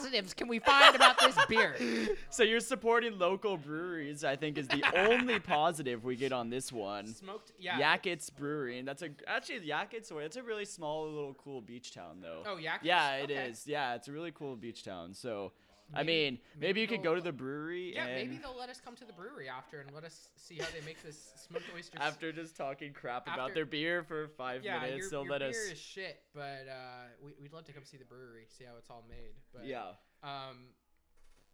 what 0.01 0.11
positives 0.11 0.35
can 0.35 0.49
we 0.49 0.59
find 0.59 0.95
about 0.97 1.19
this 1.21 1.37
beer? 1.49 1.77
So 2.31 2.43
you're 2.45 2.61
supporting 2.61 3.19
local 3.19 3.57
breweries. 3.57 4.25
I 4.25 4.37
think 4.37 4.57
is 4.57 4.69
the 4.69 4.83
only 4.97 5.41
positive 5.41 6.05
we 6.05 6.17
get 6.17 6.33
on 6.33 6.49
this 6.49 6.73
one. 6.73 7.07
Smoked, 7.07 7.53
yeah. 7.59 7.97
Yachats 7.97 8.31
Brewery, 8.35 8.79
and 8.79 8.87
that's 8.87 9.03
a 9.03 9.11
actually 9.27 9.61
Yachats. 9.61 10.11
It's 10.13 10.37
a 10.37 10.43
really 10.43 10.65
small 10.65 11.07
little 11.09 11.35
cool 11.35 11.61
beach 11.61 11.93
town 11.93 12.21
though. 12.23 12.43
Oh, 12.47 12.57
Yachats? 12.57 12.79
Yeah, 12.83 13.17
it 13.17 13.31
is. 13.31 13.65
Okay. 13.65 13.73
Yeah, 13.73 13.95
it's 13.95 14.09
a 14.09 14.13
really 14.13 14.33
cool 14.33 14.57
beach 14.57 14.85
town. 14.85 15.15
So, 15.15 15.53
I 15.95 16.03
mean, 16.03 16.39
maybe, 16.59 16.81
you 16.81 16.87
could 16.87 17.03
go 17.03 17.15
to 17.15 17.21
the 17.21 17.33
brewery 17.33 17.95
Yeah, 17.95 18.07
and 18.07 18.15
maybe 18.15 18.39
they'll 18.41 18.57
let 18.59 18.69
us 18.71 18.81
come 18.81 18.95
to 18.97 19.05
the 19.05 19.13
brewery 19.13 19.49
after 19.49 19.81
and 19.81 19.91
let 19.93 20.05
us 20.05 20.29
see 20.37 20.57
how 20.57 20.67
they 20.73 20.85
make 20.85 21.03
this 21.03 21.33
smoked 21.49 21.65
oyster. 21.75 21.99
s- 22.01 22.05
after 22.13 22.33
just 22.33 22.57
talking 22.57 22.93
crap 22.93 23.27
about 23.27 23.39
After- 23.41 23.55
their 23.55 23.67
beer 23.67 24.03
for 24.05 24.29
five 24.29 24.65
yeah, 24.65 24.79
minutes, 24.81 24.99
your, 24.99 25.11
they'll 25.11 25.23
your 25.25 25.33
let 25.33 25.39
beer 25.41 25.49
us. 25.51 25.57
is 25.73 25.79
shit, 25.79 26.21
but 26.35 26.67
uh, 26.71 27.05
we, 27.25 27.33
we'd 27.43 27.53
love 27.53 27.65
to 27.65 27.73
come 27.73 27.85
see 27.85 27.97
the 27.97 28.05
brewery, 28.05 28.47
see 28.49 28.65
how 28.65 28.77
it's 28.79 28.89
all 28.91 29.05
made. 29.09 29.35
But 29.53 29.67
yeah. 29.67 29.93
um, 30.23 30.67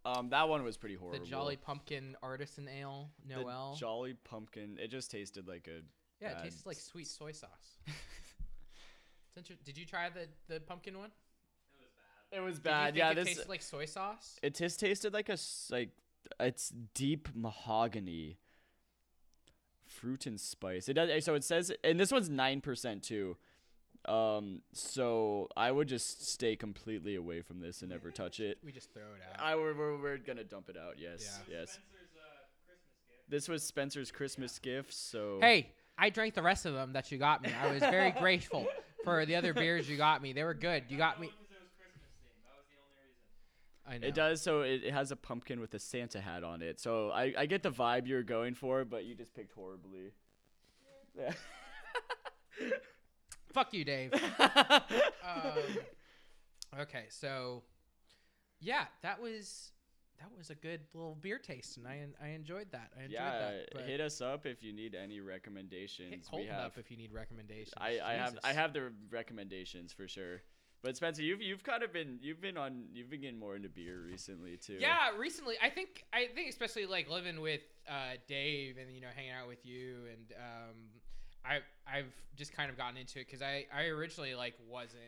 Um, 0.05 0.29
that 0.29 0.47
one 0.47 0.63
was 0.63 0.77
pretty 0.77 0.95
horrible. 0.95 1.19
the 1.19 1.25
horrible. 1.29 1.45
Jolly 1.45 1.55
Pumpkin 1.57 2.15
Artisan 2.21 2.67
Ale, 2.69 3.09
The 3.27 3.35
Noel. 3.41 3.75
Jolly 3.79 4.13
Pumpkin. 4.23 4.77
It 4.79 4.89
just 4.89 5.09
tasted 5.11 5.47
like 5.47 5.67
a. 5.67 5.81
yeah, 6.21 6.29
it 6.29 6.33
bad 6.35 6.43
tastes 6.43 6.65
like 6.65 6.77
sweet 6.77 7.07
soy 7.07 7.31
sauce. 7.31 7.77
It's 9.29 9.37
inter- 9.37 9.59
Did 9.65 9.77
you 9.77 9.85
try 9.85 10.09
the 10.09 10.27
the 10.53 10.59
pumpkin 10.61 10.97
one? 10.97 11.11
It 12.31 12.39
was 12.41 12.59
bad. 12.59 12.95
Yeah, 12.95 13.11
it 13.11 13.15
this. 13.15 13.27
tasted 13.27 13.49
like 13.49 13.61
soy 13.61 13.85
sauce. 13.85 14.37
It 14.41 14.55
just 14.55 14.79
tasted 14.79 15.13
like 15.13 15.29
a 15.29 15.37
like 15.71 15.89
it's 16.39 16.73
deep 16.93 17.29
mahogany, 17.33 18.37
fruit 19.85 20.25
and 20.25 20.39
spice. 20.39 20.89
It 20.89 20.93
does. 20.93 21.23
So 21.23 21.35
it 21.35 21.43
says, 21.43 21.71
and 21.83 21.99
this 21.99 22.11
one's 22.11 22.29
nine 22.29 22.61
percent 22.61 23.03
too. 23.03 23.37
Um, 24.05 24.61
so 24.71 25.49
I 25.57 25.71
would 25.71 25.87
just 25.87 26.29
stay 26.29 26.55
completely 26.55 27.15
away 27.15 27.41
from 27.41 27.59
this 27.59 27.81
and 27.81 27.91
never 27.91 28.09
touch 28.11 28.39
it. 28.39 28.57
We 28.63 28.71
just 28.71 28.93
throw 28.93 29.01
it 29.03 29.21
out. 29.33 29.41
I 29.41 29.55
we're, 29.55 29.73
we're, 29.73 30.01
we're 30.01 30.17
gonna 30.17 30.43
dump 30.45 30.69
it 30.69 30.77
out. 30.77 30.95
Yes, 30.97 31.39
Yeah. 31.49 31.59
yes. 31.59 31.71
Spencer's 31.71 31.81
Christmas 32.65 32.99
gift. 33.07 33.29
This 33.29 33.49
was 33.49 33.63
Spencer's 33.63 34.11
Christmas 34.11 34.59
gift. 34.59 34.93
So 34.93 35.39
Hey, 35.41 35.71
I 35.97 36.09
drank 36.09 36.35
the 36.35 36.43
rest 36.43 36.65
of 36.65 36.73
them 36.73 36.93
that 36.93 37.11
you 37.11 37.17
got 37.17 37.41
me. 37.41 37.49
I 37.61 37.71
was 37.73 37.81
very 37.81 38.11
grateful 38.19 38.65
for 39.03 39.25
the 39.25 39.35
other 39.35 39.53
beers 39.53 39.89
you 39.89 39.97
got 39.97 40.21
me. 40.21 40.31
They 40.31 40.43
were 40.43 40.53
good. 40.53 40.83
You 40.87 40.97
got 40.97 41.19
me. 41.19 41.27
Because 41.27 41.51
it 41.51 41.59
was 41.59 41.71
Christmas 41.75 42.07
themed. 42.23 42.43
That 42.45 42.55
was 42.55 42.67
the 42.69 42.79
only 42.79 42.95
reason. 43.03 43.27
I 43.87 43.97
know. 43.97 44.07
It 44.07 44.15
does. 44.15 44.41
So 44.41 44.61
it, 44.61 44.83
it 44.83 44.93
has 44.93 45.11
a 45.11 45.15
pumpkin 45.15 45.59
with 45.59 45.73
a 45.73 45.79
Santa 45.79 46.19
hat 46.19 46.43
on 46.43 46.61
it. 46.61 46.79
So 46.79 47.09
I, 47.09 47.33
I 47.37 47.45
get 47.45 47.63
the 47.63 47.71
vibe 47.71 48.07
you're 48.07 48.23
going 48.23 48.53
for, 48.53 48.83
but 48.83 49.05
you 49.05 49.15
just 49.15 49.33
picked 49.33 49.53
horribly. 49.53 50.11
Yeah. 51.17 51.31
Fuck 53.53 53.73
you, 53.73 53.85
Dave. 53.85 54.13
um, 54.39 55.63
okay, 56.79 57.05
so 57.09 57.63
yeah, 58.59 58.85
that 59.01 59.21
was 59.21 59.71
that 60.19 60.29
was 60.37 60.49
a 60.49 60.55
good 60.55 60.81
little 60.93 61.15
beer 61.15 61.39
taste, 61.39 61.77
and 61.77 61.87
I 61.87 62.05
I 62.21 62.29
enjoyed 62.29 62.71
that. 62.71 62.91
I 62.95 63.03
enjoyed 63.03 63.13
yeah, 63.13 63.51
that. 63.73 63.85
Hit 63.85 64.01
us 64.01 64.21
up 64.21 64.45
if 64.45 64.61
you 64.61 64.73
need 64.73 64.95
any 64.95 65.21
recommendations. 65.21 66.27
hit 66.29 66.39
we 66.39 66.45
have. 66.45 66.65
up 66.65 66.77
if 66.77 66.91
you 66.91 66.97
need 66.97 67.11
recommendations. 67.11 67.73
I, 67.77 67.99
I 68.03 68.13
have 68.13 68.37
I 68.43 68.53
have 68.53 68.73
the 68.73 68.91
recommendations 69.09 69.93
for 69.93 70.07
sure. 70.07 70.41
But 70.83 70.95
Spencer, 70.95 71.21
you've 71.23 71.41
you've 71.41 71.63
kind 71.63 71.81
of 71.83 71.91
been 71.91 72.19
you've 72.21 72.39
been 72.39 72.55
on 72.57 72.85
you've 72.93 73.09
been 73.09 73.21
getting 73.21 73.39
more 73.39 73.55
into 73.55 73.67
beer 73.69 73.99
recently 74.05 74.57
too. 74.57 74.77
Yeah, 74.79 75.09
recently 75.17 75.55
I 75.61 75.69
think 75.69 76.05
I 76.13 76.27
think 76.33 76.49
especially 76.49 76.85
like 76.85 77.09
living 77.09 77.41
with 77.41 77.61
uh, 77.89 78.15
Dave 78.27 78.77
and 78.77 78.93
you 78.93 79.01
know 79.01 79.07
hanging 79.15 79.31
out 79.31 79.47
with 79.47 79.65
you 79.65 79.95
and 80.11 80.31
um, 80.37 80.75
I 81.43 81.59
I've 81.87 82.13
just 82.35 82.53
kind 82.53 82.69
of 82.69 82.77
gotten 82.77 82.95
into 82.97 83.19
it 83.19 83.25
because 83.25 83.41
I 83.41 83.65
I 83.75 83.85
originally 83.85 84.35
like 84.35 84.53
wasn't 84.69 85.01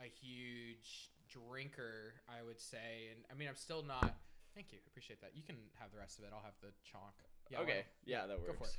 a 0.00 0.04
huge 0.04 1.10
drinker 1.28 2.14
I 2.28 2.42
would 2.46 2.60
say 2.60 3.08
and 3.10 3.24
I 3.30 3.34
mean 3.38 3.48
I'm 3.48 3.56
still 3.56 3.82
not. 3.82 4.14
Thank 4.54 4.70
you, 4.72 4.78
appreciate 4.86 5.20
that. 5.22 5.32
You 5.34 5.42
can 5.42 5.56
have 5.80 5.90
the 5.92 5.98
rest 5.98 6.18
of 6.18 6.24
it. 6.24 6.30
I'll 6.32 6.44
have 6.44 6.54
the 6.60 6.68
chonk. 6.86 7.16
Yeah, 7.50 7.60
okay. 7.60 7.72
don't- 7.72 7.84
Yeah, 8.04 8.26
that 8.26 8.38
works. 8.38 8.46
Go 8.52 8.52
for 8.58 8.64
it. 8.64 8.76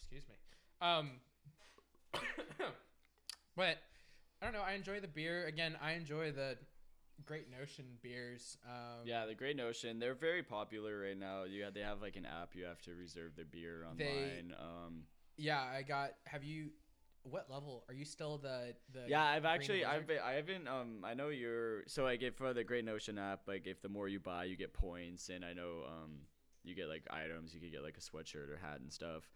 Excuse 0.00 0.24
me. 0.28 0.34
Um, 0.80 1.10
but 3.56 3.76
I 4.42 4.46
don't 4.46 4.54
know. 4.54 4.62
I 4.62 4.72
enjoy 4.72 4.98
the 4.98 5.06
beer. 5.08 5.46
Again, 5.46 5.76
I 5.80 5.92
enjoy 5.92 6.32
the 6.32 6.58
Great 7.24 7.48
Notion 7.48 7.84
beers. 8.02 8.58
Um, 8.66 9.06
Yeah, 9.06 9.24
the 9.26 9.36
Great 9.36 9.56
Notion. 9.56 10.00
They're 10.00 10.16
very 10.16 10.42
popular 10.42 10.98
right 10.98 11.16
now. 11.16 11.44
You 11.44 11.62
have, 11.62 11.74
they 11.74 11.80
have 11.80 12.02
like 12.02 12.16
an 12.16 12.26
app 12.26 12.50
you 12.54 12.64
have 12.64 12.82
to 12.82 12.90
reserve 12.94 13.36
their 13.36 13.44
beer 13.44 13.86
They- 13.96 14.08
online. 14.08 14.54
um, 14.58 15.02
Yeah, 15.36 15.62
I 15.62 15.82
got. 15.82 16.14
Have 16.24 16.42
you? 16.42 16.70
What 17.24 17.48
level 17.48 17.84
are 17.86 17.94
you 17.94 18.04
still 18.04 18.38
the 18.38 18.74
the? 18.92 19.04
yeah, 19.06 19.22
I've 19.22 19.44
actually 19.44 19.84
I've 19.84 20.08
been, 20.08 20.18
I 20.18 20.32
haven't 20.32 20.66
um 20.66 21.04
I 21.04 21.14
know 21.14 21.28
you're 21.28 21.84
so 21.86 22.04
I 22.04 22.16
get 22.16 22.34
for 22.34 22.52
the 22.52 22.64
Great 22.64 22.84
Notion 22.84 23.16
app 23.16 23.46
like 23.46 23.68
if 23.68 23.80
the 23.80 23.88
more 23.88 24.08
you 24.08 24.18
buy 24.18 24.42
you 24.42 24.56
get 24.56 24.72
points 24.74 25.28
and 25.28 25.44
I 25.44 25.52
know 25.52 25.84
um 25.86 26.22
you 26.64 26.74
get 26.74 26.88
like 26.88 27.04
items 27.10 27.54
you 27.54 27.60
could 27.60 27.70
get 27.70 27.84
like 27.84 27.96
a 27.96 28.00
sweatshirt 28.00 28.50
or 28.50 28.56
hat 28.56 28.80
and 28.80 28.92
stuff. 28.92 29.30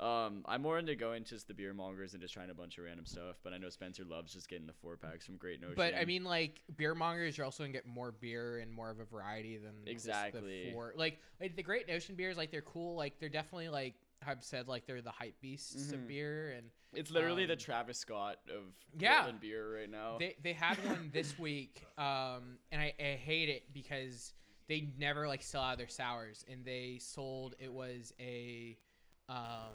Um, 0.00 0.42
I'm 0.46 0.62
more 0.62 0.78
into 0.78 0.94
going 0.94 1.24
to 1.24 1.30
just 1.30 1.48
the 1.48 1.54
beer 1.54 1.74
mongers 1.74 2.12
and 2.12 2.22
just 2.22 2.32
trying 2.32 2.50
a 2.50 2.54
bunch 2.54 2.78
of 2.78 2.84
random 2.84 3.04
stuff, 3.04 3.36
but 3.42 3.52
I 3.52 3.58
know 3.58 3.68
Spencer 3.68 4.04
loves 4.04 4.32
just 4.32 4.48
getting 4.48 4.66
the 4.66 4.72
four 4.72 4.96
packs 4.96 5.26
from 5.26 5.36
Great 5.36 5.60
Notion. 5.60 5.74
But 5.76 5.94
I 5.96 6.04
mean, 6.04 6.22
like 6.24 6.60
beer 6.76 6.94
mongers, 6.94 7.36
you're 7.36 7.44
also 7.44 7.64
gonna 7.64 7.72
get 7.72 7.86
more 7.86 8.12
beer 8.12 8.58
and 8.58 8.72
more 8.72 8.90
of 8.90 9.00
a 9.00 9.04
variety 9.04 9.56
than 9.56 9.72
Exactly. 9.86 10.66
the 10.66 10.72
four. 10.72 10.92
Like, 10.96 11.18
like 11.40 11.56
the 11.56 11.62
Great 11.62 11.88
Notion 11.88 12.14
beers, 12.14 12.36
like 12.36 12.50
they're 12.52 12.62
cool. 12.62 12.94
Like 12.96 13.18
they're 13.18 13.28
definitely 13.28 13.68
like 13.70 13.94
I've 14.26 14.42
said, 14.44 14.68
like 14.68 14.86
they're 14.86 15.02
the 15.02 15.10
hype 15.10 15.40
beasts 15.40 15.90
Mhm. 15.90 15.94
of 15.94 16.08
beer, 16.08 16.50
and 16.56 16.70
it's 16.92 17.10
literally 17.10 17.46
the 17.46 17.52
um, 17.54 17.58
Travis 17.58 17.98
Scott 17.98 18.38
of 18.48 18.62
Yeah. 18.98 19.16
Portland 19.22 19.40
beer 19.40 19.76
right 19.78 19.90
now. 19.90 20.18
They 20.18 20.36
they 20.42 20.52
had 20.52 20.76
one 20.86 21.10
this 21.12 21.38
week, 21.38 21.84
um, 21.98 22.58
and 22.72 22.80
I, 22.80 22.94
I 23.00 23.02
hate 23.16 23.48
it 23.48 23.72
because 23.72 24.32
they 24.68 24.88
never 24.98 25.26
like 25.28 25.42
sell 25.42 25.62
out 25.62 25.78
their 25.78 25.88
sours, 25.88 26.44
and 26.50 26.64
they 26.64 26.98
sold 27.00 27.54
it 27.58 27.72
was 27.72 28.12
a, 28.20 28.76
um, 29.28 29.74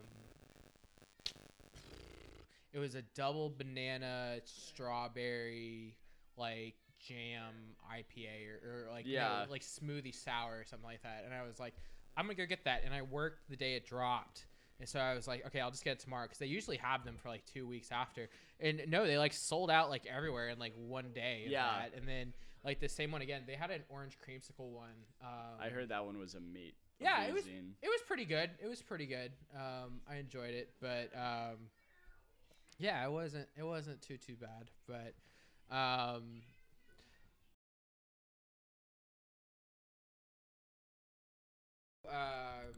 it 2.74 2.80
was 2.80 2.96
a 2.96 3.02
double 3.16 3.50
banana 3.56 4.38
strawberry 4.46 5.96
like 6.38 6.76
jam 7.00 7.54
IPA 7.92 8.48
or, 8.64 8.88
or 8.88 8.92
like 8.92 9.06
no, 9.06 9.12
Yeah. 9.12 9.46
like 9.50 9.62
smoothie 9.62 10.16
sour 10.16 10.60
or 10.60 10.64
something 10.66 10.88
like 10.88 11.04
that, 11.04 11.24
and 11.26 11.34
I 11.34 11.46
was 11.46 11.60
like, 11.60 11.74
I'm 12.18 12.26
gonna 12.26 12.36
go 12.36 12.46
get 12.46 12.64
that, 12.66 12.84
and 12.86 12.94
I 12.94 13.02
worked 13.04 13.50
the 13.50 13.56
day 13.56 13.76
it 13.76 13.86
dropped. 13.86 14.46
And 14.80 14.90
so 14.90 15.00
I 15.00 15.14
was 15.14 15.28
like, 15.28 15.46
okay, 15.46 15.60
I'll 15.62 15.72
just 15.72 15.84
get 15.84 15.94
it 15.94 16.00
tomorrow 16.00 16.26
because 16.26 16.40
they 16.40 16.48
usually 16.48 16.78
have 16.78 17.06
them 17.06 17.16
for 17.22 17.30
like 17.30 17.46
two 17.46 17.66
weeks 17.68 17.90
after. 17.92 18.28
And 18.60 18.82
no, 18.88 19.06
they 19.06 19.18
like 19.18 19.32
sold 19.32 19.70
out 19.70 19.90
like 19.90 20.06
everywhere 20.08 20.50
in 20.50 20.58
like 20.60 20.74
one 20.76 21.12
day. 21.14 21.46
Yeah. 21.48 21.64
that. 21.64 21.94
And 21.98 22.08
then 22.08 22.34
like 22.66 22.80
the 22.80 22.90
same 22.90 23.12
one 23.12 23.22
again. 23.22 23.44
They 23.48 23.54
had 23.54 23.70
an 23.70 23.84
orange 23.88 24.18
creamsicle 24.18 24.68
one. 24.72 24.90
Um, 25.22 25.60
I 25.62 25.70
heard 25.70 25.90
that 25.90 26.04
one 26.06 26.18
was 26.18 26.34
a 26.34 26.40
mate. 26.42 26.74
Yeah, 27.00 27.24
it 27.24 27.34
was- 27.34 27.46
it 27.82 27.88
was 27.90 28.02
pretty 28.08 28.26
good. 28.26 28.50
It 28.62 28.68
was 28.68 28.82
pretty 28.82 29.06
good. 29.06 29.32
Um, 29.56 30.02
I 30.08 30.16
enjoyed 30.16 30.54
it, 30.54 30.74
but 30.80 31.12
um, 31.16 31.70
yeah, 32.78 33.04
it 33.06 33.12
wasn't. 33.12 33.48
It 33.58 33.64
wasn't 33.64 34.02
too 34.02 34.18
too 34.18 34.36
bad. 34.36 34.70
But 34.88 35.14
um, 35.76 36.42
um, 42.10 42.74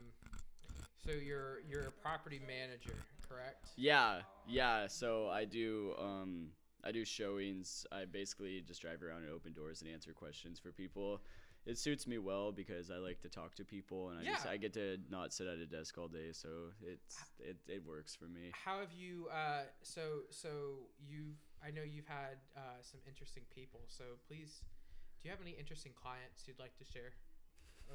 so 1.04 1.12
you're 1.12 1.60
you're 1.68 1.86
a 1.88 1.90
property 1.92 2.40
manager, 2.46 2.94
correct? 3.28 3.68
Yeah, 3.76 4.20
yeah. 4.48 4.86
So 4.88 5.28
I 5.28 5.44
do 5.44 5.94
um 5.98 6.48
I 6.84 6.92
do 6.92 7.04
showings. 7.04 7.86
I 7.92 8.04
basically 8.04 8.60
just 8.66 8.80
drive 8.80 9.02
around 9.02 9.22
and 9.24 9.32
open 9.32 9.52
doors 9.52 9.82
and 9.82 9.90
answer 9.90 10.12
questions 10.12 10.58
for 10.58 10.72
people. 10.72 11.20
It 11.66 11.78
suits 11.78 12.06
me 12.06 12.18
well 12.18 12.52
because 12.52 12.90
I 12.90 12.96
like 12.98 13.20
to 13.22 13.28
talk 13.28 13.54
to 13.56 13.64
people 13.64 14.10
and 14.10 14.20
I 14.20 14.24
just 14.24 14.46
I 14.46 14.56
get 14.56 14.72
to 14.74 14.98
not 15.10 15.32
sit 15.32 15.46
at 15.46 15.58
a 15.58 15.66
desk 15.66 15.98
all 15.98 16.08
day, 16.08 16.30
so 16.32 16.48
it's 16.82 17.16
it, 17.40 17.56
it 17.68 17.82
works 17.86 18.14
for 18.14 18.26
me. 18.26 18.52
How 18.64 18.78
have 18.80 18.92
you? 18.92 19.28
Uh, 19.32 19.62
so 19.82 20.20
so 20.30 20.48
you've 20.98 21.36
I 21.66 21.70
know 21.70 21.82
you've 21.82 22.06
had 22.06 22.38
uh, 22.56 22.60
some 22.82 23.00
interesting 23.08 23.42
people. 23.54 23.80
So 23.88 24.04
please, 24.28 24.60
do 25.20 25.28
you 25.28 25.30
have 25.30 25.40
any 25.40 25.52
interesting 25.52 25.92
clients 26.00 26.46
you'd 26.46 26.58
like 26.60 26.76
to 26.78 26.84
share 26.84 27.12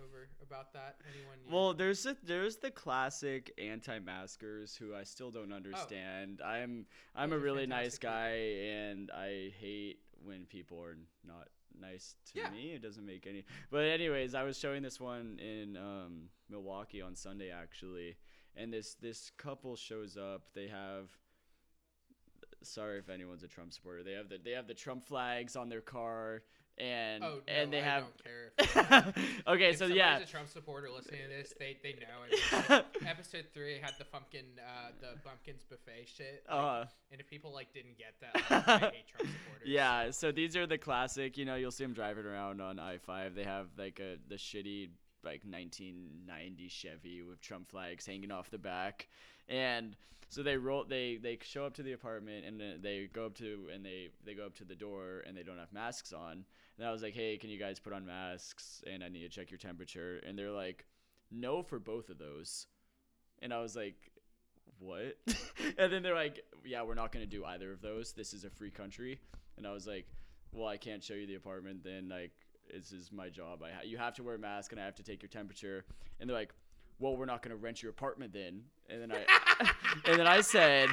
over 0.03 0.29
about 0.41 0.73
that? 0.73 0.95
Anyone? 1.13 1.37
You, 1.45 1.53
Well, 1.53 1.73
there's 1.73 2.05
a, 2.05 2.15
there's 2.23 2.57
the 2.57 2.71
classic 2.71 3.51
anti-maskers 3.57 4.75
who 4.75 4.95
I 4.95 5.03
still 5.03 5.31
don't 5.31 5.53
understand. 5.53 6.41
I'm 6.45 6.85
I'm 7.15 7.29
Those 7.29 7.39
a 7.39 7.43
really 7.43 7.67
nice 7.67 7.97
fantastic 7.97 8.01
people. 8.01 8.15
guy, 8.15 8.31
and 8.71 9.11
I 9.11 9.53
hate 9.59 9.99
when 10.23 10.45
people 10.45 10.81
are 10.81 10.97
not 11.25 11.47
nice 11.79 12.15
to 12.33 12.39
Yeah. 12.39 12.49
me. 12.51 12.73
It 12.73 12.81
doesn't 12.81 13.05
make 13.05 13.25
any. 13.27 13.43
But 13.69 13.85
anyways, 13.85 14.33
I 14.35 14.43
was 14.43 14.57
showing 14.57 14.81
this 14.83 14.99
one 14.99 15.39
in 15.39 15.77
um, 15.77 16.29
Milwaukee 16.49 17.01
on 17.01 17.15
Sunday 17.15 17.51
actually, 17.51 18.17
and 18.55 18.71
this 18.73 18.95
this 18.95 19.31
couple 19.37 19.75
shows 19.75 20.17
up. 20.17 20.53
They 20.53 20.67
have. 20.67 21.09
Sorry 22.63 22.99
if 22.99 23.09
anyone's 23.09 23.41
a 23.43 23.47
Trump 23.47 23.73
supporter. 23.73 24.03
They 24.03 24.13
have 24.13 24.29
the 24.29 24.37
they 24.37 24.51
have 24.51 24.67
the 24.67 24.73
Trump 24.75 25.03
flags 25.03 25.55
on 25.55 25.69
their 25.69 25.81
car, 25.81 26.43
and 26.77 27.23
oh, 27.23 27.39
no, 27.47 27.53
and 27.53 27.71
they 27.71 27.79
I 27.79 27.83
have. 27.83 28.03
don't 28.03 28.23
care. 28.23 29.13
Okay, 29.47 29.69
if 29.71 29.77
so 29.77 29.85
yeah. 29.85 30.19
a 30.19 30.25
Trump 30.25 30.47
supporter 30.49 30.87
listening 30.89 31.21
to 31.23 31.27
this, 31.29 31.53
they 31.59 31.77
they 31.83 31.93
know. 31.93 32.07
I 32.25 32.29
mean, 32.29 32.83
like, 33.01 33.09
episode 33.09 33.45
three 33.53 33.79
had 33.81 33.93
the 33.97 34.05
pumpkin 34.05 34.45
uh, 34.59 34.91
the 34.99 35.19
bumpkins 35.23 35.63
buffet 35.69 36.07
shit. 36.07 36.43
like, 36.49 36.57
Uh, 36.57 36.85
and 37.11 37.19
if 37.19 37.27
people 37.27 37.53
like 37.53 37.73
didn't 37.73 37.97
get 37.97 38.13
that, 38.21 38.35
like, 38.51 38.67
I 38.67 38.77
hate 38.91 39.07
Trump 39.07 39.29
supporters. 39.43 39.67
Yeah, 39.67 40.11
so 40.11 40.31
these 40.31 40.55
are 40.55 40.65
the 40.67 40.77
classic. 40.77 41.37
You 41.37 41.45
know, 41.45 41.55
you'll 41.55 41.71
see 41.71 41.83
them 41.83 41.93
driving 41.93 42.25
around 42.25 42.61
on 42.61 42.79
I 42.79 42.97
five. 42.97 43.35
They 43.35 43.43
have 43.43 43.67
like 43.77 43.99
a 43.99 44.17
the 44.29 44.35
shitty 44.35 44.89
like 45.23 45.41
1990 45.43 46.67
Chevy 46.69 47.21
with 47.21 47.41
Trump 47.41 47.69
flags 47.69 48.05
hanging 48.05 48.31
off 48.31 48.49
the 48.49 48.57
back, 48.57 49.07
and 49.49 49.95
so 50.29 50.43
they 50.43 50.57
roll. 50.57 50.85
They 50.85 51.17
they 51.21 51.37
show 51.41 51.65
up 51.65 51.73
to 51.75 51.83
the 51.83 51.93
apartment 51.93 52.45
and 52.45 52.81
they 52.81 53.09
go 53.11 53.25
up 53.25 53.35
to 53.35 53.67
and 53.73 53.85
they 53.85 54.09
they 54.25 54.33
go 54.33 54.45
up 54.45 54.55
to 54.55 54.65
the 54.65 54.75
door 54.75 55.23
and 55.27 55.35
they 55.35 55.43
don't 55.43 55.57
have 55.57 55.73
masks 55.73 56.13
on. 56.13 56.45
And 56.81 56.89
I 56.89 56.91
was 56.91 57.03
like, 57.03 57.13
hey, 57.13 57.37
can 57.37 57.51
you 57.51 57.59
guys 57.59 57.79
put 57.79 57.93
on 57.93 58.07
masks? 58.07 58.83
And 58.91 59.03
I 59.03 59.07
need 59.07 59.19
to 59.19 59.29
check 59.29 59.51
your 59.51 59.59
temperature. 59.59 60.19
And 60.25 60.35
they're 60.35 60.49
like, 60.49 60.87
no 61.29 61.61
for 61.61 61.77
both 61.77 62.09
of 62.09 62.17
those. 62.17 62.65
And 63.39 63.53
I 63.53 63.61
was 63.61 63.75
like, 63.75 63.97
what? 64.79 65.15
and 65.77 65.93
then 65.93 66.01
they're 66.01 66.15
like, 66.15 66.43
yeah, 66.65 66.81
we're 66.81 66.95
not 66.95 67.11
going 67.11 67.23
to 67.23 67.29
do 67.29 67.45
either 67.45 67.71
of 67.71 67.83
those. 67.83 68.13
This 68.13 68.33
is 68.33 68.45
a 68.45 68.49
free 68.49 68.71
country. 68.71 69.19
And 69.57 69.67
I 69.67 69.73
was 69.73 69.85
like, 69.85 70.07
well, 70.51 70.67
I 70.67 70.77
can't 70.77 71.03
show 71.03 71.13
you 71.13 71.27
the 71.27 71.35
apartment. 71.35 71.83
Then, 71.83 72.09
like, 72.09 72.31
this 72.73 72.91
is 72.91 73.11
my 73.11 73.29
job. 73.29 73.61
I 73.61 73.69
ha- 73.69 73.83
you 73.85 73.99
have 73.99 74.15
to 74.15 74.23
wear 74.23 74.33
a 74.33 74.39
mask 74.39 74.71
and 74.71 74.81
I 74.81 74.85
have 74.85 74.95
to 74.95 75.03
take 75.03 75.21
your 75.21 75.29
temperature. 75.29 75.85
And 76.19 76.27
they're 76.27 76.35
like, 76.35 76.55
well, 76.97 77.15
we're 77.15 77.25
not 77.25 77.43
going 77.43 77.55
to 77.55 77.61
rent 77.61 77.83
your 77.83 77.91
apartment 77.91 78.33
then. 78.33 78.63
And 78.89 79.03
then 79.03 79.11
I, 79.11 79.71
and 80.05 80.19
then 80.19 80.25
I 80.25 80.41
said, 80.41 80.89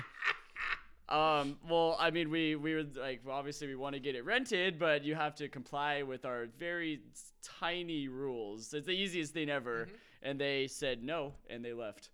um, 1.09 1.56
well, 1.68 1.97
I 1.98 2.10
mean, 2.10 2.30
we, 2.30 2.55
we 2.56 2.74
were 2.74 2.85
like, 3.01 3.20
well, 3.24 3.36
obviously 3.36 3.66
we 3.66 3.76
want 3.76 3.94
to 3.94 4.01
get 4.01 4.14
it 4.14 4.24
rented, 4.24 4.78
but 4.78 5.05
you 5.05 5.14
have 5.14 5.35
to 5.36 5.48
comply 5.48 6.02
with 6.02 6.24
our 6.24 6.47
very 6.59 7.01
tiny 7.43 8.09
rules. 8.09 8.74
It's 8.74 8.86
the 8.86 8.93
easiest 8.93 9.32
thing 9.32 9.48
ever. 9.48 9.86
Mhm. 9.86 9.97
And 10.20 10.40
they 10.40 10.66
said 10.66 11.02
no, 11.02 11.35
and 11.48 11.64
they 11.64 11.72
left. 11.72 12.10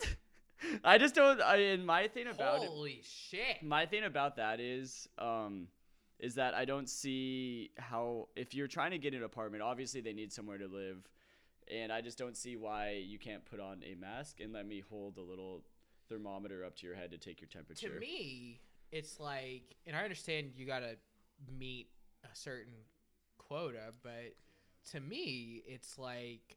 I 0.84 0.98
just 0.98 1.14
don't. 1.14 1.40
I, 1.40 1.56
and 1.56 1.86
my 1.86 2.08
thing 2.08 2.26
about 2.26 2.62
it, 2.62 2.68
Holy 2.68 3.00
shit! 3.04 3.62
my 3.62 3.86
thing 3.86 4.04
about 4.04 4.36
that 4.36 4.58
is, 4.60 5.08
um, 5.18 5.68
is 6.18 6.34
that 6.34 6.54
I 6.54 6.64
don't 6.64 6.88
see 6.88 7.70
how 7.78 8.28
if 8.36 8.54
you're 8.54 8.66
trying 8.66 8.90
to 8.90 8.98
get 8.98 9.14
an 9.14 9.22
apartment, 9.22 9.62
obviously 9.62 10.00
they 10.00 10.12
need 10.12 10.32
somewhere 10.32 10.58
to 10.58 10.66
live, 10.66 11.08
and 11.72 11.92
I 11.92 12.00
just 12.00 12.18
don't 12.18 12.36
see 12.36 12.56
why 12.56 13.02
you 13.04 13.18
can't 13.18 13.44
put 13.44 13.60
on 13.60 13.82
a 13.84 13.94
mask 13.94 14.40
and 14.40 14.52
let 14.52 14.66
me 14.66 14.82
hold 14.90 15.16
a 15.18 15.22
little 15.22 15.62
thermometer 16.12 16.64
up 16.64 16.76
to 16.76 16.86
your 16.86 16.94
head 16.94 17.10
to 17.10 17.18
take 17.18 17.40
your 17.40 17.48
temperature. 17.48 17.88
To 17.94 18.00
me, 18.00 18.60
it's 18.90 19.18
like, 19.18 19.76
and 19.86 19.96
I 19.96 20.02
understand 20.02 20.52
you 20.56 20.66
gotta 20.66 20.96
meet 21.58 21.88
a 22.24 22.36
certain 22.36 22.74
quota, 23.38 23.92
but 24.02 24.34
to 24.92 25.00
me, 25.00 25.62
it's 25.66 25.98
like, 25.98 26.56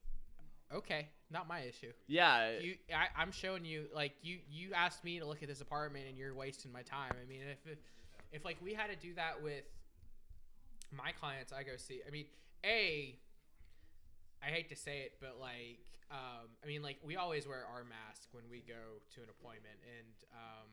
okay, 0.74 1.08
not 1.32 1.48
my 1.48 1.62
issue. 1.62 1.92
yeah, 2.08 2.60
You, 2.60 2.76
I, 2.94 3.08
I'm 3.20 3.32
showing 3.32 3.66
you, 3.66 3.86
like, 3.94 4.14
you, 4.22 4.40
you 4.50 4.74
asked 4.74 5.04
me 5.04 5.20
to 5.20 5.26
look 5.26 5.42
at 5.44 5.50
this 5.50 5.62
apartment, 5.62 6.06
and 6.10 6.18
you're 6.18 6.34
wasting 6.34 6.72
my 6.72 6.82
time. 6.82 7.12
I 7.22 7.28
mean, 7.28 7.42
if, 7.52 7.72
if, 7.72 7.78
if 8.32 8.46
like 8.46 8.58
we 8.62 8.74
had 8.74 8.88
to 8.88 8.96
do 8.96 9.14
that 9.16 9.42
with 9.42 9.64
my 10.92 11.12
clients, 11.12 11.54
I 11.54 11.64
go 11.64 11.78
see. 11.78 12.02
I 12.08 12.12
mean, 12.12 12.26
a, 12.66 13.16
I 14.46 14.50
hate 14.50 14.70
to 14.70 14.76
say 14.76 15.00
it, 15.00 15.14
but 15.20 15.38
like, 15.40 15.82
um, 16.12 16.48
I 16.64 16.68
mean, 16.68 16.84
like 16.84 16.98
we 17.04 17.16
always 17.16 17.48
wear 17.48 17.66
our 17.66 17.84
mask 17.84 18.30
when 18.32 18.44
we 18.50 18.60
go 18.60 19.02
to 19.16 19.22
an 19.22 19.30
appointment, 19.30 19.80
and 19.98 20.16
um, 20.34 20.70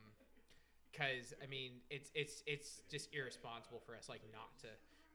because 0.91 1.33
I 1.43 1.47
mean, 1.47 1.81
it's 1.89 2.11
it's 2.13 2.43
it's 2.45 2.81
just 2.89 3.09
irresponsible 3.13 3.81
for 3.85 3.95
us 3.95 4.07
like 4.09 4.21
not 4.31 4.59
to 4.59 4.67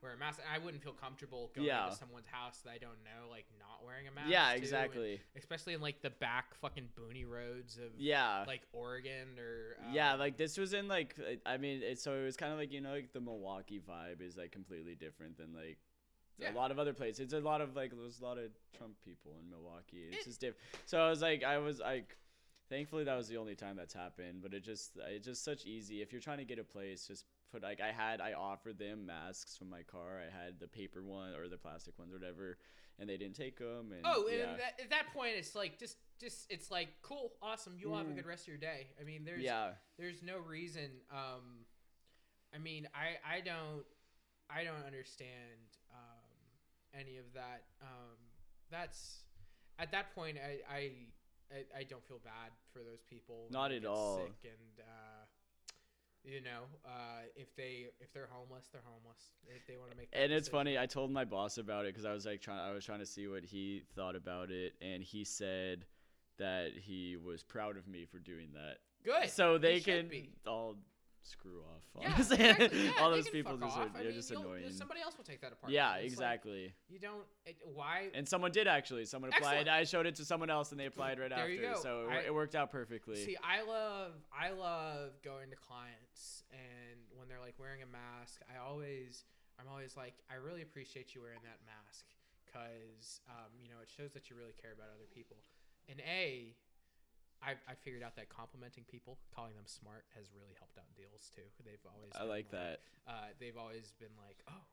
wear 0.02 0.12
a 0.12 0.16
mask. 0.16 0.40
And 0.42 0.48
I 0.52 0.64
wouldn't 0.64 0.82
feel 0.82 0.92
comfortable 0.92 1.50
going 1.54 1.66
Yeah. 1.66 1.84
into 1.86 1.96
someone's 1.96 2.26
house 2.26 2.58
that 2.64 2.70
I 2.70 2.78
don't 2.78 3.02
know, 3.04 3.28
like 3.30 3.46
not 3.58 3.84
wearing 3.84 4.06
a 4.08 4.12
mask. 4.12 4.28
yeah, 4.30 4.46
too, 4.48 4.54
and 4.54 4.62
exactly. 4.62 5.20
especially 5.36 5.74
in 5.74 5.80
like 5.80 6.02
the 6.02 6.10
back 6.10 6.54
fucking 6.60 6.88
boony 6.98 7.28
roads 7.28 7.78
of 7.78 7.98
Yeah, 7.98 8.44
like 8.46 8.62
Oregon 8.72 9.38
or 9.38 9.76
um, 9.86 9.94
yeah, 9.94 10.14
like 10.14 10.36
this 10.36 10.56
was 10.58 10.72
in 10.72 10.88
like 10.88 11.16
I 11.46 11.56
mean, 11.58 11.82
it, 11.82 12.00
so 12.00 12.14
it 12.14 12.24
was 12.24 12.36
kind 12.36 12.52
of 12.52 12.58
like 12.58 12.72
you 12.72 12.80
know 12.80 12.90
like 12.92 13.12
the 13.12 13.20
Milwaukee 13.20 13.80
vibe 13.80 14.20
is 14.20 14.36
like 14.36 14.52
completely 14.52 14.94
different 14.94 15.36
than 15.36 15.52
like 15.54 15.78
Yeah. 16.38 16.52
a 16.52 16.54
lot 16.54 16.70
of 16.70 16.78
other 16.78 16.92
places. 16.94 17.20
It's 17.20 17.32
a 17.34 17.40
lot 17.40 17.60
of 17.60 17.74
like 17.76 17.90
there's 17.96 18.20
a 18.20 18.24
lot 18.24 18.38
of 18.38 18.50
Trump 18.76 18.94
people 19.04 19.32
in 19.42 19.50
Milwaukee. 19.50 20.04
It's 20.10 20.18
It- 20.18 20.24
just 20.30 20.40
different. 20.40 20.62
So 20.86 21.00
I 21.00 21.10
was 21.10 21.20
like, 21.22 21.42
I 21.44 21.58
was 21.58 21.80
like, 21.80 22.16
thankfully 22.68 23.04
that 23.04 23.16
was 23.16 23.28
the 23.28 23.36
only 23.38 23.56
time 23.56 23.76
that's 23.76 23.94
happened. 23.94 24.42
But 24.42 24.54
it 24.54 24.60
just 24.64 24.96
it's 25.08 25.26
just 25.26 25.42
such 25.44 25.64
easy 25.66 26.00
if 26.02 26.12
you're 26.12 26.20
trying 26.20 26.38
to 26.38 26.44
get 26.44 26.58
a 26.58 26.64
place, 26.64 27.06
just 27.06 27.24
put 27.50 27.62
like 27.62 27.80
I 27.80 27.90
had 27.92 28.20
I 28.20 28.34
offered 28.34 28.78
them 28.78 29.06
masks 29.06 29.56
from 29.56 29.68
my 29.70 29.82
car. 29.82 30.20
I 30.20 30.30
had 30.30 30.60
the 30.60 30.68
paper 30.68 31.02
one 31.02 31.34
or 31.34 31.48
the 31.48 31.56
plastic 31.58 31.98
ones 31.98 32.12
or 32.12 32.18
whatever, 32.18 32.58
and 32.98 33.08
they 33.08 33.16
didn't 33.16 33.36
take 33.36 33.58
them. 33.58 33.90
And 33.92 34.02
Oh, 34.04 34.26
and 34.28 34.38
yeah, 34.38 34.56
that, 34.56 34.80
at 34.84 34.90
that 34.90 35.12
point, 35.12 35.32
it's 35.36 35.54
like 35.54 35.78
just 35.78 35.96
just 36.20 36.46
it's 36.50 36.70
like 36.70 36.88
cool, 37.02 37.32
awesome. 37.42 37.76
You 37.78 37.90
all 37.92 37.98
have 37.98 38.06
a 38.06 38.10
Mm. 38.10 38.16
good 38.16 38.26
rest 38.26 38.42
of 38.44 38.48
your 38.48 38.58
day. 38.58 38.88
I 39.00 39.04
mean, 39.04 39.24
there's 39.24 39.42
yeah, 39.42 39.72
there's 39.98 40.22
no 40.22 40.38
reason. 40.38 40.90
Um, 41.10 41.64
I 42.54 42.58
mean, 42.58 42.86
I 42.94 43.16
I 43.36 43.40
don't 43.40 43.84
I 44.50 44.64
don't 44.64 44.84
understand 44.86 45.77
any 46.94 47.16
of 47.16 47.32
that. 47.34 47.64
Um, 47.82 48.16
that's 48.70 49.24
at 49.78 49.92
that 49.92 50.14
point, 50.14 50.36
I 50.38 50.60
I, 50.72 50.90
I, 51.50 51.80
I 51.80 51.82
don't 51.84 52.04
feel 52.06 52.20
bad 52.24 52.52
for 52.72 52.80
those 52.80 53.02
people. 53.08 53.46
Not 53.50 53.72
at 53.72 53.84
all. 53.84 54.16
Sick 54.16 54.52
and 54.52 54.80
uh, 54.80 55.24
you 56.24 56.40
know, 56.40 56.64
uh, 56.84 57.22
if 57.36 57.54
they 57.56 57.86
if 58.00 58.12
they're 58.12 58.28
homeless, 58.30 58.68
they're 58.72 58.82
homeless. 58.84 59.32
If 59.46 59.66
they 59.66 59.76
want 59.76 59.92
to 59.92 59.96
make. 59.96 60.08
and 60.12 60.32
it's 60.32 60.48
funny. 60.48 60.78
I 60.78 60.86
told 60.86 61.10
my 61.10 61.24
boss 61.24 61.58
about 61.58 61.86
it 61.86 61.94
because 61.94 62.04
I 62.04 62.12
was 62.12 62.26
like 62.26 62.40
trying. 62.40 62.60
I 62.60 62.72
was 62.72 62.84
trying 62.84 62.98
to 63.00 63.06
see 63.06 63.28
what 63.28 63.44
he 63.44 63.82
thought 63.94 64.16
about 64.16 64.50
it, 64.50 64.74
and 64.82 65.02
he 65.02 65.24
said 65.24 65.86
that 66.38 66.72
he 66.76 67.16
was 67.16 67.42
proud 67.42 67.76
of 67.76 67.88
me 67.88 68.04
for 68.04 68.18
doing 68.18 68.48
that. 68.54 68.78
Good. 69.04 69.30
so 69.30 69.58
they 69.58 69.80
can 69.80 70.08
be. 70.08 70.30
all 70.46 70.76
screw 71.28 71.60
off. 71.60 71.82
Yeah, 72.02 72.14
exactly. 72.18 72.84
Yeah, 72.86 72.90
all 73.00 73.10
those 73.10 73.28
people 73.28 73.56
just 73.56 73.76
are, 73.76 73.88
they're 74.02 74.12
just 74.12 74.30
annoying. 74.30 74.70
Somebody 74.70 75.00
else 75.00 75.16
will 75.16 75.24
take 75.24 75.40
that 75.42 75.52
apart. 75.52 75.72
Yeah, 75.72 75.94
It's 75.96 76.02
like, 76.02 76.04
exactly. 76.12 76.74
you 76.88 76.98
don't. 76.98 77.24
It, 77.46 77.56
why? 77.74 78.08
and 78.14 78.28
someone 78.28 78.50
did 78.52 78.66
actually. 78.66 79.04
Someone 79.04 79.30
applied. 79.32 79.58
Excellent. 79.66 79.68
I 79.68 79.84
showed 79.84 80.06
it 80.06 80.14
to 80.16 80.24
someone 80.24 80.50
else, 80.50 80.70
and 80.72 80.80
they 80.80 80.86
applied 80.86 81.18
right 81.18 81.30
There 81.30 81.38
after. 81.38 81.52
you 81.52 81.60
go. 81.60 81.80
So 81.82 82.08
it, 82.10 82.12
I- 82.12 82.26
it 82.26 82.34
worked 82.34 82.54
out 82.54 82.70
perfectly. 82.70 83.16
See, 83.16 83.36
I 83.42 83.62
love 83.62 84.12
I 84.32 84.50
love 84.50 85.10
going 85.22 85.50
to 85.50 85.56
clients 85.56 86.44
and 86.50 86.98
when 87.18 87.28
they're 87.28 87.40
like 87.40 87.58
wearing 87.58 87.82
a 87.82 87.86
mask, 87.86 88.40
I 88.48 88.58
always 88.66 89.24
I'm 89.60 89.66
always 89.68 89.96
like 89.96 90.14
I 90.30 90.36
really 90.36 90.62
appreciate 90.62 91.14
you 91.14 91.20
wearing 91.22 91.40
that 91.44 91.58
mask 91.66 92.04
cuz 92.52 93.20
um, 93.28 93.52
you 93.62 93.68
know, 93.68 93.76
it 93.82 93.90
shows 93.90 94.12
that 94.12 94.30
you 94.30 94.36
really 94.36 94.54
care 94.60 94.72
about 94.72 94.88
other 94.94 95.06
people. 95.12 95.36
And 95.88 96.00
A 96.00 96.54
I, 97.42 97.54
I 97.70 97.74
figured 97.84 98.02
out 98.02 98.16
that 98.16 98.28
complimenting 98.28 98.84
people, 98.84 99.18
calling 99.34 99.54
them 99.54 99.66
smart, 99.66 100.04
has 100.14 100.26
really 100.34 100.54
helped 100.58 100.78
out 100.78 100.90
deals 100.96 101.30
too. 101.34 101.46
They've 101.64 101.82
always 101.86 102.10
I 102.14 102.20
been 102.20 102.28
like 102.28 102.50
that. 102.50 102.82
Uh, 103.06 103.30
they've 103.38 103.56
always 103.56 103.94
been 103.98 104.12
like, 104.18 104.42
"Oh, 104.50 104.64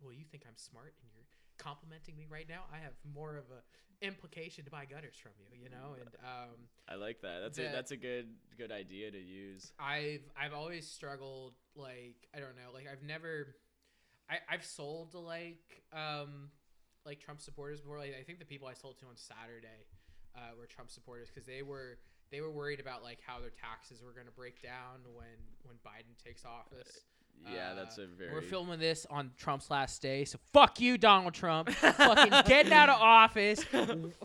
well, 0.00 0.12
you 0.12 0.24
think 0.24 0.44
I'm 0.48 0.56
smart 0.56 0.94
and 1.00 1.08
you're 1.12 1.28
complimenting 1.58 2.16
me 2.16 2.26
right 2.28 2.48
now? 2.48 2.64
I 2.72 2.78
have 2.80 2.96
more 3.04 3.36
of 3.36 3.44
a 3.52 3.60
implication 4.04 4.64
to 4.64 4.70
buy 4.70 4.84
gutters 4.84 5.16
from 5.20 5.32
you, 5.36 5.52
you 5.52 5.68
know." 5.68 6.00
And 6.00 6.08
um, 6.24 6.56
I 6.88 6.96
like 6.96 7.20
that. 7.22 7.40
That's 7.44 7.58
a 7.58 7.68
that's 7.68 7.92
a 7.92 8.00
good 8.00 8.32
good 8.56 8.72
idea 8.72 9.10
to 9.10 9.20
use. 9.20 9.72
I've 9.78 10.24
I've 10.32 10.54
always 10.54 10.88
struggled 10.88 11.54
like 11.76 12.28
I 12.34 12.40
don't 12.40 12.56
know 12.56 12.72
like 12.72 12.88
I've 12.90 13.02
never 13.02 13.56
I 14.30 14.38
I've 14.48 14.64
sold 14.64 15.12
to 15.12 15.18
like 15.18 15.82
um 15.92 16.50
like 17.04 17.20
Trump 17.20 17.40
supporters 17.40 17.80
before 17.80 17.98
like 17.98 18.14
I 18.18 18.22
think 18.22 18.38
the 18.38 18.44
people 18.44 18.66
I 18.66 18.74
sold 18.74 18.98
to 19.00 19.06
on 19.06 19.16
Saturday 19.16 19.86
uh, 20.34 20.56
were 20.58 20.66
Trump 20.66 20.90
supporters 20.90 21.28
because 21.28 21.46
they 21.46 21.62
were 21.62 21.98
they 22.30 22.40
were 22.40 22.50
worried 22.50 22.80
about 22.80 23.02
like 23.02 23.18
how 23.26 23.40
their 23.40 23.50
taxes 23.50 24.02
were 24.02 24.12
going 24.12 24.26
to 24.26 24.32
break 24.32 24.62
down 24.62 25.00
when 25.14 25.26
when 25.64 25.76
Biden 25.86 26.16
takes 26.22 26.44
office 26.44 27.00
Yeah, 27.52 27.74
that's 27.74 27.98
Uh, 27.98 28.02
a 28.02 28.06
very. 28.06 28.32
We're 28.32 28.40
filming 28.42 28.78
this 28.78 29.06
on 29.10 29.32
Trump's 29.36 29.70
last 29.70 30.00
day, 30.02 30.24
so 30.24 30.38
fuck 30.52 30.80
you, 30.80 30.96
Donald 30.98 31.34
Trump. 31.34 31.68
fucking 31.70 32.32
getting 32.46 32.72
out 32.72 32.88
of 32.88 32.96
office. 33.00 33.64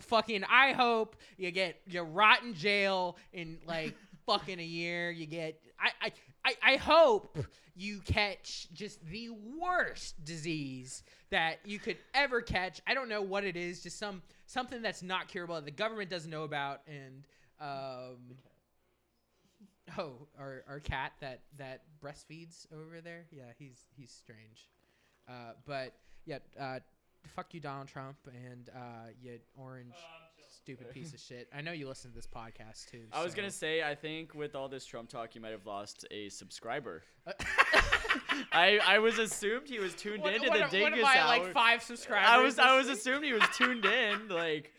fucking, 0.00 0.44
I 0.44 0.72
hope 0.72 1.16
you 1.36 1.50
get 1.50 1.80
you 1.86 2.02
rot 2.02 2.42
in 2.42 2.54
jail 2.54 3.16
in 3.32 3.58
like 3.66 3.94
fucking 4.26 4.58
a 4.60 4.64
year. 4.64 5.10
You 5.10 5.26
get, 5.26 5.60
I, 5.78 5.90
I, 6.06 6.12
I, 6.44 6.72
I 6.74 6.76
hope 6.76 7.36
you 7.76 8.00
catch 8.04 8.68
just 8.72 9.04
the 9.06 9.30
worst 9.58 10.24
disease 10.24 11.02
that 11.30 11.58
you 11.64 11.78
could 11.78 11.96
ever 12.14 12.40
catch. 12.42 12.80
I 12.86 12.94
don't 12.94 13.08
know 13.08 13.22
what 13.22 13.44
it 13.44 13.56
is, 13.56 13.82
just 13.82 13.98
some 13.98 14.22
something 14.46 14.82
that's 14.82 15.02
not 15.02 15.28
curable 15.28 15.54
that 15.56 15.64
the 15.64 15.70
government 15.70 16.10
doesn't 16.10 16.30
know 16.30 16.44
about, 16.44 16.80
and 16.86 17.24
um. 17.60 18.36
Oh, 19.98 20.28
our, 20.38 20.62
our 20.68 20.78
cat 20.78 21.12
that 21.20 21.40
that 21.58 21.82
breastfeeds 22.02 22.66
over 22.72 23.00
there. 23.00 23.26
Yeah, 23.32 23.42
he's 23.58 23.86
he's 23.96 24.10
strange. 24.12 24.68
Uh, 25.28 25.52
but 25.66 25.94
yeah, 26.26 26.38
uh, 26.60 26.78
fuck 27.34 27.52
you, 27.52 27.60
Donald 27.60 27.88
Trump, 27.88 28.16
and 28.26 28.70
uh, 28.74 29.08
you 29.20 29.38
orange 29.56 29.94
stupid 30.62 30.90
piece 30.90 31.12
of 31.14 31.20
shit. 31.20 31.48
I 31.56 31.60
know 31.60 31.72
you 31.72 31.88
listen 31.88 32.10
to 32.10 32.16
this 32.16 32.26
podcast 32.26 32.90
too. 32.90 33.02
I 33.12 33.22
was 33.22 33.32
so- 33.32 33.36
gonna 33.36 33.50
say, 33.50 33.82
I 33.82 33.94
think 33.94 34.34
with 34.34 34.54
all 34.54 34.68
this 34.68 34.84
Trump 34.84 35.08
talk, 35.08 35.34
you 35.34 35.40
might 35.40 35.52
have 35.52 35.66
lost 35.66 36.06
a 36.10 36.28
subscriber. 36.28 37.02
I 38.52 38.78
I 38.86 38.98
was 38.98 39.18
assumed 39.18 39.68
he 39.68 39.78
was 39.78 39.94
tuned 39.94 40.22
What, 40.22 40.34
in 40.34 40.42
to 40.42 40.48
what, 40.48 40.54
the 40.56 40.60
what 40.62 40.70
Dingus 40.70 41.00
am 41.00 41.06
I, 41.06 41.18
Hour. 41.18 41.26
like 41.26 41.52
five 41.52 41.82
subscribers? 41.82 42.28
I 42.28 42.42
was 42.42 42.58
I 42.58 42.76
was 42.76 42.88
assumed 42.88 43.24
he 43.24 43.32
was 43.32 43.42
tuned 43.56 43.84
in. 43.84 44.28
Like 44.28 44.72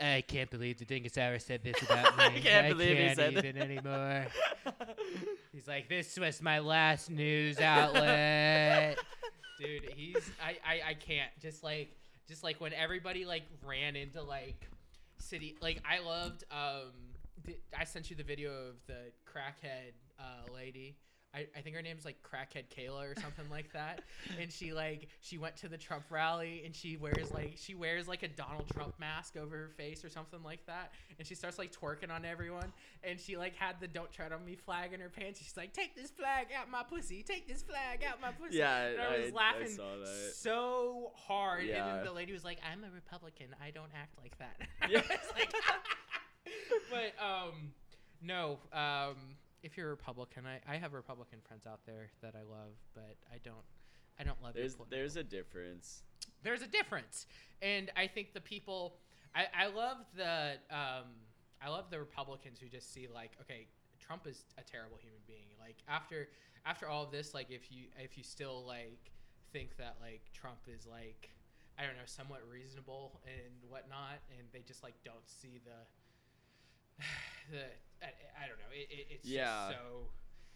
I 0.00 0.24
can't 0.26 0.50
believe 0.50 0.78
the 0.78 0.84
Dingus 0.84 1.16
Hour 1.16 1.38
said 1.38 1.62
this 1.62 1.80
about 1.82 2.16
me. 2.18 2.24
I 2.24 2.40
can't 2.40 2.68
believe 2.76 2.98
he 2.98 3.14
said 3.14 3.32
even 3.34 3.56
anymore. 3.56 4.26
He's 5.52 5.68
like, 5.68 5.88
this 5.88 6.18
was 6.18 6.42
my 6.42 6.58
last 6.58 7.10
news 7.10 7.60
outlet. 7.60 8.98
Dude, 9.58 9.88
he's 9.96 10.30
I, 10.38 10.58
I 10.62 10.90
I 10.90 10.94
can't 10.94 11.30
just 11.40 11.64
like 11.64 11.88
just 12.28 12.44
like 12.44 12.60
when 12.60 12.74
everybody 12.74 13.24
like 13.24 13.44
ran 13.64 13.96
into 13.96 14.22
like 14.22 14.68
city 15.16 15.56
like 15.62 15.80
I 15.82 16.00
loved 16.00 16.44
um 16.50 16.92
I 17.74 17.84
sent 17.84 18.10
you 18.10 18.16
the 18.16 18.22
video 18.22 18.50
of 18.50 18.74
the 18.86 19.12
crackhead 19.26 19.92
uh 20.20 20.52
lady. 20.54 20.98
I, 21.36 21.46
I 21.54 21.60
think 21.60 21.76
her 21.76 21.82
name's 21.82 22.06
like 22.06 22.16
crackhead 22.22 22.64
Kayla 22.74 23.12
or 23.12 23.20
something 23.20 23.44
like 23.50 23.70
that. 23.74 24.00
And 24.40 24.50
she 24.50 24.72
like 24.72 25.08
she 25.20 25.36
went 25.36 25.54
to 25.58 25.68
the 25.68 25.76
Trump 25.76 26.04
rally 26.08 26.62
and 26.64 26.74
she 26.74 26.96
wears 26.96 27.30
like 27.30 27.54
she 27.56 27.74
wears 27.74 28.08
like 28.08 28.22
a 28.22 28.28
Donald 28.28 28.68
Trump 28.72 28.98
mask 28.98 29.36
over 29.36 29.54
her 29.56 29.68
face 29.76 30.02
or 30.04 30.08
something 30.08 30.42
like 30.42 30.64
that. 30.66 30.92
And 31.18 31.28
she 31.28 31.34
starts 31.34 31.58
like 31.58 31.72
twerking 31.72 32.10
on 32.10 32.24
everyone. 32.24 32.72
And 33.04 33.20
she 33.20 33.36
like 33.36 33.54
had 33.54 33.78
the 33.80 33.86
"Don't 33.86 34.10
tread 34.10 34.32
on 34.32 34.44
me" 34.44 34.56
flag 34.56 34.94
in 34.94 35.00
her 35.00 35.10
pants. 35.10 35.40
She's 35.42 35.56
like, 35.56 35.74
"Take 35.74 35.94
this 35.94 36.10
flag 36.10 36.46
out 36.58 36.70
my 36.70 36.82
pussy. 36.82 37.22
Take 37.22 37.46
this 37.46 37.62
flag 37.62 38.02
out 38.02 38.20
my 38.20 38.30
pussy." 38.32 38.56
Yeah, 38.58 38.86
and 38.86 39.00
I 39.00 39.18
was 39.18 39.26
I- 39.26 39.28
I 39.28 39.30
laughing 39.32 39.76
that. 39.76 40.32
so 40.34 41.12
hard. 41.14 41.64
And 41.64 41.70
then 41.98 42.04
the 42.04 42.12
lady 42.12 42.32
was 42.32 42.44
like, 42.44 42.58
"I'm 42.70 42.82
a 42.82 42.90
Republican. 42.94 43.48
I 43.62 43.70
don't 43.70 43.90
act 43.94 44.16
like 44.22 44.36
that." 44.38 44.56
Yeah. 44.90 45.02
Like- 45.34 45.52
but 46.90 47.22
um, 47.22 47.72
no. 48.22 48.58
Um, 48.72 49.16
if 49.66 49.76
you're 49.76 49.88
a 49.88 49.90
Republican, 49.90 50.44
I, 50.46 50.60
I 50.72 50.76
have 50.76 50.92
Republican 50.92 51.40
friends 51.46 51.66
out 51.66 51.80
there 51.86 52.08
that 52.22 52.34
I 52.36 52.42
love, 52.48 52.72
but 52.94 53.16
I 53.32 53.38
don't. 53.44 53.66
I 54.18 54.22
don't 54.22 54.40
love. 54.42 54.54
there's 54.54 54.76
there's 54.88 55.16
a 55.16 55.24
difference. 55.24 56.02
there's 56.42 56.62
a 56.62 56.66
difference, 56.68 57.26
and 57.60 57.90
I 57.96 58.06
think 58.06 58.32
the 58.32 58.40
people. 58.40 58.94
I 59.34 59.46
I 59.64 59.66
love 59.66 59.98
the 60.16 60.54
um 60.70 61.04
I 61.60 61.68
love 61.68 61.90
the 61.90 61.98
Republicans 61.98 62.58
who 62.60 62.68
just 62.68 62.94
see 62.94 63.08
like 63.12 63.32
okay 63.42 63.66
Trump 64.00 64.26
is 64.26 64.44
a 64.56 64.62
terrible 64.62 64.96
human 64.96 65.20
being. 65.26 65.48
Like 65.60 65.76
after 65.88 66.28
after 66.64 66.88
all 66.88 67.02
of 67.04 67.10
this, 67.10 67.34
like 67.34 67.50
if 67.50 67.70
you 67.70 67.88
if 67.98 68.16
you 68.16 68.24
still 68.24 68.64
like 68.66 69.10
think 69.52 69.76
that 69.76 69.96
like 70.00 70.22
Trump 70.32 70.60
is 70.66 70.86
like 70.86 71.30
I 71.78 71.82
don't 71.82 71.96
know 71.96 72.06
somewhat 72.06 72.40
reasonable 72.50 73.20
and 73.26 73.52
whatnot, 73.68 74.22
and 74.38 74.46
they 74.52 74.60
just 74.60 74.82
like 74.82 74.94
don't 75.04 75.28
see 75.28 75.60
the 75.64 77.04
the 77.50 77.64
I, 78.02 78.06
I 78.44 78.48
don't 78.48 78.58
know 78.58 78.70
it, 78.72 78.88
it, 78.90 79.06
it's 79.10 79.26
Yeah. 79.26 79.68
just 79.70 79.78
so. 79.80 80.08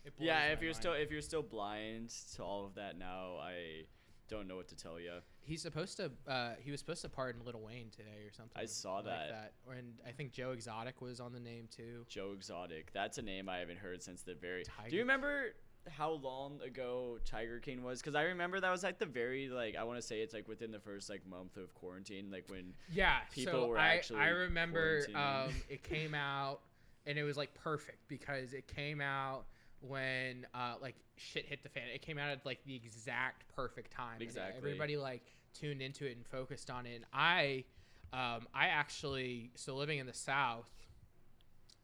It 0.04 0.16
blows 0.16 0.26
Yeah, 0.26 0.38
my 0.38 0.44
if 0.46 0.60
you're 0.62 0.68
mind. 0.68 0.76
still 0.76 0.92
if 0.94 1.10
you're 1.10 1.20
still 1.22 1.42
blind 1.42 2.10
to 2.36 2.42
all 2.42 2.64
of 2.66 2.74
that 2.76 2.98
now, 2.98 3.36
I 3.40 3.84
don't 4.28 4.46
know 4.48 4.56
what 4.56 4.68
to 4.68 4.76
tell 4.76 4.98
you. 5.00 5.12
He's 5.42 5.62
supposed 5.62 5.96
to. 5.96 6.10
Uh, 6.28 6.50
he 6.60 6.70
was 6.70 6.80
supposed 6.80 7.02
to 7.02 7.08
pardon 7.08 7.42
Lil 7.44 7.60
Wayne 7.60 7.90
today 7.90 8.22
or 8.24 8.32
something. 8.32 8.60
I 8.62 8.66
saw 8.66 8.96
like 8.96 9.04
that. 9.06 9.28
that. 9.28 9.76
And 9.76 9.94
I 10.06 10.12
think 10.12 10.32
Joe 10.32 10.52
Exotic 10.52 11.00
was 11.02 11.18
on 11.20 11.32
the 11.32 11.40
name 11.40 11.68
too. 11.74 12.04
Joe 12.08 12.32
Exotic. 12.34 12.92
That's 12.92 13.18
a 13.18 13.22
name 13.22 13.48
I 13.48 13.58
haven't 13.58 13.78
heard 13.78 14.02
since 14.02 14.22
the 14.22 14.34
very. 14.34 14.64
Do 14.88 14.94
you 14.96 15.02
remember 15.02 15.54
how 15.88 16.12
long 16.12 16.60
ago 16.64 17.18
Tiger 17.24 17.58
King 17.58 17.82
was? 17.82 18.00
Because 18.00 18.14
I 18.14 18.22
remember 18.24 18.60
that 18.60 18.70
was 18.70 18.82
like 18.84 18.98
the 18.98 19.06
very 19.06 19.48
like 19.48 19.76
I 19.76 19.82
want 19.84 19.98
to 20.00 20.06
say 20.06 20.20
it's 20.20 20.32
like 20.32 20.46
within 20.46 20.70
the 20.70 20.78
first 20.80 21.10
like 21.10 21.26
month 21.26 21.56
of 21.56 21.74
quarantine, 21.74 22.30
like 22.30 22.44
when 22.48 22.72
Yeah. 22.92 23.16
People 23.32 23.52
so 23.52 23.66
were 23.66 23.78
I 23.78 23.94
actually 23.96 24.20
I 24.20 24.28
remember 24.28 25.06
um, 25.14 25.52
it 25.68 25.82
came 25.82 26.14
out 26.14 26.60
and 27.06 27.18
it 27.18 27.22
was 27.24 27.36
like 27.36 27.52
perfect 27.54 28.06
because 28.08 28.52
it 28.52 28.66
came 28.68 29.00
out 29.00 29.44
when 29.80 30.46
uh, 30.54 30.74
like 30.80 30.96
shit 31.16 31.46
hit 31.46 31.62
the 31.62 31.68
fan. 31.68 31.84
It 31.94 32.02
came 32.02 32.18
out 32.18 32.30
at 32.30 32.44
like 32.44 32.62
the 32.64 32.74
exact 32.76 33.44
perfect 33.54 33.92
time. 33.92 34.20
Exactly. 34.20 34.56
everybody 34.58 34.96
like 34.96 35.22
tuned 35.58 35.82
into 35.82 36.06
it 36.06 36.16
and 36.16 36.26
focused 36.26 36.70
on 36.70 36.86
it. 36.86 36.96
And 36.96 37.04
I 37.12 37.64
um, 38.12 38.46
I 38.54 38.66
actually 38.66 39.50
so 39.54 39.76
living 39.76 39.98
in 39.98 40.06
the 40.06 40.14
South, 40.14 40.68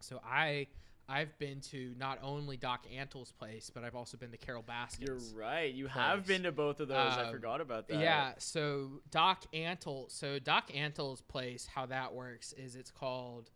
so 0.00 0.20
I. 0.26 0.66
I've 1.08 1.38
been 1.38 1.60
to 1.70 1.94
not 2.00 2.18
only 2.20 2.56
Doc 2.56 2.84
Antle's 2.92 3.30
place, 3.30 3.70
but 3.72 3.84
I've 3.84 3.94
also 3.94 4.16
been 4.16 4.32
to 4.32 4.36
Carole 4.36 4.64
Baskin's. 4.68 5.30
you're 5.32 5.40
right, 5.40 5.72
you 5.72 5.86
have 5.86 6.26
been 6.26 6.42
to 6.42 6.50
both 6.50 6.80
of 6.80 6.88
those. 6.88 6.96
I 7.12 7.26
Um, 7.26 7.30
forgot 7.30 7.60
about 7.60 7.86
that. 7.86 8.00
Yeah, 8.00 8.32
so 8.38 9.02
Doc 9.12 9.44
Antle, 9.54 10.10
so 10.10 10.40
Doc 10.40 10.68
Antle's 10.74 11.20
place, 11.20 11.68
how 11.72 11.86
that 11.86 12.12
works 12.12 12.52
is 12.54 12.74
it's 12.74 12.90
called 12.90 13.50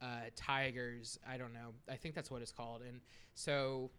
uh, 0.00 0.30
Tigers. 0.34 1.18
I 1.28 1.36
don't 1.36 1.52
know. 1.52 1.74
I 1.90 1.96
think 1.96 2.14
that's 2.14 2.30
what 2.30 2.42
it's 2.42 2.52
called. 2.52 2.82
And 2.86 3.00
so 3.34 3.90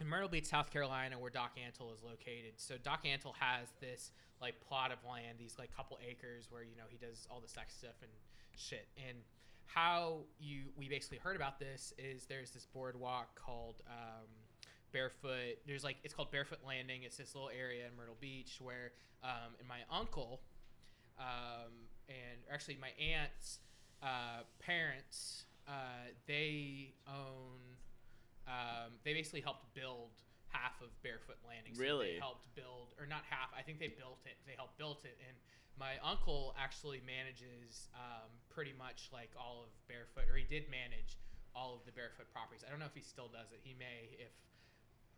in 0.00 0.06
Myrtle 0.06 0.28
Beach, 0.28 0.46
South 0.46 0.70
Carolina, 0.70 1.18
where 1.18 1.30
Doc 1.30 1.52
Antle 1.56 1.92
is 1.94 2.02
located. 2.02 2.54
So 2.56 2.76
Doc 2.82 3.04
Antle 3.04 3.34
has 3.38 3.68
this 3.80 4.10
like 4.40 4.60
plot 4.60 4.92
of 4.92 4.98
land, 5.08 5.38
these 5.38 5.56
like 5.58 5.74
couple 5.74 5.98
acres 6.06 6.48
where 6.50 6.62
you 6.62 6.76
know 6.76 6.84
he 6.88 6.98
does 6.98 7.26
all 7.30 7.40
the 7.40 7.48
sex 7.48 7.74
stuff 7.74 7.96
and 8.02 8.10
shit. 8.56 8.88
And 9.08 9.18
how 9.66 10.18
you 10.38 10.64
we 10.76 10.88
basically 10.88 11.18
heard 11.18 11.36
about 11.36 11.58
this 11.58 11.92
is 11.98 12.24
there's 12.26 12.50
this 12.50 12.66
boardwalk 12.66 13.34
called 13.34 13.76
um, 13.88 14.28
Barefoot. 14.92 15.58
There's 15.66 15.84
like 15.84 15.96
it's 16.04 16.14
called 16.14 16.30
Barefoot 16.30 16.60
Landing. 16.66 17.02
It's 17.04 17.16
this 17.16 17.34
little 17.34 17.50
area 17.58 17.86
in 17.86 17.96
Myrtle 17.96 18.16
Beach 18.20 18.58
where 18.60 18.92
um, 19.24 19.54
and 19.58 19.66
my 19.66 19.80
uncle 19.90 20.40
um, 21.18 21.72
and 22.08 22.38
actually 22.52 22.78
my 22.80 22.90
aunt's 23.02 23.60
uh, 24.06 24.46
parents 24.62 25.46
uh, 25.66 26.14
they 26.30 26.94
own 27.10 27.58
um, 28.46 28.94
they 29.02 29.12
basically 29.12 29.42
helped 29.42 29.66
build 29.74 30.14
half 30.46 30.78
of 30.78 30.94
Barefoot 31.02 31.42
Landing. 31.42 31.74
So 31.74 31.82
Really? 31.82 32.14
They 32.14 32.22
helped 32.22 32.46
build, 32.54 32.94
or 32.94 33.06
not 33.06 33.26
half. 33.26 33.50
I 33.50 33.66
think 33.66 33.82
they 33.82 33.90
built 33.90 34.22
it. 34.22 34.38
They 34.46 34.54
helped 34.54 34.78
build 34.78 35.02
it, 35.02 35.18
and 35.26 35.34
my 35.74 35.98
uncle 35.98 36.54
actually 36.54 37.02
manages 37.02 37.90
um, 37.92 38.30
pretty 38.48 38.72
much 38.78 39.10
like 39.12 39.34
all 39.34 39.66
of 39.66 39.70
Barefoot, 39.90 40.30
or 40.30 40.38
he 40.38 40.46
did 40.46 40.70
manage 40.70 41.18
all 41.58 41.74
of 41.74 41.82
the 41.84 41.92
Barefoot 41.92 42.30
properties. 42.30 42.62
I 42.62 42.70
don't 42.70 42.78
know 42.78 42.86
if 42.88 42.94
he 42.94 43.02
still 43.02 43.28
does 43.28 43.50
it. 43.50 43.58
He 43.66 43.74
may. 43.74 44.14
If 44.16 44.30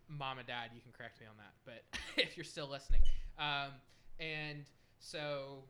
mom 0.08 0.40
and 0.40 0.48
dad, 0.48 0.72
you 0.72 0.80
can 0.80 0.96
correct 0.96 1.20
me 1.20 1.28
on 1.28 1.36
that. 1.36 1.52
But 1.68 1.84
if 2.16 2.36
you're 2.36 2.48
still 2.48 2.66
listening, 2.66 3.04
um, 3.36 3.76
and 4.18 4.64
so 4.98 5.68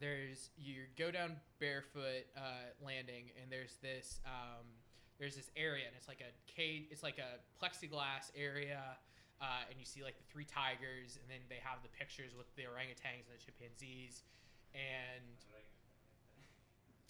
there's 0.00 0.50
you 0.58 0.84
go 0.98 1.10
down 1.10 1.36
barefoot 1.58 2.28
uh, 2.36 2.68
landing 2.84 3.32
and 3.40 3.50
there's 3.50 3.76
this 3.82 4.20
um, 4.26 4.66
there's 5.18 5.36
this 5.36 5.50
area 5.56 5.84
and 5.86 5.94
it's 5.96 6.08
like 6.08 6.20
a 6.20 6.32
cage 6.50 6.84
it's 6.90 7.02
like 7.02 7.18
a 7.18 7.40
plexiglass 7.62 8.30
area 8.36 8.82
uh, 9.40 9.68
and 9.68 9.78
you 9.78 9.84
see 9.84 10.02
like 10.02 10.16
the 10.16 10.24
three 10.32 10.44
tigers 10.44 11.18
and 11.20 11.28
then 11.28 11.40
they 11.48 11.60
have 11.62 11.78
the 11.82 11.92
pictures 11.96 12.32
with 12.36 12.48
the 12.56 12.62
orangutans 12.62 13.24
and 13.24 13.32
the 13.32 13.40
chimpanzees 13.40 14.22
and 14.74 15.24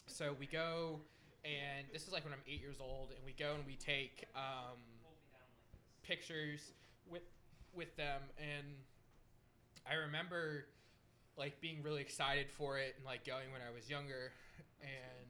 so 0.06 0.34
we 0.38 0.46
go 0.46 1.00
and 1.44 1.86
this 1.92 2.06
is 2.06 2.12
like 2.12 2.24
when 2.24 2.32
i'm 2.32 2.46
eight 2.46 2.60
years 2.60 2.78
old 2.80 3.10
and 3.10 3.18
we 3.24 3.32
go 3.32 3.54
and 3.54 3.66
we 3.66 3.74
take 3.74 4.24
um, 4.34 4.78
pictures 6.02 6.72
with 7.10 7.26
with 7.74 7.94
them 7.96 8.22
and 8.38 8.66
i 9.90 9.94
remember 9.94 10.66
like 11.36 11.60
being 11.60 11.82
really 11.82 12.00
excited 12.00 12.50
for 12.50 12.78
it 12.78 12.94
and 12.96 13.04
like 13.04 13.24
going 13.26 13.52
when 13.52 13.60
I 13.60 13.74
was 13.74 13.88
younger 13.90 14.32
and 14.80 15.28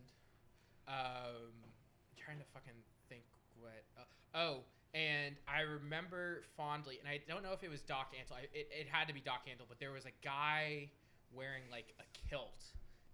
um 0.89 1.51
trying 2.17 2.39
to 2.39 2.45
fucking 2.55 2.75
think 3.09 3.25
what 3.59 3.83
uh, 3.99 4.39
oh 4.39 4.57
and 4.95 5.35
I 5.49 5.61
remember 5.63 6.43
fondly 6.57 6.99
and 7.01 7.09
I 7.09 7.21
don't 7.29 7.43
know 7.43 7.53
if 7.53 7.63
it 7.65 7.71
was 7.71 7.81
Doc 7.83 8.13
Antle 8.15 8.37
I, 8.37 8.41
it, 8.55 8.69
it 8.71 8.87
had 8.91 9.09
to 9.09 9.15
be 9.15 9.21
Doc 9.21 9.47
Antle 9.49 9.67
but 9.69 9.79
there 9.81 9.93
was 9.93 10.07
a 10.07 10.15
guy 10.25 10.91
wearing 11.33 11.63
like 11.71 11.95
a 11.99 12.05
kilt 12.29 12.65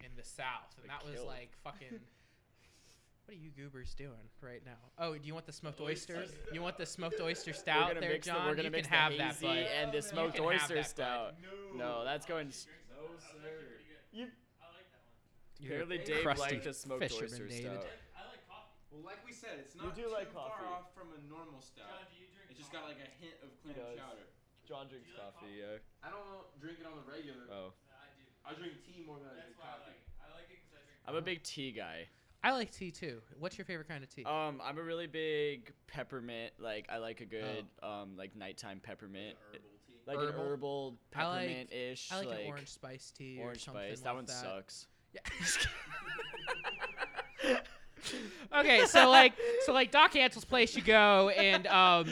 in 0.01 0.11
the 0.17 0.25
south 0.25 0.77
and 0.83 0.87
A 0.87 0.89
that 0.89 1.11
was 1.11 1.23
like 1.27 1.51
fucking 1.65 1.89
what 1.93 2.01
What 3.25 3.37
are 3.37 3.39
you 3.41 3.51
goobers 3.57 3.95
doing 3.95 4.27
right 4.41 4.61
now? 4.67 4.73
Oh, 4.99 5.15
do 5.15 5.21
you 5.23 5.33
want 5.33 5.47
the 5.47 5.53
smoked 5.53 5.81
oyster? 5.81 6.17
Oyster 6.23 6.35
You 6.53 6.61
want 6.61 6.77
the 6.77 6.85
smoked 6.85 7.21
oyster 7.23 7.53
We're 7.53 7.55
stout 7.55 7.89
gonna 7.89 8.01
there, 8.01 8.11
mix 8.11 8.27
the, 8.27 8.33
John? 8.33 8.47
we're 8.49 8.55
gonna 8.57 8.65
you 8.65 8.71
mix 8.73 8.89
can 8.89 8.99
have 8.99 9.13
the 9.13 9.19
that, 9.19 9.35
hazy 9.35 9.47
bud. 9.47 9.57
and 9.81 9.93
the 9.93 10.03
smoked 10.03 10.35
can 10.35 10.43
have 10.45 10.53
oyster 10.53 10.75
that, 10.75 10.81
bud. 10.83 10.87
stout. 10.87 11.35
No, 11.77 12.05
that's 12.05 12.27
going. 12.27 12.51
S- 13.17 13.27
No, 13.35 13.43
sir. 13.43 13.81
You 14.13 14.29
I 14.61 14.67
like 14.77 14.89
that 14.93 15.03
one. 15.03 15.17
You're 15.59 15.83
apparently 15.83 15.99
a 15.99 16.05
Dave 16.05 16.23
crusty 16.23 16.41
liked 16.61 16.65
the 16.65 16.75
smoked 16.75 17.03
fisherman, 17.03 17.33
oyster 17.33 17.47
David. 17.49 17.81
stout. 17.83 17.87
I 18.15 18.23
like 18.29 18.43
coffee. 18.49 18.77
Well, 18.93 19.03
like 19.09 19.21
we 19.25 19.33
said, 19.33 19.57
it's 19.63 19.75
not 19.75 19.95
do 19.97 20.05
too 20.05 20.13
like 20.13 20.31
far 20.33 20.53
off 20.69 20.93
from 20.95 21.11
a 21.17 21.21
normal 21.29 21.61
stout. 21.65 21.89
John, 21.89 22.05
do 22.11 22.17
you 22.21 22.29
drink 22.35 22.51
It's 22.53 22.59
just 22.61 22.71
coffee? 22.73 22.93
got 22.93 22.99
like 22.99 23.03
a 23.03 23.11
hint 23.23 23.37
of 23.43 23.51
He 23.65 23.73
clam 23.73 23.81
does. 23.81 23.97
chowder. 23.99 24.27
John 24.69 24.85
drinks 24.89 25.09
Do 25.11 25.17
you 25.17 25.19
like 25.19 25.35
coffee. 25.35 25.55
Yeah. 25.59 26.07
I 26.07 26.09
don't 26.15 26.45
drink 26.63 26.79
it 26.79 26.87
on 26.87 26.95
the 27.01 27.07
regular. 27.11 27.45
Oh, 27.51 27.73
No, 27.73 27.97
I 27.99 28.09
do. 28.15 28.25
I 28.47 28.51
drink 28.55 28.75
tea 28.87 29.03
more 29.07 29.19
than 29.19 29.33
I 29.33 29.43
That's 29.43 29.55
drink 29.57 29.59
why 29.59 29.69
I 29.69 29.79
coffee. 29.81 29.91
like 29.91 29.99
it. 29.99 30.23
I 30.23 30.27
like 30.37 30.49
it 30.53 30.59
because 30.63 30.75
I 30.77 30.83
drink 30.87 31.01
I'm 31.09 31.17
a 31.17 31.25
big 31.25 31.43
tea 31.43 31.73
guy. 31.73 32.07
I 32.45 32.51
like 32.53 32.71
tea 32.75 32.91
too. 32.91 33.23
What's 33.39 33.57
your 33.57 33.65
favorite 33.65 33.87
kind 33.89 34.03
of 34.03 34.11
tea? 34.11 34.25
Um, 34.25 34.61
I'm 34.63 34.77
a 34.79 34.83
really 34.83 35.07
big 35.07 35.73
peppermint. 35.87 36.53
Like 36.59 36.87
I 36.91 36.99
like 36.99 37.21
a 37.21 37.25
good 37.27 37.67
um 37.83 38.17
like 38.17 38.35
nighttime 38.35 38.81
peppermint, 38.83 39.37
Herbal 39.51 39.61
tea. 39.63 39.82
Like 40.07 40.19
Herbal? 40.19 40.29
an 40.29 40.35
herbal 40.35 40.99
peppermint 41.11 41.73
ish. 41.73 42.11
I 42.11 42.19
like, 42.19 42.41
an 42.41 42.47
orange 42.49 42.69
spice 42.69 43.13
tea 43.17 43.39
or 43.39 43.47
orange 43.47 43.65
something 43.65 43.83
spice. 43.83 43.99
like 43.99 44.05
That 44.05 44.15
one 44.15 44.25
that. 44.27 44.33
sucks. 44.33 44.87
Yeah. 45.15 45.21
okay, 48.59 48.87
so 48.87 49.09
like, 49.11 49.35
so 49.65 49.73
like 49.73 49.91
Doc 49.91 50.17
Antle's 50.17 50.45
place, 50.45 50.77
you 50.77 50.83
go, 50.83 51.29
and 51.31 51.67
um, 51.67 52.07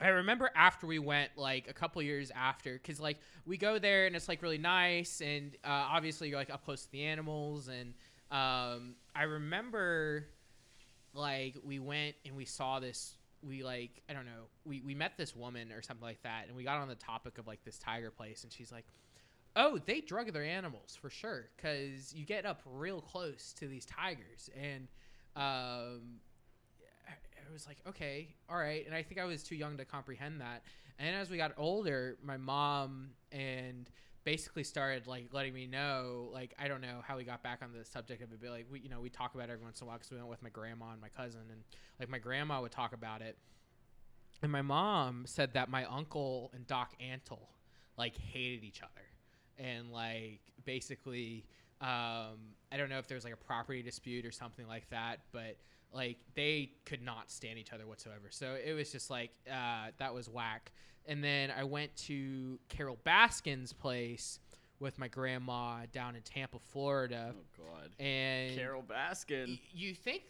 I 0.00 0.08
remember 0.08 0.50
after 0.54 0.86
we 0.86 0.98
went, 0.98 1.30
like 1.36 1.68
a 1.68 1.72
couple 1.72 2.02
years 2.02 2.30
after, 2.34 2.74
because 2.74 3.00
like 3.00 3.18
we 3.46 3.56
go 3.56 3.78
there 3.78 4.06
and 4.06 4.14
it's 4.16 4.28
like 4.28 4.42
really 4.42 4.58
nice, 4.58 5.20
and 5.20 5.56
uh, 5.64 5.68
obviously 5.90 6.28
you're 6.28 6.38
like 6.38 6.50
up 6.50 6.64
close 6.64 6.84
to 6.84 6.92
the 6.92 7.04
animals, 7.04 7.68
and 7.68 7.94
um, 8.30 8.94
I 9.14 9.22
remember 9.24 10.26
like 11.12 11.56
we 11.64 11.78
went 11.78 12.16
and 12.26 12.36
we 12.36 12.44
saw 12.44 12.80
this. 12.80 13.14
We 13.46 13.62
like 13.62 14.02
I 14.08 14.12
don't 14.12 14.26
know. 14.26 14.48
We 14.64 14.80
we 14.80 14.94
met 14.94 15.12
this 15.16 15.34
woman 15.34 15.72
or 15.72 15.82
something 15.82 16.04
like 16.04 16.22
that, 16.22 16.46
and 16.48 16.56
we 16.56 16.64
got 16.64 16.78
on 16.78 16.88
the 16.88 16.94
topic 16.94 17.38
of 17.38 17.46
like 17.46 17.64
this 17.64 17.78
tiger 17.78 18.10
place, 18.10 18.44
and 18.44 18.52
she's 18.52 18.72
like, 18.72 18.84
"Oh, 19.56 19.78
they 19.84 20.00
drug 20.00 20.32
their 20.32 20.44
animals 20.44 20.96
for 21.00 21.10
sure, 21.10 21.48
because 21.56 22.14
you 22.14 22.24
get 22.24 22.46
up 22.46 22.60
real 22.64 23.00
close 23.00 23.52
to 23.58 23.68
these 23.68 23.84
tigers." 23.86 24.50
And 24.60 24.88
um, 25.36 26.20
I 27.08 27.52
was 27.52 27.66
like, 27.66 27.78
"Okay, 27.86 28.34
all 28.48 28.56
right." 28.56 28.84
And 28.86 28.94
I 28.94 29.02
think 29.02 29.20
I 29.20 29.24
was 29.24 29.42
too 29.42 29.56
young 29.56 29.76
to 29.76 29.84
comprehend 29.84 30.40
that. 30.40 30.62
And 30.98 31.14
as 31.16 31.28
we 31.30 31.36
got 31.36 31.52
older, 31.56 32.16
my 32.22 32.36
mom 32.36 33.10
and 33.32 33.90
basically 34.24 34.64
started 34.64 35.06
like 35.06 35.28
letting 35.32 35.52
me 35.52 35.66
know 35.66 36.30
like 36.32 36.54
i 36.58 36.66
don't 36.66 36.80
know 36.80 37.00
how 37.06 37.16
we 37.16 37.24
got 37.24 37.42
back 37.42 37.60
on 37.62 37.70
the 37.72 37.84
subject 37.84 38.22
of 38.22 38.32
it 38.32 38.38
but 38.40 38.50
like 38.50 38.66
we 38.70 38.80
you 38.80 38.88
know 38.88 39.00
we 39.00 39.10
talk 39.10 39.34
about 39.34 39.50
it 39.50 39.52
every 39.52 39.64
once 39.64 39.80
in 39.80 39.86
a 39.86 39.88
while 39.88 39.98
because 39.98 40.10
we 40.10 40.16
went 40.16 40.28
with 40.28 40.42
my 40.42 40.48
grandma 40.48 40.92
and 40.92 41.00
my 41.00 41.08
cousin 41.08 41.42
and 41.50 41.60
like 42.00 42.08
my 42.08 42.18
grandma 42.18 42.60
would 42.60 42.72
talk 42.72 42.92
about 42.92 43.22
it. 43.22 43.36
And 44.42 44.50
my 44.50 44.62
mom 44.62 45.24
said 45.26 45.54
that 45.54 45.70
my 45.70 45.84
uncle 45.84 46.50
and 46.54 46.66
doc 46.66 46.92
antle 47.00 47.46
like 47.96 48.16
hated 48.16 48.64
each 48.64 48.82
other. 48.82 48.90
And 49.58 49.92
like 49.92 50.40
basically 50.64 51.44
um 51.80 52.38
i 52.72 52.76
don't 52.76 52.88
know 52.88 52.98
if 52.98 53.06
there's 53.06 53.24
like 53.24 53.32
a 53.32 53.44
property 53.44 53.82
dispute 53.82 54.24
or 54.24 54.30
something 54.30 54.66
like 54.66 54.88
that 54.90 55.18
but 55.32 55.56
like 55.92 56.18
they 56.34 56.70
could 56.86 57.02
not 57.02 57.30
stand 57.30 57.58
each 57.58 57.72
other 57.72 57.86
whatsoever. 57.86 58.28
So 58.30 58.56
it 58.64 58.72
was 58.72 58.90
just 58.90 59.10
like 59.10 59.32
uh 59.50 59.88
that 59.98 60.14
was 60.14 60.28
whack 60.28 60.72
and 61.06 61.22
then 61.22 61.50
i 61.56 61.62
went 61.64 61.94
to 61.96 62.58
carole 62.68 62.98
baskin's 63.06 63.72
place 63.72 64.38
with 64.80 64.98
my 64.98 65.08
grandma 65.08 65.78
down 65.92 66.16
in 66.16 66.22
tampa 66.22 66.58
florida 66.58 67.32
Oh 67.36 67.62
God. 67.64 67.90
and 68.04 68.56
Carole 68.56 68.82
Baskin. 68.82 69.46
y- 69.48 69.60
you 69.72 69.94
think 69.94 70.22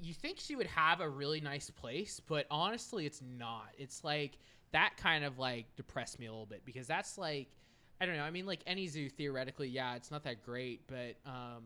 you 0.00 0.12
think 0.12 0.38
she 0.40 0.56
would 0.56 0.66
have 0.66 1.00
a 1.00 1.08
really 1.08 1.40
nice 1.40 1.70
place, 1.70 2.20
but 2.26 2.46
honestly, 2.50 3.06
it's 3.06 3.22
not. 3.38 3.68
It's 3.78 4.02
like 4.02 4.38
that 4.72 4.96
kind 4.96 5.24
of 5.24 5.38
like 5.38 5.66
depressed 5.76 6.18
me 6.18 6.26
a 6.26 6.30
little 6.32 6.46
bit 6.46 6.62
because 6.66 6.88
that's 6.88 7.16
like 7.16 7.46
I 8.00 8.06
don't 8.06 8.16
know. 8.16 8.24
I 8.24 8.30
mean, 8.32 8.44
like 8.44 8.60
any 8.66 8.88
zoo 8.88 9.08
theoretically, 9.08 9.68
yeah, 9.68 9.94
it's 9.94 10.10
not 10.10 10.24
that 10.24 10.42
great, 10.44 10.80
but 10.88 11.14
um, 11.24 11.62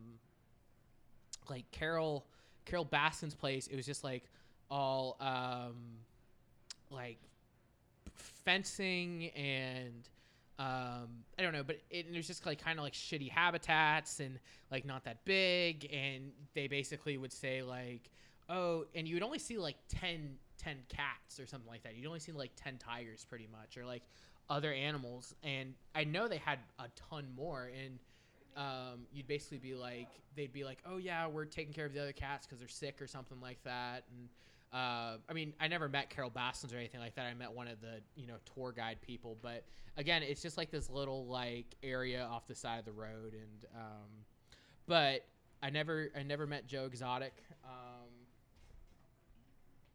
like 1.49 1.65
Carol 1.73 2.27
Carole 2.67 2.85
Baskin's 2.85 3.35
place, 3.35 3.67
it 3.67 3.77
was 3.77 3.87
just 3.87 4.05
like 4.05 4.25
all 4.71 5.17
um, 5.21 5.75
like 6.91 7.19
fencing 8.19 9.31
and 9.37 10.09
um, 10.59 11.09
I 11.39 11.43
don't 11.43 11.53
know, 11.53 11.63
but 11.63 11.77
it, 11.89 12.07
it 12.11 12.17
was 12.17 12.27
just 12.27 12.45
like 12.45 12.63
kind 12.63 12.79
of 12.79 12.85
like 12.85 12.93
shitty 12.93 13.31
habitats 13.31 14.19
and 14.19 14.39
like 14.73 14.85
not 14.85 15.05
that 15.05 15.25
big. 15.25 15.89
And 15.93 16.33
they 16.55 16.67
basically 16.67 17.17
would 17.17 17.33
say 17.33 17.63
like, 17.63 18.11
oh, 18.49 18.85
and 18.95 19.07
you 19.07 19.15
would 19.15 19.23
only 19.23 19.39
see 19.39 19.57
like 19.57 19.77
10, 19.89 20.37
10 20.59 20.77
cats 20.89 21.39
or 21.39 21.47
something 21.47 21.69
like 21.69 21.85
that. 21.85 21.95
You'd 21.95 22.07
only 22.09 22.19
see 22.19 22.33
like 22.33 22.51
10 22.57 22.79
tigers 22.79 23.25
pretty 23.29 23.49
much 23.53 23.77
or 23.77 23.87
like 23.87 24.03
other 24.51 24.73
animals. 24.73 25.35
And 25.45 25.75
I 25.95 26.05
know 26.05 26.27
they 26.27 26.39
had 26.39 26.59
a 26.81 26.87
ton 27.11 27.27
more. 27.37 27.71
And 27.81 27.99
um, 28.57 29.07
you'd 29.13 29.29
basically 29.29 29.59
be 29.59 29.77
like, 29.77 30.09
they'd 30.35 30.53
be 30.53 30.65
like, 30.65 30.79
oh 30.85 30.97
yeah, 30.97 31.29
we're 31.29 31.45
taking 31.45 31.73
care 31.73 31.87
of 31.87 31.95
the 31.95 32.03
other 32.03 32.13
cats 32.13 32.47
because 32.47 32.59
they're 32.59 32.69
sick 32.69 33.01
or 33.01 33.07
something 33.07 33.41
like 33.41 33.63
that. 33.63 34.03
And 34.11 34.29
uh, 34.73 35.17
I 35.29 35.33
mean, 35.33 35.55
I 35.61 35.69
never 35.69 35.89
met 35.89 36.11
Carole 36.11 36.31
Baskins 36.31 36.75
or 36.75 36.77
anything 36.77 37.01
like 37.01 37.15
that. 37.15 37.27
I 37.27 37.35
met 37.35 37.53
one 37.53 37.69
of 37.69 37.81
the 37.81 38.01
you 38.17 38.27
know 38.27 38.35
tour 38.55 38.73
guide 38.73 38.99
people, 39.01 39.37
but 39.41 39.65
again, 39.97 40.23
it's 40.23 40.43
just 40.43 40.59
like 40.59 40.71
this 40.71 40.91
little 40.91 41.27
like 41.27 41.75
area 41.83 42.23
off 42.31 42.47
the 42.47 42.55
side 42.55 42.79
of 42.79 42.85
the 42.85 42.93
road, 42.93 43.33
and 43.33 43.67
um, 43.75 44.09
but 44.87 45.25
I 45.63 45.71
never 45.71 46.11
I 46.17 46.23
never 46.23 46.47
met 46.47 46.67
Joe 46.67 46.85
Exotic. 46.85 47.33
Um, 47.65 48.11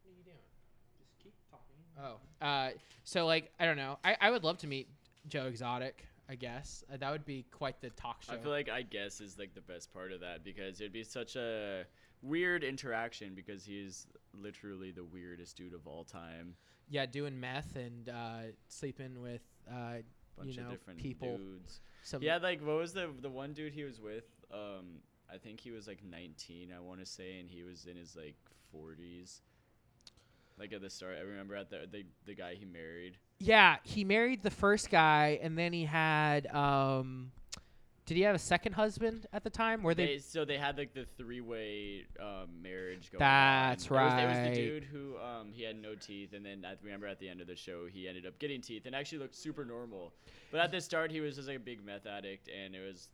what 0.03 0.11
are 0.11 0.17
you 0.17 0.23
doing? 0.23 0.37
Just 0.97 1.19
keep 1.19 1.33
talking. 1.51 2.19
Oh, 2.41 2.45
uh, 2.45 2.71
so 3.03 3.27
like 3.27 3.51
I 3.59 3.65
don't 3.65 3.77
know. 3.77 3.99
I, 4.03 4.17
I 4.19 4.31
would 4.31 4.43
love 4.43 4.57
to 4.59 4.67
meet 4.67 4.87
Joe 5.27 5.45
Exotic. 5.45 6.05
I 6.27 6.35
guess 6.35 6.83
uh, 6.91 6.97
that 6.97 7.11
would 7.11 7.25
be 7.25 7.45
quite 7.51 7.79
the 7.79 7.91
talk 7.91 8.23
show. 8.23 8.33
I 8.33 8.37
feel 8.37 8.49
like 8.49 8.69
I 8.69 8.81
guess 8.81 9.21
is 9.21 9.37
like 9.37 9.53
the 9.53 9.61
best 9.61 9.93
part 9.93 10.11
of 10.11 10.21
that 10.21 10.43
because 10.43 10.81
it'd 10.81 10.93
be 10.93 11.03
such 11.03 11.35
a 11.35 11.83
weird 12.23 12.63
interaction 12.63 13.33
because 13.35 13.65
he's 13.65 14.07
literally 14.33 14.91
the 14.91 15.03
weirdest 15.03 15.57
dude 15.57 15.73
of 15.73 15.87
all 15.87 16.03
time. 16.03 16.55
yeah, 16.89 17.05
doing 17.05 17.39
meth 17.39 17.75
and 17.75 18.09
uh, 18.09 18.51
sleeping 18.67 19.21
with 19.21 19.41
uh, 19.69 19.97
Bunch 20.37 20.55
you 20.55 20.61
know 20.61 20.67
of 20.67 20.71
different 20.73 20.99
people. 20.99 21.37
dudes. 21.37 21.81
Some 22.03 22.21
Yeah, 22.21 22.37
like 22.37 22.59
what 22.65 22.77
was 22.77 22.93
the 22.93 23.09
the 23.21 23.29
one 23.29 23.53
dude 23.53 23.73
he 23.73 23.83
was 23.83 24.01
with? 24.01 24.25
Um, 24.51 24.99
I 25.31 25.37
think 25.37 25.59
he 25.59 25.71
was 25.71 25.87
like 25.87 26.03
19, 26.03 26.71
I 26.75 26.79
want 26.79 26.99
to 26.99 27.05
say, 27.05 27.39
and 27.39 27.49
he 27.49 27.63
was 27.63 27.85
in 27.85 27.95
his 27.95 28.15
like 28.15 28.35
40s. 28.75 29.41
Like 30.59 30.73
at 30.73 30.81
the 30.81 30.89
start, 30.89 31.15
I 31.19 31.21
remember 31.21 31.55
at 31.55 31.69
the 31.69 31.87
the, 31.91 32.05
the 32.25 32.35
guy 32.35 32.55
he 32.55 32.65
married. 32.65 33.17
Yeah, 33.39 33.77
he 33.83 34.03
married 34.03 34.41
the 34.43 34.51
first 34.51 34.89
guy, 34.89 35.39
and 35.41 35.57
then 35.57 35.73
he 35.73 35.85
had. 35.85 36.47
Um, 36.47 37.31
did 38.05 38.17
he 38.17 38.23
have 38.23 38.35
a 38.35 38.39
second 38.39 38.73
husband 38.73 39.27
at 39.31 39.43
the 39.43 39.49
time? 39.49 39.81
Where 39.81 39.95
they? 39.95 40.05
They, 40.05 40.17
so 40.19 40.43
they 40.45 40.57
had 40.57 40.77
like 40.77 40.93
the 40.93 41.05
three 41.17 41.41
way 41.41 42.05
um, 42.19 42.61
marriage 42.61 43.11
going 43.11 43.19
That's 43.19 43.89
on. 43.89 43.97
It 43.97 44.27
was, 44.27 44.37
it 44.37 44.39
was 44.39 44.49
the 44.49 44.55
dude 44.55 44.83
who 44.83 45.17
um, 45.17 45.51
he 45.51 45.63
had 45.63 45.81
no 45.81 45.95
teeth, 45.95 46.33
and 46.33 46.45
then 46.45 46.65
I 46.65 46.75
remember 46.83 47.07
at 47.07 47.19
the 47.19 47.29
end 47.29 47.41
of 47.41 47.47
the 47.47 47.55
show 47.55 47.85
he 47.91 48.07
ended 48.07 48.25
up 48.25 48.39
getting 48.39 48.61
teeth 48.61 48.85
and 48.85 48.95
actually 48.95 49.19
looked 49.19 49.35
super 49.35 49.63
normal. 49.63 50.13
But 50.51 50.59
at 50.59 50.71
the 50.71 50.81
start 50.81 51.11
he 51.11 51.21
was 51.21 51.35
just 51.35 51.47
like 51.47 51.57
a 51.57 51.61
big 51.61 51.85
meth 51.85 52.05
addict, 52.05 52.49
and 52.49 52.75
it 52.75 52.85
was 52.85 53.09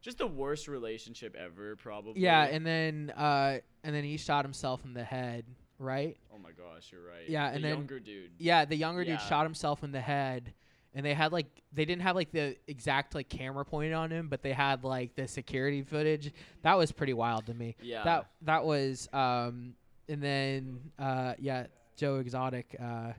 just 0.00 0.18
the 0.18 0.26
worst 0.26 0.68
relationship 0.68 1.34
ever, 1.36 1.76
probably. 1.76 2.20
yeah, 2.20 2.44
and 2.44 2.64
then 2.64 3.12
uh, 3.16 3.58
and 3.82 3.94
then 3.94 4.04
he 4.04 4.16
shot 4.16 4.44
himself 4.44 4.84
in 4.84 4.94
the 4.94 5.04
head, 5.04 5.44
right? 5.78 6.16
oh 6.32 6.38
my 6.38 6.50
gosh, 6.50 6.90
you're 6.92 7.02
right. 7.02 7.28
Yeah, 7.28 7.48
the 7.50 7.56
and 7.56 7.64
then- 7.64 7.72
younger 7.72 7.98
dude. 7.98 8.30
Yeah, 8.38 8.64
the 8.64 8.76
younger 8.76 9.04
dude 9.04 9.20
shot 9.22 9.44
himself 9.44 9.82
in 9.82 9.90
the 9.90 10.00
head, 10.00 10.54
and 10.98 11.06
they 11.06 11.14
had 11.14 11.32
like 11.32 11.46
they 11.72 11.84
didn't 11.84 12.02
have 12.02 12.16
like 12.16 12.32
the 12.32 12.56
exact 12.66 13.14
like 13.14 13.28
camera 13.28 13.64
pointed 13.64 13.92
on 13.94 14.10
him, 14.10 14.26
but 14.28 14.42
they 14.42 14.52
had 14.52 14.82
like 14.82 15.14
the 15.14 15.28
security 15.28 15.80
footage. 15.82 16.32
That 16.62 16.76
was 16.76 16.90
pretty 16.92 17.14
wild 17.14 17.46
to 17.46 17.54
me. 17.54 17.76
Yeah. 17.80 18.02
That 18.02 18.30
that 18.42 18.64
was 18.64 19.08
um, 19.12 19.74
and 20.08 20.20
then 20.20 20.80
uh, 20.98 21.34
yeah, 21.38 21.66
Joe 21.96 22.16
Exotic. 22.16 22.74
Uh, 22.78 23.12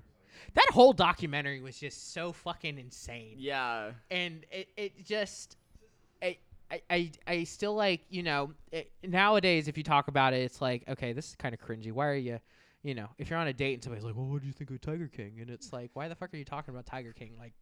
that 0.55 0.67
whole 0.71 0.91
documentary 0.93 1.61
was 1.61 1.79
just 1.79 2.13
so 2.13 2.33
fucking 2.33 2.77
insane. 2.77 3.35
yeah. 3.37 3.91
and 4.11 4.45
it, 4.51 4.67
it 4.75 5.05
just 5.05 5.55
I, 6.21 6.37
I- 6.71 6.81
I, 6.89 7.11
I 7.27 7.43
still 7.45 7.75
like 7.75 8.01
you 8.09 8.23
know 8.23 8.51
it, 8.71 8.91
nowadays 9.03 9.67
if 9.67 9.77
you 9.77 9.83
talk 9.83 10.07
about 10.07 10.33
it 10.33 10.41
it's 10.43 10.61
like 10.61 10.83
okay 10.87 11.13
this 11.13 11.29
is 11.29 11.35
kind 11.35 11.53
of 11.55 11.59
cringy 11.59 11.91
why 11.91 12.05
are 12.07 12.15
you 12.15 12.39
you 12.83 12.95
know 12.95 13.07
if 13.17 13.29
you're 13.29 13.39
on 13.39 13.47
a 13.47 13.53
date 13.53 13.73
and 13.73 13.83
somebody's 13.83 14.05
like 14.05 14.15
well 14.15 14.25
what 14.25 14.41
do 14.41 14.47
you 14.47 14.53
think 14.53 14.69
of 14.69 14.79
Tiger 14.81 15.07
King? 15.07 15.37
and 15.39 15.49
it's 15.49 15.73
like 15.73 15.91
why 15.93 16.07
the 16.07 16.15
fuck 16.15 16.33
are 16.33 16.37
you 16.37 16.45
talking 16.45 16.73
about 16.73 16.85
Tiger 16.85 17.13
King? 17.13 17.33
Like 17.37 17.53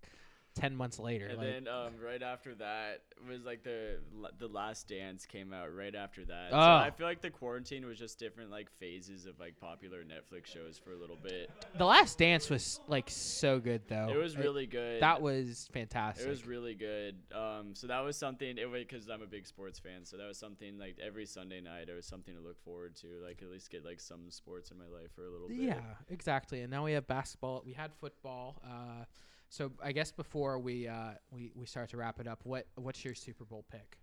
ten 0.57 0.75
months 0.75 0.99
later. 0.99 1.27
And 1.27 1.37
like, 1.37 1.47
then 1.47 1.67
um, 1.67 1.93
right 2.03 2.21
after 2.23 2.55
that 2.55 3.01
was 3.29 3.45
like 3.45 3.63
the 3.63 3.99
the 4.39 4.47
Last 4.47 4.87
Dance 4.87 5.25
came 5.25 5.53
out 5.53 5.75
right 5.75 5.93
after 5.95 6.25
that. 6.25 6.51
So 6.51 6.57
Oh. 6.57 6.59
I 6.77 6.91
feel 6.91 7.05
like 7.07 7.21
the 7.21 7.29
quarantine 7.29 7.85
was 7.85 7.97
just 7.99 8.17
different 8.19 8.49
like 8.51 8.69
phases 8.79 9.25
of 9.25 9.39
like 9.39 9.59
popular 9.59 10.03
Netflix 10.03 10.47
shows 10.47 10.77
for 10.77 10.91
a 10.93 10.97
little 10.97 11.17
bit. 11.21 11.49
the 11.77 11.85
Last 11.85 12.17
Dance 12.17 12.49
was 12.49 12.79
like 12.87 13.09
so 13.09 13.59
good 13.59 13.81
though. 13.87 14.09
It 14.09 14.17
was 14.17 14.35
really 14.37 14.65
good. 14.65 15.01
that 15.01 15.21
was 15.21 15.69
fantastic. 15.73 16.25
It 16.25 16.29
was 16.29 16.45
really 16.47 16.73
good. 16.73 17.15
Um, 17.33 17.73
so 17.73 17.87
that 17.87 17.99
was 17.99 18.15
something. 18.17 18.57
It 18.57 18.67
because 18.71 19.09
I'm 19.09 19.21
a 19.21 19.27
big 19.27 19.45
sports 19.47 19.79
fan, 19.79 20.03
so 20.05 20.17
that 20.17 20.27
was 20.27 20.37
something 20.37 20.77
like 20.77 20.97
every 21.03 21.25
Sunday 21.25 21.61
night. 21.61 21.89
It 21.89 21.95
was 21.95 22.05
something 22.05 22.35
to 22.35 22.41
look 22.41 22.59
forward 22.63 22.95
to. 22.97 23.07
Like 23.25 23.41
at 23.41 23.49
least 23.49 23.69
get 23.69 23.85
like 23.85 23.99
some 23.99 24.29
sports 24.29 24.71
in 24.71 24.77
my 24.77 24.85
life 24.85 25.11
for 25.15 25.25
a 25.25 25.29
little 25.29 25.47
bit. 25.47 25.57
Yeah, 25.57 25.79
exactly. 26.09 26.61
And 26.61 26.71
now 26.71 26.83
we 26.85 26.93
have 26.93 27.07
basketball. 27.07 27.63
We 27.65 27.73
had 27.73 27.91
football. 27.93 28.61
Uh, 28.63 29.05
so 29.49 29.71
I 29.83 29.91
guess 29.91 30.11
before 30.11 30.59
we 30.59 30.87
uh, 30.87 31.11
we 31.31 31.51
we 31.55 31.65
start 31.65 31.89
to 31.91 31.97
wrap 31.97 32.19
it 32.19 32.27
up, 32.27 32.41
what 32.43 32.67
what's 32.75 33.03
your 33.05 33.15
Super 33.15 33.45
Bowl 33.45 33.65
pick? 33.71 33.97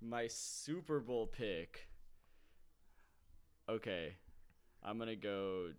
My 0.00 0.26
Super 0.28 1.00
Bowl 1.00 1.26
pick. 1.26 1.88
Okay, 3.68 4.14
I'm 4.82 4.98
gonna 4.98 5.16
go. 5.16 5.70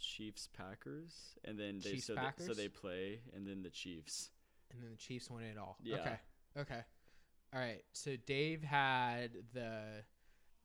Chiefs 0.00 0.48
Packers, 0.56 1.34
and 1.44 1.58
then 1.58 1.80
they 1.82 1.94
Chiefs, 1.94 2.06
so, 2.06 2.14
th- 2.14 2.32
so 2.46 2.54
they 2.54 2.68
play, 2.68 3.18
and 3.34 3.44
then 3.46 3.62
the 3.62 3.70
Chiefs. 3.70 4.30
And 4.70 4.80
then 4.80 4.90
the 4.92 4.96
Chiefs 4.96 5.28
win 5.28 5.42
it 5.44 5.58
all. 5.58 5.76
Yeah. 5.82 5.96
Okay. 5.96 6.16
Okay. 6.58 6.80
All 7.52 7.58
right. 7.60 7.82
So 7.92 8.14
Dave 8.26 8.62
had 8.62 9.30
the 9.54 10.04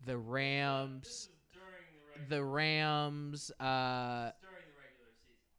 the 0.06 0.18
Rams. 0.18 1.04
This 1.04 1.12
is 1.14 1.30
during 1.52 2.30
the 2.30 2.36
The 2.36 2.44
Rams. 2.44 3.52
Uh, 3.60 3.64
during 3.64 4.66
the 4.70 4.78
regular 4.78 5.12
season. 5.18 5.50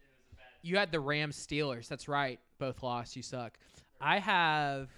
It 0.00 0.10
was 0.10 0.26
a 0.32 0.36
bad. 0.36 0.44
You 0.62 0.76
had 0.76 0.92
the 0.92 1.00
Rams 1.00 1.36
Steelers. 1.36 1.88
That's 1.88 2.08
right. 2.08 2.38
Both 2.58 2.82
lost. 2.82 3.16
You 3.16 3.22
suck. 3.22 3.58
I 4.00 4.18
have 4.18 4.88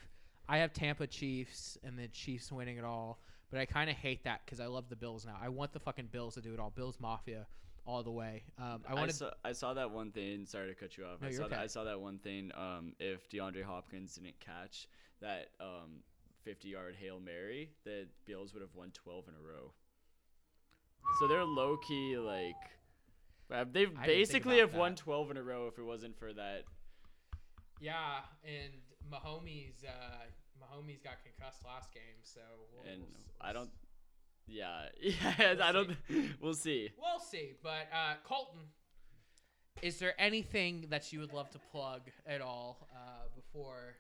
I 0.49 0.59
have 0.59 0.73
Tampa 0.73 1.07
Chiefs 1.07 1.79
and 1.85 1.99
the 1.99 2.09
Chiefs 2.09 2.51
winning 2.53 2.77
it 2.79 2.85
all. 2.85 3.21
But 3.51 3.61
I 3.61 3.67
kind 3.67 3.91
of 3.91 3.97
hate 3.97 4.25
that 4.25 4.41
because 4.45 4.61
I 4.61 4.67
love 4.67 4.89
the 4.89 4.97
Bills 4.97 5.27
now. 5.27 5.37
I 5.41 5.51
want 5.51 5.73
the 5.75 5.79
fucking 5.81 6.09
Bills 6.11 6.35
to 6.35 6.41
do 6.41 6.55
it 6.55 6.59
all. 6.61 6.71
Bills 6.71 6.97
Mafia 6.99 7.47
all 7.85 8.03
the 8.03 8.11
way. 8.11 8.45
Um, 8.59 8.83
I 8.89 8.93
I, 8.93 8.95
wanted. 8.95 9.15
saw, 9.15 9.31
I 9.45 9.53
saw 9.53 9.75
that 9.75 9.91
one 9.91 10.11
thing. 10.11 10.47
Sorry 10.47 10.69
to 10.69 10.75
cut 10.75 10.97
you 10.97 11.05
off. 11.05 11.21
No, 11.21 11.29
I 11.29 11.33
saw 11.33 11.49
that. 11.49 11.53
okay. 11.53 11.63
I 11.63 11.67
saw 11.67 11.85
that 11.85 12.01
one 12.01 12.19
thing. 12.19 12.51
Um, 12.57 12.95
if 12.99 13.29
DeAndre 13.29 13.63
Hopkins 13.63 14.15
didn't 14.15 14.41
catch 14.41 14.89
that 15.21 15.49
um 15.61 16.01
50 16.45 16.69
yard 16.69 16.97
hail 16.99 17.21
mary, 17.21 17.71
the 17.85 18.07
Bills 18.27 18.55
would 18.55 18.63
have 18.63 18.75
won 18.75 18.91
12 18.93 19.25
in 19.29 19.35
a 19.35 19.47
row. 19.47 19.73
So 21.21 21.29
they're 21.29 21.45
low 21.45 21.77
key 21.77 22.17
like. 22.17 22.57
Uh, 23.53 23.65
They 23.71 23.87
basically 23.87 24.59
have 24.59 24.75
won 24.75 24.95
12 24.97 25.33
in 25.33 25.37
a 25.37 25.43
row 25.43 25.67
if 25.67 25.79
it 25.79 25.83
wasn't 25.85 26.19
for 26.19 26.33
that. 26.33 26.65
yeah, 27.81 28.21
and 28.45 28.73
Mahomes. 29.11 29.85
Uh, 29.87 30.25
Mahomes 30.61 31.03
got 31.03 31.15
concussed 31.25 31.65
last 31.65 31.93
game, 31.93 32.03
so 32.23 32.41
we'll, 32.73 32.93
And 32.93 33.03
we'll 33.03 33.11
I 33.41 33.53
don't. 33.53 33.71
Yeah, 34.47 34.87
yeah. 35.01 35.55
I 35.63 35.73
don't. 35.73 35.91
We'll 36.41 36.55
see. 36.55 36.91
We'll 36.99 37.21
see. 37.21 37.53
But 37.63 37.89
uh, 37.93 38.15
Colton, 38.25 38.61
is 39.83 39.99
there 39.99 40.15
anything 40.21 40.87
that 40.91 41.13
you 41.13 41.21
would 41.21 41.33
love 41.33 41.51
to 41.51 41.59
plug 41.59 42.03
at 42.27 42.41
all 42.41 42.89
uh, 42.95 43.27
before 43.35 43.97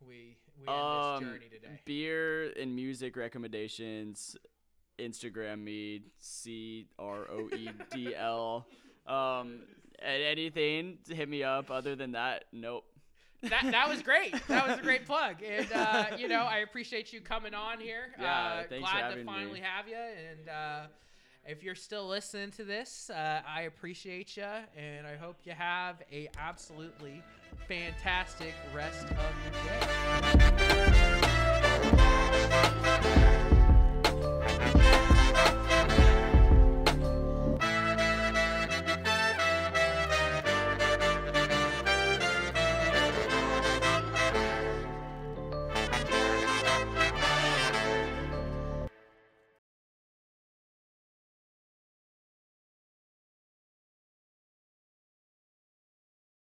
we 0.00 0.36
we 0.60 0.68
end 0.68 0.78
Um, 0.78 1.24
this 1.24 1.28
journey 1.32 1.48
today? 1.48 1.80
Beer 1.84 2.52
and 2.60 2.74
music 2.76 3.16
recommendations. 3.16 4.36
Instagram 4.98 5.62
me 5.62 6.02
C 6.18 6.86
R 6.98 7.26
O 7.30 7.48
E 7.54 7.68
D 7.92 8.14
L. 8.14 8.66
Um, 9.06 9.60
anything 10.02 10.98
to 11.08 11.14
hit 11.14 11.28
me 11.28 11.42
up. 11.42 11.70
Other 11.70 11.96
than 11.96 12.12
that, 12.12 12.44
nope. 12.52 12.84
that 13.42 13.62
that 13.70 13.88
was 13.88 14.02
great. 14.02 14.34
That 14.48 14.68
was 14.68 14.78
a 14.78 14.82
great 14.82 15.06
plug, 15.06 15.36
and 15.42 15.70
uh, 15.72 16.06
you 16.18 16.28
know 16.28 16.42
I 16.42 16.58
appreciate 16.58 17.12
you 17.12 17.20
coming 17.20 17.54
on 17.54 17.80
here. 17.80 18.12
Yeah, 18.18 18.64
uh, 18.70 18.78
glad 18.78 18.80
to 18.80 18.86
having 18.86 19.18
me. 19.18 19.24
finally 19.24 19.60
have 19.60 19.88
you, 19.88 19.96
and 19.96 20.48
uh, 20.48 20.86
if 21.44 21.62
you're 21.62 21.74
still 21.74 22.08
listening 22.08 22.50
to 22.52 22.64
this, 22.64 23.10
uh, 23.10 23.42
I 23.46 23.62
appreciate 23.62 24.36
you, 24.36 24.46
and 24.76 25.06
I 25.06 25.16
hope 25.16 25.36
you 25.44 25.52
have 25.52 26.02
a 26.10 26.28
absolutely 26.38 27.22
fantastic 27.68 28.54
rest 28.74 29.06
of 29.10 29.16
your 29.44 29.52
day. 33.02 33.12